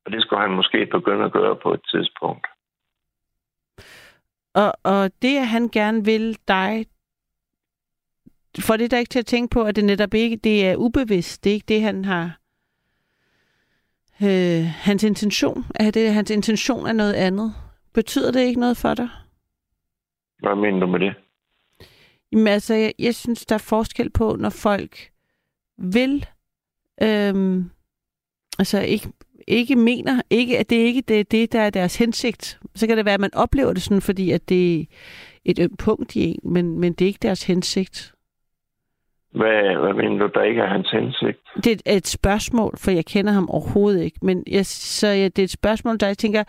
Og 0.07 0.13
det 0.13 0.23
skulle 0.23 0.43
han 0.43 0.51
måske 0.51 0.87
begynde 0.87 1.25
at 1.25 1.33
gøre 1.33 1.57
på 1.57 1.75
et 1.75 1.81
tidspunkt. 1.91 2.47
Og, 4.55 4.73
og 4.83 5.11
det, 5.23 5.39
at 5.39 5.47
han 5.47 5.69
gerne 5.69 6.05
vil 6.05 6.39
dig, 6.49 6.87
får 8.61 8.77
det 8.77 8.91
der 8.91 8.99
ikke 8.99 9.09
til 9.09 9.19
at 9.19 9.27
tænke 9.27 9.53
på, 9.53 9.63
at 9.63 9.77
det 9.77 9.85
netop 9.85 10.15
ikke 10.15 10.37
det 10.37 10.67
er 10.67 10.77
ubevidst. 10.77 11.45
Det 11.45 11.51
er 11.51 11.55
ikke 11.55 11.75
det, 11.75 11.83
han 11.83 12.05
har... 12.05 12.39
Øh, 14.23 14.65
hans 14.65 15.05
intention. 15.05 15.65
Er 15.75 15.91
det, 15.91 16.13
hans 16.13 16.31
intention 16.31 16.87
er 16.87 16.93
noget 16.93 17.15
andet? 17.15 17.55
Betyder 17.95 18.33
det 18.33 18.41
ikke 18.41 18.61
noget 18.61 18.77
for 18.77 18.95
dig? 18.95 19.09
Hvad 20.39 20.55
mener 20.55 20.81
du 20.81 20.87
med 20.87 21.01
det? 21.01 21.15
Jamen 22.33 22.47
altså, 22.47 22.75
jeg, 22.75 22.93
jeg 22.99 23.15
synes, 23.15 23.47
der 23.47 23.55
er 23.55 23.67
forskel 23.69 24.11
på, 24.11 24.37
når 24.37 24.51
folk 24.51 25.11
vil 25.79 26.27
øhm, 27.03 27.71
altså 28.59 28.81
ikke, 28.81 29.09
ikke 29.49 29.77
mener, 29.77 30.23
ikke, 30.31 30.59
at 30.59 30.71
det 30.71 30.77
ikke 30.77 31.01
det 31.01 31.21
er 31.21 31.25
det, 31.25 31.53
der 31.53 31.61
er 31.61 31.71
deres 31.71 31.99
hensigt. 31.99 32.59
Så 32.75 32.87
kan 32.87 32.97
det 32.97 33.05
være, 33.05 33.15
at 33.15 33.21
man 33.21 33.35
oplever 33.35 33.73
det 33.73 33.83
sådan, 33.83 34.01
fordi 34.01 34.31
at 34.31 34.49
det 34.49 34.81
er 34.81 34.85
et 35.45 35.59
ømt 35.59 35.79
punkt 35.79 36.17
i 36.17 36.21
en, 36.21 36.53
men, 36.53 36.79
men 36.79 36.93
det 36.93 37.05
er 37.05 37.07
ikke 37.07 37.23
deres 37.23 37.47
hensigt. 37.47 38.15
Hvad, 39.31 39.81
hvad 39.81 39.95
mener 39.95 40.19
du, 40.19 40.31
der 40.35 40.43
ikke 40.43 40.61
er 40.61 40.67
hans 40.67 40.91
hensigt? 40.91 41.39
Det 41.65 41.83
er 41.87 41.97
et 41.97 42.07
spørgsmål, 42.07 42.77
for 42.77 42.91
jeg 42.91 43.05
kender 43.05 43.33
ham 43.33 43.49
overhovedet 43.51 44.05
ikke. 44.05 44.19
Men 44.23 44.45
jeg, 44.47 44.67
så 44.67 45.07
ja, 45.07 45.25
det 45.25 45.39
er 45.39 45.45
et 45.45 45.51
spørgsmål, 45.51 46.01
der 46.01 46.07
jeg 46.07 46.19
tænker, 46.19 46.45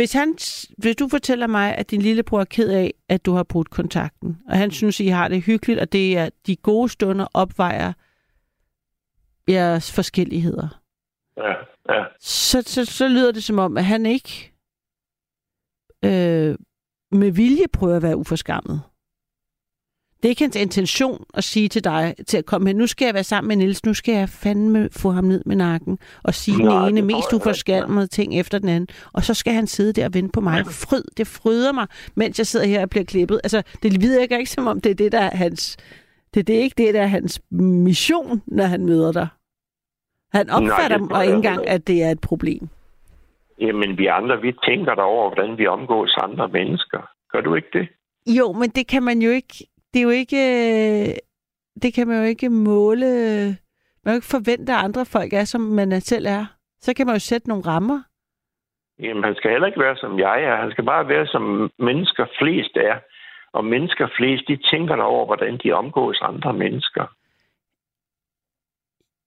hvis, 0.00 0.12
han, 0.12 0.34
hvis 0.78 0.96
du 0.96 1.08
fortæller 1.08 1.46
mig, 1.46 1.74
at 1.74 1.90
din 1.90 2.02
lillebror 2.02 2.40
er 2.40 2.44
ked 2.44 2.70
af, 2.70 2.94
at 3.08 3.26
du 3.26 3.32
har 3.32 3.42
brudt 3.42 3.70
kontakten, 3.70 4.38
og 4.48 4.56
han 4.56 4.70
synes, 4.70 5.00
I 5.00 5.06
har 5.06 5.28
det 5.28 5.42
hyggeligt, 5.42 5.80
og 5.80 5.92
det 5.92 6.18
er 6.18 6.30
de 6.46 6.56
gode 6.56 6.88
stunder 6.88 7.26
opvejer 7.34 7.92
jeres 9.48 9.92
forskelligheder, 9.92 10.80
Ja, 11.36 11.54
ja. 11.94 12.04
så, 12.20 12.62
så, 12.62 12.84
så 12.84 13.08
lyder 13.08 13.32
det 13.32 13.44
som 13.44 13.58
om, 13.58 13.76
at 13.76 13.84
han 13.84 14.06
ikke 14.06 14.52
øh, 16.04 16.56
med 17.12 17.30
vilje 17.30 17.68
prøver 17.72 17.96
at 17.96 18.02
være 18.02 18.16
uforskammet. 18.16 18.82
Det 20.22 20.28
er 20.28 20.28
ikke 20.28 20.42
hans 20.42 20.56
intention 20.56 21.24
at 21.34 21.44
sige 21.44 21.68
til 21.68 21.84
dig, 21.84 22.14
til 22.26 22.38
at 22.38 22.46
komme 22.46 22.68
hen, 22.68 22.76
nu 22.76 22.86
skal 22.86 23.04
jeg 23.04 23.14
være 23.14 23.24
sammen 23.24 23.48
med 23.48 23.56
Niels, 23.56 23.86
nu 23.86 23.94
skal 23.94 24.14
jeg 24.14 24.28
fandme 24.28 24.88
få 24.92 25.10
ham 25.10 25.24
ned 25.24 25.42
med 25.46 25.56
nakken, 25.56 25.98
og 26.22 26.34
sige 26.34 26.64
Nej, 26.64 26.88
den 26.88 26.98
ene 26.98 27.06
mest 27.06 27.32
ikke. 27.32 27.36
uforskammede 27.36 28.06
ting 28.06 28.40
efter 28.40 28.58
den 28.58 28.68
anden. 28.68 28.88
Og 29.12 29.22
så 29.22 29.34
skal 29.34 29.52
han 29.52 29.66
sidde 29.66 29.92
der 29.92 30.06
og 30.06 30.14
vente 30.14 30.32
på 30.32 30.40
mig. 30.40 30.66
Fryd, 30.66 31.02
det 31.16 31.26
fryder 31.26 31.72
mig, 31.72 31.86
mens 32.14 32.38
jeg 32.38 32.46
sidder 32.46 32.66
her 32.66 32.82
og 32.82 32.90
bliver 32.90 33.04
klippet. 33.04 33.40
Altså, 33.44 33.62
det 33.82 34.02
virker 34.02 34.36
ikke 34.38 34.50
som 34.50 34.66
om, 34.66 34.80
det 34.80 34.90
er 34.90 34.94
det, 34.94 35.12
der 35.12 35.20
er 35.20 35.36
hans... 35.36 35.76
Det, 36.34 36.46
det 36.46 36.56
er 36.56 36.60
ikke 36.60 36.86
det, 36.86 36.94
der 36.94 37.02
er 37.02 37.06
hans 37.06 37.42
mission, 37.50 38.42
når 38.46 38.64
han 38.64 38.86
møder 38.86 39.12
dig. 39.12 39.28
Han 40.32 40.50
opfatter 40.50 40.98
tror 40.98 41.16
og 41.16 41.24
ikke 41.24 41.36
engang, 41.36 41.66
at 41.68 41.86
det 41.86 42.02
er 42.02 42.10
et 42.10 42.20
problem. 42.20 42.68
Jamen, 43.60 43.98
vi 43.98 44.06
andre, 44.06 44.40
vi 44.40 44.52
tænker 44.68 44.94
derover, 44.94 45.34
hvordan 45.34 45.58
vi 45.58 45.66
omgås 45.66 46.16
andre 46.22 46.48
mennesker. 46.48 47.10
Gør 47.32 47.40
du 47.40 47.54
ikke 47.54 47.68
det? 47.72 47.88
Jo, 48.26 48.52
men 48.52 48.70
det 48.70 48.86
kan 48.86 49.02
man 49.02 49.22
jo 49.22 49.30
ikke... 49.30 49.66
Det 49.92 49.98
er 50.00 50.02
jo 50.02 50.10
ikke... 50.10 50.36
øh, 50.36 51.14
Det 51.82 51.94
kan 51.94 52.08
man 52.08 52.16
jo 52.16 52.24
ikke 52.24 52.48
måle... 52.50 53.06
Man 54.04 54.12
kan 54.12 54.12
jo 54.12 54.18
ikke 54.18 54.26
forvente, 54.26 54.72
at 54.72 54.84
andre 54.84 55.06
folk 55.06 55.32
er, 55.32 55.44
som 55.44 55.60
man 55.60 56.00
selv 56.00 56.26
er. 56.26 56.46
Så 56.80 56.94
kan 56.94 57.06
man 57.06 57.14
jo 57.14 57.20
sætte 57.20 57.48
nogle 57.48 57.64
rammer. 57.66 58.02
Jamen, 58.98 59.24
han 59.24 59.34
skal 59.34 59.50
heller 59.50 59.66
ikke 59.66 59.80
være, 59.80 59.96
som 59.96 60.18
jeg 60.18 60.42
er. 60.44 60.56
Han 60.56 60.70
skal 60.70 60.84
bare 60.84 61.08
være, 61.08 61.26
som 61.26 61.70
mennesker 61.78 62.26
flest 62.40 62.76
er. 62.76 62.98
Og 63.52 63.64
mennesker 63.64 64.08
flest, 64.16 64.44
de 64.48 64.56
tænker 64.70 64.96
derover, 64.96 65.26
hvordan 65.26 65.58
de 65.64 65.72
omgås 65.72 66.18
andre 66.22 66.52
mennesker. 66.52 67.04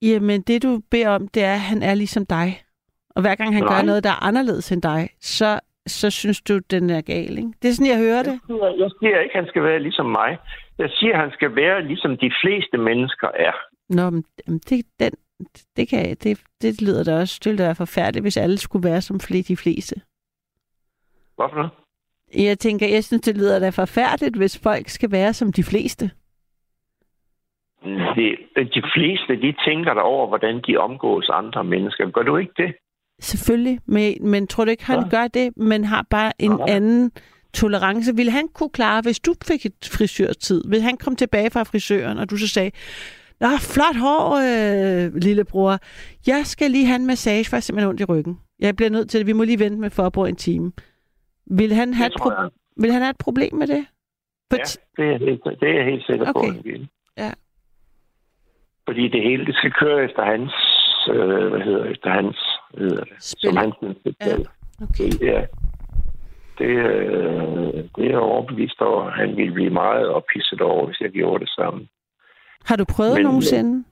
Jamen, 0.01 0.41
det 0.41 0.63
du 0.63 0.81
beder 0.91 1.09
om, 1.09 1.27
det 1.27 1.43
er, 1.43 1.53
at 1.53 1.59
han 1.59 1.83
er 1.83 1.93
ligesom 1.93 2.25
dig. 2.25 2.63
Og 3.15 3.21
hver 3.21 3.35
gang 3.35 3.53
han 3.53 3.63
Nej. 3.63 3.75
gør 3.77 3.85
noget, 3.85 4.03
der 4.03 4.09
er 4.09 4.23
anderledes 4.23 4.71
end 4.71 4.81
dig, 4.81 5.09
så, 5.21 5.59
så 5.87 6.09
synes 6.11 6.41
du, 6.41 6.59
den 6.59 6.89
er 6.89 7.01
gal, 7.01 7.37
ikke? 7.37 7.53
Det 7.61 7.67
er 7.69 7.73
sådan, 7.73 7.91
jeg 7.91 7.97
hører 7.99 8.23
det. 8.23 8.39
Jeg 8.79 8.89
siger 8.99 9.19
ikke, 9.19 9.35
at 9.35 9.39
han 9.43 9.47
skal 9.47 9.63
være 9.63 9.79
ligesom 9.79 10.05
mig. 10.05 10.37
Jeg 10.77 10.89
siger, 10.89 11.13
at 11.13 11.19
han 11.19 11.31
skal 11.31 11.55
være, 11.55 11.87
ligesom 11.87 12.17
de 12.17 12.31
fleste 12.43 12.77
mennesker 12.77 13.27
er. 13.27 13.51
Nå, 13.89 14.09
men 14.09 14.23
det, 14.69 14.85
den, 14.99 15.11
det, 15.75 15.89
kan, 15.89 16.07
jeg- 16.09 16.23
det, 16.23 16.41
det 16.61 16.81
lyder 16.81 17.03
da 17.03 17.19
også, 17.19 17.39
det 17.43 17.49
ville 17.49 17.63
da 17.63 17.67
være 17.67 17.75
forfærdeligt, 17.75 18.23
hvis 18.23 18.37
alle 18.37 18.57
skulle 18.57 18.89
være 18.89 19.01
som 19.01 19.19
de 19.47 19.57
fleste. 19.57 19.95
Hvorfor 21.35 21.55
noget? 21.55 21.71
Jeg 22.47 22.59
tænker, 22.59 22.87
jeg 22.87 23.03
synes, 23.03 23.21
det 23.21 23.37
lyder 23.37 23.59
da 23.59 23.69
forfærdeligt, 23.69 24.37
hvis 24.37 24.59
folk 24.63 24.87
skal 24.89 25.11
være 25.11 25.33
som 25.33 25.51
de 25.53 25.63
fleste. 25.63 26.11
De, 28.15 28.37
de 28.75 28.83
fleste, 28.95 29.41
de 29.41 29.55
tænker 29.67 29.93
derover, 29.93 30.27
hvordan 30.27 30.61
de 30.67 30.77
omgås 30.77 31.29
andre 31.29 31.63
mennesker. 31.63 32.09
Gør 32.11 32.21
du 32.23 32.37
ikke 32.37 32.53
det? 32.57 32.75
Selvfølgelig, 33.23 33.79
men, 33.85 34.15
men 34.21 34.47
tror 34.47 34.65
du 34.65 34.71
ikke, 34.71 34.85
han 34.85 34.99
Ja. 35.03 35.09
gør 35.09 35.27
det, 35.27 35.57
men 35.57 35.85
har 35.85 36.05
bare 36.09 36.31
en 36.39 36.51
Ja. 36.67 36.75
anden 36.75 37.11
tolerance? 37.53 38.15
Vil 38.15 38.29
han 38.29 38.47
kunne 38.53 38.69
klare, 38.69 39.01
hvis 39.01 39.19
du 39.19 39.33
fik 39.47 39.65
et 39.65 39.89
frisørtid, 39.93 40.63
vil 40.69 40.81
han 40.81 40.97
komme 40.97 41.17
tilbage 41.17 41.49
fra 41.51 41.63
frisøren, 41.63 42.17
og 42.17 42.29
du 42.29 42.37
så 42.37 42.47
sagde, 42.47 42.71
Nå, 43.39 43.47
flot 43.57 43.95
hår, 43.95 44.35
øh, 44.35 45.15
lillebror. 45.15 45.77
Jeg 46.27 46.41
skal 46.45 46.71
lige 46.71 46.85
have 46.85 46.95
en 46.95 47.05
massage, 47.07 47.45
for 47.49 47.55
jeg 47.55 47.63
simpelthen 47.63 47.89
ondt 47.89 48.01
i 48.01 48.03
ryggen. 48.05 48.39
Jeg 48.59 48.75
bliver 48.75 48.89
nødt 48.89 49.09
til 49.09 49.19
det. 49.19 49.27
Vi 49.27 49.33
må 49.33 49.43
lige 49.43 49.59
vente 49.59 49.79
med 49.79 49.89
for 49.89 50.03
at 50.03 50.11
bruge 50.13 50.29
en 50.29 50.35
time. 50.35 50.71
Vil 51.51 51.73
han, 51.73 51.93
have 51.93 52.07
et 52.07 52.13
pro- 52.21 52.49
vil 52.81 52.91
han 52.91 53.01
have 53.01 53.09
et 53.09 53.17
problem 53.17 53.53
med 53.55 53.67
det? 53.67 53.85
For 54.51 54.57
Ja, 54.57 54.63
det 55.03 55.13
er, 55.13 55.19
helt, 55.25 55.43
det 55.61 55.69
er 55.69 55.73
jeg 55.73 55.85
helt 55.85 56.05
sikker 56.05 56.25
på, 56.25 56.39
Okay. 56.39 56.51
han 56.53 56.61
vil. 56.63 56.87
Ja. 57.17 57.31
Fordi 58.87 59.07
det 59.07 59.21
hele, 59.23 59.45
det 59.45 59.55
skal 59.55 59.71
køre 59.71 60.03
efter 60.03 60.23
hans, 60.25 60.53
øh, 61.13 61.47
hvad 61.51 61.61
hedder 61.61 61.83
efter 61.85 62.09
hans, 62.09 62.37
hedder 62.77 63.03
det, 63.03 63.13
Spil. 63.19 63.49
som 63.49 63.57
han 63.57 63.73
synes, 63.81 63.97
det 64.05 64.15
skal. 64.21 64.47
Okay. 64.81 65.09
Ja. 65.31 65.45
Det, 66.57 66.65
øh, 66.65 67.73
det 67.95 68.05
er 68.05 68.09
jeg 68.09 68.17
overbevist 68.17 68.81
over. 68.81 69.09
Han 69.09 69.37
ville 69.37 69.53
blive 69.53 69.69
meget 69.69 70.07
ophidset 70.07 70.61
over, 70.61 70.85
hvis 70.85 70.99
jeg 71.01 71.09
gjorde 71.11 71.39
det 71.45 71.49
samme. 71.49 71.87
Har 72.65 72.75
du 72.75 72.85
prøvet 72.95 73.13
Men- 73.13 73.23
nogensinde? 73.23 73.83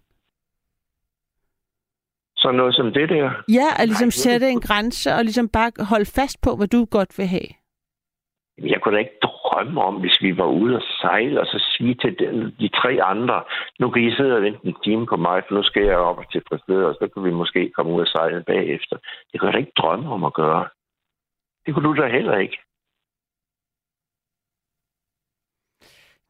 Så 2.37 2.51
noget 2.51 2.75
som 2.75 2.93
det 2.93 3.09
der, 3.09 3.31
Ja, 3.49 3.67
at 3.79 3.87
ligesom 3.87 4.05
Nej, 4.05 4.09
det- 4.09 4.13
sætte 4.13 4.49
en 4.49 4.61
grænse 4.61 5.13
og 5.13 5.23
ligesom 5.23 5.49
bare 5.49 5.71
holde 5.85 6.05
fast 6.05 6.41
på, 6.41 6.55
hvad 6.55 6.67
du 6.67 6.85
godt 6.85 7.17
vil 7.17 7.25
have. 7.27 7.49
jeg 8.57 8.81
kunne 8.81 8.93
da 8.95 8.99
ikke 8.99 9.17
drømme 9.51 9.81
om, 9.81 9.95
hvis 9.95 10.17
vi 10.21 10.37
var 10.37 10.45
ude 10.45 10.75
og 10.75 10.81
sejle, 11.01 11.41
og 11.41 11.45
så 11.45 11.65
sige 11.77 11.95
til 11.95 12.19
de, 12.19 12.51
de 12.59 12.69
tre 12.69 13.03
andre, 13.03 13.43
nu 13.79 13.89
kan 13.89 14.03
I 14.03 14.15
sidde 14.15 14.35
og 14.35 14.41
vente 14.41 14.67
en 14.67 14.75
time 14.83 15.05
på 15.05 15.15
mig, 15.15 15.43
for 15.47 15.55
nu 15.55 15.63
skal 15.63 15.83
jeg 15.83 15.97
op 15.97 16.23
til 16.31 16.41
frisør, 16.49 16.87
og 16.87 16.95
så 16.99 17.07
kan 17.13 17.23
vi 17.23 17.31
måske 17.31 17.71
komme 17.75 17.91
ud 17.91 18.01
og 18.01 18.07
sejle 18.07 18.43
bagefter. 18.43 18.97
Det 19.31 19.39
kunne 19.39 19.47
jeg 19.47 19.53
da 19.53 19.59
ikke 19.59 19.79
drømme 19.81 20.13
om 20.13 20.23
at 20.23 20.33
gøre. 20.33 20.67
Det 21.65 21.73
kunne 21.73 21.87
du 21.89 22.01
da 22.01 22.07
heller 22.07 22.37
ikke. 22.37 22.57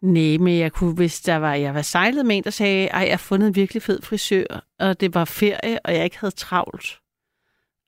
Nej, 0.02 0.38
men 0.40 0.60
jeg 0.60 0.72
kunne, 0.72 0.96
hvis 0.96 1.22
der 1.22 1.38
var, 1.38 1.54
jeg 1.54 1.74
var 1.74 1.82
sejlet 1.82 2.26
med 2.26 2.38
en, 2.38 2.44
der 2.44 2.50
sagde, 2.50 2.90
at 2.90 3.02
jeg 3.02 3.12
har 3.12 3.26
fundet 3.30 3.48
en 3.48 3.56
virkelig 3.56 3.82
fed 3.84 4.02
frisør, 4.02 4.46
og 4.80 5.02
det 5.02 5.16
var 5.16 5.26
ferie, 5.26 5.80
og 5.86 5.94
jeg 5.94 6.04
ikke 6.04 6.20
havde 6.20 6.36
travlt. 6.36 7.00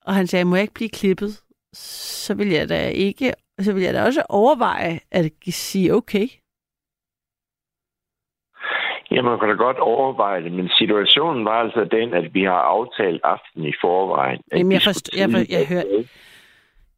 Og 0.06 0.14
han 0.14 0.28
sagde, 0.28 0.46
må 0.46 0.56
jeg 0.56 0.62
ikke 0.62 0.74
blive 0.74 0.90
klippet? 0.90 1.43
Så 1.74 2.34
vil 2.36 2.50
jeg 2.50 2.70
da 2.70 2.88
ikke, 2.90 3.34
så 3.60 3.74
vil 3.74 3.84
jeg 3.84 3.94
da 3.94 4.04
også 4.06 4.24
overveje 4.30 5.00
at 5.12 5.32
sige, 5.50 5.94
okay. 5.94 6.28
Ja, 9.12 9.22
man 9.22 9.40
kan 9.40 9.48
da 9.50 9.54
godt 9.56 9.78
overveje 9.80 10.44
det, 10.44 10.52
men 10.52 10.70
situationen 10.70 11.46
var 11.46 11.52
altså 11.64 11.84
den, 11.92 12.14
at 12.14 12.34
vi 12.34 12.44
har 12.44 12.62
aftalt 12.76 13.22
aften 13.24 13.66
i 13.66 13.74
forvejen. 13.82 14.42
Jamen, 14.52 14.72
jeg 14.72 14.82
forstår- 14.82 15.18
jeg 15.20 15.30
for- 15.32 15.52
jeg 15.56 15.68
hører-. 15.68 16.04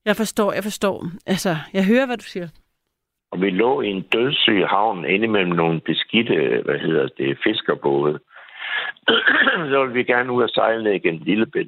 Jeg 0.05 0.15
forstår, 0.15 0.53
jeg 0.53 0.63
forstår. 0.63 1.05
Altså, 1.25 1.55
jeg 1.73 1.85
hører, 1.85 2.05
hvad 2.05 2.17
du 2.17 2.23
siger. 2.23 2.47
Og 3.31 3.41
vi 3.41 3.49
lå 3.49 3.81
i 3.81 3.87
en 3.87 4.01
dødssyg 4.01 4.63
havn 4.67 5.05
inde 5.05 5.27
mellem 5.27 5.51
nogle 5.55 5.81
beskidte, 5.81 6.61
hvad 6.65 6.79
hedder 6.79 7.07
det, 7.17 7.37
fiskerbåde. 7.43 8.19
så 9.71 9.77
ville 9.81 9.93
vi 9.93 10.03
gerne 10.03 10.31
ud 10.31 10.43
og 10.43 10.49
sejle 10.49 10.83
ned 10.83 10.91
igen 10.93 11.15
lille 11.17 11.45
bit, 11.45 11.67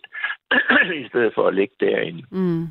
i 1.03 1.07
stedet 1.09 1.31
for 1.35 1.47
at 1.47 1.55
ligge 1.55 1.75
derinde. 1.79 2.23
Mm. 2.31 2.67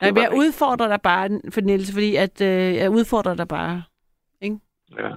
Nej, 0.00 0.10
men 0.10 0.16
jeg 0.22 0.24
ikke- 0.32 0.36
udfordrer 0.38 0.88
dig 0.88 1.00
bare, 1.02 1.40
for 1.54 1.60
Niels, 1.60 1.92
fordi 1.92 2.16
at, 2.16 2.40
øh, 2.40 2.74
jeg 2.76 2.90
udfordrer 2.90 3.34
dig 3.34 3.48
bare. 3.48 3.82
Ja. 4.98 5.10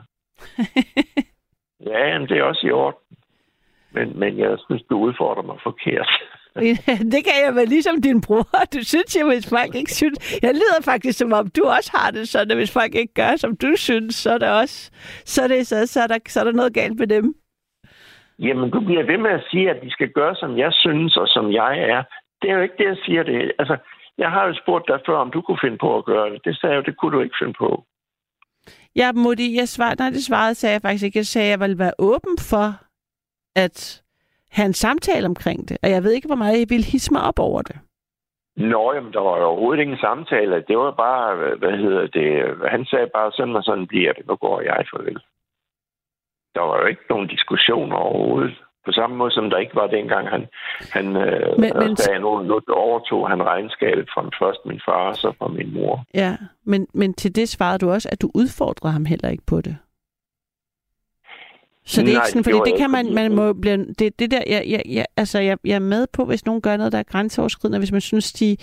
ja, 1.89 2.07
jamen, 2.07 2.27
det 2.29 2.37
er 2.37 2.43
også 2.43 2.67
i 2.67 2.71
orden. 2.71 2.99
Men, 3.91 4.19
men 4.19 4.37
jeg 4.39 4.57
synes, 4.65 4.83
du 4.89 4.97
udfordrer 4.99 5.43
mig 5.43 5.57
forkert. 5.63 6.09
det 7.13 7.21
kan 7.27 7.37
jeg 7.45 7.55
vel 7.55 7.67
ligesom 7.67 8.01
din 8.01 8.21
bror. 8.21 8.47
Du 8.75 8.83
synes 8.83 9.17
jo, 9.21 9.27
hvis 9.27 9.49
folk 9.49 9.75
ikke 9.75 9.93
synes... 9.93 10.43
Jeg 10.43 10.53
lyder 10.53 10.81
faktisk, 10.83 11.17
som 11.19 11.33
om 11.33 11.47
du 11.47 11.63
også 11.63 11.91
har 11.97 12.11
det 12.11 12.27
sådan, 12.29 12.51
at 12.51 12.57
hvis 12.57 12.73
folk 12.73 12.95
ikke 12.95 13.13
gør, 13.13 13.35
som 13.35 13.55
du 13.57 13.75
synes, 13.75 14.15
så 14.15 14.31
er 14.33 14.37
der 14.37 14.51
også... 14.51 14.91
Så 15.25 15.43
er, 15.43 15.47
det, 15.47 15.67
så, 15.67 15.87
så 15.87 16.01
er, 16.01 16.07
der, 16.07 16.17
så 16.27 16.39
er 16.39 16.43
der 16.43 16.51
noget 16.51 16.73
galt 16.73 16.99
med 16.99 17.07
dem. 17.07 17.33
Jamen, 18.39 18.69
du 18.71 18.79
bliver 18.79 19.03
ved 19.05 19.17
med 19.17 19.31
at 19.31 19.43
sige, 19.51 19.69
at 19.69 19.81
de 19.83 19.91
skal 19.91 20.09
gøre, 20.09 20.35
som 20.35 20.57
jeg 20.57 20.71
synes, 20.73 21.17
og 21.17 21.27
som 21.27 21.51
jeg 21.51 21.79
er. 21.79 22.03
Det 22.41 22.49
er 22.49 22.55
jo 22.55 22.61
ikke 22.61 22.75
det, 22.77 22.85
jeg 22.85 22.97
siger. 23.05 23.23
Det. 23.23 23.51
Altså, 23.59 23.77
jeg 24.17 24.31
har 24.31 24.47
jo 24.47 24.53
spurgt 24.61 24.87
dig 24.87 24.99
før, 25.05 25.17
om 25.17 25.31
du 25.31 25.41
kunne 25.41 25.59
finde 25.61 25.77
på 25.77 25.97
at 25.97 26.05
gøre 26.05 26.29
det. 26.29 26.45
Det 26.45 26.57
sagde 26.57 26.75
jeg 26.75 26.81
jo, 26.81 26.85
det 26.91 26.97
kunne 26.97 27.15
du 27.17 27.21
ikke 27.21 27.35
finde 27.41 27.53
på. 27.53 27.83
Jeg 28.95 29.11
måtte, 29.15 29.55
jeg 29.55 29.67
svarede, 29.67 29.95
nej, 29.99 30.09
det 30.09 30.23
svarede 30.23 30.55
sagde 30.55 30.73
jeg 30.73 30.81
faktisk 30.81 31.03
ikke. 31.05 31.17
Jeg 31.19 31.25
sagde, 31.25 31.47
at 31.47 31.51
jeg 31.51 31.59
ville 31.59 31.79
være 31.79 31.93
åben 31.99 32.37
for 32.51 32.67
at 33.55 34.03
have 34.51 34.65
en 34.65 34.73
samtale 34.73 35.25
omkring 35.25 35.69
det. 35.69 35.77
Og 35.83 35.89
jeg 35.89 36.03
ved 36.03 36.11
ikke, 36.11 36.27
hvor 36.27 36.35
meget 36.35 36.59
jeg 36.59 36.69
ville 36.69 36.85
hisse 36.85 37.13
mig 37.13 37.21
op 37.23 37.39
over 37.39 37.61
det. 37.61 37.79
Nå, 38.57 38.93
jamen, 38.93 39.13
der 39.13 39.19
var 39.19 39.37
jo 39.37 39.43
overhovedet 39.43 39.81
ingen 39.81 39.97
samtale. 39.97 40.63
Det 40.67 40.77
var 40.77 40.91
bare, 40.91 41.35
hvad- 41.57 41.77
hedder 41.77 42.07
det, 42.07 42.57
han 42.69 42.85
sagde 42.85 43.07
bare, 43.15 43.31
sådan 43.31 43.55
og 43.55 43.63
sådan 43.63 43.87
bliver 43.87 44.13
det. 44.13 44.27
Nu 44.27 44.35
går 44.35 44.61
jeg 44.61 44.85
farvel. 44.91 45.19
Der 46.55 46.61
var 46.61 46.77
jo 46.79 46.85
ikke 46.85 47.01
nogen 47.09 47.27
diskussioner 47.27 47.95
overhovedet. 47.95 48.55
På 48.85 48.91
samme 48.91 49.15
måde, 49.15 49.31
som 49.31 49.49
der 49.49 49.57
ikke 49.57 49.75
var 49.75 49.87
dengang, 49.87 50.27
han, 50.29 50.47
han 50.91 51.05
øh, 51.15 51.59
Men- 51.59 51.71
men- 51.79 51.97
sagde, 51.97 52.19
nu, 52.19 52.41
nu 52.43 52.59
overtog 52.69 53.29
han 53.29 53.43
regnskabet 53.43 54.05
fra 54.13 54.21
først 54.45 54.59
min 54.65 54.81
far, 54.85 55.09
og 55.09 55.15
så 55.15 55.33
fra 55.39 55.47
min 55.47 55.73
mor. 55.73 56.05
Ja, 56.13 56.37
men, 56.65 56.87
men 56.93 57.13
til 57.13 57.35
det 57.35 57.49
svarede 57.49 57.77
du 57.79 57.91
også, 57.91 58.09
at 58.11 58.21
du 58.21 58.31
udfordrede 58.33 58.93
ham 58.93 59.05
heller 59.05 59.29
ikke 59.29 59.45
på 59.45 59.61
det. 59.61 59.77
Så 61.85 62.01
det 62.01 62.09
er 62.09 62.13
Nej, 62.13 62.21
ikke 62.21 62.27
sådan, 62.27 62.43
det 62.43 62.51
fordi 62.51 62.71
det 62.71 62.71
jeg 62.71 62.79
kan 62.79 62.91
man, 62.91 63.13
man 63.13 63.35
må 63.35 63.53
blive, 63.53 63.85
det, 63.99 64.19
det 64.19 64.31
der, 64.31 64.41
jeg, 64.47 64.63
jeg, 64.67 64.81
jeg, 64.89 65.05
altså 65.17 65.39
jeg, 65.39 65.57
jeg 65.65 65.75
er 65.75 65.79
med 65.79 66.07
på, 66.13 66.25
hvis 66.25 66.45
nogen 66.45 66.61
gør 66.61 66.77
noget, 66.77 66.91
der 66.91 66.97
er 66.99 67.03
grænseoverskridende, 67.03 67.79
hvis 67.79 67.91
man 67.91 68.01
synes, 68.01 68.33
de 68.33 68.57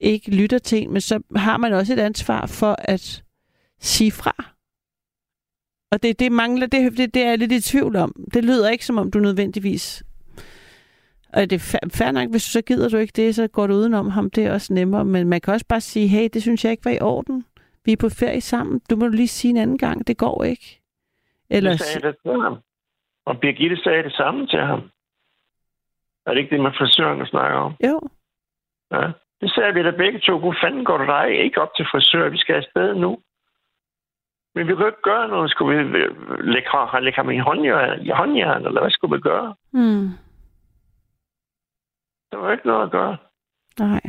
ikke 0.00 0.36
lytter 0.36 0.58
til 0.58 0.82
en, 0.82 0.92
men 0.92 1.00
så 1.00 1.20
har 1.36 1.56
man 1.56 1.72
også 1.72 1.92
et 1.92 1.98
ansvar 1.98 2.46
for 2.46 2.76
at 2.78 3.22
sige 3.80 4.12
fra. 4.12 4.53
Og 5.94 6.02
det, 6.02 6.18
det 6.20 6.32
mangler, 6.32 6.66
det, 6.66 6.96
det, 6.98 7.14
det 7.14 7.22
er 7.22 7.28
jeg 7.28 7.38
lidt 7.38 7.52
i 7.52 7.60
tvivl 7.60 7.96
om. 7.96 8.12
Det 8.34 8.44
lyder 8.44 8.70
ikke, 8.70 8.86
som 8.86 8.98
om 8.98 9.10
du 9.10 9.18
nødvendigvis... 9.18 10.02
Og 11.32 11.50
det 11.50 11.52
er 11.52 11.76
fa- 11.76 11.88
fair 11.98 12.10
nok, 12.10 12.30
hvis 12.30 12.44
du 12.44 12.50
så 12.50 12.62
gider 12.62 12.88
du 12.88 12.96
ikke 12.96 13.12
det, 13.16 13.34
så 13.34 13.48
går 13.48 13.66
du 13.66 13.74
udenom 13.74 14.08
ham. 14.10 14.30
Det 14.30 14.46
er 14.46 14.52
også 14.52 14.72
nemmere. 14.74 15.04
Men 15.04 15.28
man 15.28 15.40
kan 15.40 15.54
også 15.54 15.66
bare 15.68 15.80
sige, 15.80 16.08
hey, 16.08 16.28
det 16.34 16.42
synes 16.42 16.64
jeg 16.64 16.70
ikke 16.72 16.84
var 16.84 16.90
i 16.90 17.00
orden. 17.00 17.44
Vi 17.84 17.92
er 17.92 17.96
på 17.96 18.08
ferie 18.08 18.40
sammen. 18.40 18.80
Du 18.90 18.96
må 18.96 19.06
lige 19.08 19.28
sige 19.28 19.50
en 19.50 19.56
anden 19.56 19.78
gang. 19.78 20.06
Det 20.06 20.16
går 20.16 20.44
ikke. 20.44 20.80
Eller, 21.50 21.70
Det 21.70 21.80
sagde 21.80 21.94
jeg 21.94 22.02
da 22.02 22.30
til 22.30 22.40
ham. 22.42 22.56
Og 23.26 23.40
Birgitte 23.40 23.76
sagde 23.76 24.02
det 24.02 24.12
samme 24.12 24.46
til 24.46 24.58
ham. 24.60 24.80
Er 26.26 26.30
det 26.30 26.38
ikke 26.40 26.54
det 26.56 26.62
med 26.62 26.70
frisøren, 26.78 27.26
snakker 27.26 27.56
om? 27.58 27.72
jo, 27.86 28.00
Ja. 28.92 29.06
Det 29.40 29.50
sagde 29.54 29.74
vi 29.74 29.82
da 29.82 29.90
begge 29.90 30.18
to. 30.20 30.38
Hvor 30.38 30.56
fanden 30.64 30.84
går 30.84 30.96
du 30.98 31.06
dig 31.06 31.26
ikke 31.44 31.60
op 31.62 31.68
til 31.76 31.86
frisør? 31.92 32.28
Vi 32.28 32.38
skal 32.38 32.54
afsted 32.54 32.94
nu. 32.94 33.18
Men 34.54 34.66
vi 34.66 34.72
kan 34.72 34.80
jo 34.80 34.86
ikke 34.86 35.02
gøre 35.02 35.28
noget. 35.28 35.50
Skulle 35.50 35.76
vi 35.76 35.98
øh, 35.98 36.38
lægge, 36.40 36.68
lægge 37.00 37.16
ham 37.16 37.30
i 37.30 37.38
håndjern, 37.38 38.00
i 38.02 38.10
håndjern, 38.10 38.66
eller 38.66 38.80
hvad 38.80 38.90
skulle 38.90 39.16
vi 39.16 39.20
gøre? 39.20 39.54
hmm, 39.72 40.08
Der 42.32 42.36
var 42.38 42.52
ikke 42.52 42.66
noget 42.66 42.82
at 42.82 42.90
gøre. 42.90 43.16
nej. 43.78 44.00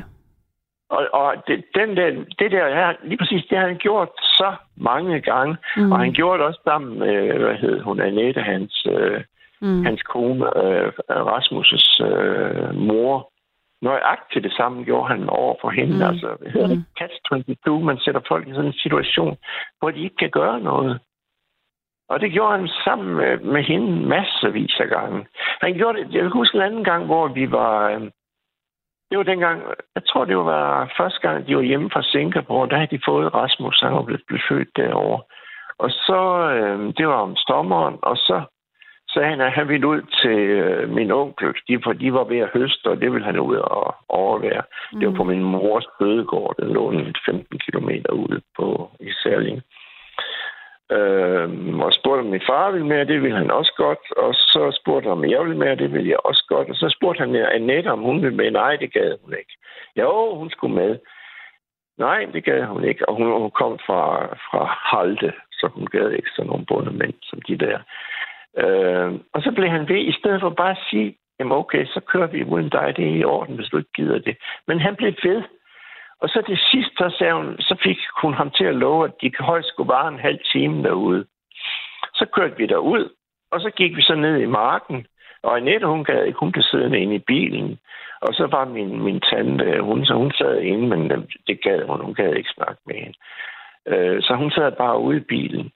Og, 0.89 1.07
og 1.13 1.35
det, 1.47 1.63
den 1.75 1.97
der, 1.97 2.09
det 2.39 2.51
der 2.51 2.75
her, 2.75 2.93
lige 3.03 3.17
præcis, 3.17 3.45
det 3.49 3.57
har 3.57 3.67
han 3.67 3.77
gjort 3.77 4.09
så 4.21 4.55
mange 4.77 5.21
gange. 5.21 5.57
Mm. 5.77 5.83
Mm. 5.83 5.91
Og 5.91 5.99
han 5.99 6.13
gjorde 6.13 6.37
det 6.39 6.47
også 6.47 6.61
sammen 6.63 6.99
med, 6.99 7.33
hvad 7.39 7.55
hed 7.55 7.81
hun, 7.81 7.99
Annette, 7.99 8.41
hans, 8.41 8.87
øh, 8.91 9.23
Mm. 9.61 9.85
hans 9.85 10.01
kone, 10.01 10.57
øh, 10.63 10.91
Rasmus' 11.09 12.05
øh, 12.05 12.75
mor. 12.75 13.31
Nøjagtigt 13.87 14.43
det 14.43 14.53
samme 14.53 14.83
gjorde 14.83 15.07
han 15.07 15.29
over 15.29 15.55
for 15.61 15.69
hende. 15.69 15.95
Mm. 15.95 16.09
Altså, 16.09 16.37
det 16.43 16.51
hedder 16.51 16.67
Mm. 16.67 16.73
mm. 16.73 16.99
catch 16.99 17.15
22, 17.29 17.83
man 17.83 17.97
sætter 17.97 18.21
folk 18.27 18.47
i 18.47 18.51
sådan 18.51 18.65
en 18.65 18.83
situation, 18.85 19.37
hvor 19.79 19.89
de 19.91 20.03
ikke 20.03 20.15
kan 20.23 20.29
gøre 20.29 20.59
noget. 20.59 20.99
Og 22.09 22.19
det 22.21 22.31
gjorde 22.31 22.57
han 22.57 22.67
sammen 22.85 23.15
med, 23.15 23.37
med 23.53 23.63
hende 23.63 24.07
masservis 24.07 24.79
af 24.79 24.87
gange. 24.87 25.25
Han 25.61 25.73
gjorde 25.73 25.97
det, 25.99 26.13
jeg 26.13 26.21
kan 26.21 26.31
huske 26.31 26.55
en 26.55 26.61
anden 26.61 26.83
gang, 26.83 27.05
hvor 27.05 27.27
vi 27.27 27.51
var... 27.51 27.89
Øh, 27.89 28.01
det 29.09 29.17
var 29.17 29.23
dengang, 29.23 29.61
jeg 29.95 30.03
tror 30.05 30.25
det 30.25 30.37
var 30.37 30.93
første 30.97 31.19
gang, 31.19 31.47
de 31.47 31.55
var 31.55 31.61
hjemme 31.61 31.89
fra 31.93 32.03
Singapore, 32.03 32.69
der 32.69 32.75
havde 32.75 32.97
de 32.97 33.01
fået 33.05 33.33
Rasmus, 33.33 33.81
han 33.81 33.93
var 33.93 34.01
blevet, 34.01 34.23
blevet 34.27 34.45
født 34.49 34.69
derovre. 34.75 35.21
Og 35.77 35.89
så, 35.89 36.21
øh, 36.55 36.93
det 36.97 37.07
var 37.07 37.19
om 37.27 37.35
sommeren, 37.35 37.97
og 38.01 38.17
så 38.17 38.41
sagde 39.15 39.29
han, 39.29 39.41
at 39.41 39.51
han 39.51 39.67
ville 39.67 39.87
ud 39.87 40.01
til 40.21 40.39
øh, 40.39 40.89
min 40.89 41.11
onkel, 41.11 41.53
de, 41.67 41.79
for 41.83 41.93
de 41.93 42.13
var 42.13 42.23
ved 42.23 42.39
at 42.39 42.53
høste, 42.53 42.85
og 42.91 43.01
det 43.01 43.11
ville 43.11 43.25
han 43.25 43.39
ud 43.39 43.55
og 43.55 43.95
overvære. 44.09 44.63
Mm. 44.93 44.99
Det 44.99 45.07
var 45.07 45.15
på 45.15 45.23
min 45.23 45.43
mors 45.43 45.87
bødegård, 45.99 46.55
den 46.59 46.69
lå 46.73 46.91
en 46.91 47.15
15 47.25 47.59
km 47.65 47.89
ude 48.11 48.41
på 48.57 48.91
i 48.99 49.11
Særling. 49.23 49.61
Øhm, 50.91 51.79
og 51.79 51.93
spurgte, 51.93 52.19
om 52.19 52.25
min 52.25 52.47
far 52.49 52.71
ville 52.71 52.87
med, 52.87 53.05
det 53.05 53.21
ville 53.21 53.37
han 53.37 53.51
også 53.51 53.73
godt. 53.77 54.03
Og 54.17 54.33
så 54.33 54.79
spurgte 54.81 55.05
han, 55.07 55.17
om 55.17 55.29
jeg 55.29 55.41
ville 55.43 55.57
med, 55.57 55.77
det 55.77 55.93
ville 55.93 56.09
jeg 56.09 56.19
også 56.23 56.45
godt. 56.47 56.69
Og 56.69 56.75
så 56.75 56.89
spurgte 56.97 57.19
han 57.19 57.35
Annette, 57.35 57.87
om 57.91 58.01
hun 58.01 58.21
ville 58.21 58.37
med. 58.37 58.51
Nej, 58.51 58.75
det 58.75 58.93
gad 58.93 59.17
hun 59.23 59.33
ikke. 59.33 59.53
Jo, 59.95 60.35
hun 60.35 60.49
skulle 60.49 60.75
med. 60.75 60.99
Nej, 61.97 62.25
det 62.33 62.43
gad 62.43 62.63
hun 62.63 62.83
ikke. 62.83 63.09
Og 63.09 63.15
hun, 63.15 63.27
hun 63.41 63.51
kom 63.51 63.79
fra, 63.87 64.03
fra 64.47 64.61
Halde, 64.91 65.33
så 65.51 65.67
hun 65.67 65.87
gad 65.87 66.09
ikke 66.11 66.29
sådan 66.35 66.49
nogle 66.49 66.65
bundemænd 66.65 67.13
som 67.21 67.41
de 67.41 67.57
der. 67.57 67.79
Øh, 68.63 69.13
og 69.33 69.41
så 69.41 69.51
blev 69.55 69.69
han 69.69 69.89
ved, 69.89 69.97
i 69.97 70.11
stedet 70.19 70.41
for 70.41 70.49
bare 70.49 70.71
at 70.71 70.83
sige, 70.89 71.17
jamen 71.39 71.57
okay, 71.57 71.85
så 71.85 71.99
kører 71.99 72.27
vi 72.27 72.43
uden 72.43 72.69
dig, 72.69 72.93
det 72.97 73.05
er 73.07 73.15
i 73.15 73.23
orden, 73.23 73.55
hvis 73.55 73.69
du 73.69 73.77
ikke 73.77 73.93
gider 73.95 74.19
det. 74.19 74.37
Men 74.67 74.79
han 74.79 74.95
blev 74.95 75.13
ved. 75.23 75.43
Og 76.21 76.29
så 76.29 76.43
det 76.47 76.59
sidste, 76.71 76.95
så, 76.97 77.15
sagde 77.17 77.33
hun, 77.33 77.55
så 77.59 77.75
fik 77.83 77.97
hun 78.21 78.33
ham 78.33 78.51
til 78.51 78.63
at 78.63 78.75
love, 78.75 79.05
at 79.05 79.11
de 79.21 79.31
højst 79.39 79.67
skulle 79.67 79.89
vare 79.89 80.07
en 80.07 80.19
halv 80.19 80.39
time 80.53 80.83
derude. 80.83 81.25
Så 82.13 82.25
kørte 82.33 82.57
vi 82.57 82.65
derud, 82.65 83.09
og 83.51 83.61
så 83.61 83.69
gik 83.69 83.95
vi 83.97 84.01
så 84.01 84.15
ned 84.15 84.37
i 84.41 84.45
marken. 84.45 85.07
Og 85.43 85.57
Annette, 85.57 85.87
hun 85.87 86.03
gad 86.03 86.23
ikke, 86.25 86.39
hun 86.39 86.51
blev 86.51 86.63
siddende 86.63 86.99
inde 86.99 87.15
i 87.15 87.23
bilen. 87.27 87.79
Og 88.21 88.33
så 88.33 88.47
var 88.47 88.65
min, 88.65 89.03
min 89.03 89.19
tante, 89.21 89.81
hun, 89.81 90.05
så 90.05 90.13
hun 90.13 90.31
sad 90.31 90.61
inde, 90.61 90.87
men 90.87 91.09
det- 91.47 91.61
gad 91.61 91.87
hun, 91.87 92.01
hun 92.01 92.13
gad 92.13 92.33
ikke 92.33 92.49
snakke 92.55 92.81
med 92.85 92.95
hende. 92.95 93.17
Øh, 93.87 94.21
så 94.23 94.33
hun 94.35 94.51
sad 94.51 94.71
bare 94.71 94.99
ude 94.99 95.17
i 95.17 95.27
bilen. 95.33 95.71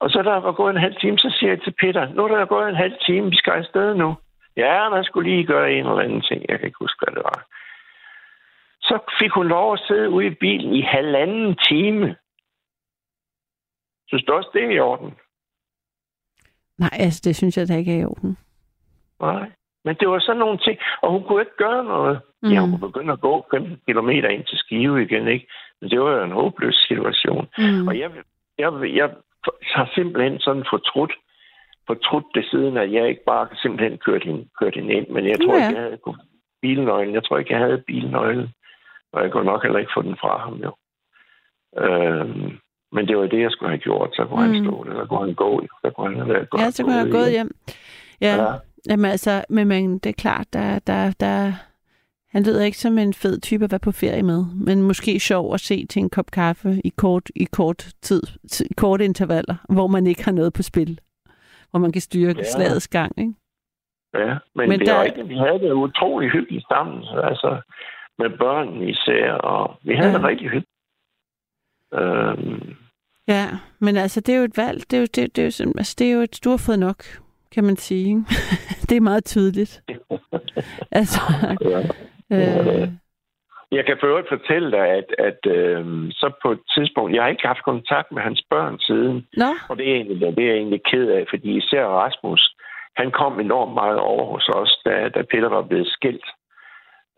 Og 0.00 0.10
så 0.10 0.22
der 0.22 0.36
var 0.36 0.52
gået 0.52 0.70
en 0.70 0.80
halv 0.86 0.96
time, 1.00 1.18
så 1.18 1.36
siger 1.38 1.52
jeg 1.52 1.62
til 1.62 1.74
Peter, 1.80 2.12
nu 2.14 2.24
er 2.24 2.28
der 2.28 2.46
gået 2.46 2.68
en 2.68 2.82
halv 2.84 2.96
time, 3.06 3.30
vi 3.30 3.36
skal 3.36 3.52
afsted 3.52 3.94
nu. 3.94 4.16
Ja, 4.56 4.88
man 4.88 5.04
skulle 5.04 5.30
lige 5.30 5.46
gøre 5.46 5.72
en 5.72 5.86
eller 5.86 6.00
anden 6.00 6.22
ting. 6.22 6.44
Jeg 6.48 6.58
kan 6.58 6.66
ikke 6.66 6.84
huske, 6.84 7.04
hvad 7.04 7.14
det 7.14 7.22
var. 7.24 7.46
Så 8.80 8.98
fik 9.20 9.30
hun 9.30 9.48
lov 9.48 9.72
at 9.72 9.80
sidde 9.88 10.10
ude 10.10 10.26
i 10.26 10.34
bilen 10.34 10.74
i 10.74 10.82
halvanden 10.82 11.56
time. 11.56 12.16
Synes 14.08 14.24
du 14.24 14.32
også, 14.32 14.50
det 14.52 14.64
er 14.64 14.70
i 14.70 14.78
orden? 14.78 15.14
Nej, 16.78 16.90
altså 16.92 17.20
det 17.24 17.36
synes 17.36 17.56
jeg 17.56 17.68
da 17.68 17.76
ikke 17.76 17.96
er 17.96 18.00
i 18.00 18.04
orden. 18.04 18.38
Nej. 19.20 19.50
Men 19.84 19.96
det 20.00 20.08
var 20.08 20.18
sådan 20.18 20.38
nogle 20.38 20.58
ting, 20.58 20.78
og 21.02 21.12
hun 21.12 21.22
kunne 21.24 21.42
ikke 21.42 21.56
gøre 21.56 21.84
noget. 21.84 22.20
Mm. 22.42 22.48
Ja, 22.48 22.60
hun 22.60 22.70
kunne 22.70 22.90
begynde 22.90 23.12
at 23.12 23.20
gå 23.20 23.46
15 23.50 23.76
km 23.86 24.08
ind 24.08 24.44
til 24.44 24.58
Skive 24.58 25.02
igen, 25.02 25.28
ikke? 25.28 25.46
Men 25.80 25.90
det 25.90 26.00
var 26.00 26.10
jo 26.10 26.24
en 26.24 26.32
håbløs 26.32 26.84
situation. 26.88 27.48
Mm. 27.58 27.88
Og 27.88 27.98
jeg, 27.98 28.10
jeg, 28.58 28.72
jeg 28.94 29.10
har 29.74 29.90
simpelthen 29.94 30.40
sådan 30.40 30.64
fortrudt, 30.70 31.12
fortrudt 31.86 32.26
det 32.34 32.44
siden, 32.50 32.76
at 32.76 32.92
jeg 32.92 33.08
ikke 33.08 33.24
bare 33.26 33.48
simpelthen 33.62 33.98
kørte 33.98 34.24
hende, 34.24 34.48
kørte 34.60 34.80
hende 34.80 34.94
ind. 34.94 35.08
Men 35.08 35.26
jeg 35.28 35.38
tror 35.40 35.54
Ja. 35.56 35.68
ikke, 35.68 35.80
jeg 35.80 35.84
havde 35.88 35.98
bilnøglen. 36.62 37.14
Jeg 37.14 37.24
tror 37.24 37.38
ikke, 37.38 37.52
jeg 37.52 37.60
havde 37.60 37.82
bilnøglen. 37.86 38.48
Og 39.12 39.22
jeg 39.22 39.32
kunne 39.32 39.44
nok 39.44 39.62
heller 39.62 39.78
ikke 39.78 39.92
få 39.96 40.02
den 40.02 40.16
fra 40.16 40.38
ham, 40.38 40.54
jo. 40.54 40.72
Øhm, 41.84 42.58
men 42.92 43.08
det 43.08 43.16
var 43.18 43.26
det, 43.26 43.40
jeg 43.40 43.50
skulle 43.50 43.68
have 43.70 43.78
gjort. 43.78 44.10
Så 44.12 44.24
kunne 44.24 44.46
mm. 44.46 44.54
han 44.54 44.64
stå 44.64 44.84
så 44.84 45.06
kunne 45.08 45.26
han 45.26 45.34
gå. 45.34 45.62
Så 45.84 45.90
kunne 45.90 46.08
han 46.08 46.16
have 46.16 46.28
været 46.28 46.48
Ja, 46.58 46.70
så 46.70 46.82
kunne 46.82 46.94
jeg 46.94 47.02
have 47.02 47.12
gået 47.12 47.30
hjem. 47.30 47.50
Ja, 48.20 48.34
Ja. 48.36 48.42
ja. 48.42 48.52
Jamen 48.88 49.04
altså, 49.10 49.44
men, 49.48 49.68
men 49.68 49.98
det 49.98 50.10
er 50.10 50.22
klart, 50.22 50.46
der, 50.52 50.78
der, 50.78 51.12
der, 51.20 51.52
han 52.30 52.42
lyder 52.42 52.64
ikke 52.64 52.78
som 52.78 52.98
en 52.98 53.14
fed 53.14 53.40
type 53.40 53.64
at 53.64 53.70
være 53.70 53.78
på 53.78 53.92
ferie 53.92 54.22
med, 54.22 54.44
men 54.54 54.82
måske 54.82 55.20
sjov 55.20 55.54
at 55.54 55.60
se 55.60 55.86
til 55.86 56.00
en 56.02 56.10
kop 56.10 56.30
kaffe 56.30 56.80
i 56.84 56.88
kort, 56.96 57.30
i 57.36 57.44
kort 57.44 57.86
tid, 58.02 58.22
korte 58.76 59.04
intervaller, 59.04 59.54
hvor 59.68 59.86
man 59.86 60.06
ikke 60.06 60.24
har 60.24 60.32
noget 60.32 60.52
på 60.52 60.62
spil. 60.62 61.00
Hvor 61.70 61.78
man 61.80 61.92
kan 61.92 62.00
styre 62.02 62.34
Ja. 62.38 62.42
slagets 62.42 62.88
gang, 62.88 63.12
ikke? 63.18 63.32
Ja, 64.14 64.26
men, 64.28 64.38
Men 64.54 64.68
men 64.68 64.78
det 64.78 64.86
der- 64.86 64.94
er 64.94 65.04
rigtigt. 65.04 65.28
Vi 65.28 65.36
havde 65.36 65.58
det 65.60 65.72
utrolig 65.72 66.30
hyggeligt 66.30 66.64
sammen. 66.68 67.04
Altså, 67.24 67.60
med 68.18 68.30
børnene 68.38 68.90
især. 68.90 69.32
Og 69.32 69.76
vi 69.84 69.94
havde 69.94 70.10
Ja. 70.10 70.16
det 70.16 70.24
rigtig 70.24 70.48
hyggeligt. 70.50 70.68
Øhm, 71.94 72.74
Ja, 73.28 73.46
men 73.78 73.96
altså, 73.96 74.20
det 74.20 74.34
er 74.34 74.38
jo 74.38 74.44
et 74.44 74.56
valg. 74.56 74.90
Det 74.90 74.96
er 74.96 75.00
jo, 75.00 75.06
det, 75.14 75.36
det 75.36 75.42
er 75.42 75.44
jo, 75.46 75.50
sådan- 75.50 75.74
altså, 75.78 75.94
det 75.98 76.06
er 76.08 76.12
jo 76.14 76.20
et, 76.20 76.40
du 76.44 76.50
har 76.50 76.56
fået 76.56 76.78
nok, 76.78 77.04
kan 77.52 77.64
man 77.64 77.76
sige. 77.76 78.08
Ikke? 78.08 78.22
det 78.88 78.96
er 78.96 79.00
meget 79.00 79.24
tydeligt. 79.24 79.82
altså, 81.00 81.20
ja. 81.60 81.88
Øh, 82.32 82.88
Jeg 83.72 83.84
kan 83.86 83.96
for 84.00 84.06
øvrigt 84.06 84.28
fortælle 84.28 84.70
dig, 84.70 84.86
at, 84.88 85.08
at 85.18 85.40
øhm, 85.46 86.10
så 86.10 86.32
på 86.42 86.52
et 86.52 86.60
tidspunkt, 86.74 87.14
jeg 87.14 87.22
har 87.22 87.30
ikke 87.30 87.46
haft 87.46 87.64
kontakt 87.64 88.12
med 88.12 88.22
hans 88.22 88.42
børn 88.50 88.78
siden, 88.78 89.26
nå, 89.36 89.50
og 89.68 89.76
det 89.76 89.90
er, 89.90 89.94
egentlig, 89.94 90.36
det 90.36 90.44
er 90.44 90.48
jeg 90.48 90.56
egentlig 90.56 90.82
ked 90.84 91.08
af, 91.08 91.26
fordi 91.30 91.56
især 91.56 91.84
Rasmus, 91.84 92.54
han 92.96 93.10
kom 93.10 93.40
enormt 93.40 93.74
meget 93.74 93.98
over 93.98 94.24
hos 94.32 94.48
os, 94.48 94.80
da, 94.84 95.08
da 95.08 95.22
Peter 95.22 95.48
var 95.48 95.62
blevet 95.62 95.88
skilt. 95.88 96.26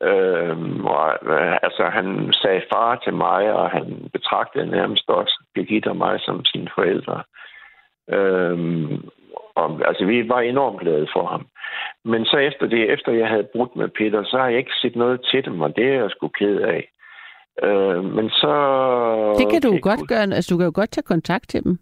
Øhm, 0.03 0.87
og, 0.87 1.19
øh, 1.23 1.57
altså, 1.63 1.85
han 1.93 2.33
sagde 2.33 2.63
far 2.73 2.97
til 3.05 3.15
mig, 3.15 3.53
og 3.53 3.71
han 3.71 4.09
betragtede 4.13 4.67
nærmest 4.67 5.09
også 5.09 5.45
Birgitte 5.55 5.89
og 5.89 5.97
mig 5.97 6.21
som 6.21 6.45
sine 6.45 6.71
forældre. 6.75 7.23
Øhm, 8.11 9.09
og, 9.57 9.81
altså, 9.89 10.05
vi 10.05 10.29
var 10.29 10.41
enormt 10.41 10.81
glade 10.81 11.07
for 11.13 11.27
ham. 11.27 11.47
Men 12.05 12.25
så 12.25 12.37
efter 12.37 12.67
det, 12.67 12.91
efter 12.93 13.13
jeg 13.13 13.29
havde 13.29 13.49
brudt 13.53 13.77
med 13.77 13.89
Peter, 13.89 14.25
så 14.25 14.39
har 14.39 14.49
jeg 14.49 14.59
ikke 14.59 14.75
set 14.83 14.97
noget 14.97 15.21
til 15.31 15.45
dem, 15.45 15.61
og 15.61 15.77
det 15.77 15.85
er 15.87 15.95
jeg 16.01 16.11
sgu 16.11 16.29
ked 16.29 16.57
af. 16.61 16.91
Øh, 17.63 18.05
men 18.05 18.31
så... 18.31 18.53
det 19.39 19.51
kan 19.53 19.63
du 19.63 19.69
jo 19.69 19.75
ikke 19.75 19.89
godt 19.89 20.09
gøre. 20.09 20.23
Altså, 20.23 20.55
du 20.55 20.59
kan 20.59 20.65
jo 20.67 20.73
godt 20.75 20.91
tage 20.91 21.03
kontakt 21.15 21.49
til 21.49 21.65
dem. 21.65 21.79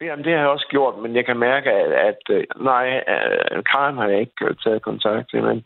Jamen, 0.00 0.24
det 0.24 0.32
har 0.32 0.40
jeg 0.40 0.48
også 0.48 0.66
gjort, 0.70 0.98
men 1.02 1.16
jeg 1.16 1.26
kan 1.26 1.36
mærke, 1.38 1.70
at, 1.70 1.92
at 1.92 2.18
øh, 2.30 2.44
nej, 2.60 3.04
øh, 3.08 3.62
Karen 3.64 3.96
har 3.96 4.08
jeg 4.08 4.20
ikke 4.20 4.44
øh, 4.44 4.56
taget 4.64 4.82
kontakt 4.82 5.30
til, 5.30 5.42
men, 5.42 5.64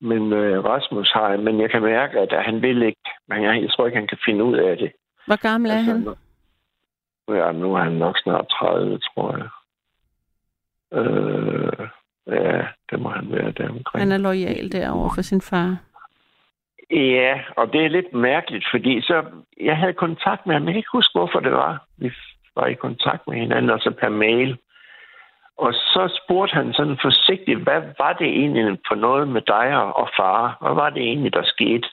men 0.00 0.32
øh, 0.32 0.64
Rasmus 0.64 1.10
har 1.12 1.30
jeg, 1.30 1.40
men 1.40 1.60
jeg 1.60 1.70
kan 1.70 1.82
mærke, 1.82 2.18
at, 2.20 2.44
han 2.44 2.62
vil 2.62 2.82
ikke, 2.82 3.00
men 3.28 3.42
jeg, 3.42 3.62
jeg 3.62 3.70
tror 3.70 3.86
ikke, 3.86 3.98
han 3.98 4.06
kan 4.08 4.18
finde 4.24 4.44
ud 4.44 4.56
af 4.56 4.76
det. 4.76 4.92
Hvor 5.26 5.36
gammel 5.48 5.70
er 5.70 5.74
han? 5.74 6.00
nu- 6.00 6.14
Ja, 7.28 7.52
nu 7.52 7.74
er 7.74 7.78
han 7.78 7.92
nok 7.92 8.18
snart 8.18 8.46
30, 8.48 8.98
tror 8.98 9.36
jeg. 9.36 9.48
Øh, 11.00 11.88
ja, 12.26 12.66
det 12.90 13.00
må 13.00 13.08
han 13.08 13.26
være 13.30 13.50
der 13.52 13.68
omkring. 13.68 14.02
Han 14.02 14.12
er 14.12 14.18
lojal 14.18 14.72
derovre 14.72 15.10
for 15.14 15.22
sin 15.22 15.40
far. 15.40 15.76
Ja, 16.90 17.40
og 17.56 17.72
det 17.72 17.84
er 17.84 17.88
lidt 17.88 18.12
mærkeligt, 18.12 18.66
fordi 18.70 19.00
så 19.00 19.24
jeg 19.60 19.76
havde 19.76 19.92
kontakt 19.92 20.46
med 20.46 20.54
ham. 20.54 20.64
Jeg 20.64 20.72
kan 20.72 20.78
ikke 20.78 20.98
huske, 20.98 21.18
hvorfor 21.18 21.40
det 21.40 21.52
var. 21.52 21.86
Vi 21.96 22.12
var 22.56 22.66
i 22.66 22.74
kontakt 22.74 23.22
med 23.26 23.36
hinanden, 23.36 23.70
altså 23.70 23.90
per 23.90 24.08
mail. 24.08 24.58
Og 25.58 25.72
så 25.72 26.20
spurgte 26.24 26.54
han 26.54 26.72
sådan 26.72 26.98
forsigtigt, 27.02 27.60
hvad 27.60 27.82
var 27.98 28.12
det 28.12 28.26
egentlig 28.26 28.78
for 28.88 28.94
noget 28.94 29.28
med 29.28 29.42
dig 29.42 29.76
og 29.76 30.08
far? 30.16 30.56
Hvad 30.60 30.74
var 30.74 30.90
det 30.90 31.02
egentlig, 31.02 31.32
der 31.32 31.44
skete? 31.44 31.88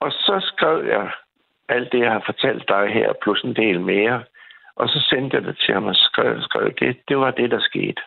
Og 0.00 0.10
så 0.12 0.52
skrev 0.52 0.86
jeg 0.86 1.10
alt 1.68 1.92
det, 1.92 1.98
jeg 2.00 2.12
har 2.12 2.22
fortalt 2.26 2.68
dig 2.68 2.88
her, 2.88 3.12
plus 3.22 3.42
en 3.42 3.56
del 3.56 3.80
mere. 3.80 4.24
Og 4.76 4.88
så 4.88 5.06
sendte 5.10 5.36
jeg 5.36 5.44
det 5.44 5.58
til 5.58 5.74
ham 5.74 5.84
og 5.84 5.96
skrev, 5.96 6.42
skrev 6.42 6.72
det, 6.80 6.96
det 7.08 7.18
var 7.18 7.30
det, 7.30 7.50
der 7.50 7.60
skete. 7.60 8.02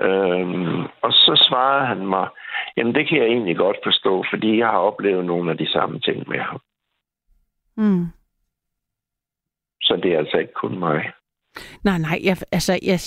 Øhm, 0.00 0.82
og 1.02 1.12
så 1.12 1.46
svarede 1.48 1.86
han 1.86 2.06
mig, 2.06 2.28
jamen 2.76 2.94
det 2.94 3.08
kan 3.08 3.18
jeg 3.18 3.26
egentlig 3.26 3.56
godt 3.56 3.76
forstå, 3.84 4.24
fordi 4.32 4.58
jeg 4.58 4.66
har 4.66 4.78
oplevet 4.78 5.24
nogle 5.24 5.50
af 5.50 5.58
de 5.58 5.68
samme 5.68 6.00
ting 6.00 6.28
med 6.28 6.38
ham. 6.38 6.60
Mm. 7.76 8.06
Så 9.82 10.00
det 10.02 10.12
er 10.14 10.18
altså 10.18 10.36
ikke 10.36 10.52
kun 10.52 10.78
mig. 10.78 11.12
Nej, 11.84 11.98
nej, 11.98 12.20
jeg, 12.24 12.36
altså, 12.52 12.78
jeg, 12.82 13.00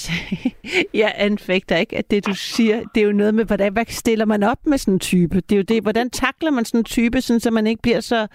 jeg 1.03 1.13
anfægter 1.17 1.77
ikke, 1.77 1.97
at 1.97 2.11
det, 2.11 2.25
du 2.25 2.33
siger, 2.33 2.83
det 2.95 3.01
er 3.01 3.05
jo 3.05 3.11
noget 3.11 3.33
med, 3.33 3.45
hvordan 3.45 3.73
hvad 3.73 3.85
stiller 3.85 4.25
man 4.25 4.43
op 4.43 4.65
med 4.65 4.77
sådan 4.77 4.93
en 4.93 4.99
type? 4.99 5.35
Det 5.35 5.51
er 5.51 5.57
jo 5.57 5.63
det, 5.63 5.83
hvordan 5.83 6.09
takler 6.09 6.51
man 6.51 6.65
sådan 6.65 6.79
en 6.79 6.83
type, 6.83 7.21
sådan, 7.21 7.39
så 7.39 7.51
man 7.51 7.67
ikke 7.67 7.81
bliver 7.81 7.99
så 7.99 8.27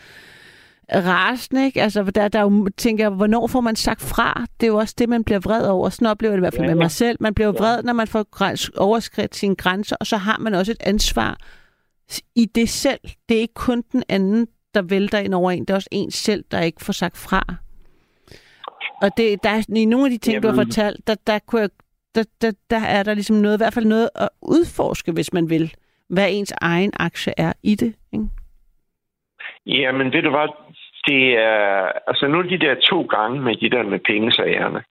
rasende, 0.94 1.64
ikke? 1.64 1.82
Altså, 1.82 2.02
der, 2.02 2.28
der 2.28 2.38
er 2.38 2.42
jo, 2.42 2.68
tænker 2.76 3.04
jeg, 3.04 3.10
hvornår 3.10 3.46
får 3.46 3.60
man 3.60 3.76
sagt 3.76 4.00
fra? 4.02 4.44
Det 4.60 4.66
er 4.66 4.70
jo 4.70 4.76
også 4.76 4.94
det, 4.98 5.08
man 5.08 5.24
bliver 5.24 5.40
vred 5.40 5.68
over. 5.68 5.88
Sådan 5.88 6.06
oplever 6.08 6.32
jeg 6.32 6.36
det 6.36 6.40
i 6.40 6.44
hvert 6.44 6.54
fald 6.54 6.64
Ja, 6.64 6.68
med 6.68 6.76
ja. 6.76 6.84
mig 6.84 6.90
selv. 6.90 7.16
Man 7.20 7.34
bliver 7.34 7.46
jo 7.46 7.54
vred, 7.58 7.82
når 7.82 7.92
man 7.92 8.06
får 8.06 8.22
græns, 8.30 8.68
overskridt 8.68 9.36
sine 9.36 9.56
grænser, 9.56 9.96
og 10.00 10.06
så 10.06 10.16
har 10.16 10.38
man 10.38 10.54
også 10.54 10.72
et 10.72 10.82
ansvar 10.86 11.36
i 12.34 12.44
det 12.44 12.68
selv. 12.68 13.00
Det 13.28 13.36
er 13.36 13.40
ikke 13.40 13.54
kun 13.54 13.82
den 13.92 14.02
anden, 14.08 14.46
der 14.74 14.82
vælter 14.82 15.18
ind 15.18 15.34
over 15.34 15.50
en. 15.50 15.60
Det 15.60 15.70
er 15.70 15.74
også 15.74 15.88
en 15.92 16.10
selv, 16.10 16.44
der 16.50 16.60
ikke 16.60 16.84
får 16.84 16.92
sagt 16.92 17.16
fra. 17.16 17.42
Og 19.02 19.10
det, 19.16 19.42
der 19.42 19.50
er, 19.50 19.62
i 19.76 19.84
nogle 19.84 20.06
af 20.06 20.10
de 20.10 20.18
ting, 20.18 20.42
du 20.42 20.48
har 20.48 20.54
Jamen. 20.54 20.66
fortalt, 20.66 21.06
der, 21.06 21.14
der, 21.26 21.38
kunne 21.38 21.60
jeg, 21.60 21.70
der, 22.14 22.24
der, 22.40 22.52
der 22.70 22.80
er 22.80 23.02
der 23.02 23.14
ligesom 23.14 23.36
noget, 23.36 23.56
i 23.56 23.60
hvert 23.60 23.74
fald 23.74 23.84
noget 23.84 24.10
at 24.14 24.28
udforske, 24.42 25.12
hvis 25.12 25.32
man 25.32 25.50
vil, 25.50 25.74
hvad 26.08 26.28
ens 26.30 26.52
egen 26.60 26.92
aktie 26.96 27.32
er 27.36 27.52
i 27.62 27.74
det. 27.74 27.94
Ikke? 28.12 28.26
Jamen, 29.66 30.12
ved 30.12 30.22
du 30.22 30.30
hvad, 30.30 30.48
det 31.08 31.24
er, 31.38 31.92
altså 32.06 32.26
nu 32.26 32.42
de 32.42 32.58
der 32.58 32.74
to 32.74 33.02
gange 33.02 33.40
med 33.40 33.56
de 33.56 33.70
der 33.70 33.82
med 33.82 33.98
pengesagerne, 33.98 34.82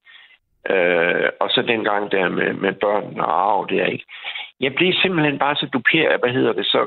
øh, 0.70 1.30
og 1.40 1.50
så 1.50 1.62
den 1.62 1.84
gang 1.84 2.12
der 2.12 2.30
med, 2.30 2.54
med 2.54 2.74
børn 2.74 3.20
og 3.20 3.30
arv, 3.52 3.68
det 3.70 3.82
er 3.82 3.86
ikke. 3.86 4.06
Jeg 4.60 4.76
blev 4.76 4.94
simpelthen 4.94 5.40
bare 5.40 5.56
så 5.56 5.66
duperet, 5.74 6.20
hvad 6.20 6.34
hedder 6.34 6.54
det, 6.54 6.66
så, 6.66 6.82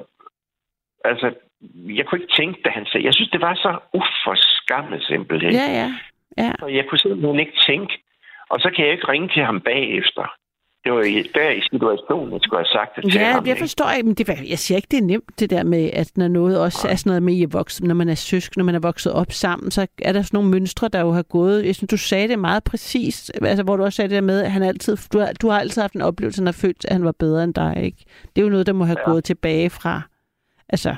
altså, 1.04 1.34
jeg 1.98 2.06
kunne 2.06 2.20
ikke 2.20 2.34
tænke, 2.36 2.62
da 2.64 2.70
han 2.70 2.86
sagde, 2.86 3.06
jeg 3.06 3.14
synes, 3.14 3.30
det 3.30 3.40
var 3.40 3.54
så 3.54 3.78
uforskammet 3.92 5.02
simpelthen. 5.02 5.52
Ja, 5.52 5.66
ja. 5.80 5.88
ja. 6.38 6.52
Og 6.62 6.74
jeg 6.74 6.84
kunne 6.86 6.98
simpelthen 6.98 7.40
ikke 7.40 7.58
tænke, 7.66 8.02
og 8.48 8.60
så 8.60 8.70
kan 8.70 8.84
jeg 8.84 8.92
ikke 8.92 9.08
ringe 9.08 9.28
til 9.28 9.42
ham 9.42 9.60
bagefter. 9.60 10.36
Det 10.84 10.92
var 10.92 11.00
i, 11.02 11.22
der 11.34 11.50
i 11.50 11.60
situationen, 11.70 12.32
jeg 12.32 12.40
skulle 12.42 12.58
have 12.58 12.72
sagt 12.78 12.96
det 12.96 13.04
til 13.12 13.20
Ja, 13.20 13.26
ham. 13.32 13.44
jeg 13.44 13.50
ikke? 13.50 13.60
forstår 13.62 13.90
ikke, 13.96 14.06
men 14.06 14.14
det, 14.14 14.28
jeg 14.28 14.58
siger 14.58 14.76
ikke, 14.76 14.88
det 14.90 14.98
er 14.98 15.02
nemt, 15.02 15.40
det 15.40 15.50
der 15.50 15.62
med, 15.64 15.90
at 15.92 16.10
når 16.16 16.28
noget 16.28 16.60
også 16.60 16.88
er 16.88 16.94
sådan 16.94 17.10
noget 17.10 17.22
med, 17.22 17.34
I 17.34 17.42
er 17.42 17.46
vokset, 17.52 17.86
når 17.86 17.94
man 17.94 18.08
er 18.08 18.14
søsk, 18.14 18.56
når 18.56 18.64
man 18.64 18.74
er 18.74 18.78
vokset 18.80 19.12
op 19.12 19.32
sammen, 19.32 19.70
så 19.70 19.86
er 20.02 20.12
der 20.12 20.22
sådan 20.22 20.36
nogle 20.36 20.50
mønstre, 20.50 20.88
der 20.88 21.00
jo 21.00 21.10
har 21.10 21.22
gået. 21.22 21.66
Jeg 21.66 21.74
synes, 21.74 21.88
du 21.90 21.96
sagde 21.96 22.28
det 22.28 22.38
meget 22.38 22.64
præcist, 22.64 23.30
altså, 23.42 23.64
hvor 23.64 23.76
du 23.76 23.84
også 23.84 23.96
sagde 23.96 24.08
det 24.08 24.14
der 24.14 24.20
med, 24.32 24.40
at 24.42 24.50
han 24.50 24.62
altid, 24.62 24.96
du, 25.12 25.18
har, 25.18 25.32
du 25.42 25.48
har 25.48 25.60
altid 25.60 25.82
haft 25.82 25.94
en 25.94 26.02
oplevelse, 26.02 26.40
han 26.40 26.46
har 26.46 26.58
følt, 26.64 26.84
at 26.84 26.92
han 26.92 27.04
var 27.04 27.14
bedre 27.18 27.44
end 27.44 27.54
dig, 27.54 27.74
ikke? 27.82 28.04
Det 28.36 28.38
er 28.42 28.46
jo 28.46 28.50
noget, 28.50 28.66
der 28.66 28.72
må 28.72 28.84
have 28.84 28.96
Ja. 29.06 29.10
gået 29.10 29.24
tilbage 29.24 29.70
fra, 29.70 30.00
altså, 30.68 30.94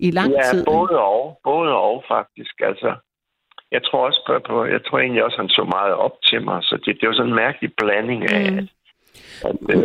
i 0.00 0.10
lang 0.10 0.32
ja, 0.32 0.42
tid. 0.50 0.64
både 0.64 0.98
og. 0.98 1.40
Både 1.44 1.70
og, 1.76 2.04
faktisk. 2.08 2.54
Altså, 2.60 2.94
jeg 3.72 3.80
tror 3.84 4.06
også 4.06 4.20
på, 4.26 4.32
på, 4.48 4.64
jeg 4.64 4.80
tror 4.86 4.98
egentlig 4.98 5.24
også, 5.24 5.36
han 5.36 5.48
så 5.48 5.64
meget 5.76 5.94
op 5.94 6.16
til 6.28 6.44
mig, 6.44 6.58
så 6.62 6.74
det, 6.84 6.96
det 7.00 7.08
var 7.08 7.14
sådan 7.14 7.30
en 7.30 7.36
mærkelig 7.36 7.70
blanding 7.76 8.32
af, 8.32 8.52
Mm. 8.52 8.56
mm. 8.58 8.68
Øh, 9.44 9.82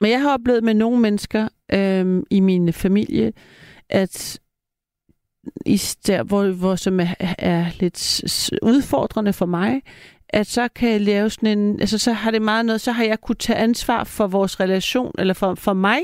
Men 0.00 0.10
jeg 0.10 0.22
har 0.22 0.32
oplevet 0.34 0.64
med 0.64 0.74
nogle 0.74 1.00
mennesker 1.00 1.48
øhm, 1.72 2.24
i 2.30 2.40
min 2.40 2.72
familie, 2.72 3.32
at 3.88 4.40
i 5.66 5.82
der, 6.06 6.22
hvor, 6.22 6.46
hvor 6.50 6.74
som 6.76 7.00
er, 7.00 7.14
er 7.38 7.66
lidt 7.80 8.22
udfordrende 8.62 9.32
for 9.32 9.46
mig, 9.46 9.82
at 10.28 10.46
så 10.46 10.68
kan 10.68 10.90
jeg 10.90 11.00
lave 11.00 11.30
sådan 11.30 11.58
en, 11.58 11.80
altså 11.80 11.98
så 11.98 12.12
har 12.12 12.30
det 12.30 12.42
meget 12.42 12.66
noget, 12.66 12.80
så 12.80 12.92
har 12.92 13.04
jeg 13.04 13.20
kunne 13.20 13.36
tage 13.36 13.58
ansvar 13.58 14.04
for 14.04 14.26
vores 14.26 14.60
relation, 14.60 15.12
eller 15.18 15.34
for, 15.34 15.54
for 15.54 15.72
mig, 15.72 16.00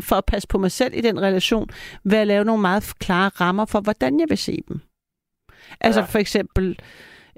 for 0.00 0.16
at 0.16 0.24
passe 0.24 0.48
på 0.48 0.58
mig 0.58 0.72
selv 0.72 0.94
i 0.96 1.00
den 1.00 1.20
relation, 1.20 1.68
ved 2.04 2.18
at 2.18 2.26
lave 2.26 2.44
nogle 2.44 2.60
meget 2.60 2.92
klare 2.98 3.28
rammer 3.28 3.64
for, 3.64 3.80
hvordan 3.80 4.20
jeg 4.20 4.26
vil 4.28 4.38
se 4.38 4.58
dem. 4.68 4.80
Altså 5.80 6.00
Ja. 6.00 6.06
for 6.06 6.18
eksempel, 6.18 6.78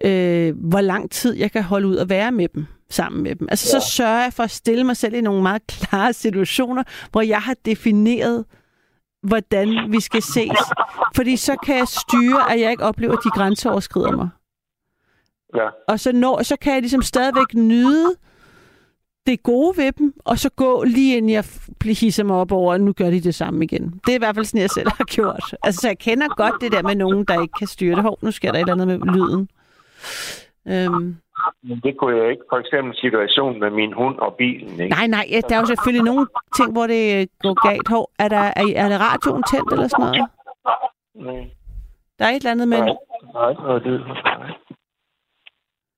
øh, 0.04 0.54
hvor 0.68 0.80
lang 0.80 1.10
tid 1.10 1.34
jeg 1.36 1.52
kan 1.52 1.62
holde 1.62 1.86
ud 1.88 1.96
og 1.96 2.08
være 2.08 2.32
med 2.32 2.48
dem, 2.48 2.66
sammen 2.90 3.22
med 3.22 3.34
dem. 3.36 3.48
Altså 3.50 3.76
ja. 3.76 3.80
så 3.80 3.90
sørger 3.90 4.22
jeg 4.22 4.32
for 4.32 4.42
at 4.42 4.50
stille 4.50 4.84
mig 4.84 4.96
selv 4.96 5.14
i 5.14 5.20
nogle 5.20 5.42
meget 5.42 5.66
klare 5.66 6.12
situationer, 6.12 6.82
hvor 7.10 7.20
jeg 7.20 7.40
har 7.42 7.54
defineret, 7.64 8.44
hvordan 9.22 9.92
vi 9.92 10.00
skal 10.00 10.22
ses. 10.22 10.58
Fordi 11.16 11.36
så 11.36 11.56
kan 11.66 11.76
jeg 11.76 11.88
styre, 11.88 12.52
at 12.52 12.60
jeg 12.60 12.70
ikke 12.70 12.84
oplever, 12.84 13.12
at 13.12 13.24
de 13.24 13.30
grænseoverskrider 13.30 14.16
mig. 14.16 14.28
ja. 15.56 15.68
Og 15.88 16.00
så, 16.00 16.12
når, 16.12 16.42
så 16.42 16.56
kan 16.56 16.72
jeg 16.72 16.80
ligesom 16.80 17.02
stadigvæk 17.02 17.54
nyde 17.54 18.14
det 19.26 19.42
gode 19.42 19.76
ved 19.76 19.92
dem, 19.92 20.14
og 20.24 20.38
så 20.38 20.48
gå 20.56 20.84
lige 20.84 21.16
inden 21.16 21.30
jeg 21.30 21.44
hisser 21.84 22.24
mig 22.24 22.36
op 22.36 22.52
over, 22.52 22.74
at 22.74 22.80
nu 22.80 22.92
gør 22.92 23.10
de 23.10 23.20
det 23.20 23.34
samme 23.34 23.64
igen. 23.64 24.00
Det 24.06 24.12
er 24.12 24.14
i 24.14 24.18
hvert 24.18 24.34
fald 24.34 24.46
sådan, 24.46 24.60
jeg 24.60 24.70
selv 24.70 24.88
har 24.96 25.04
gjort. 25.04 25.54
Altså, 25.62 25.80
så 25.80 25.88
jeg 25.88 25.98
kender 25.98 26.28
godt 26.28 26.54
det 26.60 26.72
der 26.72 26.82
med 26.82 26.94
nogen, 26.94 27.24
der 27.24 27.42
ikke 27.42 27.52
kan 27.58 27.66
styre 27.66 27.96
det. 27.96 28.02
Hov, 28.02 28.18
nu 28.22 28.30
sker 28.30 28.52
der 28.52 28.58
et 28.58 28.70
eller 28.70 28.82
andet 28.82 29.00
med 29.00 29.14
lyden. 29.14 29.48
Øhm, 30.68 31.16
Men 31.62 31.81
det 31.85 31.97
kunne 31.98 32.16
jeg 32.16 32.31
ikke. 32.31 32.43
For 32.51 32.56
eksempel 32.56 32.97
situationen 32.97 33.60
med 33.60 33.70
min 33.70 33.93
hund 33.93 34.18
og 34.18 34.35
bilen. 34.35 34.81
Ikke? 34.81 34.94
nej, 34.97 35.06
nej, 35.06 35.24
ja, 35.31 35.40
der 35.48 35.55
er 35.56 35.60
jo 35.60 35.66
selvfølgelig 35.66 36.05
nogle 36.05 36.27
ting, 36.56 36.72
hvor 36.72 36.86
det 36.86 37.02
øh, 37.20 37.27
går 37.44 37.68
galt. 37.68 37.89
Hov, 37.89 38.10
er, 38.18 38.28
der, 38.28 38.44
er, 38.60 38.66
er 38.82 38.89
der 38.89 38.98
radioen 39.09 39.43
tændt 39.51 39.72
eller 39.72 39.89
sådan 39.89 40.05
noget? 40.05 40.31
Nej, 41.14 41.44
Der 42.18 42.24
er 42.24 42.31
et 42.31 42.36
eller 42.36 42.51
andet 42.51 42.68
med... 42.68 42.78
nej, 42.78 43.44
er 43.44 43.51
ikke 43.51 43.62
noget 43.62 43.82
lyd. 43.82 43.98
Nej. 43.98 44.52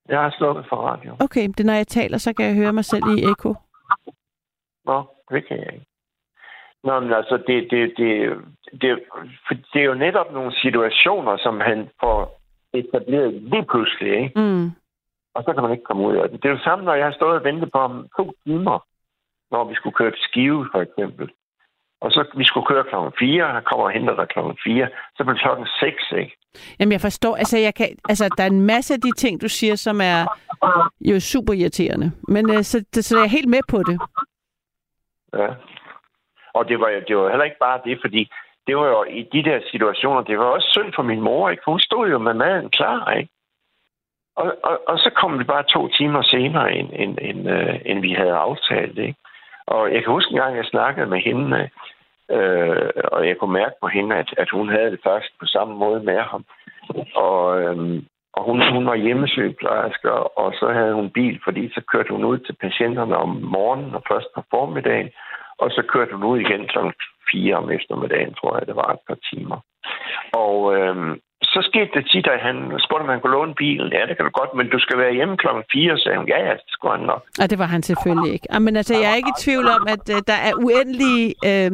Jeg 0.09 0.21
har 0.21 0.35
slukket 0.39 0.65
for 0.69 0.77
radio. 0.77 1.17
Okay, 1.21 1.49
det 1.49 1.61
er, 1.61 1.65
når 1.65 1.73
jeg 1.73 1.87
taler, 1.87 2.19
så 2.19 2.33
kan 2.35 2.47
jeg 2.47 2.55
høre 2.55 2.73
mig 2.73 2.85
selv 2.85 3.05
i 3.17 3.25
ekko. 3.31 3.55
Nå, 4.85 5.05
det 5.31 5.47
kan 5.49 5.57
jeg 5.59 5.73
ikke. 5.75 5.87
Nå, 6.85 7.01
men 7.01 7.13
altså, 7.13 7.37
det, 7.47 7.71
det, 7.71 7.93
det, 7.97 8.31
det, 8.81 9.03
for 9.47 9.55
det 9.55 9.81
er 9.83 9.85
jo 9.85 9.95
netop 9.95 10.33
nogle 10.33 10.53
situationer, 10.63 11.37
som 11.37 11.61
han 11.61 11.89
får 12.01 12.41
etableret 12.75 13.35
lige 13.35 13.67
pludselig, 13.71 14.13
ikke? 14.23 14.41
Mm. 14.41 14.71
Og 15.35 15.43
så 15.45 15.53
kan 15.53 15.63
man 15.63 15.73
ikke 15.73 15.85
komme 15.85 16.07
ud 16.09 16.17
af 16.17 16.29
det. 16.29 16.43
Det 16.43 16.49
er 16.49 16.53
jo 16.53 16.65
samme, 16.65 16.85
når 16.85 16.95
jeg 16.95 17.07
har 17.07 17.13
stået 17.13 17.39
og 17.39 17.45
ventet 17.45 17.73
på 17.73 17.79
ham 17.79 18.07
to 18.17 18.33
timer, 18.45 18.79
når 19.51 19.65
vi 19.65 19.75
skulle 19.75 19.95
køre 19.95 20.11
til 20.11 20.27
Skive, 20.29 20.69
for 20.73 20.81
eksempel. 20.81 21.31
Og 22.01 22.11
så 22.11 22.25
vi 22.37 22.45
skulle 22.45 22.67
køre 22.67 22.85
klokken 22.85 23.13
4, 23.19 23.53
han 23.53 23.63
kommer 23.63 23.85
og 23.85 23.91
henter 23.91 24.17
dig 24.17 24.29
klokken 24.29 24.57
4, 24.65 24.89
så 25.17 25.25
det 25.25 25.41
klokken 25.41 25.67
6, 25.81 26.13
ikke? 26.19 26.37
Jamen, 26.79 26.93
jeg 26.93 27.01
forstår, 27.01 27.37
altså, 27.37 27.59
jeg 27.59 27.75
kan, 27.75 27.89
altså, 28.09 28.35
der 28.37 28.43
er 28.45 28.47
en 28.47 28.67
masse 28.67 28.95
af 28.95 29.01
de 29.01 29.13
ting, 29.13 29.43
du 29.43 29.49
siger, 29.49 29.77
som 29.77 30.01
er 30.01 30.19
jo 31.01 31.21
super 31.21 31.53
irriterende. 31.53 32.13
Men 32.29 32.51
øh, 32.51 32.63
så, 32.63 32.85
så 32.93 33.17
er 33.17 33.21
jeg 33.21 33.31
helt 33.31 33.49
med 33.49 33.61
på 33.69 33.79
det. 33.79 33.99
Ja. 35.39 35.49
Og 36.55 36.69
det 36.69 36.81
var, 36.81 36.89
det 37.09 37.17
var 37.17 37.29
heller 37.29 37.45
ikke 37.45 37.65
bare 37.67 37.81
det, 37.85 37.99
fordi 38.05 38.31
det 38.67 38.77
var 38.77 38.87
jo 38.87 39.05
i 39.05 39.23
de 39.33 39.43
der 39.51 39.61
situationer, 39.71 40.23
det 40.23 40.39
var 40.39 40.45
også 40.45 40.69
synd 40.71 40.93
for 40.95 41.03
min 41.03 41.21
mor, 41.21 41.51
ikke? 41.51 41.63
For 41.65 41.71
hun 41.71 41.81
stod 41.81 42.11
jo 42.11 42.19
med 42.19 42.35
maden 42.35 42.71
klar, 42.71 43.11
ikke? 43.11 43.33
Og, 44.37 44.55
og, 44.63 44.81
og 44.89 44.99
så 44.99 45.11
kom 45.17 45.39
vi 45.39 45.45
bare 45.45 45.63
to 45.63 45.89
timer 45.89 46.23
senere, 46.23 46.73
end, 46.73 46.91
end, 46.93 47.19
end, 47.21 47.51
øh, 47.51 47.81
end 47.85 48.01
vi 48.01 48.13
havde 48.13 48.33
aftalt, 48.33 48.99
ikke? 48.99 49.19
Og 49.67 49.93
jeg 49.93 50.03
kan 50.03 50.13
huske 50.13 50.31
en 50.31 50.41
gang, 50.41 50.57
jeg 50.57 50.65
snakkede 50.65 51.07
med 51.07 51.21
hende, 51.21 51.69
øh, 52.31 52.91
og 53.13 53.29
jeg 53.29 53.37
kunne 53.37 53.53
mærke 53.53 53.75
på 53.81 53.89
hende, 53.89 54.17
at, 54.17 54.35
at 54.37 54.51
hun 54.51 54.69
havde 54.69 54.91
det 54.91 55.01
faktisk 55.05 55.33
på 55.41 55.47
samme 55.47 55.75
måde 55.75 56.03
med 56.03 56.19
ham. 56.19 56.45
Og, 57.15 57.63
øh, 57.63 58.03
og 58.33 58.45
hun, 58.45 58.73
hun 58.75 58.87
var 58.87 58.95
hjemmesygeplejerske, 58.95 60.13
og 60.13 60.53
så 60.61 60.73
havde 60.73 60.95
hun 60.95 61.11
bil, 61.11 61.41
fordi 61.45 61.73
så 61.75 61.81
kørte 61.93 62.11
hun 62.11 62.25
ud 62.25 62.39
til 62.39 62.57
patienterne 62.61 63.17
om 63.17 63.29
morgenen 63.29 63.95
og 63.95 64.03
først 64.11 64.27
på 64.35 64.43
formiddagen, 64.51 65.11
og 65.59 65.71
så 65.71 65.83
kørte 65.93 66.13
hun 66.13 66.25
ud 66.25 66.39
igen 66.39 66.69
kl. 66.69 66.79
4 67.33 67.55
om 67.55 67.71
eftermiddagen, 67.71 68.35
tror 68.35 68.59
jeg, 68.59 68.67
det 68.67 68.77
var 68.77 68.93
et 68.93 69.03
par 69.09 69.19
timer. 69.31 69.59
Og 70.33 70.77
øh, 70.77 71.17
så 71.55 71.61
skete 71.69 71.91
det 71.95 72.05
tit, 72.13 72.27
at 72.27 72.41
han 72.49 72.57
spurgte, 72.85 73.03
om 73.03 73.09
han 73.09 73.21
kunne 73.21 73.37
låne 73.39 73.55
bilen. 73.55 73.93
Ja, 73.93 74.03
det 74.09 74.17
kan 74.17 74.25
du 74.29 74.33
godt, 74.41 74.53
men 74.59 74.67
du 74.75 74.79
skal 74.79 74.99
være 74.99 75.13
hjemme 75.19 75.37
kl. 75.37 75.47
4, 75.73 75.99
sagde 75.99 76.19
hun. 76.19 76.29
Ja, 76.29 76.39
ja, 76.49 76.53
det 76.53 76.69
skulle 76.75 76.97
han 76.97 77.07
nok. 77.07 77.23
Og 77.43 77.51
det 77.51 77.59
var 77.59 77.65
han 77.75 77.83
selvfølgelig 77.83 78.33
ikke. 78.33 78.47
Ah, 78.55 78.63
Men 78.63 78.77
altså, 78.77 78.95
jeg 78.95 79.11
er 79.11 79.15
ikke 79.15 79.33
i 79.39 79.41
tvivl 79.45 79.67
om, 79.77 79.87
at 79.89 80.05
øh, 80.15 80.17
der 80.27 80.39
er 80.49 80.53
uendelige... 80.67 81.35
Øh, 81.51 81.71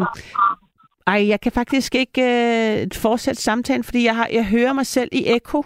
ej, 1.06 1.28
jeg 1.28 1.40
kan 1.40 1.52
faktisk 1.52 1.94
ikke 1.94 2.22
øh, 2.22 2.86
fortsætte 3.02 3.42
samtalen, 3.42 3.84
fordi 3.84 4.04
jeg, 4.04 4.16
har, 4.16 4.28
jeg 4.32 4.46
hører 4.46 4.72
mig 4.72 4.86
selv 4.86 5.08
i 5.12 5.22
ekko. 5.36 5.62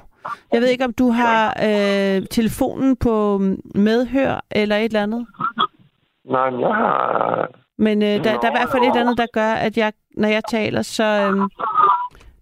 Jeg 0.52 0.60
ved 0.60 0.68
ikke, 0.68 0.84
om 0.84 0.92
du 0.92 1.10
har 1.10 1.56
øh, 1.68 2.26
telefonen 2.30 2.96
på 2.96 3.38
medhør 3.74 4.40
eller 4.50 4.76
et 4.76 4.84
eller 4.84 5.02
andet. 5.02 5.26
Nej, 6.24 6.50
men 6.50 6.60
jeg 6.60 6.74
har... 6.74 7.48
Men 7.78 8.02
øh, 8.02 8.08
der, 8.08 8.22
der 8.22 8.30
er 8.30 8.50
i 8.50 8.58
hvert 8.58 8.70
fald 8.72 8.82
et 8.82 8.88
eller 8.88 9.00
andet, 9.00 9.18
der 9.18 9.26
gør, 9.32 9.52
at 9.52 9.76
jeg, 9.76 9.92
når 10.16 10.28
jeg 10.28 10.42
taler, 10.50 10.82
så... 10.82 11.04
Øh, 11.04 11.48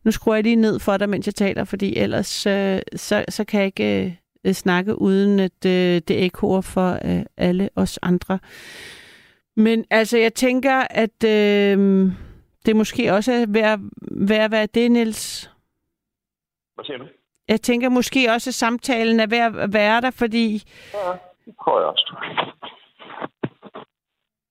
nu 0.05 0.11
skruer 0.11 0.35
jeg 0.35 0.45
lige 0.45 0.57
ned 0.57 0.79
for 0.79 0.97
dig, 0.97 1.09
mens 1.09 1.27
jeg 1.27 1.35
taler, 1.35 1.65
fordi 1.65 1.97
ellers 1.97 2.47
øh, 2.47 2.81
så, 2.97 3.25
så 3.29 3.45
kan 3.45 3.61
jeg 3.61 3.67
ikke... 3.67 4.07
Øh, 4.07 4.13
snakke, 4.53 5.01
uden 5.01 5.41
at 5.41 5.67
øh, 5.67 6.01
det 6.09 6.25
ekkoer 6.25 6.61
for 6.61 6.99
øh, 7.05 7.23
alle 7.37 7.71
os 7.77 7.99
andre. 8.03 8.39
Men 9.57 9.85
altså, 9.91 10.19
jeg 10.19 10.35
tænker, 10.35 10.87
at 10.91 11.25
øh, 11.25 12.13
det 12.67 12.77
måske 12.77 13.13
også 13.13 13.33
er 13.33 13.47
ved 13.49 13.61
at, 13.61 13.79
ved 14.11 14.37
at 14.37 14.51
være 14.51 14.67
det, 14.67 14.91
Niels. 14.91 15.51
Hvad 16.75 16.85
siger 16.85 16.99
du? 16.99 17.05
Jeg 17.49 17.61
tænker 17.61 17.89
måske 17.89 18.33
også, 18.33 18.51
at 18.51 18.55
samtalen 18.55 19.21
er 19.21 19.27
ved 19.27 19.39
at 19.39 19.73
være 19.73 20.01
der, 20.01 20.11
fordi 20.11 20.63
Ja, 20.95 21.13
det 21.45 21.55
tror 21.65 21.81
jeg 21.81 21.89
også 21.89 22.15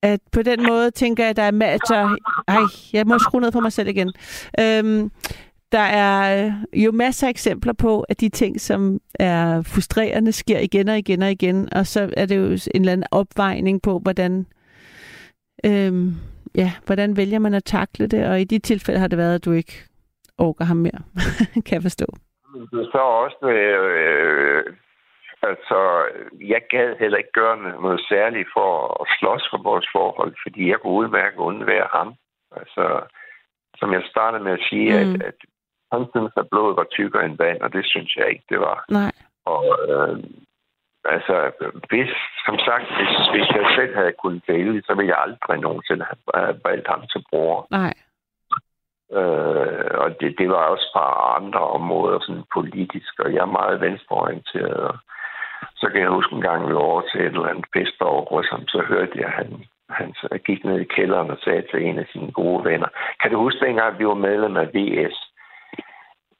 at 0.02 0.20
på 0.32 0.42
den 0.42 0.62
måde 0.68 0.90
tænker 0.90 1.24
jeg, 1.24 1.30
at 1.30 1.36
der 1.36 1.42
er 1.42 1.50
masser... 1.50 2.16
Ej, 2.48 2.62
jeg 2.92 3.06
må 3.06 3.18
skrue 3.18 3.40
ned 3.40 3.52
på 3.52 3.60
mig 3.60 3.72
selv 3.72 3.88
igen. 3.88 4.12
Øhm, 4.60 5.10
der 5.72 5.78
er 5.78 6.46
øh, 6.72 6.84
jo 6.84 6.92
masser 6.92 7.26
af 7.26 7.30
eksempler 7.30 7.72
på, 7.72 8.00
at 8.00 8.20
de 8.20 8.28
ting, 8.28 8.60
som 8.60 9.00
er 9.14 9.62
frustrerende, 9.62 10.32
sker 10.32 10.58
igen 10.58 10.88
og 10.88 10.98
igen 10.98 11.22
og 11.22 11.30
igen. 11.30 11.68
Og 11.74 11.86
så 11.86 12.10
er 12.16 12.26
det 12.26 12.36
jo 12.36 12.44
en 12.44 12.58
eller 12.74 12.92
anden 12.92 13.06
opvejning 13.10 13.82
på, 13.82 13.98
hvordan, 13.98 14.46
øhm, 15.64 16.14
ja, 16.54 16.72
hvordan 16.86 17.16
vælger 17.16 17.38
man 17.38 17.54
at 17.54 17.64
takle 17.64 18.06
det. 18.06 18.26
Og 18.26 18.40
i 18.40 18.44
de 18.44 18.58
tilfælde 18.58 19.00
har 19.00 19.08
det 19.08 19.18
været, 19.18 19.34
at 19.34 19.44
du 19.44 19.52
ikke 19.52 19.72
orker 20.38 20.64
ham 20.64 20.76
mere, 20.76 21.00
kan 21.66 21.74
jeg 21.74 21.82
forstå. 21.82 22.06
Det 22.54 22.78
er 22.80 22.90
så 22.92 22.98
også, 22.98 23.46
øh, 23.48 24.66
øh 24.66 24.74
altså, 25.42 25.78
jeg 26.40 26.62
gad 26.70 26.96
heller 26.98 27.18
ikke 27.18 27.32
gøre 27.32 27.56
noget 27.56 28.00
særligt 28.08 28.48
for 28.52 28.70
at 29.02 29.06
slås 29.18 29.44
for 29.50 29.62
vores 29.62 29.86
forhold, 29.92 30.34
fordi 30.42 30.70
jeg 30.70 30.78
kunne 30.80 30.92
udmærke 30.92 31.38
undvære 31.38 31.88
ham. 31.92 32.14
Altså, 32.56 33.00
som 33.78 33.92
jeg 33.92 34.02
startede 34.10 34.44
med 34.44 34.52
at 34.52 34.66
sige, 34.70 34.90
mm. 34.90 35.14
at, 35.14 35.22
at 35.22 35.34
han 35.92 36.06
synes, 36.10 36.32
at 36.36 36.50
blodet 36.50 36.76
var 36.76 36.86
tykkere 36.90 37.24
end 37.24 37.38
vand, 37.38 37.60
og 37.60 37.72
det 37.72 37.84
synes 37.86 38.16
jeg 38.16 38.28
ikke, 38.28 38.44
det 38.48 38.60
var. 38.60 38.84
Nej. 38.88 39.12
Og 39.44 39.64
øh, 39.88 40.16
altså, 41.04 41.36
hvis, 41.90 42.10
som 42.46 42.56
sagt, 42.58 42.86
hvis, 42.96 43.12
hvis 43.32 43.48
jeg 43.58 43.66
selv 43.76 43.94
havde 43.94 44.14
kunnet 44.22 44.42
vælge, 44.48 44.82
så 44.86 44.94
ville 44.94 45.10
jeg 45.12 45.22
aldrig 45.26 45.60
nogensinde 45.60 46.04
have 46.34 46.60
valgt 46.64 46.88
ham 46.88 47.02
til 47.12 47.24
bror. 47.30 47.66
Nej. 47.70 47.94
Øh, 49.18 49.90
og 50.02 50.20
det, 50.20 50.34
det 50.38 50.48
var 50.48 50.62
også 50.72 50.90
på 50.94 51.00
andre 51.40 51.60
områder, 51.60 52.18
sådan 52.20 52.44
politisk, 52.54 53.12
og 53.18 53.34
jeg 53.34 53.40
er 53.40 53.56
meget 53.60 53.80
venstreorienteret. 53.80 55.00
Så 55.80 55.86
kan 55.92 56.00
jeg 56.00 56.08
huske 56.08 56.34
en 56.34 56.40
gang, 56.48 56.68
vi 56.68 56.74
var 56.74 56.80
over 56.92 57.02
til 57.02 57.20
et 57.20 57.26
eller 57.26 57.46
andet 57.52 57.64
fest 57.76 58.00
over 58.00 58.42
ham, 58.50 58.62
så 58.68 58.78
hørte 58.88 59.12
jeg, 59.14 59.26
at 59.26 59.32
han, 59.32 59.48
han 59.90 60.08
så 60.14 60.28
gik 60.46 60.64
ned 60.64 60.80
i 60.80 60.92
kælderen 60.96 61.30
og 61.30 61.38
sagde 61.44 61.62
til 61.70 61.82
en 61.88 61.98
af 61.98 62.06
sine 62.12 62.32
gode 62.32 62.64
venner, 62.64 62.88
kan 63.22 63.30
du 63.30 63.38
huske 63.38 63.64
dengang, 63.66 63.98
vi 63.98 64.06
var 64.06 64.14
medlem 64.28 64.56
af 64.56 64.66
VS? 64.74 65.16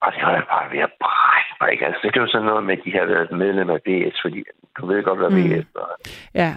Og 0.03 0.13
det 0.15 0.23
var 0.27 0.33
jeg 0.33 0.47
bare 0.55 0.73
ved 0.73 0.79
at 0.89 0.93
brække 1.05 1.53
mig, 1.61 1.73
ikke? 1.73 1.87
Altså, 1.87 2.01
det 2.03 2.17
er 2.17 2.21
jo 2.21 2.27
sådan 2.33 2.47
noget 2.47 2.65
med, 2.65 2.77
at 2.79 2.85
de 2.85 2.93
har 2.99 3.05
været 3.15 3.33
medlem 3.45 3.71
af 3.71 3.81
VS, 3.87 4.17
fordi 4.25 4.41
du 4.79 4.87
ved 4.87 5.03
godt, 5.03 5.19
hvad 5.19 5.31
Mm. 5.31 5.37
VS 5.37 5.67
er. 5.75 5.97
Ja. 6.35 6.51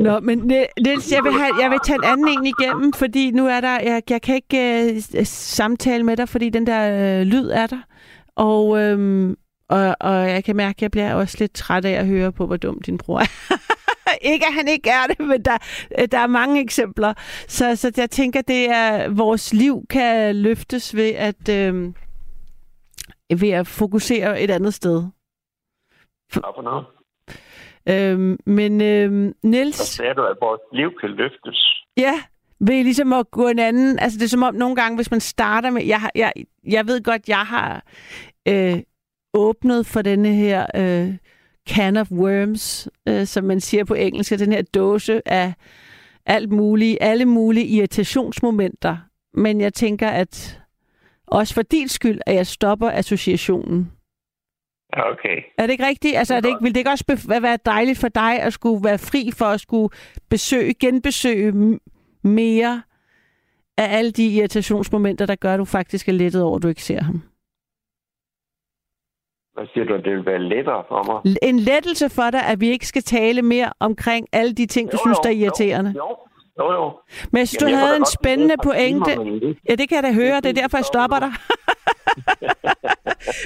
Nå, 0.00 0.20
men 0.20 0.38
Ni- 0.38 0.72
Niels, 0.84 1.12
jeg 1.16 1.24
vil, 1.24 1.32
have, 1.32 1.54
jeg 1.62 1.70
vil 1.70 1.80
tage 1.84 1.98
en 2.02 2.08
anden 2.12 2.28
en 2.28 2.46
igennem, 2.54 2.92
fordi 2.92 3.30
nu 3.30 3.46
er 3.46 3.60
der, 3.60 3.76
jeg, 3.90 4.02
jeg 4.10 4.22
kan 4.22 4.34
ikke 4.34 4.60
uh, 5.20 5.24
samtale 5.60 6.04
med 6.04 6.16
dig, 6.16 6.28
fordi 6.28 6.50
den 6.50 6.66
der 6.66 6.80
uh, 7.20 7.26
lyd 7.32 7.48
er 7.50 7.66
der. 7.66 7.82
Og, 8.36 8.62
øhm, 8.82 9.36
og, 9.68 9.96
og 10.00 10.30
jeg 10.30 10.44
kan 10.44 10.56
mærke, 10.56 10.76
at 10.78 10.82
jeg 10.82 10.90
bliver 10.90 11.14
også 11.14 11.36
lidt 11.40 11.54
træt 11.54 11.84
af 11.84 11.92
at 11.92 12.06
høre 12.06 12.32
på, 12.32 12.46
hvor 12.46 12.56
dum 12.56 12.82
din 12.82 12.98
bror 12.98 13.18
er. 13.20 13.58
ikke 14.32 14.46
at 14.46 14.54
han 14.54 14.68
ikke 14.68 14.90
er 14.90 15.06
det, 15.06 15.26
men 15.26 15.42
der, 15.44 15.58
øh, 15.98 16.08
der 16.12 16.18
er 16.18 16.26
mange 16.26 16.60
eksempler. 16.60 17.14
Så, 17.48 17.76
så 17.76 17.92
jeg 17.96 18.10
tænker, 18.10 18.42
det 18.42 18.70
er, 18.70 19.08
vores 19.08 19.54
liv 19.54 19.86
kan 19.90 20.36
løftes 20.36 20.96
ved 20.96 21.10
at, 21.10 21.48
øhm, 21.48 21.94
ved 23.40 23.50
at 23.50 23.66
fokusere 23.66 24.40
et 24.40 24.50
andet 24.50 24.74
sted. 24.74 25.04
For? 26.32 26.40
Øhm, 27.88 28.38
men 28.46 28.80
Så 28.80 29.48
Niels... 29.48 29.76
sagde 29.76 30.14
du, 30.14 30.22
at 30.22 30.36
vores 30.40 30.60
liv 30.72 30.90
kan 31.00 31.10
løftes. 31.10 31.84
Ja, 31.96 32.22
ved 32.60 32.84
ligesom 32.84 33.12
at 33.12 33.30
gå 33.30 33.48
en 33.48 33.58
anden... 33.58 33.98
Altså 33.98 34.18
det 34.18 34.24
er 34.24 34.28
som 34.28 34.42
om 34.42 34.54
nogle 34.54 34.76
gange, 34.76 34.96
hvis 34.96 35.10
man 35.10 35.20
starter 35.20 35.70
med... 35.70 35.84
Jeg, 35.84 36.10
jeg, 36.14 36.32
jeg 36.64 36.86
ved 36.86 37.02
godt, 37.02 37.28
jeg 37.28 37.38
har 37.46 37.84
øh, 38.48 38.78
åbnet 39.34 39.86
for 39.86 40.02
denne 40.02 40.34
her 40.34 40.66
øh, 40.74 41.14
can 41.68 41.96
of 41.96 42.10
worms, 42.10 42.88
øh, 43.08 43.26
som 43.26 43.44
man 43.44 43.60
siger 43.60 43.84
på 43.84 43.94
engelsk, 43.94 44.38
den 44.38 44.52
her 44.52 44.62
dåse 44.62 45.28
af 45.28 45.54
alt 46.26 46.52
muligt, 46.52 46.98
alle 47.00 47.24
mulige 47.24 47.66
irritationsmomenter. 47.66 48.96
Men 49.34 49.60
jeg 49.60 49.74
tænker, 49.74 50.08
at 50.08 50.60
også 51.26 51.54
for 51.54 51.62
din 51.62 51.88
skyld, 51.88 52.20
at 52.26 52.34
jeg 52.34 52.46
stopper 52.46 52.90
associationen. 52.90 53.92
Okay. 54.92 55.42
Er 55.58 55.66
det 55.66 55.72
ikke 55.72 55.86
rigtigt? 55.86 56.16
Altså, 56.16 56.34
er 56.34 56.40
det 56.40 56.48
ikke, 56.48 56.62
vil 56.62 56.74
det 56.74 56.80
ikke 56.80 56.90
også 56.90 57.04
bef- 57.12 57.40
være 57.40 57.58
dejligt 57.66 57.98
for 57.98 58.08
dig 58.08 58.40
at 58.40 58.52
skulle 58.52 58.84
være 58.84 58.98
fri 58.98 59.30
for 59.30 59.44
at 59.44 59.60
skulle 59.60 59.88
besøge, 60.28 60.74
genbesøge 60.74 61.78
mere 62.22 62.82
af 63.76 63.98
alle 63.98 64.10
de 64.10 64.28
irritationsmomenter, 64.28 65.26
der 65.26 65.34
gør, 65.34 65.54
at 65.54 65.58
du 65.58 65.64
faktisk 65.64 66.08
er 66.08 66.12
lettet 66.12 66.42
over, 66.42 66.56
at 66.56 66.62
du 66.62 66.68
ikke 66.68 66.82
ser 66.82 67.02
ham? 67.02 67.22
Hvad 69.56 69.66
siger 69.72 69.84
du, 69.84 69.94
at 69.94 70.04
det 70.04 70.12
vil 70.12 70.26
være 70.26 70.42
lettere 70.42 70.84
for 70.88 71.22
mig? 71.24 71.34
En 71.42 71.58
lettelse 71.58 72.08
for 72.10 72.30
dig, 72.30 72.42
at 72.46 72.60
vi 72.60 72.68
ikke 72.68 72.86
skal 72.86 73.02
tale 73.02 73.42
mere 73.42 73.72
omkring 73.80 74.26
alle 74.32 74.52
de 74.52 74.66
ting, 74.66 74.92
du 74.92 74.96
Jo, 74.96 74.98
synes, 75.04 75.18
jo, 75.18 75.22
der 75.22 75.28
er 75.28 75.34
irriterende. 75.34 75.94
Jo, 75.96 76.16
jo, 76.58 76.72
jo. 76.72 76.92
Men 77.30 77.38
jeg 77.38 77.48
synes, 77.48 77.62
du 77.62 77.66
jeg 77.66 77.78
havde 77.78 77.96
en 77.96 78.06
spændende 78.20 78.54
pointe. 78.64 79.10
Ja, 79.68 79.74
det 79.74 79.88
kan 79.88 79.96
jeg 79.96 80.02
da 80.02 80.12
høre. 80.12 80.36
Det 80.40 80.46
er 80.46 80.52
derfor, 80.62 80.78
jeg 80.78 80.84
stopper 80.84 81.18
dig. 81.18 81.32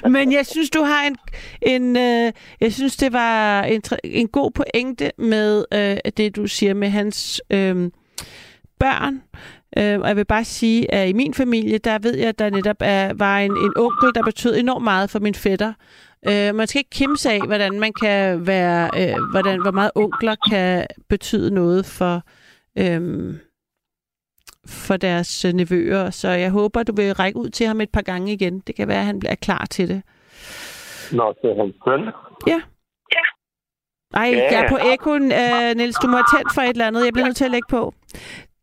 Men 0.15 0.33
jeg 0.33 0.47
synes, 0.47 0.71
du 0.71 0.83
har 0.83 1.07
en, 1.07 1.17
en 1.63 1.97
øh, 1.97 2.33
jeg 2.61 2.73
synes, 2.73 2.97
det 2.97 3.13
var 3.13 3.63
en, 3.63 3.83
en 4.05 4.29
god 4.29 4.51
pointe 4.51 5.11
med 5.19 5.65
øh, 5.75 5.97
det, 6.17 6.37
du 6.37 6.47
siger 6.47 6.75
med 6.75 6.89
hans 6.89 7.43
øh, 7.51 7.91
børn. 8.79 9.23
Øh, 9.79 10.01
og 10.01 10.09
jeg 10.09 10.17
vil 10.17 10.25
bare 10.25 10.45
sige, 10.45 10.95
at 10.95 11.09
i 11.09 11.13
min 11.13 11.35
familie, 11.35 11.79
der 11.79 11.99
ved 11.99 12.17
jeg, 12.17 12.29
at 12.29 12.39
der 12.39 12.51
netop 12.51 12.77
er, 12.81 13.13
var 13.15 13.39
en, 13.39 13.51
en 13.51 13.73
onkel, 13.77 14.11
der 14.15 14.23
betød 14.23 14.57
enormt 14.57 14.85
meget 14.85 15.11
for 15.11 15.19
min 15.19 15.35
fætter. 15.35 15.73
Øh, 16.29 16.55
man 16.55 16.67
skal 16.67 16.79
ikke 16.79 16.91
kimse 16.91 17.31
af, 17.31 17.41
hvordan 17.47 17.81
man 17.81 17.93
kan 17.93 18.47
være, 18.47 18.91
øh, 18.97 19.17
hvordan, 19.31 19.63
hvor 19.63 19.71
meget 19.71 19.91
onkler 19.95 20.35
kan 20.51 20.87
betyde 21.09 21.55
noget 21.55 21.87
for, 21.87 22.23
øh, 22.79 23.35
for 24.67 24.97
deres 24.97 25.45
øh, 25.45 25.53
nevøer. 25.53 26.11
Så 26.11 26.29
jeg 26.29 26.51
håber, 26.51 26.83
du 26.83 26.93
vil 26.97 27.13
række 27.15 27.39
ud 27.39 27.49
til 27.49 27.67
ham 27.67 27.81
et 27.81 27.91
par 27.93 28.03
gange 28.03 28.33
igen. 28.33 28.61
Det 28.61 28.75
kan 28.75 28.89
være, 28.89 28.99
at 29.01 29.07
han 29.07 29.19
bliver 29.19 29.35
klar 29.35 29.67
til 29.71 29.89
det. 29.89 30.03
Nå, 31.13 31.35
det 31.43 31.51
er 31.51 31.63
hans 31.63 31.75
søn. 31.85 32.01
Ej, 34.15 34.31
Ja. 34.31 34.37
jeg 34.53 34.65
er 34.65 34.69
på 34.69 34.79
ekkoen, 34.93 35.23
uh, 35.23 35.77
Niels. 35.77 35.97
Du 35.97 36.07
må 36.07 36.17
have 36.17 36.25
tændt 36.39 36.55
for 36.55 36.61
et 36.63 36.69
eller 36.69 36.87
andet. 36.87 37.05
Jeg 37.05 37.13
bliver 37.13 37.27
nødt 37.27 37.37
til 37.37 37.45
at 37.45 37.51
lægge 37.51 37.67
på. 37.71 37.95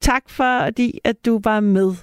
Tak 0.02 0.30
fordi, 0.30 1.00
at 1.04 1.26
du 1.26 1.40
var 1.44 1.60
med. 1.60 1.96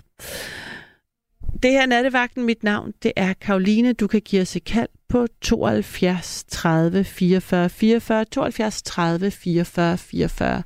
Det 1.62 1.70
her 1.70 1.86
nattevagten. 1.86 2.44
Mit 2.44 2.62
navn, 2.62 2.92
det 3.02 3.12
er 3.16 3.32
Karoline. 3.32 3.92
Du 3.92 4.06
kan 4.06 4.20
give 4.20 4.42
os 4.42 4.56
et 4.56 4.64
kald 4.64 4.88
på 5.08 5.26
72 5.40 6.44
30 6.48 7.04
44 7.04 7.68
44. 7.68 8.24
72 8.24 8.82
30 8.82 9.30
44 9.30 9.98
44. 9.98 10.62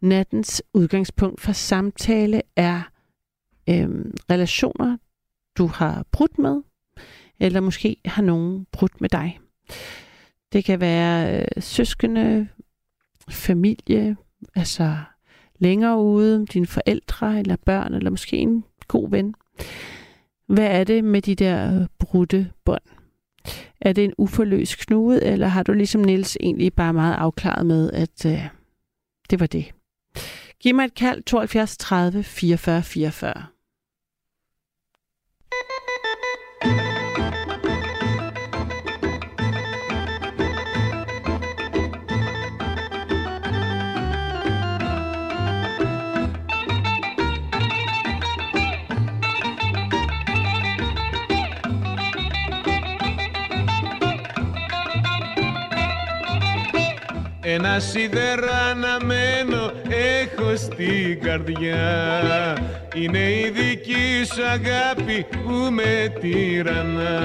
Nattens 0.00 0.62
udgangspunkt 0.74 1.40
for 1.40 1.52
samtale 1.52 2.42
er 2.56 2.82
øhm, 3.68 4.14
relationer, 4.30 4.96
du 5.58 5.66
har 5.66 6.04
brudt 6.12 6.38
med, 6.38 6.62
eller 7.40 7.60
måske 7.60 7.96
har 8.04 8.22
nogen 8.22 8.66
brudt 8.72 9.00
med 9.00 9.08
dig. 9.08 9.40
Det 10.52 10.64
kan 10.64 10.80
være 10.80 11.40
øh, 11.40 11.62
søskende, 11.62 12.48
familie, 13.30 14.16
altså 14.54 14.96
længere 15.62 15.98
ude, 15.98 16.46
dine 16.46 16.66
forældre 16.66 17.38
eller 17.38 17.56
børn, 17.66 17.94
eller 17.94 18.10
måske 18.10 18.36
en 18.36 18.64
god 18.88 19.10
ven. 19.10 19.34
Hvad 20.46 20.66
er 20.66 20.84
det 20.84 21.04
med 21.04 21.22
de 21.22 21.34
der 21.34 21.86
brudte 21.98 22.50
bånd? 22.64 22.82
Er 23.80 23.92
det 23.92 24.04
en 24.04 24.14
uforløst 24.18 24.78
knude, 24.78 25.24
eller 25.24 25.46
har 25.46 25.62
du 25.62 25.72
ligesom 25.72 26.00
Nils 26.00 26.36
egentlig 26.40 26.72
bare 26.72 26.92
meget 26.92 27.14
afklaret 27.14 27.66
med, 27.66 27.90
at 27.92 28.26
øh, 28.26 28.48
det 29.30 29.40
var 29.40 29.46
det? 29.46 29.72
Giv 30.60 30.74
mig 30.74 30.84
et 30.84 30.94
kald 30.94 31.22
72 31.22 31.76
30 31.76 32.22
44 32.22 32.82
44. 32.82 33.51
Ένα 57.44 57.78
σιδερά 57.78 58.74
έχω 59.88 60.56
στην 60.56 61.20
καρδιά. 61.20 62.56
Είναι 62.94 63.18
η 63.18 63.52
δική 63.54 64.24
σου 64.34 64.42
αγάπη 64.46 65.26
που 65.30 65.70
με 65.70 66.12
τυραννά. 66.20 67.20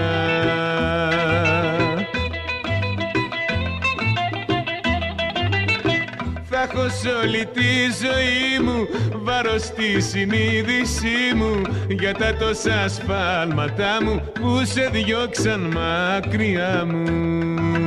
Θα 6.50 6.62
έχω 6.62 6.90
σ' 6.90 7.24
όλη 7.24 7.46
τη 7.46 7.62
ζωή 8.04 8.64
μου 8.64 8.88
βάρος 9.24 9.64
στη 9.64 10.02
συνείδησή 10.02 11.34
μου 11.36 11.62
για 11.88 12.14
τα 12.14 12.36
τόσα 12.36 12.88
σφάλματά 12.88 13.98
μου 14.04 14.22
που 14.34 14.66
σε 14.66 14.90
διώξαν 14.92 15.60
μακριά 15.60 16.86
μου. 16.86 17.87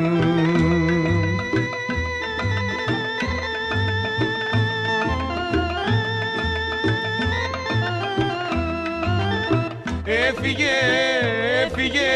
Έφυγε, 10.29 10.77
έφυγε, 11.65 12.11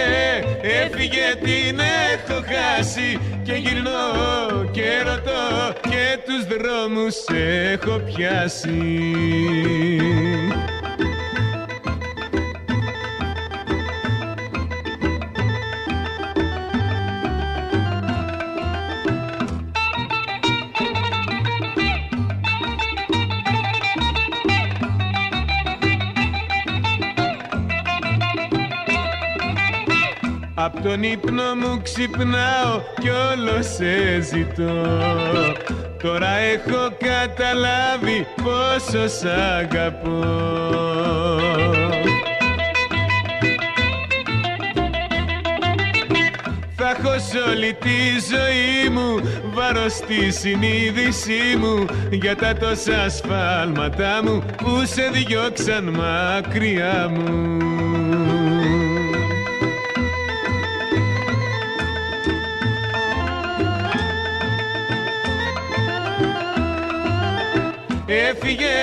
έφυγε 0.63 1.35
την 1.43 1.79
έχω 1.79 2.41
χάσει. 2.47 3.19
Και 3.43 3.53
γυρνώ 3.53 4.71
και 4.71 5.03
ρωτώ 5.05 5.73
και 5.81 6.19
τους 6.25 6.47
δρόμους 6.47 7.15
έχω 7.73 7.99
πιάσει 7.99 8.83
Απ' 30.77 30.83
τον 30.83 31.03
ύπνο 31.03 31.55
μου 31.55 31.81
ξυπνάω 31.83 32.81
κι 33.01 33.09
όλο 33.09 33.63
σε 33.63 34.21
ζητώ. 34.21 34.87
Τώρα 36.03 36.29
έχω 36.29 36.97
καταλάβει 36.99 38.27
πόσο 38.43 39.09
σ' 39.09 39.25
αγαπώ. 39.59 40.25
Θα 46.77 46.97
έχω 46.99 47.19
σ' 47.19 47.49
όλη 47.49 47.77
τη 47.81 47.99
ζωή 48.31 48.89
μου 48.91 49.21
βάρος 49.55 49.93
στη 49.93 50.31
συνείδησή 50.31 51.57
μου 51.59 51.87
Για 52.11 52.37
τα 52.37 52.55
τόσα 52.55 53.09
σφάλματά 53.09 54.21
μου 54.25 54.43
που 54.57 54.83
σε 54.85 55.11
διώξαν 55.13 55.85
μακριά 55.85 57.09
μου 57.15 57.64
Έφυγε, 68.29 68.77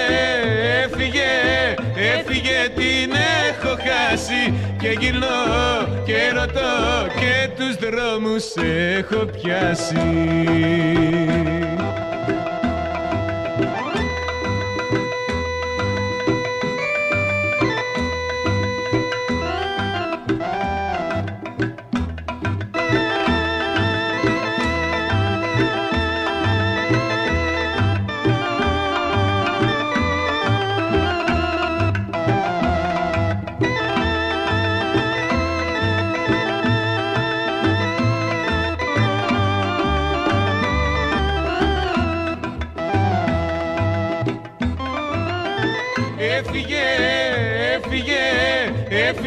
έφυγε, 0.83 1.31
έφυγε 1.95 2.69
την 2.75 3.11
έχω 3.49 3.75
χάσει. 3.75 4.53
Και 4.79 4.97
γυρνώ 4.99 5.27
και 6.05 6.31
ρωτώ 6.33 7.07
και 7.19 7.49
τους 7.55 7.75
δρόμους 7.75 8.55
έχω 8.97 9.25
πιάσει 9.25 9.99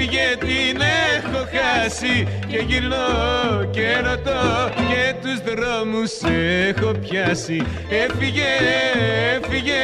έφυγε 0.04 0.36
την 0.38 0.80
έχω 1.16 1.46
χάσει 1.54 2.26
Και 2.46 2.58
γυρνώ 2.58 3.64
και 3.70 3.98
ρωτώ 4.04 4.70
και 4.74 5.14
τους 5.22 5.54
δρόμους 5.54 6.12
έχω 6.68 6.92
πιάσει. 6.92 7.62
Έφυγε, 7.88 8.50
έφυγε, 9.34 9.82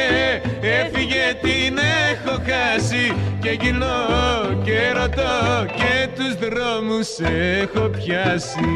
έφυγε 0.61 1.33
την 1.41 1.77
έχω 2.11 2.41
χάσει 2.45 3.13
Και 3.41 3.57
γυρνώ 3.61 4.61
και 4.63 4.91
ρωτώ 4.93 5.65
και 5.75 6.07
τους 6.15 6.49
δρόμους 6.49 7.19
έχω 7.61 7.87
πιάσει 7.87 8.69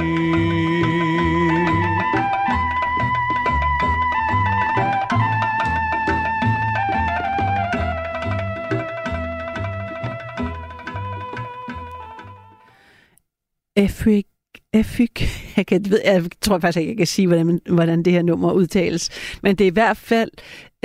Afrik 13.85 14.27
Efyk, 14.73 15.21
jeg, 15.57 15.65
kan, 15.67 15.85
ved, 15.89 16.01
jeg 16.05 16.25
tror 16.41 16.59
faktisk 16.59 16.79
ikke, 16.79 16.89
jeg 16.89 16.97
kan 16.97 17.07
sige, 17.07 17.27
hvordan, 17.27 17.61
hvordan 17.69 18.03
det 18.03 18.13
her 18.13 18.21
nummer 18.21 18.51
udtales. 18.51 19.09
Men 19.43 19.55
det 19.55 19.63
er 19.63 19.71
i 19.71 19.73
hvert 19.73 19.97
fald 19.97 20.31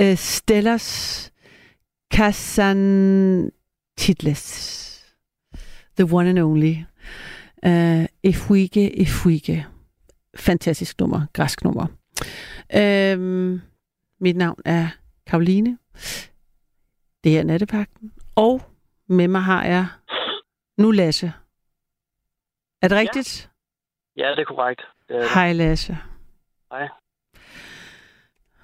øh, 0.01 0.17
Stellas 0.17 1.31
Kassan 2.11 3.51
Titles. 3.97 4.87
The 5.97 6.15
one 6.15 6.29
and 6.29 6.39
only. 6.39 6.75
Øh, 7.65 7.99
uh, 7.99 8.05
Efwike, 8.23 9.01
Efwike. 9.01 9.65
Fantastisk 10.35 10.99
nummer, 10.99 11.25
græsk 11.33 11.63
nummer. 11.63 11.87
Uh, 12.75 13.59
mit 14.21 14.37
navn 14.37 14.61
er 14.65 14.87
Karoline. 15.27 15.77
Det 17.23 17.39
er 17.39 17.43
Nattepakten. 17.43 18.11
Og 18.35 18.61
med 19.09 19.27
mig 19.27 19.41
har 19.41 19.65
jeg 19.65 19.85
nu 20.77 20.91
Lasse. 20.91 21.31
Er 22.81 22.87
det 22.87 22.97
rigtigt? 22.97 23.49
Ja, 24.17 24.31
det 24.31 24.39
er 24.39 24.43
korrekt. 24.43 24.81
Det 25.07 25.15
er. 25.15 25.33
Hej 25.33 25.53
Lasse. 25.53 25.97
Hej. 26.71 26.87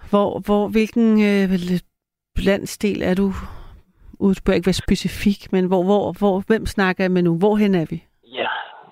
Hvor, 0.09 0.39
hvor, 0.39 0.67
hvilken 0.67 1.11
øh, 1.11 1.49
landsdel 2.45 3.01
er 3.01 3.13
du? 3.13 3.31
Du 4.19 4.33
bør 4.45 4.53
ikke 4.53 4.65
være 4.65 4.83
specifik, 4.85 5.51
men 5.51 5.67
hvor, 5.67 5.83
hvor, 5.83 6.11
hvor, 6.19 6.43
hvem 6.47 6.65
snakker 6.65 7.03
jeg 7.03 7.11
med 7.11 7.21
nu? 7.21 7.37
Hvorhen 7.37 7.75
er 7.75 7.85
vi? 7.89 8.03
Ja, 8.23 8.47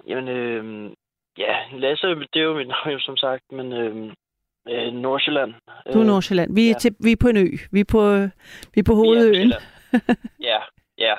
jamen, 0.08 0.28
øh, 0.28 0.92
ja, 1.38 1.56
Lasse, 1.72 2.08
det 2.08 2.40
er 2.40 2.44
jo 2.44 2.58
mit 2.58 2.68
navn, 2.68 3.00
som 3.00 3.18
sagt, 3.18 3.52
men 3.52 3.74
øh, 3.74 4.12
øh, 4.70 4.94
Nordsjælland. 4.94 5.54
Du 5.94 6.00
er 6.00 6.04
Nordsjælland. 6.04 6.56
Vi 6.56 6.66
er, 6.66 6.68
ja. 6.68 6.80
til, 6.80 6.96
vi 7.00 7.12
er 7.12 7.16
på 7.22 7.28
en 7.28 7.38
ø. 7.38 7.50
Vi 7.72 7.80
er 7.80 7.90
på, 7.92 8.02
vi 8.74 8.80
er 8.80 8.84
på 8.84 8.96
hovedøen. 8.96 9.54
ja, 10.50 10.60
ja. 10.98 11.16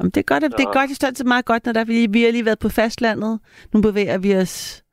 Jamen, 0.00 0.10
det 0.10 0.20
er 0.20 0.24
godt, 0.24 0.44
at, 0.44 0.52
det 0.52 0.60
er 0.60 0.72
Så- 0.72 0.78
godt, 0.78 0.88
det 0.88 0.96
står 0.96 1.24
meget 1.24 1.44
godt, 1.44 1.66
når 1.66 1.72
der, 1.72 1.84
fordi 1.84 2.06
vi 2.10 2.22
har 2.22 2.30
lige 2.32 2.44
været 2.44 2.58
på 2.58 2.68
fastlandet. 2.68 3.40
Nu 3.74 3.82
bevæger 3.82 4.18
vi 4.18 4.36
os 4.36 4.84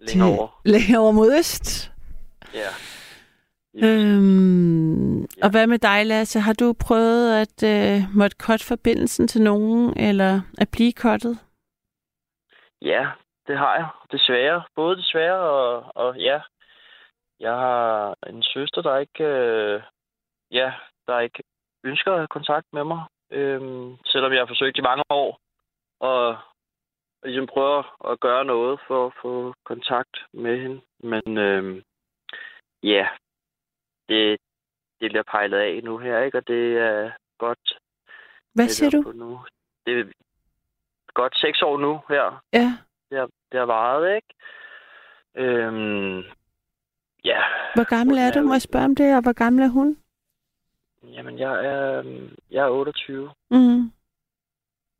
Længere 0.00 0.28
over. 0.38 0.60
længere 0.64 1.00
over 1.00 1.12
mod 1.12 1.38
øst. 1.38 1.92
Ja. 2.54 2.68
Øhm, 3.84 5.20
Og 5.42 5.50
hvad 5.50 5.66
med 5.66 5.78
dig, 5.78 6.06
Lasse? 6.06 6.40
Har 6.40 6.52
du 6.52 6.72
prøvet 6.80 7.40
at 7.42 7.62
øh, 7.62 8.02
måtte 8.16 8.36
cutte 8.40 8.66
forbindelsen 8.66 9.28
til 9.28 9.42
nogen, 9.42 9.98
eller 9.98 10.40
at 10.58 10.68
blive 10.72 10.92
cuttet? 10.92 11.38
Ja, 12.82 13.06
det 13.46 13.58
har 13.58 13.74
jeg. 13.76 13.88
Desværre. 14.12 14.62
Både 14.76 14.96
desværre 14.96 15.38
og, 15.40 15.92
og 15.94 16.16
ja. 16.18 16.40
Jeg 17.40 17.52
har 17.52 18.14
en 18.26 18.42
søster, 18.42 18.82
der 18.82 18.96
ikke, 18.98 19.24
øh, 19.24 19.82
ja, 20.50 20.72
der 21.06 21.20
ikke 21.20 21.42
ønsker 21.84 22.26
kontakt 22.26 22.66
med 22.72 22.84
mig. 22.84 23.02
Øhm, 23.30 23.96
selvom 24.06 24.32
jeg 24.32 24.40
har 24.40 24.46
forsøgt 24.46 24.78
i 24.78 24.80
mange 24.80 25.04
år. 25.10 25.38
Og, 26.00 26.28
og 27.22 27.24
ligesom 27.28 27.46
prøver 27.46 28.10
at 28.12 28.20
gøre 28.20 28.44
noget 28.44 28.80
for 28.86 29.06
at 29.06 29.12
få 29.22 29.54
kontakt 29.64 30.16
med 30.32 30.60
hende. 30.60 30.80
Men 31.02 31.38
øhm, 31.38 31.82
ja, 32.82 33.08
det, 34.08 34.38
det 35.00 35.10
bliver 35.10 35.22
pejlet 35.30 35.58
af 35.58 35.80
nu 35.84 35.98
her, 35.98 36.18
ikke? 36.22 36.38
Og 36.38 36.46
det 36.46 36.76
er 36.78 37.10
godt. 37.38 37.78
Hvad 38.54 38.68
siger 38.68 38.90
du? 38.90 39.12
Nu. 39.12 39.40
Det 39.86 40.00
er 40.00 40.04
godt 41.14 41.38
seks 41.38 41.62
år 41.62 41.78
nu 41.78 42.00
her, 42.08 42.42
Ja. 42.52 42.72
det 43.10 43.18
har, 43.18 43.28
det 43.52 43.58
har 43.60 43.66
varet, 43.66 44.16
ikke? 44.16 44.28
Øhm, 45.36 46.18
ja, 47.24 47.42
Hvor 47.74 47.88
gammel 47.96 48.18
er 48.18 48.32
du? 48.32 48.40
Må 48.42 48.54
jeg 48.54 48.62
spørge 48.62 48.84
om 48.84 48.96
det? 48.96 49.16
Og 49.16 49.22
hvor 49.22 49.32
gammel 49.32 49.62
er 49.64 49.68
hun? 49.68 49.99
Jamen 51.02 51.38
jeg 51.38 51.66
er, 51.66 52.02
jeg 52.50 52.64
er 52.64 52.70
28, 52.70 53.32
Mm. 53.50 53.92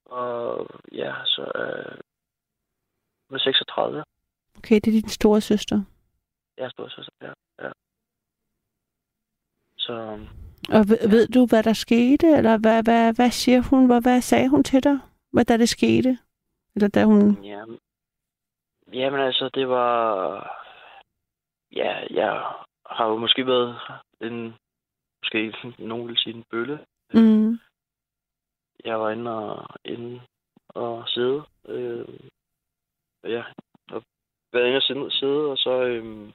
og 0.05 0.67
ja, 0.93 1.15
så 1.25 1.43
øh, 1.55 1.99
med 3.31 3.39
36. 3.41 4.05
Okay, 4.59 4.75
det 4.75 4.87
er 4.87 5.01
din 5.01 5.09
store 5.09 5.41
søster. 5.41 5.83
Jeg 6.57 6.65
er 6.65 6.71
storsøster, 6.71 7.13
ja. 7.23 7.33
ja. 7.65 7.73
Og 10.77 10.89
ved, 10.89 11.09
ved 11.11 11.27
du, 11.29 11.47
hvad 11.47 11.63
der 11.63 11.73
skete? 11.73 12.27
Eller 12.27 12.59
hvad, 12.59 12.83
hvad, 12.83 13.15
hvad 13.15 13.31
siger 13.31 13.61
hun? 13.71 13.87
Hvad, 13.87 14.03
hvad 14.03 14.21
sagde 14.21 14.49
hun 14.49 14.65
til 14.65 14.85
dig? 14.85 14.99
Hvad 15.33 15.45
da 15.45 15.57
det 15.57 15.69
skete? 15.69 16.19
Eller 16.75 16.89
da 16.89 17.05
hun... 17.05 17.45
Ja, 17.45 17.65
jamen 18.93 19.21
altså, 19.21 19.51
det 19.55 19.69
var... 19.69 20.07
Ja, 21.73 21.93
jeg 22.11 22.33
har 22.87 23.07
jo 23.07 23.17
måske 23.17 23.47
været 23.47 23.81
en... 24.21 24.55
Måske 25.35 25.75
nogen 25.79 26.09
vil 26.09 26.19
sige 26.19 26.35
en 26.35 26.45
bølle. 26.51 26.87
Mm. 27.15 27.59
Jeg 28.85 29.01
var 29.01 29.11
inde 29.11 29.31
og, 29.37 29.67
inde 29.85 30.21
og 30.69 31.09
sidde. 31.09 31.43
Øh, 31.69 32.09
ja, 33.25 33.45
og 33.91 34.03
været 34.53 34.67
inde 34.67 34.77
og 34.77 34.83
sidde, 34.83 35.11
sidde 35.11 35.51
og 35.51 35.59
så... 35.59 35.83
Øh, 35.83 36.33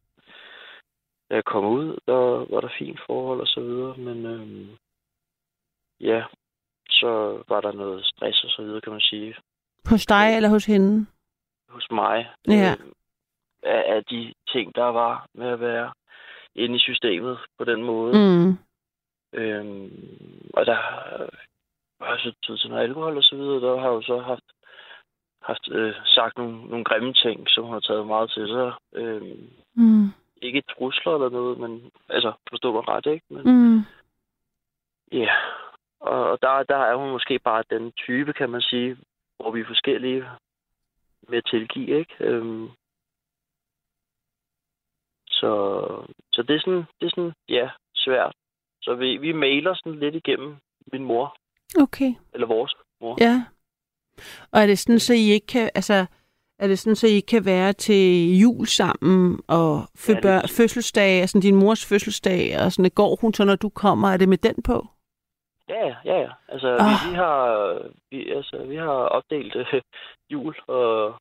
jeg 1.29 1.45
kom 1.45 1.65
ud, 1.65 1.97
der 2.07 2.53
var 2.53 2.61
der 2.61 2.69
fint 2.79 2.99
forhold 3.05 3.41
og 3.41 3.47
så 3.47 3.61
videre, 3.61 3.97
men 3.97 4.25
øh, 4.25 4.67
ja, 5.99 6.23
så 6.89 7.43
var 7.47 7.61
der 7.61 7.71
noget 7.71 8.05
stress 8.05 8.43
og 8.43 8.49
så 8.49 8.61
videre, 8.61 8.81
kan 8.81 8.91
man 8.91 9.01
sige, 9.01 9.35
Hos 9.89 10.05
dig 10.05 10.35
eller 10.35 10.49
hos 10.49 10.65
hende? 10.65 11.05
hos 11.69 11.91
mig. 11.91 12.29
Ja. 12.47 12.75
Øh, 12.79 12.91
af, 13.63 13.95
af 13.95 14.05
de 14.05 14.33
ting, 14.47 14.75
der 14.75 14.83
var 14.83 15.27
med 15.33 15.47
at 15.47 15.59
være 15.59 15.93
inde 16.55 16.75
i 16.75 16.79
systemet 16.79 17.39
på 17.57 17.63
den 17.63 17.83
måde. 17.83 18.13
Mm. 18.13 18.57
Øhm, 19.35 20.49
og 20.53 20.65
der 20.65 20.75
har 22.01 22.11
jeg 22.11 22.19
så 22.19 22.33
tid 22.45 22.57
til 22.57 22.69
noget 22.69 22.83
alkohol 22.83 23.17
og 23.17 23.23
så 23.23 23.35
videre. 23.35 23.61
Der 23.61 23.79
har 23.79 23.87
jeg 23.89 23.95
jo 23.95 24.01
så 24.01 24.19
haft, 24.19 24.47
haft 25.41 25.69
øh, 25.71 25.95
sagt 26.05 26.37
nogle, 26.37 26.65
nogle 26.69 26.85
grimme 26.85 27.13
ting, 27.13 27.49
som 27.49 27.63
hun 27.63 27.73
har 27.73 27.79
taget 27.79 28.07
meget 28.07 28.31
til 28.31 28.47
sig. 28.47 28.73
Øhm, 28.93 29.49
Mm. 29.77 30.07
ikke 30.41 30.61
trusler 30.61 31.13
eller 31.13 31.29
noget, 31.29 31.57
men 31.57 31.91
altså, 32.09 32.33
forstå 32.49 32.71
mig 32.73 32.87
ret, 32.87 33.05
ikke? 33.05 33.25
Men, 33.29 33.43
Mm. 33.45 33.79
Ja, 35.11 35.33
og, 35.99 36.29
og 36.31 36.41
der, 36.41 36.63
der 36.63 36.77
er 36.77 36.95
hun 36.95 37.11
måske 37.11 37.39
bare 37.39 37.63
den 37.69 37.91
type, 37.91 38.33
kan 38.33 38.49
man 38.49 38.61
sige, 38.61 38.97
hvor 39.37 39.51
vi 39.51 39.59
er 39.61 39.65
forskellige 39.67 40.25
med 41.29 41.37
at 41.37 41.45
tilgive, 41.49 41.99
ikke? 41.99 42.15
Øhm, 42.19 42.69
så, 45.27 45.51
så 46.33 46.43
det 46.43 46.55
er 46.55 46.59
sådan, 46.59 46.85
det 46.99 47.05
er 47.05 47.09
sådan, 47.09 47.33
ja, 47.49 47.69
svært. 47.95 48.35
Så 48.85 48.95
vi, 48.95 49.17
vi 49.17 49.31
mailer 49.31 49.73
sådan 49.73 49.99
lidt 49.99 50.15
igennem 50.15 50.55
min 50.93 51.03
mor, 51.03 51.35
Okay. 51.81 52.13
eller 52.33 52.47
vores 52.47 52.73
mor. 53.01 53.17
Ja. 53.21 53.43
Og 54.51 54.61
er 54.61 54.65
det 54.65 54.79
sådan, 54.79 54.99
så 54.99 55.13
I 55.13 55.31
ikke 55.31 55.47
kan, 55.47 55.69
altså, 55.75 56.05
er 56.59 56.67
det 56.67 56.79
sådan, 56.79 56.95
så 56.95 57.07
I 57.07 57.19
kan 57.19 57.45
være 57.45 57.73
til 57.73 58.37
jul 58.41 58.65
sammen 58.67 59.39
og 59.47 59.79
fø- 59.97 60.19
Ja, 60.27 60.39
fødselsdag, 60.57 61.21
altså 61.21 61.39
din 61.39 61.55
mors 61.55 61.85
fødselsdag, 61.89 62.57
og 62.65 62.71
sådan, 62.71 62.91
går 62.95 63.17
hun 63.21 63.33
så, 63.33 63.45
når 63.45 63.55
du 63.55 63.69
kommer, 63.69 64.07
er 64.09 64.17
det 64.17 64.29
med 64.29 64.37
den 64.37 64.63
på? 64.63 64.87
Ja, 65.69 65.87
ja, 66.05 66.19
ja. 66.21 66.29
Altså, 66.47 66.67
Ah. 66.79 66.85
vi, 66.89 67.09
vi, 67.09 67.15
har, 67.15 67.41
vi, 68.11 68.29
altså, 68.31 68.63
vi 68.67 68.75
har 68.75 68.87
opdelt 69.17 69.55
øh, 69.55 69.81
jul 70.29 70.55
og, 70.67 71.15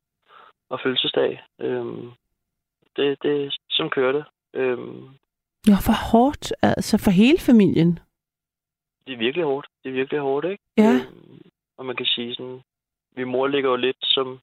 og 0.69 0.79
fødselsdag. 0.83 1.43
Øhm, 1.59 2.11
det, 2.95 3.17
det, 3.23 3.55
sådan 3.69 3.89
kører 3.89 4.11
det. 4.11 4.25
Øhm, 4.53 5.03
Ja, 5.67 5.77
for 5.87 6.11
hårdt, 6.11 6.53
altså 6.61 6.97
for 6.97 7.11
hele 7.11 7.39
familien. 7.39 7.99
det 9.07 9.13
er 9.13 9.17
virkelig 9.17 9.45
hårdt. 9.45 9.67
Det 9.83 9.89
er 9.89 9.93
virkelig 9.93 10.19
hårdt, 10.19 10.45
ikke? 10.45 10.63
Ja. 10.77 10.93
Øhm, 10.93 11.41
og 11.77 11.85
man 11.85 11.95
kan 11.95 12.05
sige 12.05 12.35
sådan, 12.35 12.61
min 13.17 13.27
mor 13.27 13.47
ligger 13.47 13.69
jo 13.69 13.75
lidt 13.75 13.97
som 14.01 14.39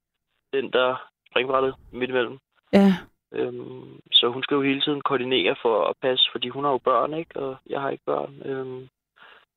den, 0.53 0.71
der 0.73 1.11
springbrættet 1.31 1.75
midt 1.93 2.11
imellem. 2.11 2.39
Ja. 2.73 2.95
Øhm, 3.33 4.01
så 4.13 4.29
hun 4.29 4.43
skal 4.43 4.55
jo 4.55 4.63
hele 4.63 4.81
tiden 4.81 5.01
koordinere 5.01 5.57
for 5.63 5.85
at 5.85 5.95
passe, 6.03 6.29
fordi 6.33 6.49
hun 6.49 6.65
har 6.65 6.71
jo 6.71 6.79
børn, 6.79 7.15
ikke? 7.15 7.41
Og 7.41 7.57
jeg 7.67 7.81
har 7.81 7.91
ikke 7.91 8.05
børn. 8.07 8.43
Øhm, 8.45 8.89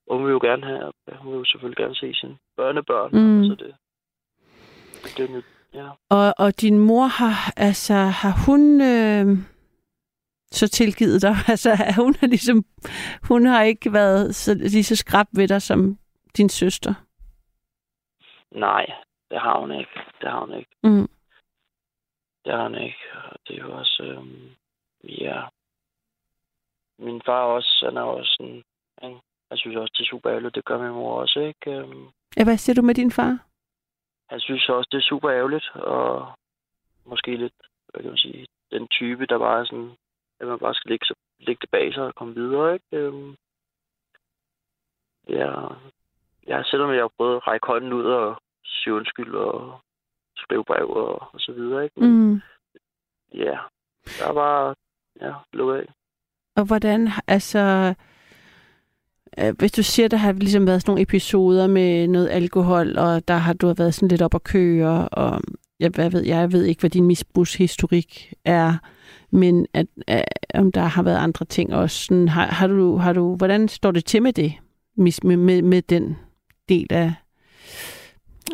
og 0.07 0.17
hun 0.17 0.25
vil 0.25 0.31
jo 0.31 0.39
gerne 0.43 0.65
have, 0.65 0.91
hun 1.21 1.31
vil 1.31 1.37
jo 1.37 1.45
selvfølgelig 1.45 1.77
gerne 1.77 1.95
se 1.95 2.13
sine 2.13 2.37
børnebørn. 2.57 3.11
Mm. 3.11 3.45
Så 3.45 3.55
det, 3.55 3.75
det 5.17 5.29
er 5.29 5.35
nyt, 5.35 5.45
ja. 5.73 5.87
Og, 6.09 6.33
og 6.37 6.61
din 6.61 6.79
mor 6.79 7.05
har, 7.05 7.53
altså, 7.57 7.93
har 7.93 8.33
hun 8.45 8.81
øh, 8.81 9.25
så 10.55 10.67
tilgivet 10.67 11.21
dig? 11.21 11.35
Altså, 11.53 11.69
hun 12.01 12.15
er 12.21 12.27
ligesom, 12.27 12.65
hun 13.27 13.45
har 13.45 13.63
ikke 13.63 13.93
været 13.93 14.35
så, 14.35 14.53
lige 14.53 14.83
så 14.83 14.95
skrab 14.95 15.27
ved 15.31 15.47
dig 15.47 15.61
som 15.61 15.97
din 16.37 16.49
søster? 16.49 16.93
Nej, 18.51 18.85
det 19.31 19.39
har 19.41 19.59
hun 19.59 19.71
ikke. 19.71 19.91
Det 20.21 20.29
har 20.31 20.39
hun 20.45 20.53
ikke. 20.59 20.71
Mm. 20.83 21.07
Det 22.45 22.53
har 22.53 22.63
hun 22.63 22.75
ikke. 22.75 22.97
Og 23.25 23.37
det 23.47 23.53
er 23.59 23.61
jo 23.63 23.77
også, 23.77 24.03
øhm, 24.03 24.49
ja. 25.03 25.41
Min 26.99 27.21
far 27.25 27.43
også, 27.43 27.81
han 27.85 27.97
er 27.97 28.01
også 28.01 28.35
sådan, 28.39 28.63
han, 29.01 29.11
jeg 29.49 29.57
synes 29.57 29.75
også, 29.77 29.93
det 29.97 30.03
er 30.03 30.09
super 30.09 30.29
ærgerligt. 30.31 30.55
Det 30.55 30.65
gør 30.65 30.77
min 30.83 30.91
mor 30.91 31.21
også, 31.21 31.39
ikke? 31.39 31.71
Øhm, 31.71 32.07
Ja, 32.37 32.43
hvad 32.43 32.57
siger 32.57 32.75
du 32.75 32.81
med 32.81 32.95
din 32.95 33.11
far? 33.11 33.39
han 34.29 34.39
synes 34.39 34.69
også, 34.69 34.87
det 34.91 34.97
er 34.97 35.01
super 35.01 35.31
ærgerligt, 35.31 35.69
og 35.75 36.27
måske 37.05 37.35
lidt, 37.35 37.53
hvad 37.89 38.01
kan 38.01 38.11
man 38.11 38.17
sige, 38.17 38.45
den 38.71 38.87
type, 38.87 39.25
der 39.25 39.37
bare 39.39 39.59
er 39.59 39.65
sådan, 39.65 39.91
at 40.45 40.51
man 40.51 40.59
bare 40.59 40.73
skal 40.73 40.89
lægge, 40.89 41.05
lægge 41.39 41.61
det 41.61 41.69
bag 41.69 41.93
sig 41.93 42.03
og 42.03 42.15
komme 42.15 42.33
videre, 42.35 42.73
ikke? 42.73 42.85
Øhm, 42.91 43.35
ja, 45.29 45.51
ja, 46.47 46.63
selvom 46.63 46.91
jeg 46.91 47.03
har 47.03 47.11
prøvet 47.17 47.35
at 47.35 47.47
række 47.47 47.67
hånden 47.67 47.93
ud 47.93 48.05
og 48.05 48.37
sige 48.65 48.93
undskyld 48.93 49.35
og 49.35 49.79
skrive 50.37 50.63
brev 50.63 50.89
og, 50.89 51.33
og 51.33 51.39
så 51.39 51.51
videre, 51.51 51.83
ikke? 51.83 51.99
Men, 51.99 52.09
Mm. 52.09 52.41
Ja, 53.33 53.57
der 54.19 54.31
var, 54.31 54.75
ja, 55.21 55.33
lukket 55.53 55.75
af. 55.75 55.93
Og 56.55 56.65
hvordan, 56.65 57.09
altså, 57.27 57.93
øh, 59.39 59.53
hvis 59.59 59.71
du 59.71 59.83
siger, 59.83 60.07
der 60.07 60.17
har 60.17 60.31
ligesom 60.31 60.67
været 60.67 60.81
sådan 60.81 60.91
nogle 60.91 61.01
episoder 61.01 61.67
med 61.67 62.07
noget 62.07 62.29
alkohol, 62.29 62.97
og 62.97 63.27
der 63.27 63.33
har 63.33 63.53
du 63.53 63.73
været 63.77 63.93
sådan 63.93 64.09
lidt 64.09 64.21
op 64.21 64.35
at 64.35 64.43
køre, 64.43 65.09
og 65.09 65.41
jeg, 65.79 65.91
hvad 65.95 66.11
ved, 66.11 66.25
jeg 66.25 66.51
ved 66.51 66.63
ikke, 66.65 66.79
hvad 66.79 66.89
din 66.89 67.07
misbrugshistorik 67.07 68.33
er, 68.45 68.73
men 69.29 69.67
at, 69.73 69.87
at, 70.07 70.25
om 70.53 70.71
der 70.71 70.81
har 70.81 71.03
været 71.03 71.17
andre 71.17 71.45
ting 71.45 71.75
også. 71.75 72.05
Sådan, 72.05 72.27
har, 72.27 72.45
har, 72.45 72.67
du, 72.67 72.97
har 72.97 73.13
du, 73.13 73.35
hvordan 73.35 73.67
står 73.67 73.91
det 73.91 74.05
til 74.05 74.21
med 74.21 74.33
det, 74.33 74.51
mis- 74.99 75.27
med, 75.27 75.37
med, 75.37 75.61
med 75.61 75.81
den 75.81 76.17
del 76.69 76.87
af, 76.93 77.13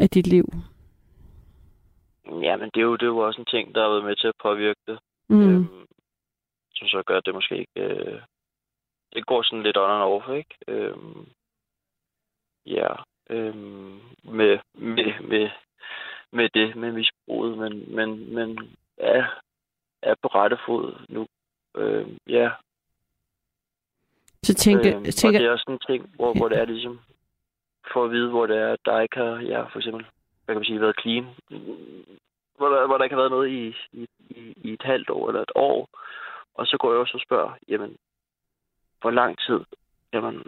af 0.01 0.09
dit 0.09 0.27
liv? 0.27 0.45
Ja, 2.25 2.57
men 2.57 2.69
det 2.73 2.79
er, 2.79 2.81
jo, 2.81 2.95
det 2.95 3.03
er 3.03 3.07
jo 3.07 3.17
også 3.17 3.41
en 3.41 3.45
ting, 3.45 3.75
der 3.75 3.81
har 3.81 3.89
været 3.89 4.05
med 4.05 4.15
til 4.15 4.27
at 4.27 4.41
påvirke 4.43 4.79
det. 4.87 4.99
Mm. 5.29 5.49
Øhm, 5.49 5.87
som 6.75 6.87
så 6.87 7.03
gør, 7.05 7.17
at 7.17 7.25
det 7.25 7.33
måske 7.33 7.57
ikke... 7.57 7.81
Øh, 7.81 8.21
det 9.13 9.25
går 9.25 9.43
sådan 9.43 9.63
lidt 9.63 9.77
on 9.77 9.91
and 9.91 10.03
off, 10.03 10.29
ikke? 10.29 10.55
Øhm, 10.67 11.27
ja, 12.65 12.87
øhm, 13.29 13.99
med, 14.23 14.59
med, 14.73 15.27
med, 15.29 15.49
med 16.31 16.49
det, 16.49 16.75
med 16.75 16.91
misbruget, 16.91 17.57
men, 17.57 17.95
men, 17.95 18.33
men 18.35 18.75
er, 18.97 19.23
er 20.01 20.15
på 20.21 20.27
rette 20.27 20.57
fod 20.65 20.93
nu. 21.09 21.27
Øhm, 21.75 22.17
ja, 22.27 22.51
Så 24.43 24.53
tænker, 24.53 24.95
øhm, 24.95 25.03
tænker 25.03 25.39
og 25.39 25.41
det 25.41 25.47
er 25.47 25.51
også 25.51 25.71
en 25.71 25.79
ting, 25.79 26.15
hvor, 26.15 26.33
hvor 26.33 26.49
det 26.49 26.57
er 26.57 26.65
ligesom, 26.65 26.99
for 27.93 28.05
at 28.05 28.11
vide, 28.11 28.29
hvor 28.29 28.45
det 28.45 28.57
er, 28.57 28.75
der 28.85 28.99
ikke 28.99 29.17
har, 29.17 29.39
ja, 29.39 29.61
for 29.61 29.79
eksempel, 29.79 30.05
hvad 30.45 30.55
kan 30.55 30.59
man 30.59 30.65
sige, 30.65 30.81
været 30.81 31.01
clean. 31.01 31.25
Hvor 32.57 32.69
der, 32.69 32.87
hvor 32.87 32.97
der 32.97 33.03
ikke 33.03 33.15
har 33.15 33.21
været 33.21 33.31
noget 33.31 33.49
i, 33.49 33.75
i, 33.91 34.07
i, 34.57 34.73
et 34.73 34.81
halvt 34.83 35.09
år 35.09 35.27
eller 35.27 35.41
et 35.41 35.51
år. 35.55 35.89
Og 36.53 36.67
så 36.67 36.77
går 36.77 36.91
jeg 36.91 36.99
også 36.99 37.17
og 37.17 37.21
spørger, 37.21 37.53
jamen, 37.67 37.97
hvor 39.01 39.11
lang 39.11 39.37
tid 39.39 39.59
kan 40.13 40.21
man 40.23 40.43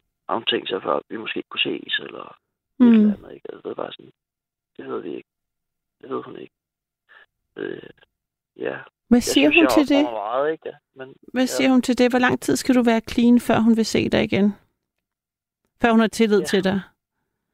tænkt 0.47 0.69
sig, 0.69 0.81
før 0.83 0.99
vi 1.09 1.17
måske 1.17 1.43
kunne 1.49 1.59
ses, 1.59 1.99
eller 1.99 2.25
et 2.79 2.85
mm. 2.85 2.93
eller 2.93 3.13
andet, 3.13 3.33
ikke? 3.33 3.47
Altså, 3.53 3.69
det 3.69 3.75
bare 3.75 3.91
sådan, 3.91 4.11
det 4.77 4.89
ved 4.89 5.01
vi 5.01 5.15
ikke. 5.15 5.29
Det 6.03 6.11
ved 6.11 6.23
hun 6.23 6.37
ikke. 6.39 6.53
Øh, 7.55 7.89
ja. 8.57 8.75
hvad 9.07 9.17
Jeg 9.17 9.23
siger 9.23 9.51
synes, 9.51 9.55
hun 9.55 9.63
jeg 9.63 9.87
til 9.87 9.95
det? 9.97 10.03
Meget, 10.03 10.51
ikke? 10.51 10.69
Ja. 10.69 10.75
Men 10.95 11.15
Hvad 11.33 11.47
siger 11.47 11.69
hun 11.69 11.81
til 11.81 11.97
det? 11.97 12.11
Hvor 12.11 12.19
lang 12.19 12.41
tid 12.41 12.55
skal 12.55 12.75
du 12.75 12.83
være 12.83 13.01
clean, 13.11 13.39
før 13.39 13.59
hun 13.59 13.77
vil 13.77 13.85
se 13.85 14.09
dig 14.09 14.23
igen? 14.23 14.55
Før 15.81 15.91
hun 15.91 15.99
har 15.99 16.07
tillid 16.07 16.39
Ja. 16.39 16.45
til 16.45 16.63
dig? 16.63 16.81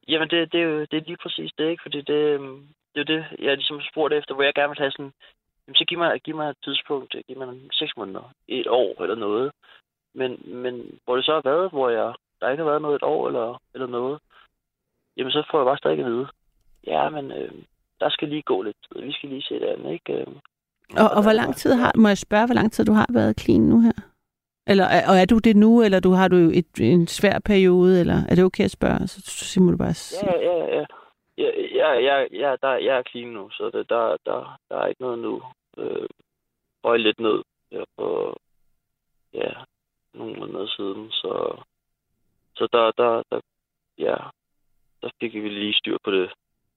Jamen, 0.08 0.28
det, 0.30 0.52
det, 0.52 0.60
er 0.60 0.64
jo 0.64 0.80
det 0.80 0.94
er 0.94 1.00
lige 1.06 1.16
præcis 1.16 1.50
det, 1.58 1.70
ikke? 1.70 1.82
Fordi 1.82 2.00
det, 2.00 2.22
øhm, 2.34 2.68
det 2.94 3.00
er 3.00 3.04
det, 3.04 3.26
jeg 3.38 3.56
ligesom 3.56 3.80
spurgt 3.90 4.14
efter, 4.14 4.34
hvor 4.34 4.42
jeg 4.44 4.54
gerne 4.54 4.68
vil 4.68 4.78
have 4.78 4.90
sådan, 4.90 5.12
jamen, 5.66 5.76
så 5.76 5.84
giv 5.88 5.98
mig, 5.98 6.20
giv 6.20 6.36
mig 6.36 6.50
et 6.50 6.56
tidspunkt, 6.64 7.16
giv 7.26 7.38
mig 7.38 7.48
seks 7.72 7.92
måneder, 7.96 8.32
et 8.48 8.66
år 8.66 9.02
eller 9.02 9.14
noget. 9.16 9.52
Men, 10.14 10.30
men 10.62 10.98
hvor 11.04 11.16
det 11.16 11.24
så 11.24 11.32
har 11.32 11.40
været, 11.50 11.70
hvor 11.70 11.88
jeg, 11.88 12.14
der 12.40 12.50
ikke 12.50 12.62
har 12.62 12.70
været 12.70 12.82
noget 12.82 12.96
et 12.96 13.02
år 13.02 13.26
eller, 13.28 13.62
eller 13.74 13.86
noget, 13.86 14.20
jamen 15.16 15.32
så 15.32 15.46
får 15.50 15.58
jeg 15.58 15.66
bare 15.66 15.78
stadig 15.78 15.98
at 15.98 16.04
vide, 16.06 16.28
ja, 16.86 17.08
men 17.08 17.32
øh, 17.32 17.52
der 18.00 18.08
skal 18.10 18.28
lige 18.28 18.42
gå 18.42 18.62
lidt 18.62 18.76
tid, 18.92 19.02
vi 19.02 19.12
skal 19.12 19.28
lige 19.28 19.42
se 19.42 19.54
det 19.54 19.66
andet, 19.66 19.92
ikke? 19.92 20.12
Øh, 20.12 20.26
Og, 21.02 21.10
og 21.16 21.22
hvor 21.22 21.32
lang 21.32 21.56
tid 21.56 21.72
har, 21.74 21.92
må 21.96 22.08
jeg 22.08 22.18
spørge, 22.18 22.46
hvor 22.46 22.54
lang 22.54 22.72
tid 22.72 22.84
du 22.84 22.92
har 22.92 23.06
været 23.12 23.40
clean 23.40 23.60
nu 23.60 23.80
her? 23.80 23.92
Eller, 24.66 24.84
er- 24.84 25.08
og 25.10 25.16
er 25.16 25.24
du 25.24 25.38
det 25.38 25.56
nu, 25.56 25.82
eller 25.82 26.00
du 26.00 26.10
har 26.10 26.28
du 26.28 26.36
et, 26.36 26.66
en 26.80 27.06
svær 27.06 27.38
periode, 27.38 28.00
eller 28.00 28.18
er 28.28 28.34
det 28.34 28.44
okay 28.44 28.64
at 28.64 28.70
spørge? 28.70 29.06
Så, 29.08 29.20
så 29.54 29.60
må 29.62 29.70
du 29.70 29.76
bare 29.76 29.94
sige. 29.94 30.26
Ja, 30.26 30.38
ja, 30.50 30.76
ja. 30.78 30.84
Ja, 31.38 31.50
ja, 31.80 31.92
ja, 32.08 32.26
ja 32.32 32.56
der, 32.62 32.72
jeg 32.74 32.98
er 32.98 33.02
clean 33.10 33.28
nu, 33.28 33.50
så 33.50 33.70
det, 33.74 33.88
der, 33.88 34.16
der, 34.26 34.58
der 34.68 34.76
er 34.76 34.86
ikke 34.86 35.00
noget 35.02 35.18
nu. 35.18 35.42
Øh, 35.78 36.08
røg 36.84 36.98
lidt 36.98 37.20
ned 37.20 37.42
her 37.72 37.84
på, 37.98 38.36
ja, 39.34 39.50
nogle 40.14 40.36
måneder 40.40 40.66
siden, 40.76 41.10
så, 41.10 41.32
der, 42.72 42.90
der, 42.96 43.22
der, 43.30 43.40
ja, 43.98 44.16
der 45.02 45.10
fik 45.20 45.34
vi 45.34 45.48
lige 45.48 45.74
styr 45.74 45.96
på 46.04 46.10
det, 46.10 46.30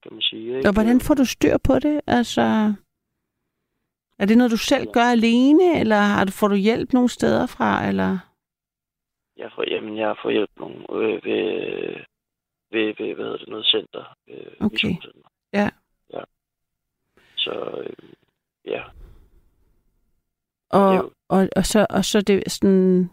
kan 0.03 0.11
man 0.11 0.21
sige. 0.21 0.57
Ikke? 0.57 0.69
Og 0.69 0.73
hvordan 0.73 1.01
får 1.01 1.13
du 1.13 1.25
styr 1.25 1.57
på 1.57 1.79
det? 1.79 2.01
Altså, 2.07 2.73
er 4.19 4.25
det 4.25 4.37
noget, 4.37 4.51
du 4.51 4.57
selv 4.57 4.87
gør 4.93 5.07
alene, 5.17 5.79
eller 5.79 5.95
har 5.95 6.23
du, 6.25 6.31
får 6.31 6.47
du 6.47 6.55
hjælp 6.55 6.93
nogle 6.93 7.09
steder 7.09 7.45
fra? 7.47 7.87
Eller? 7.87 8.17
Jeg 9.37 9.51
får, 9.55 9.63
jamen, 9.71 9.97
jeg 9.97 10.15
får 10.23 10.29
hjælp 10.29 10.51
nogle, 10.57 10.75
øh, 10.91 11.25
ved, 11.25 11.43
ved, 12.71 12.85
ved, 12.97 13.15
hvad 13.15 13.25
hedder 13.25 13.37
det, 13.37 13.47
noget 13.47 13.65
center. 13.65 14.15
Øh, 14.27 14.51
Okay. 14.59 14.95
Ja. 15.53 15.69
Ja. 16.13 16.23
Så, 17.37 17.83
øh, 17.83 18.09
ja. 18.65 18.83
Og, 20.69 21.13
og, 21.29 21.49
og, 21.55 21.65
så, 21.65 21.87
og 21.89 22.05
så 22.05 22.21
det 22.21 22.51
sådan, 22.51 23.09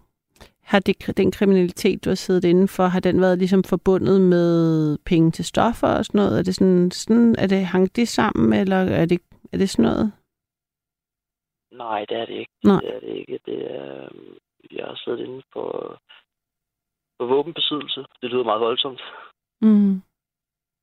har 0.71 0.81
det, 0.81 1.17
den 1.17 1.31
kriminalitet, 1.33 2.05
du 2.05 2.11
har 2.11 2.15
siddet 2.15 2.45
inden 2.45 2.69
for, 2.69 2.85
har 2.87 3.01
den 3.01 3.21
været 3.21 3.39
ligesom 3.39 3.65
forbundet 3.65 4.21
med 4.21 4.99
penge 5.11 5.31
til 5.31 5.45
stoffer 5.45 5.91
og 5.99 6.05
sådan 6.05 6.19
noget? 6.19 6.39
Er 6.39 6.43
det 6.43 6.55
sådan, 6.55 6.91
sådan 6.91 7.35
er 7.39 7.47
det, 7.47 7.67
hang 7.67 7.97
det 7.97 8.09
sammen, 8.09 8.61
eller 8.61 8.77
er 8.77 9.07
det, 9.07 9.21
er 9.53 9.59
det 9.59 9.71
sådan 9.71 9.83
noget? 9.91 10.13
Nej, 11.73 12.05
det 12.09 12.17
er 12.17 12.27
det 12.27 12.35
ikke. 12.35 12.53
Nej. 12.65 12.81
Det 12.81 12.95
er 12.97 13.01
det 13.01 13.15
ikke. 13.21 13.39
Det 13.47 13.59
er, 13.77 14.05
øh, 14.05 14.37
jeg 14.77 14.85
har 14.87 14.97
siddet 15.05 15.21
inde 15.27 15.43
for, 15.53 16.01
for 17.17 17.27
våbenbesiddelse. 17.27 18.01
Det 18.21 18.31
lyder 18.31 18.45
meget 18.45 18.61
voldsomt. 18.61 19.03
Mm. 19.61 20.03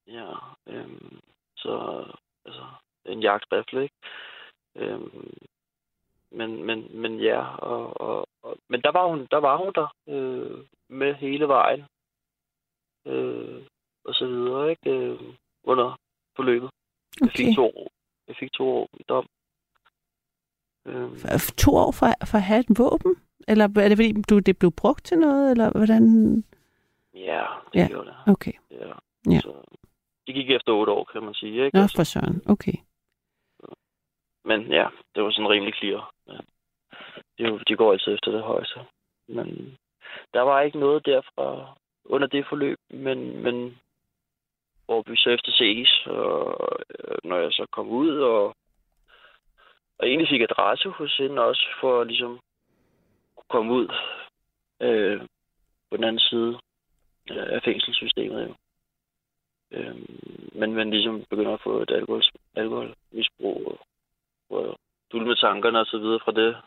Ja, 0.07 0.29
øhm, 0.67 1.19
så 1.57 1.73
altså 2.45 2.65
en 3.05 3.21
jagtrifle, 3.21 3.83
ikke? 3.83 3.95
Øhm, 4.75 5.33
men, 6.31 6.63
men, 6.65 7.01
men 7.01 7.19
ja, 7.19 7.55
og, 7.55 8.01
og, 8.01 8.27
og, 8.43 8.57
men 8.69 8.81
der 8.81 8.91
var 8.91 9.07
hun 9.07 9.27
der, 9.31 9.37
var 9.37 9.57
hun 9.57 9.71
der 9.75 9.87
øh, 10.09 10.59
med 10.89 11.13
hele 11.15 11.47
vejen. 11.47 11.83
Øh, 13.05 13.61
og 14.05 14.13
så 14.13 14.25
videre, 14.27 14.69
ikke? 14.69 14.89
Øh, 14.89 15.19
under 15.63 15.99
forløbet. 16.35 16.69
Jeg 17.21 17.27
Okay. 17.27 17.45
fik 17.45 17.55
to 17.55 17.65
år. 17.65 17.91
Jeg 18.27 18.35
fik 18.39 18.51
to 18.51 18.67
år 18.69 18.89
i 18.99 19.03
dom. 19.09 19.27
Øhm, 20.85 21.15
For- 21.19 21.55
To 21.57 21.71
år 21.75 21.91
for, 21.91 22.05
for 22.25 22.37
at 22.37 22.43
have 22.43 22.59
et 22.59 22.79
våben? 22.79 23.15
Eller 23.47 23.65
er 23.65 23.87
det 23.89 23.97
fordi, 23.97 24.21
du, 24.29 24.39
det 24.39 24.59
blev 24.59 24.71
brugt 24.71 25.05
til 25.05 25.17
noget, 25.19 25.51
eller 25.51 25.69
hvordan? 25.71 26.03
ja, 27.13 27.45
det 27.73 27.79
Ja. 27.79 27.87
gjorde 27.87 28.07
det. 28.09 28.15
Okay. 28.27 28.53
Ja. 28.71 28.91
Ja. 29.31 29.39
Så, 29.39 29.53
det 30.27 30.35
gik 30.35 30.49
efter 30.51 30.71
otte 30.73 30.91
år, 30.91 31.03
kan 31.13 31.23
man 31.23 31.33
sige, 31.33 31.65
ikke? 31.65 31.77
Nå, 31.77 31.81
Altså, 31.81 31.95
for 31.97 32.03
søren. 32.03 32.41
Okay. 32.49 32.73
Men 34.47 34.71
ja, 34.71 34.87
det 35.15 35.23
var 35.23 35.31
sådan 35.31 35.49
rimelig 35.49 35.73
clear. 35.75 36.11
Ja. 36.27 36.37
De, 37.37 37.43
jo- 37.43 37.59
de 37.67 37.75
går 37.75 37.91
altid 37.91 38.13
efter 38.13 38.31
det 38.31 38.43
højeste. 38.43 38.79
Men 39.27 39.77
der 40.33 40.41
var 40.41 40.61
ikke 40.61 40.79
noget 40.79 41.05
derfra 41.05 41.77
under 42.05 42.27
det 42.27 42.45
forløb, 42.49 42.77
men, 42.89 43.43
men 43.43 43.79
hvor 44.85 45.03
vi 45.07 45.15
så 45.15 45.29
efter 45.29 45.51
ses, 45.51 46.05
og 46.05 46.69
øh, 46.99 47.17
når 47.23 47.37
jeg 47.37 47.51
så 47.51 47.65
kom 47.71 47.89
ud, 47.89 48.17
og, 48.19 48.45
og 49.99 50.07
egentlig 50.07 50.29
fik 50.29 50.41
adresse 50.41 50.89
hos 50.89 51.17
hende 51.17 51.41
også, 51.41 51.67
for 51.81 52.01
at 52.01 52.07
ligesom 52.07 52.39
kunne 53.35 53.49
komme 53.49 53.73
ud 53.73 53.87
øh, 54.81 55.21
på 55.89 55.97
den 55.97 56.03
anden 56.03 56.19
side 56.19 56.59
af 57.29 57.63
fængselssystemet. 57.63 58.47
Jo. 58.47 58.55
Øh, 59.71 59.95
men 60.51 60.73
man 60.73 60.89
ligesom 60.89 61.25
begynder 61.29 61.53
at 61.53 61.61
få 61.61 61.81
et 61.81 61.91
alkohol, 61.91 62.23
alkoholmisbrug, 62.55 63.67
og 63.67 63.79
og 64.49 64.79
dulme 65.11 65.35
tankerne 65.35 65.79
og 65.79 65.85
så 65.85 65.97
videre 65.97 66.19
fra 66.25 66.31
det, 66.31 66.57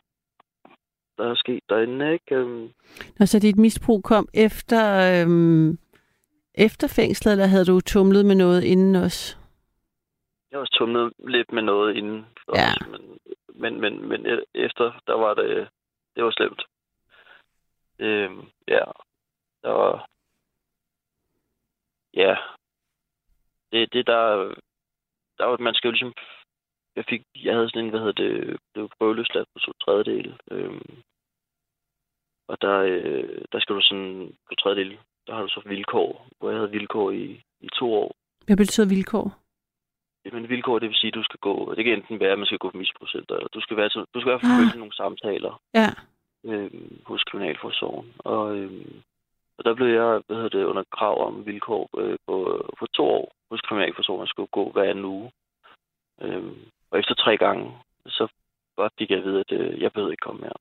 der 1.19 1.31
er 1.31 1.35
sket 1.35 1.61
derinde, 1.69 2.13
ikke? 2.13 2.35
Øhm, 2.35 2.73
Nå, 3.19 3.27
så 3.27 3.39
dit 3.39 3.57
misbrug 3.59 4.05
kom 4.05 4.29
efter, 4.35 4.83
øhm, 5.23 5.79
efter 6.55 6.89
fængslet, 6.89 7.33
eller 7.33 7.47
havde 7.47 7.65
du 7.65 7.81
tumlet 7.81 8.27
med 8.27 8.35
noget 8.35 8.65
inden 8.65 8.97
også? 8.97 9.37
jeg 10.51 10.57
har 10.57 10.61
også 10.61 10.77
tumlet 10.79 11.13
lidt 11.29 11.53
med 11.53 11.63
noget 11.63 11.97
inden, 11.97 12.27
Ja. 12.55 12.71
også, 12.71 12.85
men, 12.91 13.21
men, 13.55 13.81
men, 13.81 14.09
men 14.09 14.27
e- 14.27 14.45
efter, 14.55 15.01
der 15.07 15.15
var 15.15 15.35
det, 15.35 15.69
det 16.17 16.25
var 16.25 16.31
slemt. 16.31 16.63
Øhm, 17.99 18.41
ja, 18.69 18.85
der 19.63 19.71
var, 19.71 20.07
ja, 22.15 22.37
det, 23.73 23.93
det 23.93 24.07
der, 24.07 24.55
der 25.39 25.45
var, 25.45 25.57
man 25.57 25.75
skal 25.75 25.89
jo 25.89 25.93
ligesom, 25.93 26.13
jeg 27.01 27.05
fik, 27.09 27.23
jeg 27.47 27.55
havde 27.55 27.69
sådan 27.71 27.85
en, 27.85 27.91
hvad 27.91 28.01
hedder 28.01 28.23
det, 28.25 28.59
blev 28.73 28.89
prøveløsladt 28.99 29.49
på 29.55 29.59
to 29.59 29.73
tredjedele, 29.85 30.33
øhm, 30.51 30.93
og 32.51 32.57
der, 32.65 32.77
øh, 32.79 33.39
der 33.53 33.59
skal 33.61 33.77
du 33.77 33.81
sådan, 33.81 34.35
på 34.49 34.55
tredjedele, 34.61 34.99
der 35.27 35.35
har 35.35 35.43
du 35.43 35.49
så 35.49 35.63
vilkår, 35.67 36.27
hvor 36.39 36.51
jeg 36.51 36.59
havde 36.59 36.71
vilkår 36.71 37.11
i, 37.11 37.25
i 37.61 37.69
to 37.79 37.95
år. 37.95 38.11
Hvad 38.47 38.57
betyder 38.57 38.89
vilkår? 38.89 39.27
Jamen 40.25 40.49
vilkår, 40.49 40.79
det 40.79 40.89
vil 40.89 40.97
sige, 40.97 41.09
at 41.09 41.15
du 41.15 41.23
skal 41.23 41.39
gå, 41.41 41.75
det 41.75 41.85
kan 41.85 41.95
enten 41.95 42.21
være, 42.21 42.33
at 42.33 42.39
man 42.39 42.47
skal 42.47 42.59
gå 42.59 42.71
på 42.71 42.77
misbrugscenter, 42.79 43.35
eller 43.35 43.49
du 43.49 43.61
skal 43.61 43.77
være, 43.77 43.89
til- 43.89 44.07
du 44.15 44.21
skal 44.21 44.41
fald 44.41 44.73
Ah. 44.75 44.79
nogle 44.79 44.95
samtaler 44.95 45.63
Ja. 45.75 45.89
øh, 46.45 46.71
hos 47.05 47.23
Kriminalforsorgen. 47.25 48.15
Og, 48.19 48.57
øh, 48.57 48.85
og 49.59 49.65
der 49.65 49.75
blev 49.75 49.87
jeg, 49.89 50.23
hvad 50.27 50.37
hedder 50.37 50.49
det, 50.59 50.65
under 50.65 50.83
krav 50.97 51.27
om 51.27 51.47
vilkår 51.47 51.91
øh, 51.99 52.17
på, 52.27 52.35
på 52.79 52.87
to 52.87 53.05
år 53.05 53.33
hos 53.51 53.61
Kriminalforsorgen. 53.61 54.21
Jeg 54.21 54.29
skulle 54.29 54.47
gå 54.59 54.71
hver 54.73 54.91
anden 54.91 55.05
uge. 55.05 55.31
Øh, 56.23 56.53
og 56.91 56.99
efter 56.99 57.15
tre 57.15 57.37
gange, 57.37 57.79
så 58.07 58.29
bare 58.77 58.91
fik 58.99 59.11
jeg 59.11 59.19
at 59.19 59.25
vide, 59.25 59.41
at 59.41 59.53
øh, 59.53 59.81
jeg 59.83 59.93
behøvede 59.93 60.13
ikke 60.13 60.21
komme 60.23 60.41
mere. 60.41 60.61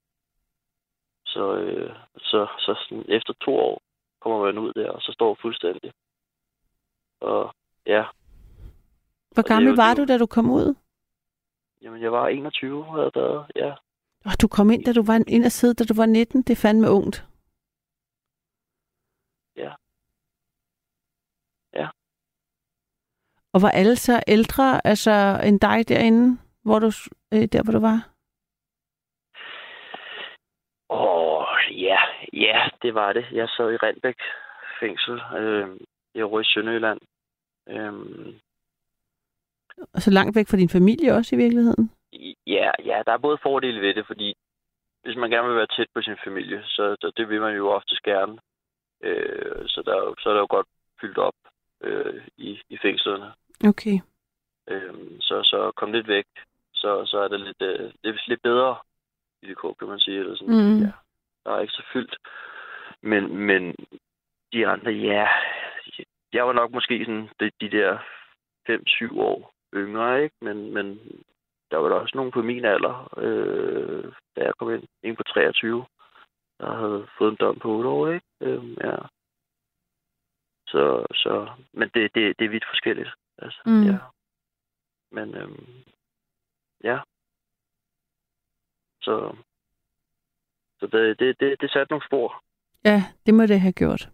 Så, 1.26 1.56
øh, 1.56 1.96
så, 2.18 2.48
så 2.60 2.86
sådan, 2.90 3.06
efter 3.08 3.34
to 3.34 3.56
år 3.56 3.82
kommer 4.22 4.46
man 4.46 4.58
ud 4.58 4.74
der, 4.74 4.90
og 4.92 5.02
så 5.02 5.12
står 5.12 5.38
fuldstændig. 5.42 5.94
Og 7.22 7.56
ja, 7.86 8.06
Hvor 9.32 9.48
gammel 9.48 9.76
var 9.76 9.94
du, 9.94 10.06
da 10.06 10.18
du 10.18 10.26
kom 10.26 10.50
ud? 10.52 10.76
jamen 11.82 12.02
jeg 12.02 12.12
var 12.12 12.28
21, 12.28 12.86
havde 12.86 13.04
jeg 13.04 13.12
været, 13.16 13.46
ja. 13.56 13.74
Og 14.26 14.42
du 14.42 14.48
kom 14.48 14.70
ind, 14.70 14.86
da 14.86 14.94
du 14.94 15.04
var 15.04 15.24
ind 15.28 15.46
og 15.46 15.52
sidde, 15.52 15.74
da 15.74 15.84
du 15.84 15.94
var 15.94 16.06
19. 16.06 16.42
Det 16.42 16.50
er 16.50 16.62
fandme 16.62 16.90
ungt. 16.92 17.28
Ja. 19.56 19.74
Ja. 21.74 21.90
Og 23.54 23.62
var 23.62 23.72
alle 23.72 23.96
så 23.96 24.24
ældre 24.28 24.88
altså, 24.88 25.42
end 25.46 25.60
dig 25.60 25.90
derinde, 25.90 26.40
hvor 26.64 26.80
du, 26.80 26.92
øh, 27.34 27.46
der 27.54 27.64
hvor 27.64 27.74
du 27.74 27.80
var? 27.80 28.00
Åh, 30.90 31.46
ja, 31.82 32.00
ja, 32.34 32.70
det 32.82 32.94
var 32.94 33.14
det. 33.14 33.26
Jeg 33.32 33.48
sad 33.50 33.72
i 33.74 33.78
Randbæk 33.78 34.20
fængsel 34.80 35.22
øh, 35.38 35.68
i 36.16 36.20
i 36.20 36.44
Sønderjylland. 36.44 37.00
Og 39.94 40.02
så 40.02 40.12
langt 40.12 40.36
væk 40.36 40.48
fra 40.48 40.58
din 40.58 40.70
familie 40.70 41.14
også 41.14 41.36
i 41.36 41.38
virkeligheden? 41.38 41.92
ja, 42.48 42.72
ja, 42.86 43.02
der 43.06 43.12
er 43.14 43.18
både 43.18 43.38
fordele 43.44 43.82
ved 43.82 43.94
det, 43.94 44.08
fordi 44.08 44.34
hvis 45.04 45.18
man 45.18 45.30
gerne 45.30 45.48
vil 45.48 45.58
være 45.58 45.74
tæt 45.76 45.88
på 45.94 46.02
sin 46.02 46.18
familie, 46.24 46.64
så, 46.64 46.96
så 47.02 47.12
det 47.18 47.30
vil 47.30 47.42
man 47.42 47.56
jo 47.56 47.70
oftest 47.70 48.04
gerne. 48.04 48.40
Øh, 49.04 49.68
så, 49.68 49.82
der, 49.86 49.96
er 49.96 50.14
så 50.20 50.30
er 50.30 50.34
der 50.34 50.40
jo 50.40 50.48
godt 50.50 50.68
fyldt 51.02 51.18
op 51.18 51.34
øh, 51.82 52.28
i, 52.38 52.62
i 52.70 52.78
fængslerne. 52.82 53.34
Okay. 53.68 54.00
Øhm, 54.68 55.22
så, 55.22 55.44
så 55.44 55.72
komme 55.76 55.96
lidt 55.96 56.08
væk, 56.08 56.26
så, 56.74 57.06
så 57.06 57.18
er 57.18 57.28
det 57.28 57.40
lidt, 57.40 57.62
øh, 57.62 57.92
det 58.04 58.10
er 58.10 58.30
lidt 58.30 58.42
bedre 58.42 58.78
vilkår, 59.42 59.74
kan 59.74 59.88
man 59.88 60.00
sige. 60.00 60.20
Eller 60.20 60.36
sådan. 60.36 60.56
Mm. 60.56 60.80
Ja, 60.82 60.92
der 61.46 61.52
er 61.52 61.60
ikke 61.60 61.74
så 61.74 61.84
fyldt. 61.94 62.18
Men, 63.02 63.38
men 63.38 63.76
de 64.54 64.68
andre, 64.68 64.92
ja, 64.92 65.28
jeg 66.34 66.48
var 66.48 66.54
nok 66.54 66.72
måske 66.72 67.06
sådan 67.06 67.30
de, 67.40 67.52
de 67.62 67.70
der 67.78 67.98
5-7 68.70 69.20
år 69.20 69.54
yngre, 69.74 70.24
ikke? 70.24 70.36
Men, 70.42 70.74
men 70.74 71.00
der 71.72 71.78
var 71.78 71.90
der 71.90 71.96
også 71.96 72.18
nogen 72.18 72.32
på 72.32 72.42
min 72.42 72.66
alder, 72.66 73.14
øh, 73.18 74.14
da 74.36 74.42
jeg 74.44 74.54
kom 74.60 74.74
ind. 74.74 74.84
En 75.04 75.16
på 75.16 75.24
23, 75.24 75.86
der 76.60 76.76
havde 76.76 77.08
fået 77.18 77.32
en 77.32 77.38
dom 77.40 77.60
på 77.60 77.70
8 77.70 77.90
år, 77.90 78.08
ikke? 78.08 78.26
Øhm, 78.42 78.78
ja. 78.84 78.96
Så, 80.72 81.06
så, 81.14 81.50
men 81.74 81.90
det, 81.94 82.16
det, 82.16 82.40
det 82.40 82.46
er 82.46 82.50
vidt 82.50 82.66
forskelligt. 82.70 83.10
Altså, 83.38 83.62
Mm. 83.66 83.84
ja. 83.84 83.98
Men 85.12 85.36
øhm, 85.36 85.68
ja. 86.84 87.00
Så, 89.02 89.36
så 90.80 90.88
det, 90.88 91.20
det, 91.20 91.40
det, 91.40 91.62
det 91.62 91.72
satte 91.72 91.92
nogle 91.92 92.06
spor. 92.06 92.44
Ja, 92.86 93.04
det 93.26 93.34
må 93.34 93.46
det 93.46 93.60
have 93.62 93.74
gjort. 93.74 94.10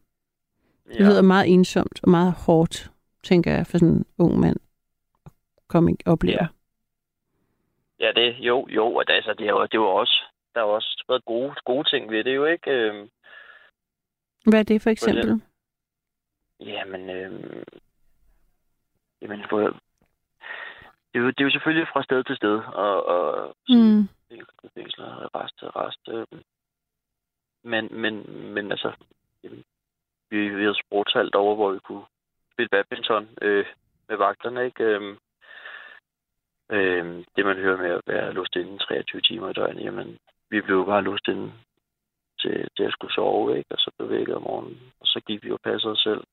Det 0.87 0.99
Ja. 0.99 1.03
lyder 1.09 1.21
meget 1.21 1.53
ensomt 1.53 2.03
og 2.03 2.09
meget 2.09 2.33
hårdt, 2.45 2.91
tænker 3.23 3.51
jeg, 3.51 3.67
for 3.67 3.77
sådan 3.77 3.95
en 3.95 4.05
ung 4.19 4.39
mand 4.39 4.57
at 5.25 5.31
komme 5.67 5.91
og 6.05 6.11
opleve. 6.11 6.37
Ja. 6.41 6.47
Ja, 7.99 8.11
det, 8.15 8.35
jo, 8.39 8.67
jo, 8.69 8.95
og 8.95 9.03
altså, 9.07 9.33
det, 9.33 9.47
er 9.47 9.65
det 9.67 9.79
var 9.79 9.85
også, 9.85 10.23
der 10.53 10.59
har 10.59 10.67
også 10.67 11.03
været 11.07 11.25
gode, 11.25 11.55
gode 11.65 11.89
ting 11.89 12.11
ved 12.11 12.23
det 12.23 12.35
jo, 12.35 12.45
ikke? 12.45 12.71
Øhm, 12.71 13.09
Hvad 14.49 14.59
er 14.59 14.63
det 14.63 14.81
for 14.81 14.89
eksempel? 14.89 15.41
Jamen, 16.59 17.09
øhm, 17.09 17.63
jamen, 19.21 19.45
for, 19.49 19.59
det, 19.59 21.19
er 21.19 21.19
jo, 21.19 21.27
det 21.27 21.39
er 21.39 21.43
jo 21.45 21.51
selvfølgelig 21.51 21.87
fra 21.93 22.03
sted 22.03 22.23
til 22.23 22.35
sted, 22.35 22.57
og, 22.73 23.05
og 23.05 23.55
Mm. 23.69 24.07
fængsler, 24.75 25.35
rest 25.35 25.59
til 25.59 25.67
rest. 25.67 25.99
Øhm, 26.09 26.43
men, 27.63 28.01
men, 28.01 28.13
men 28.53 28.71
altså, 28.71 28.91
jamen, 29.43 29.63
vi, 30.29 30.49
vi 30.49 30.61
havde 30.61 30.81
sportshalt 30.85 31.35
over, 31.35 31.55
hvor 31.55 31.71
vi 31.71 31.79
kunne 31.79 32.05
spille 32.53 32.69
badminton 32.69 33.29
øh, 33.41 33.65
med 34.09 34.17
vagterne, 34.17 34.65
ikke? 34.65 34.83
Øhm, 34.83 35.17
øh, 36.71 37.25
det, 37.35 37.45
man 37.45 37.57
hører 37.57 37.77
med 37.77 37.89
at 37.89 38.01
være 38.07 38.33
låst 38.33 38.55
inde 38.55 38.77
23 38.77 39.21
timer 39.21 39.49
i 39.49 39.53
døgnet, 39.53 39.83
jamen, 39.83 40.17
vi 40.49 40.61
blev 40.61 40.85
bare 40.85 41.01
låst 41.03 41.27
inde 41.27 41.53
til, 42.39 42.67
til 42.77 42.83
at 42.83 42.91
skulle 42.91 43.13
sove, 43.13 43.57
ikke? 43.57 43.71
Og 43.71 43.79
så 43.79 43.91
blev 43.97 44.09
vækket 44.09 44.35
om 44.35 44.41
morgenen, 44.41 44.93
og 44.99 45.07
så 45.07 45.21
gik 45.27 45.43
vi 45.43 45.51
og 45.51 45.61
passede 45.61 45.91
os 45.93 45.99
selv. 45.99 46.23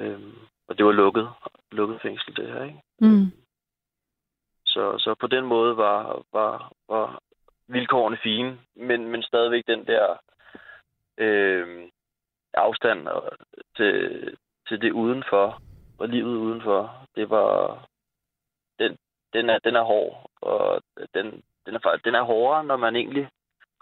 Øhm, 0.00 0.34
og 0.68 0.78
det 0.78 0.86
var 0.86 0.92
lukket, 0.92 1.28
lukket 1.72 2.00
fængsel, 2.02 2.36
det 2.36 2.48
her, 2.52 2.62
ikke? 2.64 2.80
Mm. 3.00 3.26
Så, 4.66 4.98
så 4.98 5.14
på 5.20 5.26
den 5.26 5.44
måde 5.44 5.76
var, 5.76 6.22
var, 6.32 6.72
var 6.88 7.22
vilkårene 7.68 8.18
fine, 8.22 8.58
men, 8.74 9.08
men 9.08 9.22
stadigvæk 9.22 9.66
den 9.66 9.86
der 9.86 10.16
øh, 11.18 11.88
afstand 12.54 13.08
og- 13.08 13.32
til, 13.76 14.36
til 14.68 14.80
det 14.80 14.92
udenfor, 14.92 15.60
og 15.98 16.08
livet 16.08 16.36
udenfor, 16.36 17.06
det 17.14 17.30
var, 17.30 17.78
den, 18.78 18.96
den, 19.32 19.50
er, 19.50 19.58
den 19.58 19.76
er 19.76 19.82
hård, 19.82 20.30
og 20.40 20.82
den, 21.14 21.42
den, 21.66 21.74
er, 21.74 22.00
den 22.04 22.14
er 22.14 22.22
hårdere, 22.22 22.64
når 22.64 22.76
man 22.76 22.96
egentlig 22.96 23.28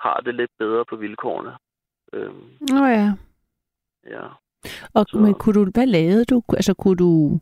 har 0.00 0.20
det 0.20 0.34
lidt 0.34 0.50
bedre 0.58 0.84
på 0.84 0.96
vilkårene. 0.96 1.56
Øhm, 2.12 2.50
Nå 2.60 2.84
ja. 2.86 3.12
ja. 4.06 4.28
Og 4.94 5.06
Så- 5.08 5.18
men 5.18 5.34
kunne 5.34 5.54
du, 5.64 5.70
hvad 5.74 5.86
lavede 5.86 6.24
du? 6.24 6.42
Altså 6.48 6.74
kunne 6.74 6.96
du... 6.96 7.40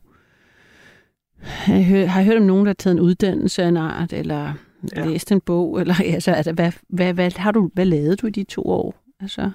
Har 1.41 1.73
jeg, 1.75 2.11
har 2.11 2.19
jeg 2.21 2.25
hørt 2.27 2.37
om 2.37 2.47
nogen, 2.47 2.65
der 2.65 2.69
har 2.69 2.73
taget 2.73 2.93
en 2.97 3.01
uddannelse 3.03 3.63
af 3.63 3.67
en 3.67 3.77
art, 3.77 4.13
eller 4.13 4.53
ja. 4.95 5.05
Læst 5.05 5.31
en 5.31 5.41
bog, 5.41 5.79
eller 5.81 5.93
altså, 6.15 6.31
altså 6.31 6.53
hvad, 6.53 6.71
hvad, 6.89 7.13
hvad, 7.13 7.39
har 7.39 7.51
du, 7.51 7.71
hvad 7.73 7.85
lavede 7.85 8.15
du 8.15 8.27
i 8.27 8.31
de 8.31 8.43
to 8.43 8.61
år? 8.65 8.95
Altså, 9.19 9.51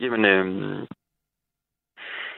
Jamen, 0.00 0.24
øhm, 0.24 0.86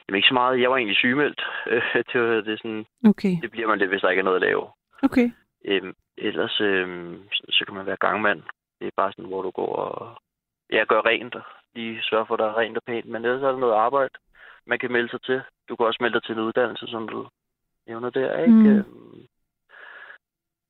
jamen 0.05 0.17
ikke 0.17 0.29
så 0.29 0.35
meget. 0.35 0.61
Jeg 0.61 0.71
var 0.71 0.77
egentlig 0.77 0.97
sygemeldt. 0.97 1.41
det, 2.13 2.21
var, 2.21 2.41
det, 2.41 2.53
er 2.53 2.57
sådan, 2.63 2.85
okay, 3.05 3.35
det 3.43 3.51
bliver 3.51 3.69
man 3.69 3.79
lidt, 3.79 3.91
hvis 3.91 4.01
der 4.01 4.11
ikke 4.11 4.21
er 4.21 4.25
noget 4.25 4.37
at 4.43 4.47
lave. 4.49 4.63
okay. 5.03 5.31
Øhm, 5.65 5.95
ellers 6.19 6.61
øhm, 6.61 7.19
så, 7.33 7.43
så 7.51 7.65
kan 7.67 7.75
man 7.75 7.87
være 7.87 7.97
gangmand. 8.01 8.43
Det 8.81 8.87
er 8.87 8.91
bare 8.97 9.13
sådan, 9.13 9.25
hvor 9.31 9.43
du 9.43 9.51
går 9.51 9.77
og 9.77 10.23
ja, 10.73 10.85
gør 10.89 11.07
rent 11.07 11.35
og 11.35 11.43
lige 11.77 12.03
sørger 12.03 12.25
for, 12.25 12.35
at 12.35 12.39
der 12.41 12.47
er 12.47 12.59
rent 12.59 12.77
og 12.77 12.83
pænt. 12.87 13.07
Men 13.07 13.25
ellers 13.25 13.43
er 13.43 13.53
der 13.53 13.59
noget 13.59 13.75
arbejde, 13.75 14.15
man 14.67 14.79
kan 14.79 14.93
melde 14.93 15.09
sig 15.09 15.23
til. 15.23 15.43
Du 15.69 15.77
kan 15.77 15.87
også 15.87 15.99
melde 16.01 16.15
dig 16.15 16.23
til 16.25 16.35
en 16.35 16.47
uddannelse, 16.47 16.87
som 16.87 17.09
du 17.09 17.29
nævner 17.87 18.11
der, 18.11 18.39
ikke? 18.39 18.53
Mm. 18.53 18.69
Øhm, 18.69 19.27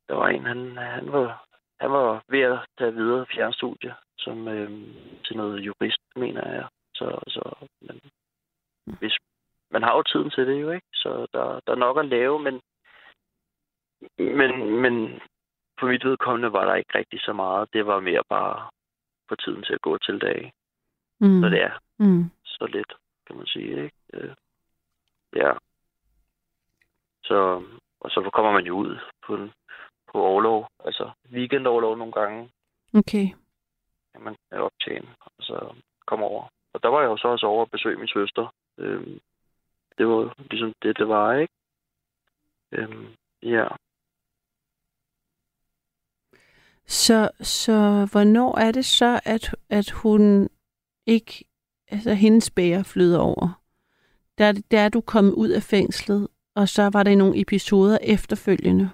der 0.08 0.14
var 0.14 0.28
en, 0.28 0.44
han, 0.46 0.76
han, 0.76 1.12
var, 1.12 1.46
han 1.80 1.90
var 1.92 2.22
ved 2.28 2.40
at 2.40 2.58
tage 2.78 2.94
videre 2.94 3.26
fjernstudie 3.34 3.94
som, 4.18 4.48
øhm, 4.48 4.94
til 5.24 5.36
noget 5.36 5.60
jurist, 5.60 6.02
mener 6.16 6.52
jeg. 6.52 6.66
Så, 6.94 7.18
så 7.26 7.66
men, 7.80 8.00
hvis, 8.98 9.16
man 9.70 9.82
har 9.82 9.96
jo 9.96 10.02
tiden 10.02 10.30
til 10.30 10.46
det 10.46 10.60
jo, 10.62 10.70
ikke? 10.70 10.86
Så 10.94 11.26
der, 11.32 11.60
der 11.66 11.72
er 11.72 11.84
nok 11.86 11.98
at 11.98 12.06
lave, 12.06 12.38
men 12.38 12.60
men, 14.18 14.80
men 14.80 15.20
for 15.78 15.86
mit 15.86 16.04
vedkommende 16.04 16.52
var 16.52 16.64
der 16.66 16.74
ikke 16.74 16.98
rigtig 16.98 17.20
så 17.20 17.32
meget. 17.32 17.72
Det 17.72 17.86
var 17.86 18.00
mere 18.00 18.22
bare 18.28 18.68
på 19.28 19.36
tiden 19.36 19.62
til 19.62 19.74
at 19.74 19.80
gå 19.80 19.98
til 19.98 20.20
dag. 20.20 20.52
Mm. 21.20 21.40
Så 21.42 21.48
det 21.48 21.62
er 21.62 21.78
Mm. 21.98 22.24
så 22.44 22.66
lidt, 22.66 22.92
kan 23.26 23.36
man 23.36 23.46
sige. 23.46 23.84
Ikke? 23.84 23.96
Øh, 24.12 24.34
ja. 25.36 25.52
Så, 27.24 27.62
og 28.00 28.10
så 28.10 28.30
kommer 28.34 28.52
man 28.52 28.64
jo 28.66 28.76
ud 28.76 28.98
på, 29.26 29.34
en, 29.34 29.52
på 30.12 30.22
overlov. 30.22 30.68
Altså 30.84 31.10
weekendoverlov 31.32 31.96
nogle 31.96 32.12
gange, 32.12 32.50
Okay. 32.94 33.26
kan 34.12 34.22
man 34.22 34.36
optjene. 34.52 35.08
Og 35.20 35.30
så 35.40 35.74
komme 36.06 36.24
over. 36.24 36.48
Og 36.72 36.82
der 36.82 36.88
var 36.88 37.00
jeg 37.00 37.08
jo 37.08 37.16
så 37.16 37.28
også 37.28 37.46
over 37.46 37.62
at 37.62 37.70
besøge 37.70 37.96
min 37.98 38.08
søster. 38.08 38.54
Øhm, 38.78 39.20
det 39.98 40.06
var 40.08 40.34
ligesom 40.50 40.72
det, 40.82 40.98
det 40.98 41.08
var, 41.08 41.32
ikke? 41.32 41.52
Øhm, 42.72 43.06
ja. 43.42 43.68
Så, 46.86 47.30
så 47.40 48.08
hvornår 48.12 48.58
er 48.58 48.72
det 48.72 48.84
så, 48.84 49.20
at, 49.24 49.54
at 49.70 49.90
hun 49.90 50.48
ikke, 51.06 51.44
altså 51.88 52.14
hendes 52.14 52.50
bære 52.50 52.84
flyder 52.84 53.20
over? 53.20 53.62
Der, 54.38 54.62
der 54.70 54.80
er 54.80 54.88
du 54.88 55.00
kommet 55.00 55.32
ud 55.32 55.48
af 55.48 55.62
fængslet, 55.62 56.28
og 56.54 56.68
så 56.68 56.90
var 56.92 57.02
der 57.02 57.16
nogle 57.16 57.40
episoder 57.40 57.98
efterfølgende. 58.02 58.90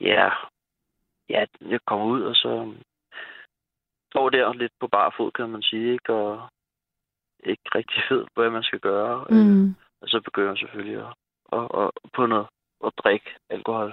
Ja, 0.00 0.30
ja, 1.28 1.44
jeg 1.60 1.80
kommer 1.86 2.06
ud, 2.06 2.22
og 2.22 2.34
så 2.36 2.74
står 4.10 4.30
der 4.30 4.52
lidt 4.52 4.72
på 4.80 4.88
bar 4.88 5.14
fod, 5.16 5.30
kan 5.32 5.48
man 5.48 5.62
sige, 5.62 5.92
ikke? 5.92 6.12
Og 6.14 6.48
ikke 7.44 7.62
rigtig 7.74 8.02
ved, 8.10 8.26
hvad 8.34 8.50
man 8.50 8.62
skal 8.62 8.80
gøre. 8.80 9.26
Øh, 9.30 9.36
Mm. 9.36 9.74
og 10.00 10.08
så 10.08 10.20
begynder 10.20 10.48
jeg 10.50 10.58
selvfølgelig 10.58 10.98
at, 11.06 11.14
at, 11.52 11.68
at, 11.82 11.90
på 12.14 12.26
noget 12.26 12.46
at 12.86 12.92
drikke 12.98 13.30
alkohol. 13.50 13.92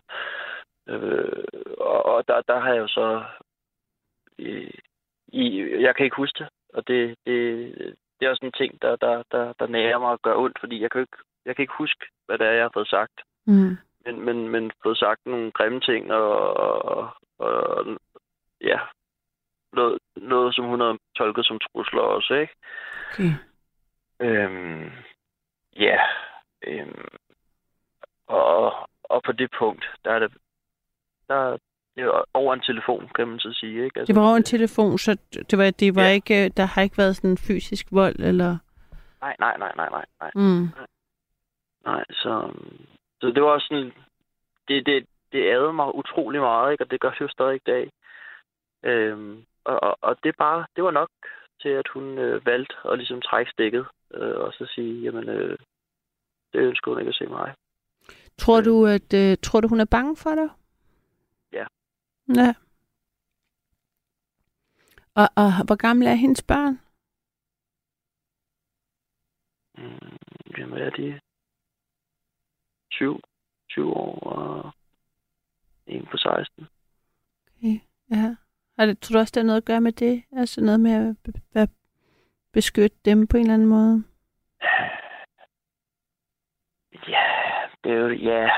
Øh, 0.87 1.43
og 1.77 2.05
og 2.05 2.27
der, 2.27 2.41
der 2.41 2.59
har 2.59 2.73
jeg 2.73 2.79
jo 2.81 2.87
så... 2.87 3.23
I, 4.37 4.71
i, 5.33 5.61
jeg 5.81 5.95
kan 5.95 6.03
ikke 6.03 6.15
huske 6.15 6.39
det, 6.39 6.49
og 6.73 6.87
det, 6.87 7.15
det, 7.25 7.35
det 8.19 8.25
er 8.25 8.29
også 8.29 8.45
en 8.45 8.51
ting, 8.51 8.81
der, 8.81 8.95
der, 8.95 9.23
der, 9.31 9.53
der 9.59 9.67
nærer 9.67 9.99
mig 9.99 10.11
at 10.13 10.21
gøre 10.21 10.37
ondt, 10.37 10.59
fordi 10.59 10.81
jeg 10.81 10.91
kan, 10.91 11.01
ikke, 11.01 11.17
jeg 11.45 11.55
kan 11.55 11.63
ikke 11.63 11.77
huske, 11.77 12.05
hvad 12.25 12.37
det 12.37 12.47
er, 12.47 12.51
jeg 12.51 12.63
har 12.63 12.71
fået 12.73 12.87
sagt 12.87 13.21
Mm. 13.49 13.77
men, 14.05 14.21
men, 14.21 14.49
men 14.49 14.71
fået 14.83 14.97
sagt 14.97 15.25
nogle 15.25 15.51
grimme 15.51 15.79
ting, 15.79 16.11
og, 16.11 16.57
og, 16.57 17.09
og 17.39 17.85
ja, 18.61 18.79
noget, 19.73 19.99
noget, 20.15 20.55
som 20.55 20.65
hun 20.65 20.79
har 20.79 20.97
tolket 21.15 21.45
som 21.45 21.59
trusler 21.59 22.01
også, 22.01 22.33
ikke? 22.33 22.53
Okay. 23.11 23.31
Øhm, 24.19 24.91
ja, 25.75 25.99
øhm, 26.63 27.07
og, 28.27 28.89
og 29.03 29.23
på 29.23 29.31
det 29.31 29.51
punkt, 29.59 29.85
der 30.05 30.11
er 30.11 30.19
det, 30.19 30.33
der, 31.27 31.35
er 31.35 31.57
over 32.33 32.53
en 32.53 32.59
telefon, 32.61 33.09
kan 33.15 33.27
man 33.27 33.39
så 33.39 33.53
sige, 33.53 33.83
ikke? 33.85 33.99
Altså, 33.99 34.13
Det 34.13 34.19
var 34.21 34.27
over 34.27 34.37
en 34.37 34.43
telefon, 34.43 34.97
så 34.97 35.17
det 35.49 35.57
var, 35.57 35.69
det 35.71 35.95
var 35.95 36.03
Ja. 36.03 36.11
ikke, 36.11 36.45
øh, 36.45 36.51
der 36.57 36.65
har 36.65 36.81
ikke 36.81 36.97
været 36.97 37.15
sådan 37.15 37.37
fysisk 37.37 37.85
vold, 37.91 38.15
eller... 38.19 38.57
Nej, 39.21 39.35
nej, 39.39 39.57
nej, 39.57 39.71
nej, 39.75 39.89
nej, 39.89 40.05
nej. 40.21 40.31
Mm. 40.35 40.67
Nej, 41.85 42.03
så, 42.11 42.51
så 43.21 43.27
det 43.27 43.43
var 43.43 43.59
sådan, 43.59 43.91
det, 44.67 44.85
det, 44.85 45.05
det 45.31 45.39
ærede 45.43 45.73
mig 45.73 45.95
utrolig 45.95 46.41
meget, 46.41 46.71
ikke? 46.71 46.83
og 46.83 46.91
det 46.91 46.99
gør 47.01 47.09
det 47.11 47.21
jo 47.21 47.27
stadig 47.27 47.55
i 47.55 47.59
dag. 47.65 47.89
Øhm, 48.85 49.43
og, 49.63 49.83
og, 49.83 49.97
og 50.01 50.15
det 50.23 50.35
bare, 50.37 50.65
det 50.75 50.83
var 50.83 50.91
nok 50.91 51.09
til, 51.61 51.69
at 51.69 51.87
hun 51.93 52.17
øh, 52.17 52.45
valgte 52.45 52.75
at 52.91 52.97
ligesom 52.97 53.21
trække 53.21 53.51
stikket, 53.51 53.85
øh, 54.13 54.35
og 54.37 54.53
så 54.53 54.65
sige, 54.75 55.01
jamen, 55.01 55.29
øh, 55.29 55.57
det 56.53 56.59
ønsker 56.59 56.91
hun 56.91 56.99
ikke 56.99 57.09
at 57.09 57.15
se 57.15 57.25
mig. 57.25 57.53
Tror 58.37 58.61
du, 58.61 58.85
at 58.85 59.13
øh, 59.13 59.37
tror 59.43 59.61
du, 59.61 59.67
hun 59.67 59.79
er 59.79 59.85
bange 59.91 60.15
for 60.17 60.35
dig? 60.35 60.49
Ja. 62.35 62.53
Og, 65.15 65.27
og 65.35 65.65
hvor 65.65 65.75
gamle 65.75 66.09
er 66.09 66.13
hendes 66.15 66.43
børn? 66.43 66.79
Mm, 69.77 70.17
jamen, 70.57 70.77
hvad 70.77 70.87
er 70.87 70.89
de? 70.89 71.19
7, 72.91 73.21
20 73.69 73.93
år 73.93 74.19
og 74.19 74.71
en 75.87 76.05
på 76.05 76.17
16. 76.17 76.67
Ja. 78.11 78.35
Og 78.77 78.87
det, 78.87 78.99
tror 78.99 79.13
du 79.13 79.19
også, 79.19 79.31
det 79.31 79.41
har 79.43 79.45
noget 79.47 79.61
at 79.61 79.65
gøre 79.65 79.81
med 79.81 79.91
det? 79.91 80.23
Altså 80.31 80.61
noget 80.61 80.79
med 80.79 80.91
at 80.91 81.17
be- 81.23 81.41
be- 81.53 81.73
beskytte 82.53 82.97
dem 83.05 83.27
på 83.27 83.37
en 83.37 83.41
eller 83.41 83.53
anden 83.53 83.67
måde? 83.67 84.03
Ja, 87.07 87.25
det 87.83 87.91
er 87.91 87.95
jo, 87.97 88.09
ja. 88.09 88.49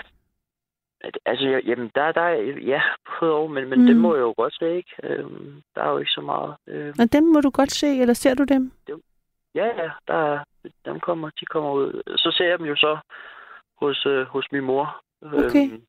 Altså, 1.26 1.46
ja, 1.46 1.60
jamen, 1.66 1.92
der, 1.96 2.12
der 2.12 2.22
er, 2.22 2.36
ja, 2.74 2.82
både 3.20 3.34
og, 3.34 3.52
men, 3.52 3.70
men 3.70 3.80
Mm. 3.82 3.86
det 3.86 3.96
må 3.96 4.16
jeg 4.16 4.22
jo 4.22 4.34
godt 4.38 4.54
se, 4.60 4.76
ikke? 4.76 4.96
Øhm, 5.04 5.62
der 5.76 5.84
er 5.84 5.90
jo 5.92 5.98
ikke 5.98 6.12
så 6.12 6.22
meget. 6.22 6.56
Øhm, 6.68 6.94
Og 7.00 7.14
dem 7.14 7.24
må 7.24 7.42
du 7.42 7.50
godt 7.50 7.72
se, 7.72 7.88
eller 8.02 8.14
ser 8.14 8.34
du 8.36 8.44
dem? 8.44 8.72
ja, 9.56 9.66
ja, 9.66 9.90
der 10.08 10.14
er, 10.34 10.44
dem 10.86 11.00
kommer, 11.00 11.30
de 11.40 11.46
kommer 11.46 11.72
ud. 11.72 12.02
Så 12.18 12.32
ser 12.38 12.46
jeg 12.50 12.60
dem 12.60 12.66
jo 12.68 12.76
så 12.76 12.98
hos, 13.82 14.06
øh, 14.06 14.26
hos 14.26 14.52
min 14.52 14.64
mor. 14.64 15.02
Okay. 15.22 15.72
Øhm, 15.72 15.82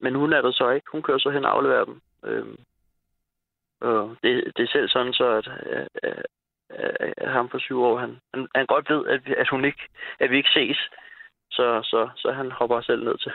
men 0.00 0.14
hun 0.14 0.32
er 0.32 0.42
der 0.42 0.52
så 0.52 0.70
ikke. 0.70 0.86
Hun 0.92 1.02
kører 1.02 1.18
så 1.18 1.30
hen 1.30 1.44
og 1.44 1.56
afleverer 1.56 1.84
dem. 1.84 2.00
Øhm, 2.24 2.56
og 3.80 4.16
det, 4.22 4.52
det 4.56 4.62
er 4.62 4.68
selv 4.72 4.88
sådan 4.88 5.12
så, 5.12 5.26
at, 5.30 5.48
at, 5.48 5.88
at, 6.70 7.14
at, 7.16 7.30
ham 7.32 7.48
for 7.48 7.58
syv 7.58 7.82
år, 7.82 7.98
han, 7.98 8.20
han, 8.34 8.48
han 8.54 8.66
godt 8.66 8.90
ved, 8.90 9.06
at, 9.06 9.20
at, 9.38 9.48
hun 9.48 9.64
ikke, 9.64 9.82
at 10.20 10.30
vi 10.30 10.36
ikke 10.36 10.50
ses. 10.54 10.78
Så, 11.50 11.82
så, 11.82 12.08
så 12.16 12.32
han 12.32 12.50
hopper 12.52 12.80
selv 12.80 13.04
ned 13.04 13.18
til, 13.18 13.32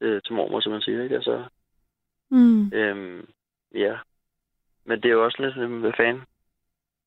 øh, 0.00 0.22
til 0.22 0.34
mormor, 0.34 0.60
som 0.60 0.72
man 0.72 0.80
siger. 0.82 1.02
Ikke? 1.02 1.14
Altså, 1.14 1.44
Mm. 2.30 2.72
øhm, 2.72 3.28
ja. 3.74 3.98
Men 4.84 5.02
det 5.02 5.08
er 5.08 5.12
jo 5.12 5.24
også 5.24 5.42
lidt, 5.42 5.54
sådan, 5.54 5.80
hvad 5.80 5.92
fanden, 5.96 6.22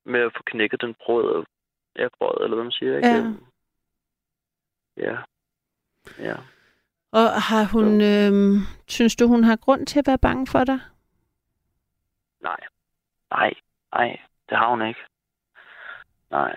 med 0.03 0.19
at 0.19 0.31
få 0.37 0.43
knækket 0.45 0.81
den 0.81 0.93
brød, 0.93 1.45
ja, 1.95 2.07
brød, 2.17 2.43
eller 2.43 2.55
hvad 2.55 2.63
man 2.63 2.71
siger. 2.71 2.95
Ikke? 2.97 3.07
Ja. 3.07 3.17
Øhm, 3.17 3.43
ja. 4.97 5.17
Ja. 6.19 6.35
Og 7.11 7.41
har 7.41 7.63
hun, 7.71 8.01
øhm, 8.01 8.57
synes 8.87 9.15
du, 9.15 9.27
hun 9.27 9.43
har 9.43 9.55
grund 9.55 9.85
til 9.87 9.99
at 9.99 10.07
være 10.07 10.17
bange 10.17 10.47
for 10.47 10.63
dig? 10.63 10.79
Nej. 12.41 12.59
Nej. 13.31 13.53
Nej, 13.93 14.19
det 14.49 14.57
har 14.57 14.69
hun 14.69 14.87
ikke. 14.87 14.99
Nej, 16.31 16.55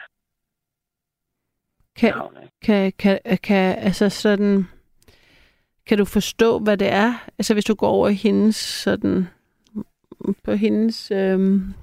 Kan, 1.98 2.14
kan, 2.62 2.92
kan, 2.98 3.20
kan, 3.42 3.78
altså 3.78 4.08
sådan, 4.08 4.64
kan 5.86 5.98
du 5.98 6.04
forstå, 6.04 6.58
hvad 6.58 6.76
det 6.76 6.88
er? 6.92 7.14
Altså 7.38 7.54
hvis 7.54 7.64
du 7.64 7.74
går 7.74 7.88
over 7.88 8.08
hendes 8.08 8.56
sådan, 8.56 9.26
på 10.44 10.52
hendes, 10.52 11.10
øhm, 11.10 11.74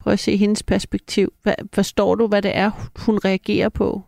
prøv 0.00 0.12
at 0.12 0.18
se 0.18 0.36
hendes 0.36 0.62
perspektiv. 0.62 1.32
Hvad, 1.42 1.54
forstår 1.74 2.14
du, 2.14 2.28
hvad 2.28 2.42
det 2.42 2.56
er, 2.56 2.70
hun 3.06 3.18
reagerer 3.24 3.68
på? 3.68 4.02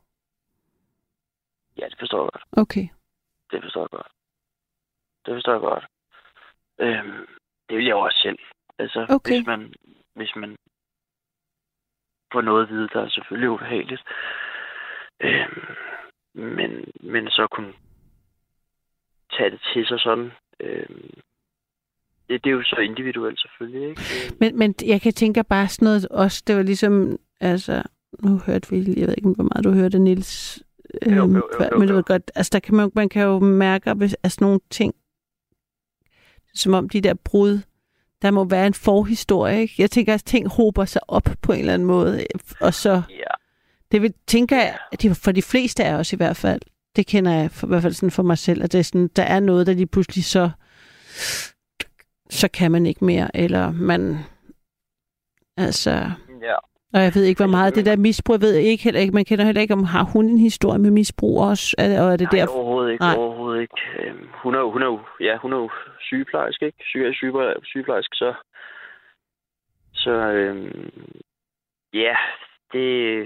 Ja, 1.78 1.85
det 1.89 1.98
forstår 1.98 2.19
jeg 2.24 2.31
godt. 2.32 2.44
Okay. 2.62 2.89
Det 3.51 3.62
forstår 3.62 3.81
jeg 3.82 3.90
godt. 3.90 4.09
Det 5.27 5.35
forstår 5.35 5.52
jeg 5.52 5.60
godt. 5.60 5.85
Øhm, 6.78 7.27
det 7.69 7.77
vil 7.77 7.85
jeg 7.86 7.94
også 7.94 8.19
selv. 8.23 8.39
Altså, 8.78 9.06
Okay. 9.10 9.36
hvis 9.36 9.47
man, 9.47 9.73
hvis 10.15 10.32
man 10.36 10.56
får 12.32 12.40
noget 12.40 12.62
at 12.62 12.68
vide, 12.70 12.88
der 12.92 13.00
er 13.05 13.09
selvfølgelig 13.09 13.50
ubehageligt. 13.50 14.02
Øhm, 15.20 15.66
men, 16.34 16.84
men 17.00 17.28
så 17.28 17.46
kunne 17.50 17.72
tage 19.36 19.50
det 19.50 19.60
til 19.72 19.86
sig 19.86 20.00
sådan. 20.00 20.30
Øhm, 20.60 21.10
det, 22.28 22.44
det 22.44 22.50
er 22.50 22.55
jo 22.55 22.62
så 22.62 22.76
individuelt 22.76 23.40
selvfølgelig, 23.40 23.88
ikke? 23.88 24.02
Øhm, 24.02 24.36
Men, 24.40 24.59
men 24.59 24.74
jeg 24.86 25.00
kan 25.00 25.12
tænke 25.12 25.44
bare 25.44 25.68
sådan 25.68 25.86
noget 25.86 26.09
også, 26.09 26.42
det 26.46 26.56
var 26.56 26.62
ligesom, 26.62 27.18
altså, 27.40 27.82
nu 28.22 28.40
hørte 28.46 28.70
vi, 28.70 28.76
jeg 28.76 29.06
ved 29.09 29.14
ikke, 29.18 29.28
hvor 29.36 29.50
meget 29.55 29.64
du 29.64 29.72
hørte 29.72 29.98
Nils 29.98 30.62
Jo, 31.06 31.14
jo, 31.14 31.22
øhm, 31.22 31.36
jo, 31.36 31.48
før, 31.59 31.68
jo, 31.72 31.78
men 31.78 31.88
det 31.88 31.96
var 31.96 32.02
godt, 32.02 32.30
altså 32.34 32.50
der 32.52 32.60
kan 32.60 32.74
man, 32.74 32.90
man 32.94 33.09
kan 33.09 33.22
jo 33.22 33.38
mærke, 33.38 33.94
hvis, 33.94 34.14
altså 34.14 34.38
nogle 34.40 34.60
ting, 34.70 34.94
som 36.55 36.74
om 36.74 36.88
de 36.88 37.00
der 37.00 37.14
brud, 37.24 37.59
der 38.22 38.30
må 38.30 38.44
være 38.44 38.66
en 38.66 38.74
forhistorie, 38.74 39.60
ikke? 39.60 39.74
Jeg 39.78 39.90
tænker, 39.90 40.14
at 40.14 40.24
ting 40.24 40.48
hober 40.48 40.84
sig 40.84 41.02
op 41.08 41.28
på 41.42 41.52
en 41.52 41.58
eller 41.58 41.74
anden 41.74 41.88
måde, 41.88 42.26
og 42.60 42.74
så, 42.74 43.02
ja, 43.10 43.34
det 43.92 44.02
vil, 44.02 44.14
tænker 44.26 44.56
jeg, 44.56 45.16
for 45.16 45.32
de 45.32 45.42
fleste 45.42 45.84
af 45.84 45.94
os 45.94 46.12
i 46.12 46.16
hvert 46.16 46.36
fald, 46.36 46.60
det 46.96 47.06
kender 47.06 47.32
jeg 47.32 47.50
for, 47.50 47.66
i 47.66 47.68
hvert 47.68 47.82
fald 47.82 47.92
sådan 47.92 48.10
for 48.10 48.22
mig 48.22 48.38
selv, 48.38 48.62
at 48.62 48.72
det 48.72 48.78
er 48.78 48.82
sådan, 48.82 49.08
der 49.16 49.22
er 49.22 49.40
noget, 49.40 49.66
der 49.66 49.72
lige 49.72 49.86
pludselig 49.86 50.24
så, 50.24 50.50
så 52.30 52.48
kan 52.48 52.72
man 52.72 52.86
ikke 52.86 53.04
mere, 53.04 53.36
eller 53.36 53.72
man, 53.72 54.18
altså, 55.56 55.90
ja. 56.42 56.54
og 56.94 57.02
jeg 57.02 57.14
ved 57.14 57.22
ikke, 57.22 57.38
hvor 57.38 57.50
meget 57.50 57.74
det 57.74 57.86
der 57.86 57.96
misbrug, 57.96 58.34
jeg 58.34 58.40
ved 58.40 58.54
ikke 58.54 58.84
heller 58.84 59.00
ikke, 59.00 59.14
man 59.14 59.24
kender 59.24 59.44
heller 59.44 59.60
ikke, 59.60 59.74
om 59.74 59.84
har 59.84 60.04
hun 60.04 60.28
en 60.28 60.38
historie 60.38 60.78
med 60.78 60.90
misbrug 60.90 61.42
også, 61.42 61.74
og 61.78 61.84
er 61.84 62.16
det 62.16 62.32
Nej, 62.32 62.40
der, 62.40 62.46
overhovedet 62.46 62.92
ikke. 62.92 63.04
Nej. 63.04 63.14
Overhovedet 63.14 63.60
ikke. 63.60 63.74
Øhm, 63.98 64.28
hun, 64.42 64.54
er 64.54 64.72
hun, 64.72 64.82
er 64.82 65.06
ja, 65.20 65.36
hun 65.36 65.52
er 65.52 65.68
sygeplejerske, 66.00 66.66
ikke? 66.66 66.84
Syge, 66.84 67.14
syge, 67.14 67.54
sygeplejerske, 67.64 68.16
så... 68.16 68.34
Så, 69.92 70.10
øhm, 70.10 71.10
ja, 71.92 72.16
det... 72.72 73.18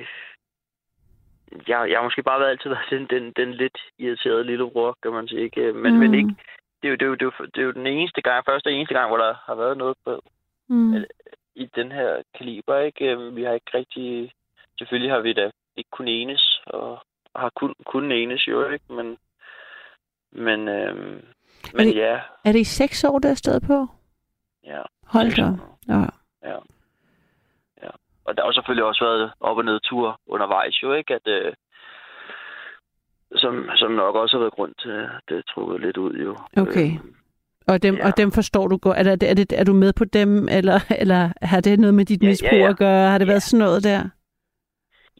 Jeg, 1.69 1.91
jeg 1.91 1.99
har 1.99 2.03
måske 2.03 2.23
bare 2.23 2.41
været 2.41 2.51
altid 2.51 2.71
været 2.71 2.91
den, 2.95 3.07
den, 3.07 3.33
den 3.33 3.55
lidt 3.55 3.79
irriterede 3.99 4.45
lillebror, 4.45 4.97
kan 5.03 5.13
man 5.13 5.29
sige, 5.29 5.43
ikke? 5.43 5.73
Men, 5.73 5.93
mm. 5.93 5.99
men 5.99 6.15
ikke... 6.15 6.35
Det 6.83 6.89
er, 6.89 6.91
jo, 6.91 6.95
det, 6.95 7.03
er 7.03 7.07
jo, 7.07 7.15
det, 7.15 7.23
er 7.23 7.31
jo, 7.39 7.47
det 7.47 7.61
er 7.61 7.65
jo 7.65 7.73
den 7.73 7.87
eneste 7.87 8.23
gang, 8.23 8.45
første 8.45 8.67
og 8.67 8.73
eneste 8.73 8.95
gang, 8.95 9.09
hvor 9.09 9.19
der 9.19 9.35
har 9.47 9.55
været 9.55 9.77
noget 9.77 9.97
på, 10.05 10.23
mm, 10.69 10.95
i 11.55 11.67
den 11.75 11.93
her 11.93 12.23
kaliber, 12.39 12.79
ikke? 12.79 13.11
Øhm, 13.11 13.37
Vi 13.37 13.43
har 13.43 13.53
ikke 13.53 13.79
rigtig... 13.79 14.33
Selvfølgelig 14.79 15.11
har 15.13 15.21
vi 15.21 15.33
da 15.33 15.51
ikke 15.77 15.91
kun 15.91 16.09
enes, 16.09 16.61
og 16.67 17.03
har 17.37 17.51
kun, 17.57 17.75
kun 17.87 18.13
enes 18.13 18.49
jo, 18.49 18.69
ikke? 18.69 18.93
Men, 18.93 19.19
men, 20.33 20.69
øhm, 20.69 21.25
men 21.75 21.87
det- 21.87 21.97
ja, 21.97 22.19
er 22.45 22.53
det 22.53 22.59
i 22.59 22.65
seks 22.65 23.05
år, 23.05 23.19
der 23.19 23.31
er 23.31 23.35
stadig 23.35 23.63
på? 23.67 23.87
ja. 24.65 24.83
Hold 25.07 25.37
da. 25.37 25.45
op. 25.45 25.59
Ja. 25.89 26.05
Og 28.25 28.37
der 28.37 28.45
har 28.45 28.53
selvfølgelig 28.53 28.85
også 28.85 29.05
været 29.05 29.33
op- 29.41 29.57
og 29.57 29.65
ned 29.65 29.81
tur 29.81 30.21
undervejs 30.27 30.83
jo, 30.83 30.93
ikke? 30.93 31.15
At, 31.15 31.27
øh, 31.27 31.53
som, 33.35 33.69
som 33.77 33.91
nok 33.93 34.15
også 34.15 34.37
har 34.37 34.41
været 34.41 34.53
grund 34.53 34.75
til, 34.83 34.91
at 34.91 35.09
det 35.29 35.37
er 35.39 35.43
trukket 35.55 35.81
lidt 35.81 35.97
ud 35.97 36.13
jo. 36.15 36.37
Okay. 36.63 36.91
Øhm, 36.93 37.15
Og 37.69 37.83
dem, 37.83 37.95
Ja. 37.97 38.07
og 38.07 38.17
dem 38.17 38.33
forstår 38.33 38.69
du 38.69 38.77
godt. 38.77 38.99
Er, 38.99 39.03
der, 39.03 39.13
er, 39.31 39.35
det, 39.35 39.53
er 39.53 39.65
du 39.65 39.73
med 39.73 39.93
på 39.93 40.05
dem, 40.05 40.49
eller, 40.49 40.81
eller 40.99 41.33
har 41.43 41.61
det 41.61 41.81
noget 41.81 41.95
med 41.95 42.05
dit 42.05 42.23
Ja, 42.23 42.27
ja, 42.27 42.31
misbrug 42.31 42.59
ja. 42.59 42.69
at 42.69 42.77
gøre? 42.79 43.11
Har 43.11 43.19
det 43.19 43.27
Ja. 43.27 43.31
været 43.31 43.43
sådan 43.43 43.65
noget 43.65 43.85
der? 43.85 44.03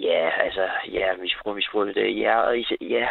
Ja, 0.01 0.31
altså, 0.45 0.69
ja, 0.93 1.07
misbrug, 1.23 1.55
misbrug, 1.55 1.87
det, 1.87 2.17
ja, 2.21 2.41
og 2.41 2.57
ja, 2.81 3.09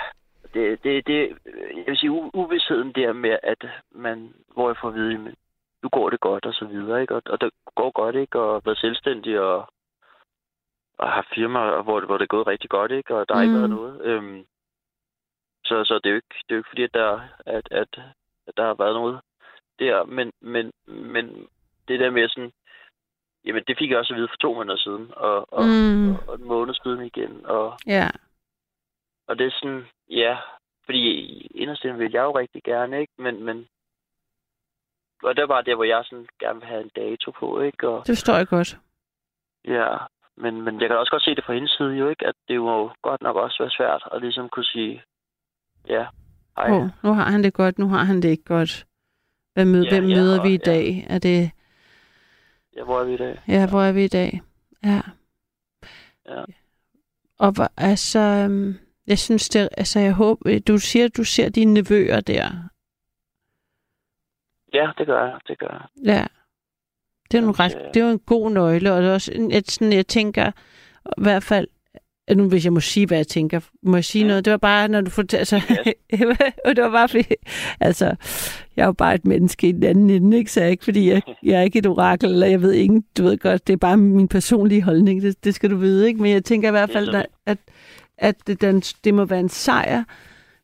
det, 0.54 0.84
det, 0.84 1.08
det, 1.08 1.38
jeg 1.76 1.84
vil 1.88 1.98
sige, 1.98 2.12
uvidsheden 2.12 2.92
der 2.92 3.14
med, 3.14 3.38
at 3.44 3.66
man, 3.92 4.34
hvor 4.54 4.70
jeg 4.70 4.78
får 4.82 4.88
at 4.88 4.94
vide, 4.96 5.18
men 5.18 5.36
nu 5.84 5.90
går 5.90 6.10
det 6.10 6.20
godt, 6.20 6.46
og 6.46 6.54
så 6.54 6.66
videre, 6.66 7.02
ikke, 7.02 7.16
og, 7.16 7.22
og 7.26 7.42
det 7.42 7.52
går 7.76 7.92
godt, 7.92 8.16
ikke, 8.16 8.40
og 8.40 8.62
været 8.66 8.78
selvstændig, 8.78 9.40
og, 9.40 9.74
og 10.98 11.12
har 11.12 11.28
firma, 11.36 11.82
hvor, 11.82 12.00
det- 12.00 12.08
hvor 12.10 12.18
det 12.18 12.24
er 12.26 12.36
gået 12.36 12.48
rigtig 12.48 12.70
godt, 12.70 12.92
ikke, 12.92 13.16
og 13.16 13.30
der 13.30 13.36
har 13.36 13.42
ikke 13.42 13.54
Mm. 13.54 13.60
været 13.60 13.70
noget, 13.70 14.02
øhm, 14.02 14.46
så, 15.66 15.84
så 15.84 15.94
det 16.04 16.06
er 16.06 16.10
jo 16.10 16.16
ikke, 16.16 16.36
det 16.48 16.52
er 16.52 16.56
jo 16.56 16.60
ikke 16.60 16.70
fordi, 16.70 16.84
at 16.84 16.94
der, 16.94 17.22
at, 17.46 17.68
at, 17.72 18.00
at 18.48 18.58
der 18.58 18.64
har 18.66 18.74
været 18.74 18.94
noget 18.96 19.22
der, 19.80 20.04
men, 20.04 20.32
men, 20.42 20.72
men 20.86 21.48
det 21.88 22.00
der 22.00 22.10
med 22.10 22.30
sådan, 22.30 22.52
jamen 23.46 23.64
det 23.68 23.78
fik 23.78 23.90
jeg 23.90 23.98
også 24.00 24.14
at 24.14 24.18
vide 24.18 24.28
for 24.28 24.38
to 24.38 24.54
måneder 24.54 24.78
siden, 24.78 25.14
og, 25.18 25.54
og, 25.54 25.64
Mm. 25.66 26.10
og, 26.12 26.20
og 26.28 26.36
en 26.36 26.44
måned 26.48 26.74
siden 26.84 27.06
igen, 27.06 27.46
og 27.46 27.78
Ja. 27.88 28.10
og 29.28 29.40
det 29.40 29.48
er 29.48 29.52
sådan, 29.52 29.88
ja, 30.12 30.38
fordi 30.86 31.02
inderst 31.56 31.84
inde 31.86 31.98
vil 31.98 32.12
jeg 32.12 32.22
jo 32.24 32.38
rigtig 32.38 32.64
gerne, 32.64 33.02
ikke? 33.02 33.14
Men, 33.18 33.44
men 33.44 33.68
og 35.24 35.36
det 35.36 35.42
er 35.42 35.48
bare 35.48 35.64
der, 35.64 35.76
hvor 35.76 35.84
jeg 35.84 36.04
sådan 36.06 36.28
gerne 36.40 36.60
vil 36.60 36.68
have 36.70 36.82
en 36.84 36.92
dato 36.96 37.32
på, 37.32 37.60
ikke? 37.62 37.90
Og, 37.90 37.98
Det 38.08 38.12
forstår 38.18 38.34
jeg 38.38 38.48
godt. 38.48 38.78
ja, 39.66 39.98
men, 40.38 40.62
men 40.62 40.82
jeg 40.82 40.90
kan 40.90 40.98
også 40.98 41.12
godt 41.12 41.24
se 41.24 41.36
det 41.36 41.46
fra 41.46 41.54
hendes 41.54 41.72
side 41.72 41.94
jo, 41.94 42.10
ikke? 42.10 42.28
At 42.28 42.36
det 42.48 42.56
jo 42.56 42.92
godt 43.02 43.22
nok 43.22 43.36
også 43.36 43.56
være 43.64 43.72
svært 43.72 44.04
at 44.12 44.22
ligesom 44.22 44.50
kunne 44.50 44.66
sige, 44.66 45.04
ja, 45.88 46.06
hej. 46.58 46.70
Oh, 46.72 46.88
nu 47.04 47.14
har 47.14 47.32
han 47.32 47.44
det 47.44 47.54
godt, 47.54 47.80
nu 47.80 47.88
har 47.88 48.04
han 48.04 48.16
det 48.22 48.30
ikke 48.30 48.44
godt. 48.44 48.86
Hvem, 49.54 49.68
mød, 49.68 49.84
Ja, 49.84 49.90
hvem 50.00 50.10
ja, 50.10 50.16
møder 50.16 50.40
og- 50.40 50.46
vi 50.46 50.50
i 50.50 50.60
ja. 50.66 50.72
dag? 50.72 51.06
Er 51.10 51.20
det, 51.20 51.52
Ja, 52.76 52.84
hvor 52.84 53.00
er 53.00 53.04
vi 53.06 53.14
i 53.14 53.18
dag? 53.18 53.42
ja, 53.48 53.70
hvor 53.70 53.82
er 53.82 53.92
vi 53.92 54.04
i 54.04 54.08
dag? 54.08 54.42
Ja. 54.84 55.02
Ja. 56.26 56.44
Og 57.40 57.54
altså, 57.78 58.20
øhm, 58.20 58.74
jeg 59.08 59.20
synes 59.20 59.50
det, 59.50 59.70
altså 59.78 60.00
jeg 60.00 60.14
håber, 60.14 60.60
du 60.60 60.78
siger, 60.78 61.06
at 61.06 61.18
du 61.18 61.24
ser 61.24 61.50
dine 61.50 61.74
nevøer 61.74 62.20
der. 62.20 62.44
Ja, 64.74 64.92
det 64.98 65.08
gør 65.08 65.26
jeg, 65.26 65.40
det 65.48 65.60
gør 65.60 65.68
jeg. 65.68 66.06
Ja. 66.16 66.26
Det 67.32 67.38
er, 67.38 67.42
en 67.48 67.60
ret, 67.60 67.78
det- 67.94 68.02
er 68.02 68.06
jo 68.06 68.12
en 68.12 68.20
god 68.20 68.52
nøgle, 68.52 68.94
og 68.94 69.02
det 69.02 69.10
er 69.10 69.14
også 69.14 69.48
et, 69.52 69.72
sådan, 69.72 69.94
jeg 69.94 70.08
tænker, 70.08 70.52
i 71.06 71.22
hvert 71.22 71.44
fald, 71.44 71.68
øh, 72.30 72.38
nu 72.38 72.50
hvis 72.50 72.66
jeg 72.66 72.74
må 72.74 72.80
sige, 72.80 73.08
hvad 73.08 73.18
jeg 73.18 73.28
tænker, 73.28 73.60
må 73.84 73.98
jeg 73.98 74.06
sige 74.06 74.22
Ja. 74.22 74.28
noget? 74.28 74.46
Det 74.46 74.52
var 74.52 74.58
bare, 74.58 74.88
når 74.88 75.02
du 75.02 75.10
fortalte, 75.10 75.40
altså, 75.40 75.62
og 76.66 76.72
det 76.76 76.84
var 76.84 76.92
bare 76.92 77.10
fordi, 77.10 77.24
altså, 77.80 78.06
jeg 78.76 78.82
er 78.84 78.86
jo 78.86 78.92
bare 78.94 79.16
et 79.16 79.26
menneske 79.26 79.68
i 79.68 79.72
den 79.72 79.84
anden 79.84 80.10
ende, 80.10 80.38
ikke? 80.38 80.52
Så 80.52 80.62
jeg 80.62 80.72
ikke, 80.72 80.84
fordi 80.84 81.10
jeg, 81.10 81.22
jeg 81.44 81.60
er 81.60 81.62
ikke 81.62 81.80
et 81.80 81.86
orakel, 81.88 82.30
eller 82.32 82.48
jeg 82.48 82.62
ved 82.62 82.72
ikke, 82.72 83.02
du 83.18 83.24
ved 83.24 83.38
godt, 83.38 83.68
det 83.68 83.74
er 83.74 83.78
bare 83.78 83.98
min 83.98 84.28
personlige 84.28 84.82
holdning, 84.82 85.22
det, 85.22 85.44
det 85.44 85.56
skal 85.56 85.70
du 85.70 85.76
vide, 85.78 86.08
ikke? 86.08 86.22
Men 86.22 86.32
jeg 86.32 86.44
tænker 86.44 86.68
i 86.68 86.72
hvert 86.72 86.90
er 86.90 86.94
fald, 86.94 87.16
at, 87.16 87.26
at, 87.46 87.58
at 88.22 88.48
det, 88.48 88.62
den, 88.62 88.82
det 88.82 89.14
må 89.14 89.26
være 89.26 89.40
en 89.40 89.50
sejr, 89.50 90.04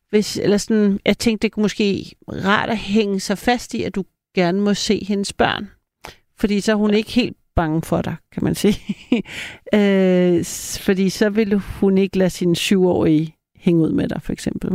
hvis, 0.10 0.38
eller 0.38 0.58
sådan, 0.58 1.00
jeg 1.06 1.18
tænkte, 1.18 1.44
det 1.44 1.52
kunne 1.52 1.62
måske 1.62 2.12
rart 2.28 2.70
at 2.70 2.78
hænge 2.78 3.20
sig 3.20 3.38
fast 3.38 3.74
i, 3.74 3.84
at 3.84 3.96
du 3.96 4.04
gerne 4.36 4.62
må 4.62 4.74
se 4.74 5.06
hendes 5.08 5.34
børn. 5.34 5.70
Fordi 6.36 6.62
så 6.62 6.72
er 6.72 6.76
hun 6.76 6.94
ikke 6.94 7.12
helt 7.12 7.38
bange 7.56 7.82
for 7.82 8.02
dig, 8.02 8.16
kan 8.32 8.44
man 8.44 8.56
sige. 8.56 8.78
øh, 9.80 10.46
fordi 10.80 11.10
så 11.10 11.30
ville 11.30 11.58
hun 11.60 11.98
ikke 11.98 12.18
lade 12.18 12.30
sin 12.30 12.56
syvårige 12.56 13.36
hænge 13.56 13.84
ud 13.84 13.92
med 13.92 14.10
dig, 14.10 14.22
for 14.22 14.34
eksempel. 14.34 14.72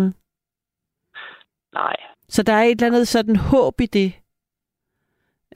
Nej, 1.74 1.96
Så 2.28 2.42
der 2.42 2.52
er 2.52 2.62
et 2.62 2.70
eller 2.70 2.86
andet 2.86 3.09
sådan 3.09 3.36
håb 3.36 3.80
i 3.80 3.86
det, 3.86 4.12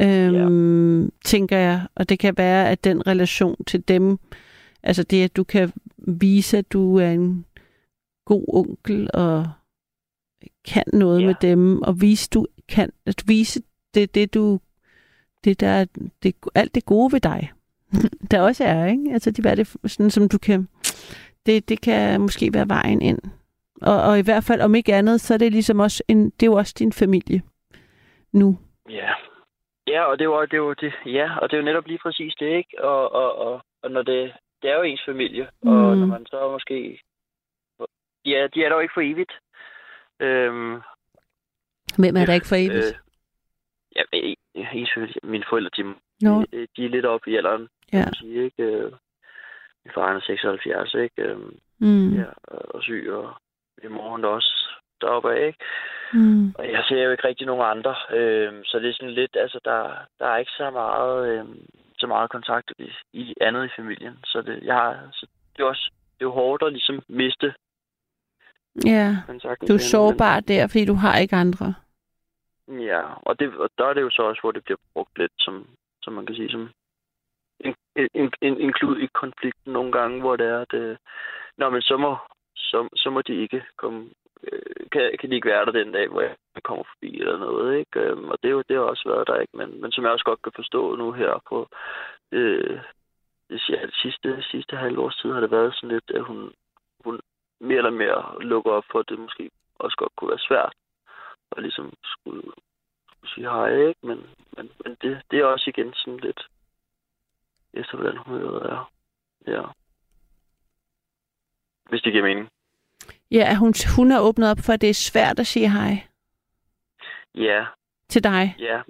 øhm, 0.01 1.03
ja. 1.03 1.09
tænker 1.24 1.59
jeg. 1.59 1.86
Og 1.94 2.09
det 2.09 2.19
kan 2.19 2.35
være, 2.36 2.70
at 2.70 2.85
den 2.85 3.07
relation 3.07 3.65
til 3.65 3.89
dem, 3.89 4.19
altså 4.82 5.03
det, 5.03 5.24
at 5.24 5.36
du 5.36 5.44
kan 5.44 5.73
vise, 6.07 6.59
at 6.59 6.73
du 6.73 6.97
er 6.99 7.11
en 7.11 7.47
god 8.24 8.45
onkel 8.49 9.11
og 9.15 9.47
kan 10.69 10.85
noget 10.93 11.20
Ja. 11.20 11.27
med 11.27 11.35
dem, 11.43 11.83
og 11.83 12.01
vise, 12.01 12.31
du 12.31 12.47
kan, 12.69 12.93
at 13.07 13.23
vise 13.27 13.62
det, 13.95 14.15
det 14.15 14.35
du, 14.35 14.61
det 15.45 15.61
der, 15.61 15.69
er- 15.69 16.11
det, 16.23 16.35
alt 16.55 16.74
det 16.74 16.85
gode 16.85 17.12
ved 17.12 17.20
dig, 17.20 17.53
der 18.31 18.41
også 18.41 18.65
er, 18.65 18.87
ikke? 18.87 19.11
Altså 19.12 19.31
det 19.31 19.47
er 19.47 19.55
det, 19.55 19.77
sådan, 19.87 20.11
som 20.11 20.28
du 20.28 20.39
kan, 20.39 20.69
det, 21.47 21.69
det 21.69 21.81
kan 21.81 22.20
måske 22.20 22.55
være 22.55 22.69
vejen 22.69 23.03
ind. 23.03 23.19
Og, 23.83 24.03
og 24.03 24.19
i 24.19 24.23
hvert 24.23 24.45
fald, 24.45 24.61
om 24.61 24.74
ikke 24.74 24.95
andet, 24.95 25.20
så 25.20 25.35
er 25.35 25.39
det 25.39 25.53
ligesom 25.53 25.81
også 25.81 26.03
en, 26.09 26.24
det 26.24 26.43
er 26.43 26.47
jo 26.51 26.55
også 26.55 26.74
din 26.78 26.93
familie 26.93 27.43
nu. 28.33 28.59
Ja. 28.91 29.11
Ja, 29.89 30.05
og 30.05 30.19
det 30.19 30.28
var 30.28 30.47
det 30.47 30.62
var 30.62 30.74
det. 30.74 30.93
Ja, 31.07 31.39
og 31.39 31.51
det 31.51 31.57
er 31.57 31.61
jo 31.61 31.65
netop 31.65 31.87
lige 31.87 31.99
præcis 32.03 32.35
det, 32.41 32.47
ikke? 32.57 32.85
Og, 32.85 33.12
og, 33.12 33.39
og, 33.39 33.61
og 33.83 33.91
når 33.91 34.03
det, 34.03 34.33
det 34.62 34.70
er 34.70 34.74
jo 34.77 34.83
ens 34.83 35.03
familie, 35.07 35.49
mm. 35.62 35.69
og 35.70 35.97
når 35.97 36.07
man 36.07 36.27
så 36.27 36.51
måske... 36.51 37.01
Ja, 38.24 38.47
de 38.55 38.65
er 38.65 38.69
der 38.69 38.77
jo 38.77 38.81
ikke 38.81 38.95
for 38.95 39.01
evigt. 39.12 39.33
Øhm, 40.20 40.81
Hvem 41.99 42.16
er 42.16 42.27
der 42.27 42.35
ikke 42.35 42.49
for 42.49 42.57
evigt? 42.57 42.87
øh, 42.87 42.95
ja, 43.97 44.03
ens 44.73 44.91
familie, 44.95 45.15
mine 45.23 45.45
forældre, 45.49 45.70
de, 45.77 45.95
Nå, 46.20 46.41
de, 46.53 46.66
de 46.77 46.85
er 46.85 46.89
lidt 46.89 47.07
oppe 47.07 47.31
i 47.31 47.37
alderen, 47.37 47.69
kan 47.91 47.99
ja. 48.01 48.05
man 48.05 48.15
sige, 48.15 48.45
ikke? 48.45 48.62
Øh, 48.62 48.93
min 49.85 49.93
far 49.95 50.15
er 50.15 50.20
76, 50.20 50.95
ikke? 50.95 51.23
Øhm, 51.23 51.59
Mm. 51.78 52.15
ja, 52.15 52.24
og, 52.49 52.83
syg, 52.83 53.07
og 53.12 53.35
min 53.83 53.93
mor 53.93 54.11
hun 54.11 54.24
er 54.24 54.28
også 54.28 54.69
deroppe 55.01 55.35
af, 55.35 55.47
ikke? 55.47 55.59
Mm. 56.12 56.55
Og 56.59 56.73
jeg 56.73 56.85
ser 56.89 57.03
jo 57.03 57.11
ikke 57.11 57.28
rigtig 57.28 57.47
nogen 57.47 57.70
andre, 57.78 57.95
øhm, 58.11 58.65
så 58.65 58.78
det 58.78 58.89
er 58.89 58.93
sådan 58.95 59.15
lidt, 59.15 59.37
altså 59.37 59.61
der, 59.65 59.91
der 60.19 60.27
er 60.27 60.37
ikke 60.37 60.51
så 60.51 60.70
meget, 60.70 61.28
øhm, 61.28 61.66
så 61.98 62.06
meget 62.06 62.31
kontakt 62.31 62.73
i, 62.78 62.90
i 63.12 63.35
andet 63.40 63.64
i 63.66 63.70
familien, 63.77 64.18
så 64.24 64.43
det, 64.43 64.62
jeg 64.62 64.74
har, 64.74 65.09
så 65.12 65.27
det 65.56 65.62
er 65.62 65.66
også, 65.66 65.90
det 66.18 66.24
er 66.24 66.28
hårdt 66.28 66.62
at 66.62 66.73
ligesom 66.73 67.02
miste 67.09 67.55
Ja, 68.85 69.16
kontakten. 69.27 69.68
du 69.68 69.74
er 69.74 69.78
sårbar 69.78 70.40
der, 70.40 70.66
fordi 70.66 70.85
du 70.85 70.94
har 70.94 71.18
ikke 71.18 71.36
andre. 71.36 71.74
Ja, 72.68 73.02
og, 73.23 73.39
det, 73.39 73.56
og 73.56 73.70
der 73.78 73.85
er 73.86 73.94
det 73.94 74.01
jo 74.01 74.10
så 74.10 74.23
også, 74.23 74.40
hvor 74.40 74.52
det 74.52 74.64
bliver 74.64 74.78
brugt 74.93 75.18
lidt 75.18 75.32
som, 75.39 75.66
som 76.02 76.12
man 76.12 76.27
kan 76.27 76.35
sige, 76.36 76.51
som 76.51 76.70
en, 77.60 77.74
en, 77.97 78.32
en, 78.43 78.60
en 78.60 78.73
klud 78.73 78.98
i 79.01 79.06
konflikten 79.06 79.73
nogle 79.73 79.93
gange, 79.93 80.20
hvor 80.20 80.36
det 80.36 80.47
er, 80.47 80.60
at 80.60 80.74
øh, 80.74 80.97
Nå, 81.59 81.70
men 81.70 81.82
så 81.82 81.97
må, 81.97 82.16
så, 82.56 82.89
så 82.97 83.10
må 83.10 83.23
de 83.23 83.35
ikke 83.35 83.64
komme, 83.77 84.10
Øh, 84.52 84.86
kan, 84.93 85.16
kan 85.20 85.31
de 85.31 85.35
ikke 85.35 85.48
være 85.48 85.64
der 85.64 85.73
den 85.73 85.93
dag, 85.93 86.09
hvor 86.09 86.20
jeg 86.20 86.36
kommer 86.62 86.85
forbi 86.85 87.20
eller 87.20 87.39
noget, 87.39 87.78
ikke? 87.78 88.01
Øhm, 88.01 88.28
og 88.28 88.39
det, 88.43 88.48
er 88.48 88.52
jo, 88.52 88.62
det 88.68 88.77
har 88.77 88.82
også 88.82 89.09
været 89.09 89.27
der, 89.27 89.40
ikke? 89.40 89.56
Men, 89.56 89.81
men 89.81 89.93
som 89.93 90.05
jeg 90.05 90.12
også 90.12 90.24
godt 90.24 90.43
kan 90.43 90.52
forstå 90.56 90.97
nu 90.97 91.12
her 91.12 91.43
på 91.48 91.68
øh, 92.32 92.81
det, 93.51 93.60
siger, 93.60 93.86
det 93.86 93.94
sidste, 94.02 94.43
sidste 94.43 94.77
halve 94.77 95.01
års 95.01 95.16
tid, 95.16 95.32
har 95.32 95.40
det 95.40 95.51
været 95.51 95.74
sådan 95.74 95.89
lidt, 95.89 96.10
at 96.14 96.24
hun, 96.24 96.52
hun 97.05 97.20
mere 97.60 97.78
eller 97.78 97.90
mere 97.90 98.43
lukker 98.43 98.73
op 98.73 98.85
for, 98.93 98.98
at 98.98 99.09
det 99.09 99.18
måske 99.18 99.51
også 99.78 99.97
godt 99.97 100.16
kunne 100.16 100.31
være 100.31 100.48
svært 100.48 100.74
at 101.56 101.62
ligesom 101.62 101.93
skulle, 102.05 102.43
skulle 103.06 103.31
sige 103.31 103.51
hej, 103.51 103.89
ikke? 103.89 104.06
Men, 104.06 104.18
men, 104.56 104.70
men 104.85 104.97
det, 105.02 105.23
det 105.31 105.39
er 105.39 105.44
også 105.44 105.70
igen 105.70 105.94
sådan 105.94 106.20
lidt 106.20 106.47
efter, 107.74 107.97
hvordan 107.97 108.16
humøret 108.16 108.73
er. 108.73 108.90
Ja. 109.47 109.62
Hvis 111.89 112.02
det 112.02 112.12
giver 112.12 112.24
mening. 112.24 112.48
Ja, 113.31 113.55
hun, 113.55 113.74
hun 113.97 114.12
er 114.12 114.20
åbnet 114.20 114.51
op 114.51 114.59
for, 114.66 114.73
at 114.73 114.81
det 114.81 114.91
er 114.91 114.95
svært 114.95 115.39
at 115.39 115.47
sige 115.47 115.70
hej 115.70 115.93
Ja, 117.35 117.66
til 118.09 118.24
dig. 118.24 118.57
ja. 118.59 118.83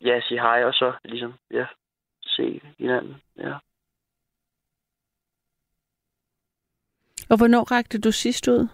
Ja, 0.00 0.20
sige 0.28 0.40
hej, 0.40 0.64
og 0.64 0.74
så 0.74 0.98
ligesom, 1.04 1.34
ja, 1.50 1.66
se 2.22 2.60
hinanden, 2.78 3.22
ja. 3.36 3.54
Og 7.30 7.36
hvornår 7.36 7.72
rakte 7.72 8.00
du 8.00 8.12
sidst 8.12 8.48
ud? 8.48 8.68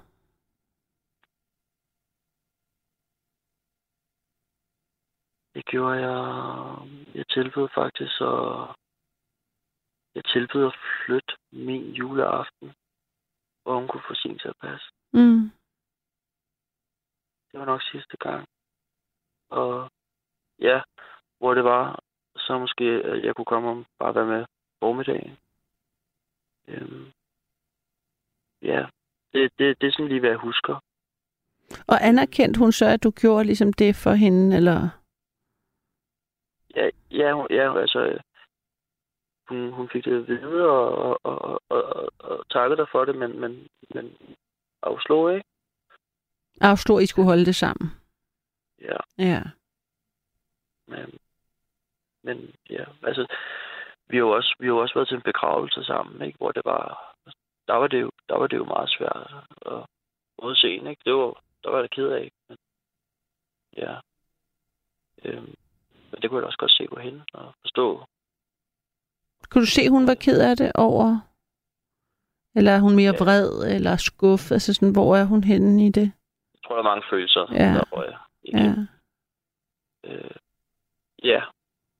Det 5.54 5.64
gjorde 5.66 5.96
jeg, 6.06 6.18
jeg 7.14 7.26
tilbød 7.28 7.68
faktisk, 7.74 8.20
og 8.20 8.74
jeg 10.14 10.24
tilbød 10.24 10.66
at 10.66 10.76
flytte 11.06 11.32
min 11.52 11.90
juleaften, 11.92 12.72
hvor 13.66 13.78
hun 13.78 13.88
kunne 13.88 14.08
få 14.08 14.14
sin 14.14 14.38
til 14.38 14.48
at 14.48 14.60
passe. 14.62 14.86
Mm. 15.12 15.50
Det 17.50 17.60
var 17.60 17.64
nok 17.64 17.82
sidste 17.82 18.16
gang. 18.16 18.48
Og 19.50 19.90
ja, 20.58 20.80
hvor 21.38 21.54
det 21.54 21.64
var, 21.64 22.00
så 22.36 22.58
måske, 22.58 22.84
at 22.84 23.24
jeg 23.24 23.34
kunne 23.34 23.44
komme 23.44 23.68
og 23.68 23.84
bare 23.98 24.14
være 24.14 24.26
med 24.26 24.44
formiddagen. 24.80 25.36
Øhm, 26.68 27.12
ja, 28.62 28.86
det, 29.32 29.52
det, 29.58 29.80
det 29.80 29.86
er 29.86 29.92
sådan 29.92 30.08
lige, 30.08 30.20
hvad 30.20 30.30
jeg 30.30 30.38
husker. 30.38 30.74
Og 31.86 31.96
anerkendte 32.08 32.58
hun 32.58 32.72
så, 32.72 32.86
at 32.86 33.02
du 33.02 33.10
gjorde 33.10 33.44
ligesom 33.44 33.72
det 33.72 33.96
for 33.96 34.12
hende, 34.12 34.56
eller? 34.56 34.88
Ja, 36.76 36.90
ja, 37.10 37.46
ja 37.50 37.80
altså, 37.80 38.18
hun, 39.48 39.72
hun 39.72 39.88
fik 39.88 40.04
det 40.04 40.20
at 40.20 40.28
vide 40.28 40.64
og, 40.68 41.20
og, 41.24 41.42
og, 41.42 41.62
og, 41.68 42.12
og, 42.18 42.44
takkede 42.50 42.76
dig 42.76 42.86
for 42.92 43.04
det, 43.04 43.14
men, 43.16 43.40
men, 43.40 43.68
men 43.94 44.16
afslog, 44.82 45.34
ikke? 45.34 45.48
Afslog, 46.60 47.02
I 47.02 47.06
skulle 47.06 47.26
holde 47.28 47.46
det 47.46 47.56
sammen. 47.56 47.90
Ja, 48.80 48.96
Ja. 49.18 49.42
men, 50.86 51.18
men 52.22 52.54
ja, 52.70 52.84
altså, 53.02 53.26
vi 54.08 54.16
har 54.16 54.24
jo 54.24 54.30
også, 54.30 54.54
vi 54.58 54.66
har 54.66 54.74
jo 54.74 54.78
også 54.78 54.94
været 54.94 55.08
til 55.08 55.16
en 55.16 55.22
begravelse 55.22 55.84
sammen, 55.84 56.22
ikke? 56.22 56.38
Hvor 56.38 56.52
det 56.52 56.62
var, 56.64 57.14
der 57.68 57.74
var 57.74 57.86
det 57.86 58.00
jo, 58.00 58.10
der 58.28 58.36
var 58.38 58.46
det 58.46 58.56
jo 58.56 58.64
meget 58.64 58.90
svært 58.90 59.34
at 59.66 59.86
modse, 60.42 60.68
ikke? 60.68 61.02
Det 61.04 61.14
var, 61.14 61.42
der 61.64 61.70
var 61.70 61.80
jeg 61.80 61.90
ked 61.90 62.08
af, 62.08 62.32
men, 62.48 62.58
ja. 63.76 63.94
Øhm, 65.24 65.54
men 66.10 66.22
det 66.22 66.30
kunne 66.30 66.36
jeg 66.36 66.42
da 66.42 66.46
også 66.46 66.58
godt 66.58 66.72
se 66.72 66.86
på 66.88 67.00
hende 67.00 67.24
og 67.32 67.54
forstå. 67.60 68.06
Kunne 69.50 69.62
du 69.62 69.66
se, 69.66 69.88
hun 69.90 70.06
var 70.06 70.14
ked 70.14 70.40
af 70.40 70.56
det 70.56 70.72
over? 70.74 71.18
Eller 72.56 72.72
er 72.72 72.78
hun 72.80 72.96
mere 72.96 73.14
Ja. 73.18 73.24
vred 73.24 73.74
eller 73.76 73.96
skuffet? 73.96 74.52
Altså 74.52 74.74
sådan, 74.74 74.92
hvor 74.92 75.16
er 75.16 75.24
hun 75.24 75.44
henne 75.44 75.86
i 75.86 75.90
det? 75.90 76.12
Jeg 76.54 76.60
tror, 76.64 76.74
der 76.76 76.82
er 76.82 76.90
mange 76.92 77.06
følelser, 77.10 77.46
Ja. 77.52 77.74
der 77.74 77.84
røg 77.92 78.12
igen. 78.42 78.88
Ja. 80.04 80.10
Øh, 80.10 80.30
ja, 81.24 81.40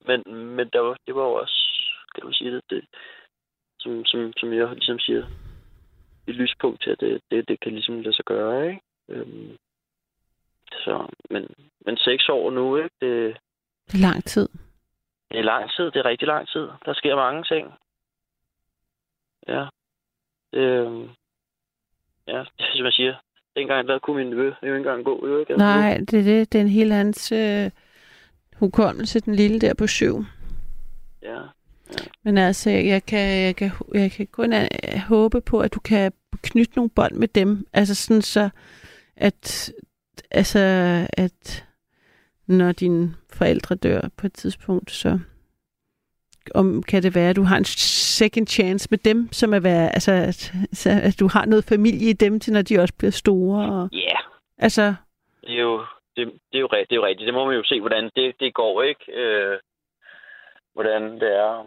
men, 0.07 0.23
men 0.57 0.69
der 0.73 0.81
var, 0.81 0.97
det 1.07 1.15
var 1.15 1.23
også, 1.23 1.59
kan 2.15 2.23
du 2.25 2.33
sige 2.33 2.51
det, 2.55 2.63
det 2.71 2.85
som, 3.81 4.05
som, 4.05 4.33
som 4.37 4.53
jeg 4.53 4.69
ligesom 4.75 4.99
siger, 4.99 5.27
et 6.27 6.35
lyspunkt 6.35 6.83
til, 6.83 6.91
at 6.91 7.01
det, 7.01 7.21
det, 7.31 7.49
det 7.49 7.61
kan 7.61 7.73
ligesom 7.73 8.01
lade 8.01 8.17
sig 8.17 8.25
gøre, 8.25 8.69
ikke? 8.69 8.81
Øhm, 9.09 9.57
så, 10.73 11.07
men, 11.31 11.47
men 11.87 11.97
seks 11.97 12.29
år 12.29 12.51
nu, 12.51 12.77
ikke? 12.77 12.91
Det, 13.01 13.37
Det 13.87 13.95
er 13.95 14.09
lang 14.11 14.25
tid. 14.25 14.49
Det 15.31 15.39
er 15.39 15.43
lang 15.43 15.71
tid, 15.77 15.85
det 15.85 15.97
er 15.97 16.05
rigtig 16.05 16.29
lang 16.29 16.49
tid. 16.49 16.69
Der 16.85 16.95
sker 16.95 17.17
mange 17.17 17.45
ting. 17.45 17.73
Ja. 19.49 19.65
Øhm, 20.53 21.09
ja, 22.27 22.45
som 22.75 22.85
jeg 22.85 22.93
siger, 22.93 23.15
dengang 23.57 23.89
der 23.89 23.99
kunne 23.99 24.17
min 24.17 24.27
nevø 24.31 24.47
jo 24.47 24.67
ikke 24.67 24.77
engang 24.77 25.05
gå, 25.05 25.27
nu- 25.27 25.57
Nej, 25.57 25.97
det 26.11 26.19
er 26.21 26.23
det. 26.25 26.53
Det 26.53 26.59
er 26.59 26.63
en 26.63 26.69
helt 26.71 26.93
andens 26.93 27.33
øh, 27.33 27.71
hukommelse, 28.57 29.21
den 29.21 29.35
lille 29.35 29.61
der 29.61 29.75
på 29.75 29.87
syv. 29.87 30.25
Ja, 31.23 31.41
Men 32.23 32.39
altså, 32.39 32.71
jeg 32.71 33.03
kan, 33.07 33.43
jeg 33.43 33.57
kan, 33.57 33.71
jeg 33.95 34.11
kan 34.13 34.27
kun 34.27 34.53
øh, 34.53 34.67
håbe 35.09 35.41
på, 35.41 35.61
at 35.61 35.75
du 35.75 35.81
kan 35.81 36.13
knytte 36.43 36.77
nogle 36.77 36.91
bånd 36.91 37.13
med 37.13 37.29
dem. 37.29 37.67
Altså 37.73 37.95
sådan 37.95 38.23
så, 38.23 38.49
at, 39.17 39.73
altså, 40.31 40.59
at 41.13 41.66
når 42.49 42.73
dine 42.73 43.15
forældre 43.33 43.75
dør 43.75 44.01
på 44.17 44.27
et 44.27 44.33
tidspunkt, 44.33 44.91
så 44.91 45.19
om 46.55 46.83
kan 46.83 47.03
det 47.03 47.15
være, 47.15 47.31
at 47.31 47.37
du 47.37 47.43
har 47.43 47.57
en 47.57 47.65
second 47.65 48.47
chance 48.47 48.89
med 48.91 48.99
dem, 48.99 49.29
som 49.33 49.55
er 49.55 49.61
være, 49.61 49.95
altså, 49.95 50.13
at, 50.13 50.87
at 50.87 51.21
du 51.21 51.29
har 51.33 51.45
noget 51.47 51.65
familie 51.65 52.11
i 52.11 52.13
dem, 52.13 52.41
til 52.41 52.53
når 52.53 52.63
de 52.63 52.79
også 52.79 52.95
bliver 52.99 53.11
store. 53.11 53.73
Og, 53.73 53.89
Ja, 53.93 54.19
altså, 54.59 54.95
det 55.41 55.55
er 55.57 55.63
jo, 55.63 55.85
det, 56.17 56.27
det 56.53 56.59
er 56.59 56.61
jo, 56.61 56.67
rigtigt, 56.67 56.91
det 56.91 56.97
er 56.97 57.01
jo 57.01 57.07
rigtigt. 57.07 57.27
Det 57.27 57.35
må 57.35 57.45
man 57.45 57.57
jo 57.57 57.65
se, 57.65 57.81
hvordan 57.81 58.11
det, 58.17 58.35
det 58.41 58.55
går, 58.55 58.83
ikke? 58.83 59.13
Øh, 59.13 59.59
hvordan 60.75 61.03
det 61.03 61.31
er, 61.37 61.67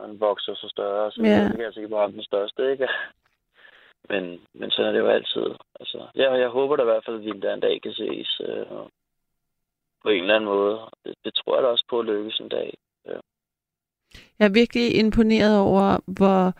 man 0.00 0.20
vokser 0.20 0.54
så 0.54 0.68
større. 0.68 1.12
Så 1.12 1.22
Ja. 1.22 1.28
ja. 1.28 1.44
det 1.44 1.56
kan 1.56 1.64
jeg 1.64 1.72
sikkert 1.72 1.90
bare 1.90 2.12
den 2.12 2.22
største, 2.22 2.72
ikke? 2.72 2.88
Men, 4.08 4.40
men 4.54 4.70
sådan 4.70 4.88
er 4.88 4.92
det 4.92 4.98
jo 4.98 5.08
altid. 5.08 5.46
Altså, 5.80 5.98
ja, 6.16 6.32
jeg 6.32 6.48
håber 6.48 6.76
da 6.76 6.82
i 6.82 6.90
hvert 6.92 7.04
fald, 7.04 7.16
at 7.16 7.24
vi 7.24 7.30
en 7.30 7.46
en 7.46 7.60
dag 7.60 7.82
kan 7.82 7.92
ses 7.92 8.40
øh, 8.48 8.66
på 10.02 10.08
en 10.08 10.20
eller 10.22 10.34
anden 10.34 10.50
måde. 10.50 10.78
Det, 11.04 11.14
det 11.24 11.32
tror 11.34 11.56
jeg 11.56 11.62
da 11.62 11.68
også 11.68 11.86
på 11.90 11.98
at 12.00 12.06
lykkes 12.06 12.40
en 12.40 12.48
dag. 12.48 12.74
Jeg 14.38 14.44
er 14.46 14.48
virkelig 14.52 14.96
imponeret 14.96 15.58
over, 15.58 15.98
hvor 16.06 16.54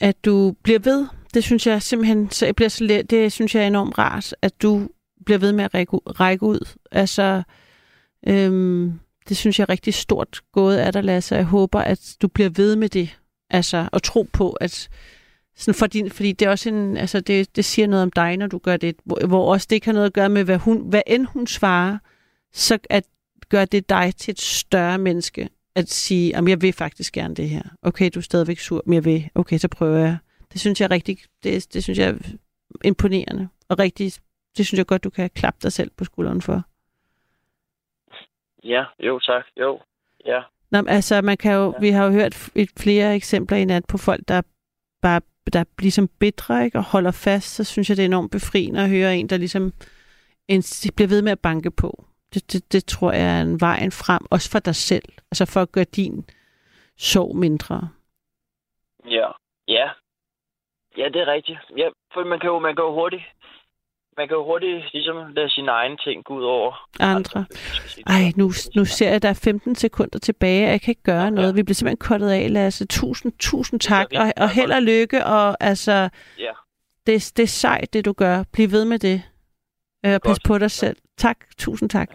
at 0.00 0.24
du 0.24 0.54
bliver 0.62 0.78
ved. 0.78 1.06
Det 1.34 1.44
synes 1.44 1.66
jeg 1.66 1.82
simpelthen, 1.82 2.30
så 2.30 2.46
jeg 2.46 2.56
bliver 2.56 2.68
så 2.68 2.84
let, 2.84 3.10
det 3.10 3.32
synes 3.32 3.54
jeg 3.54 3.62
er 3.62 3.66
enormt 3.66 3.98
rart, 3.98 4.34
at 4.42 4.62
du 4.62 4.88
bliver 5.26 5.38
ved 5.38 5.52
med 5.52 5.64
at 5.64 5.74
række, 5.74 5.94
ud- 5.94 6.20
række 6.20 6.42
ud. 6.46 6.68
Altså, 6.92 7.42
øhm, 8.28 9.00
det 9.28 9.36
synes 9.36 9.58
jeg 9.58 9.64
er 9.64 9.68
rigtig 9.68 9.94
stort 9.94 10.40
gået 10.52 10.76
af 10.76 10.92
dig, 10.92 11.04
Lasse. 11.04 11.34
Jeg 11.34 11.44
håber, 11.44 11.80
at 11.80 12.16
du 12.22 12.28
bliver 12.28 12.50
ved 12.56 12.76
med 12.76 12.88
det. 12.88 13.18
Altså, 13.50 13.88
og 13.92 14.02
tro 14.02 14.22
på, 14.32 14.52
at 14.52 14.88
sådan 15.56 15.78
for 15.78 15.86
din, 15.86 16.10
fordi 16.10 16.32
det 16.32 16.46
er 16.46 16.50
også 16.50 16.68
en, 16.68 16.96
altså 16.96 17.20
det, 17.20 17.56
det 17.56 17.64
siger 17.64 17.86
noget 17.86 18.02
om 18.02 18.12
dig, 18.12 18.36
når 18.36 18.46
du 18.46 18.58
gør 18.58 18.76
det, 18.76 18.96
hvor, 19.04 19.26
hvor 19.26 19.52
også 19.52 19.66
det 19.70 19.76
ikke 19.76 19.86
har 19.86 19.92
noget 19.92 20.06
at 20.06 20.12
gøre 20.12 20.28
med, 20.28 20.44
hvad, 20.44 20.58
hun, 20.58 20.88
hvad 20.88 21.02
end 21.06 21.26
hun 21.26 21.46
svarer, 21.46 21.98
så 22.52 22.78
at 22.90 23.04
gør 23.48 23.64
det 23.64 23.88
dig 23.88 24.12
til 24.16 24.32
et 24.32 24.40
større 24.40 24.98
menneske, 24.98 25.48
at 25.74 25.90
sige, 25.90 26.36
at 26.36 26.48
jeg 26.48 26.62
vil 26.62 26.72
faktisk 26.72 27.12
gerne 27.12 27.34
det 27.34 27.48
her. 27.48 27.62
Okay, 27.82 28.10
du 28.14 28.18
er 28.18 28.22
stadigvæk 28.22 28.58
sur, 28.58 28.82
men 28.86 28.94
jeg 28.94 29.04
vil. 29.04 29.30
Okay, 29.34 29.58
så 29.58 29.68
prøver 29.68 29.98
jeg. 29.98 30.16
Det 30.52 30.60
synes 30.60 30.80
jeg 30.80 30.86
er 30.86 30.90
rigtig, 30.90 31.18
det, 31.42 31.74
det 31.74 31.82
synes 31.82 31.98
jeg 31.98 32.08
er 32.08 32.18
imponerende. 32.84 33.48
Og 33.68 33.78
rigtig, 33.78 34.12
det 34.56 34.66
synes 34.66 34.78
jeg 34.78 34.86
godt, 34.86 35.04
du 35.04 35.10
kan 35.10 35.30
klappe 35.30 35.58
dig 35.62 35.72
selv 35.72 35.90
på 35.96 36.04
skulderen 36.04 36.42
for. 36.42 36.62
Ja, 38.64 38.84
jo 38.98 39.18
tak. 39.18 39.44
Jo, 39.60 39.80
ja. 40.26 40.42
Nå, 40.70 40.84
altså, 40.88 41.22
man 41.22 41.36
kan 41.36 41.52
jo, 41.52 41.72
ja. 41.72 41.80
vi 41.80 41.90
har 41.90 42.04
jo 42.04 42.10
hørt 42.10 42.34
flere 42.76 43.14
eksempler 43.14 43.56
i 43.56 43.64
nat 43.64 43.84
på 43.84 43.98
folk, 43.98 44.20
der 44.28 44.42
bare 45.02 45.20
der 45.52 45.64
ligesom 45.78 46.08
som 46.18 46.64
ikke, 46.64 46.78
og 46.78 46.84
holder 46.84 47.10
fast, 47.10 47.54
så 47.54 47.64
synes 47.64 47.88
jeg, 47.88 47.96
det 47.96 48.02
er 48.02 48.06
enormt 48.06 48.30
befriende 48.30 48.80
at 48.82 48.90
høre 48.90 49.16
en, 49.16 49.28
der 49.28 49.36
ligesom 49.36 49.72
en, 50.48 50.62
bliver 50.96 51.08
ved 51.08 51.22
med 51.22 51.32
at 51.32 51.40
banke 51.40 51.70
på. 51.70 52.04
Det, 52.34 52.52
det, 52.52 52.72
det 52.72 52.84
tror 52.86 53.12
jeg 53.12 53.38
er 53.38 53.42
en 53.42 53.60
vej 53.60 53.90
frem, 53.90 54.22
også 54.30 54.50
for 54.50 54.58
dig 54.58 54.74
selv. 54.74 55.08
Altså 55.30 55.46
for 55.46 55.60
at 55.60 55.72
gøre 55.72 55.84
din 55.84 56.24
sorg 56.96 57.36
mindre. 57.36 57.88
Ja. 59.10 59.28
Ja. 59.68 59.88
Ja, 60.96 61.08
det 61.08 61.20
er 61.20 61.26
rigtigt. 61.26 61.58
Ja, 61.76 61.88
for 62.12 62.24
man 62.24 62.40
kan 62.40 62.46
jo, 62.46 62.58
man 62.58 62.76
kan 62.76 62.84
jo 62.84 62.92
hurtigt, 62.92 63.22
man 64.16 64.28
kan 64.28 64.36
jo 64.36 64.44
hurtigt 64.44 64.92
ligesom 64.92 65.16
lade 65.36 65.50
sine 65.50 65.70
egne 65.70 65.96
ting 65.96 66.24
gå 66.24 66.34
ud 66.34 66.42
over 66.44 66.88
Andre. 67.00 67.44
Ej, 68.06 68.32
nu, 68.36 68.52
nu 68.76 68.84
ser 68.84 69.06
jeg, 69.06 69.14
at 69.16 69.22
der 69.22 69.28
er 69.28 69.40
15 69.44 69.74
sekunder 69.74 70.18
tilbage, 70.18 70.66
og 70.66 70.70
jeg 70.70 70.80
kan 70.80 70.90
ikke 70.90 71.02
gøre 71.02 71.22
Ja. 71.24 71.30
noget. 71.30 71.56
Vi 71.56 71.62
bliver 71.62 71.74
simpelthen 71.74 72.08
kottet 72.08 72.30
af, 72.30 72.52
Lasse. 72.52 72.86
Tusind, 72.86 73.32
tusind 73.38 73.80
tak, 73.80 74.06
og, 74.16 74.32
og 74.36 74.50
held 74.50 74.70
og 74.72 74.82
lykke, 74.82 75.26
og 75.26 75.56
altså, 75.60 76.08
Ja, 76.38 76.52
det, 77.06 77.32
det 77.36 77.42
er 77.42 77.46
sejt, 77.46 77.92
det 77.92 78.04
du 78.04 78.12
gør. 78.12 78.44
Bliv 78.52 78.70
ved 78.70 78.84
med 78.84 78.98
det. 78.98 79.22
Øh, 80.06 80.20
pas 80.24 80.38
på 80.46 80.58
dig 80.58 80.70
selv. 80.70 80.96
Tak, 81.18 81.36
tusind 81.58 81.90
tak. 81.90 82.10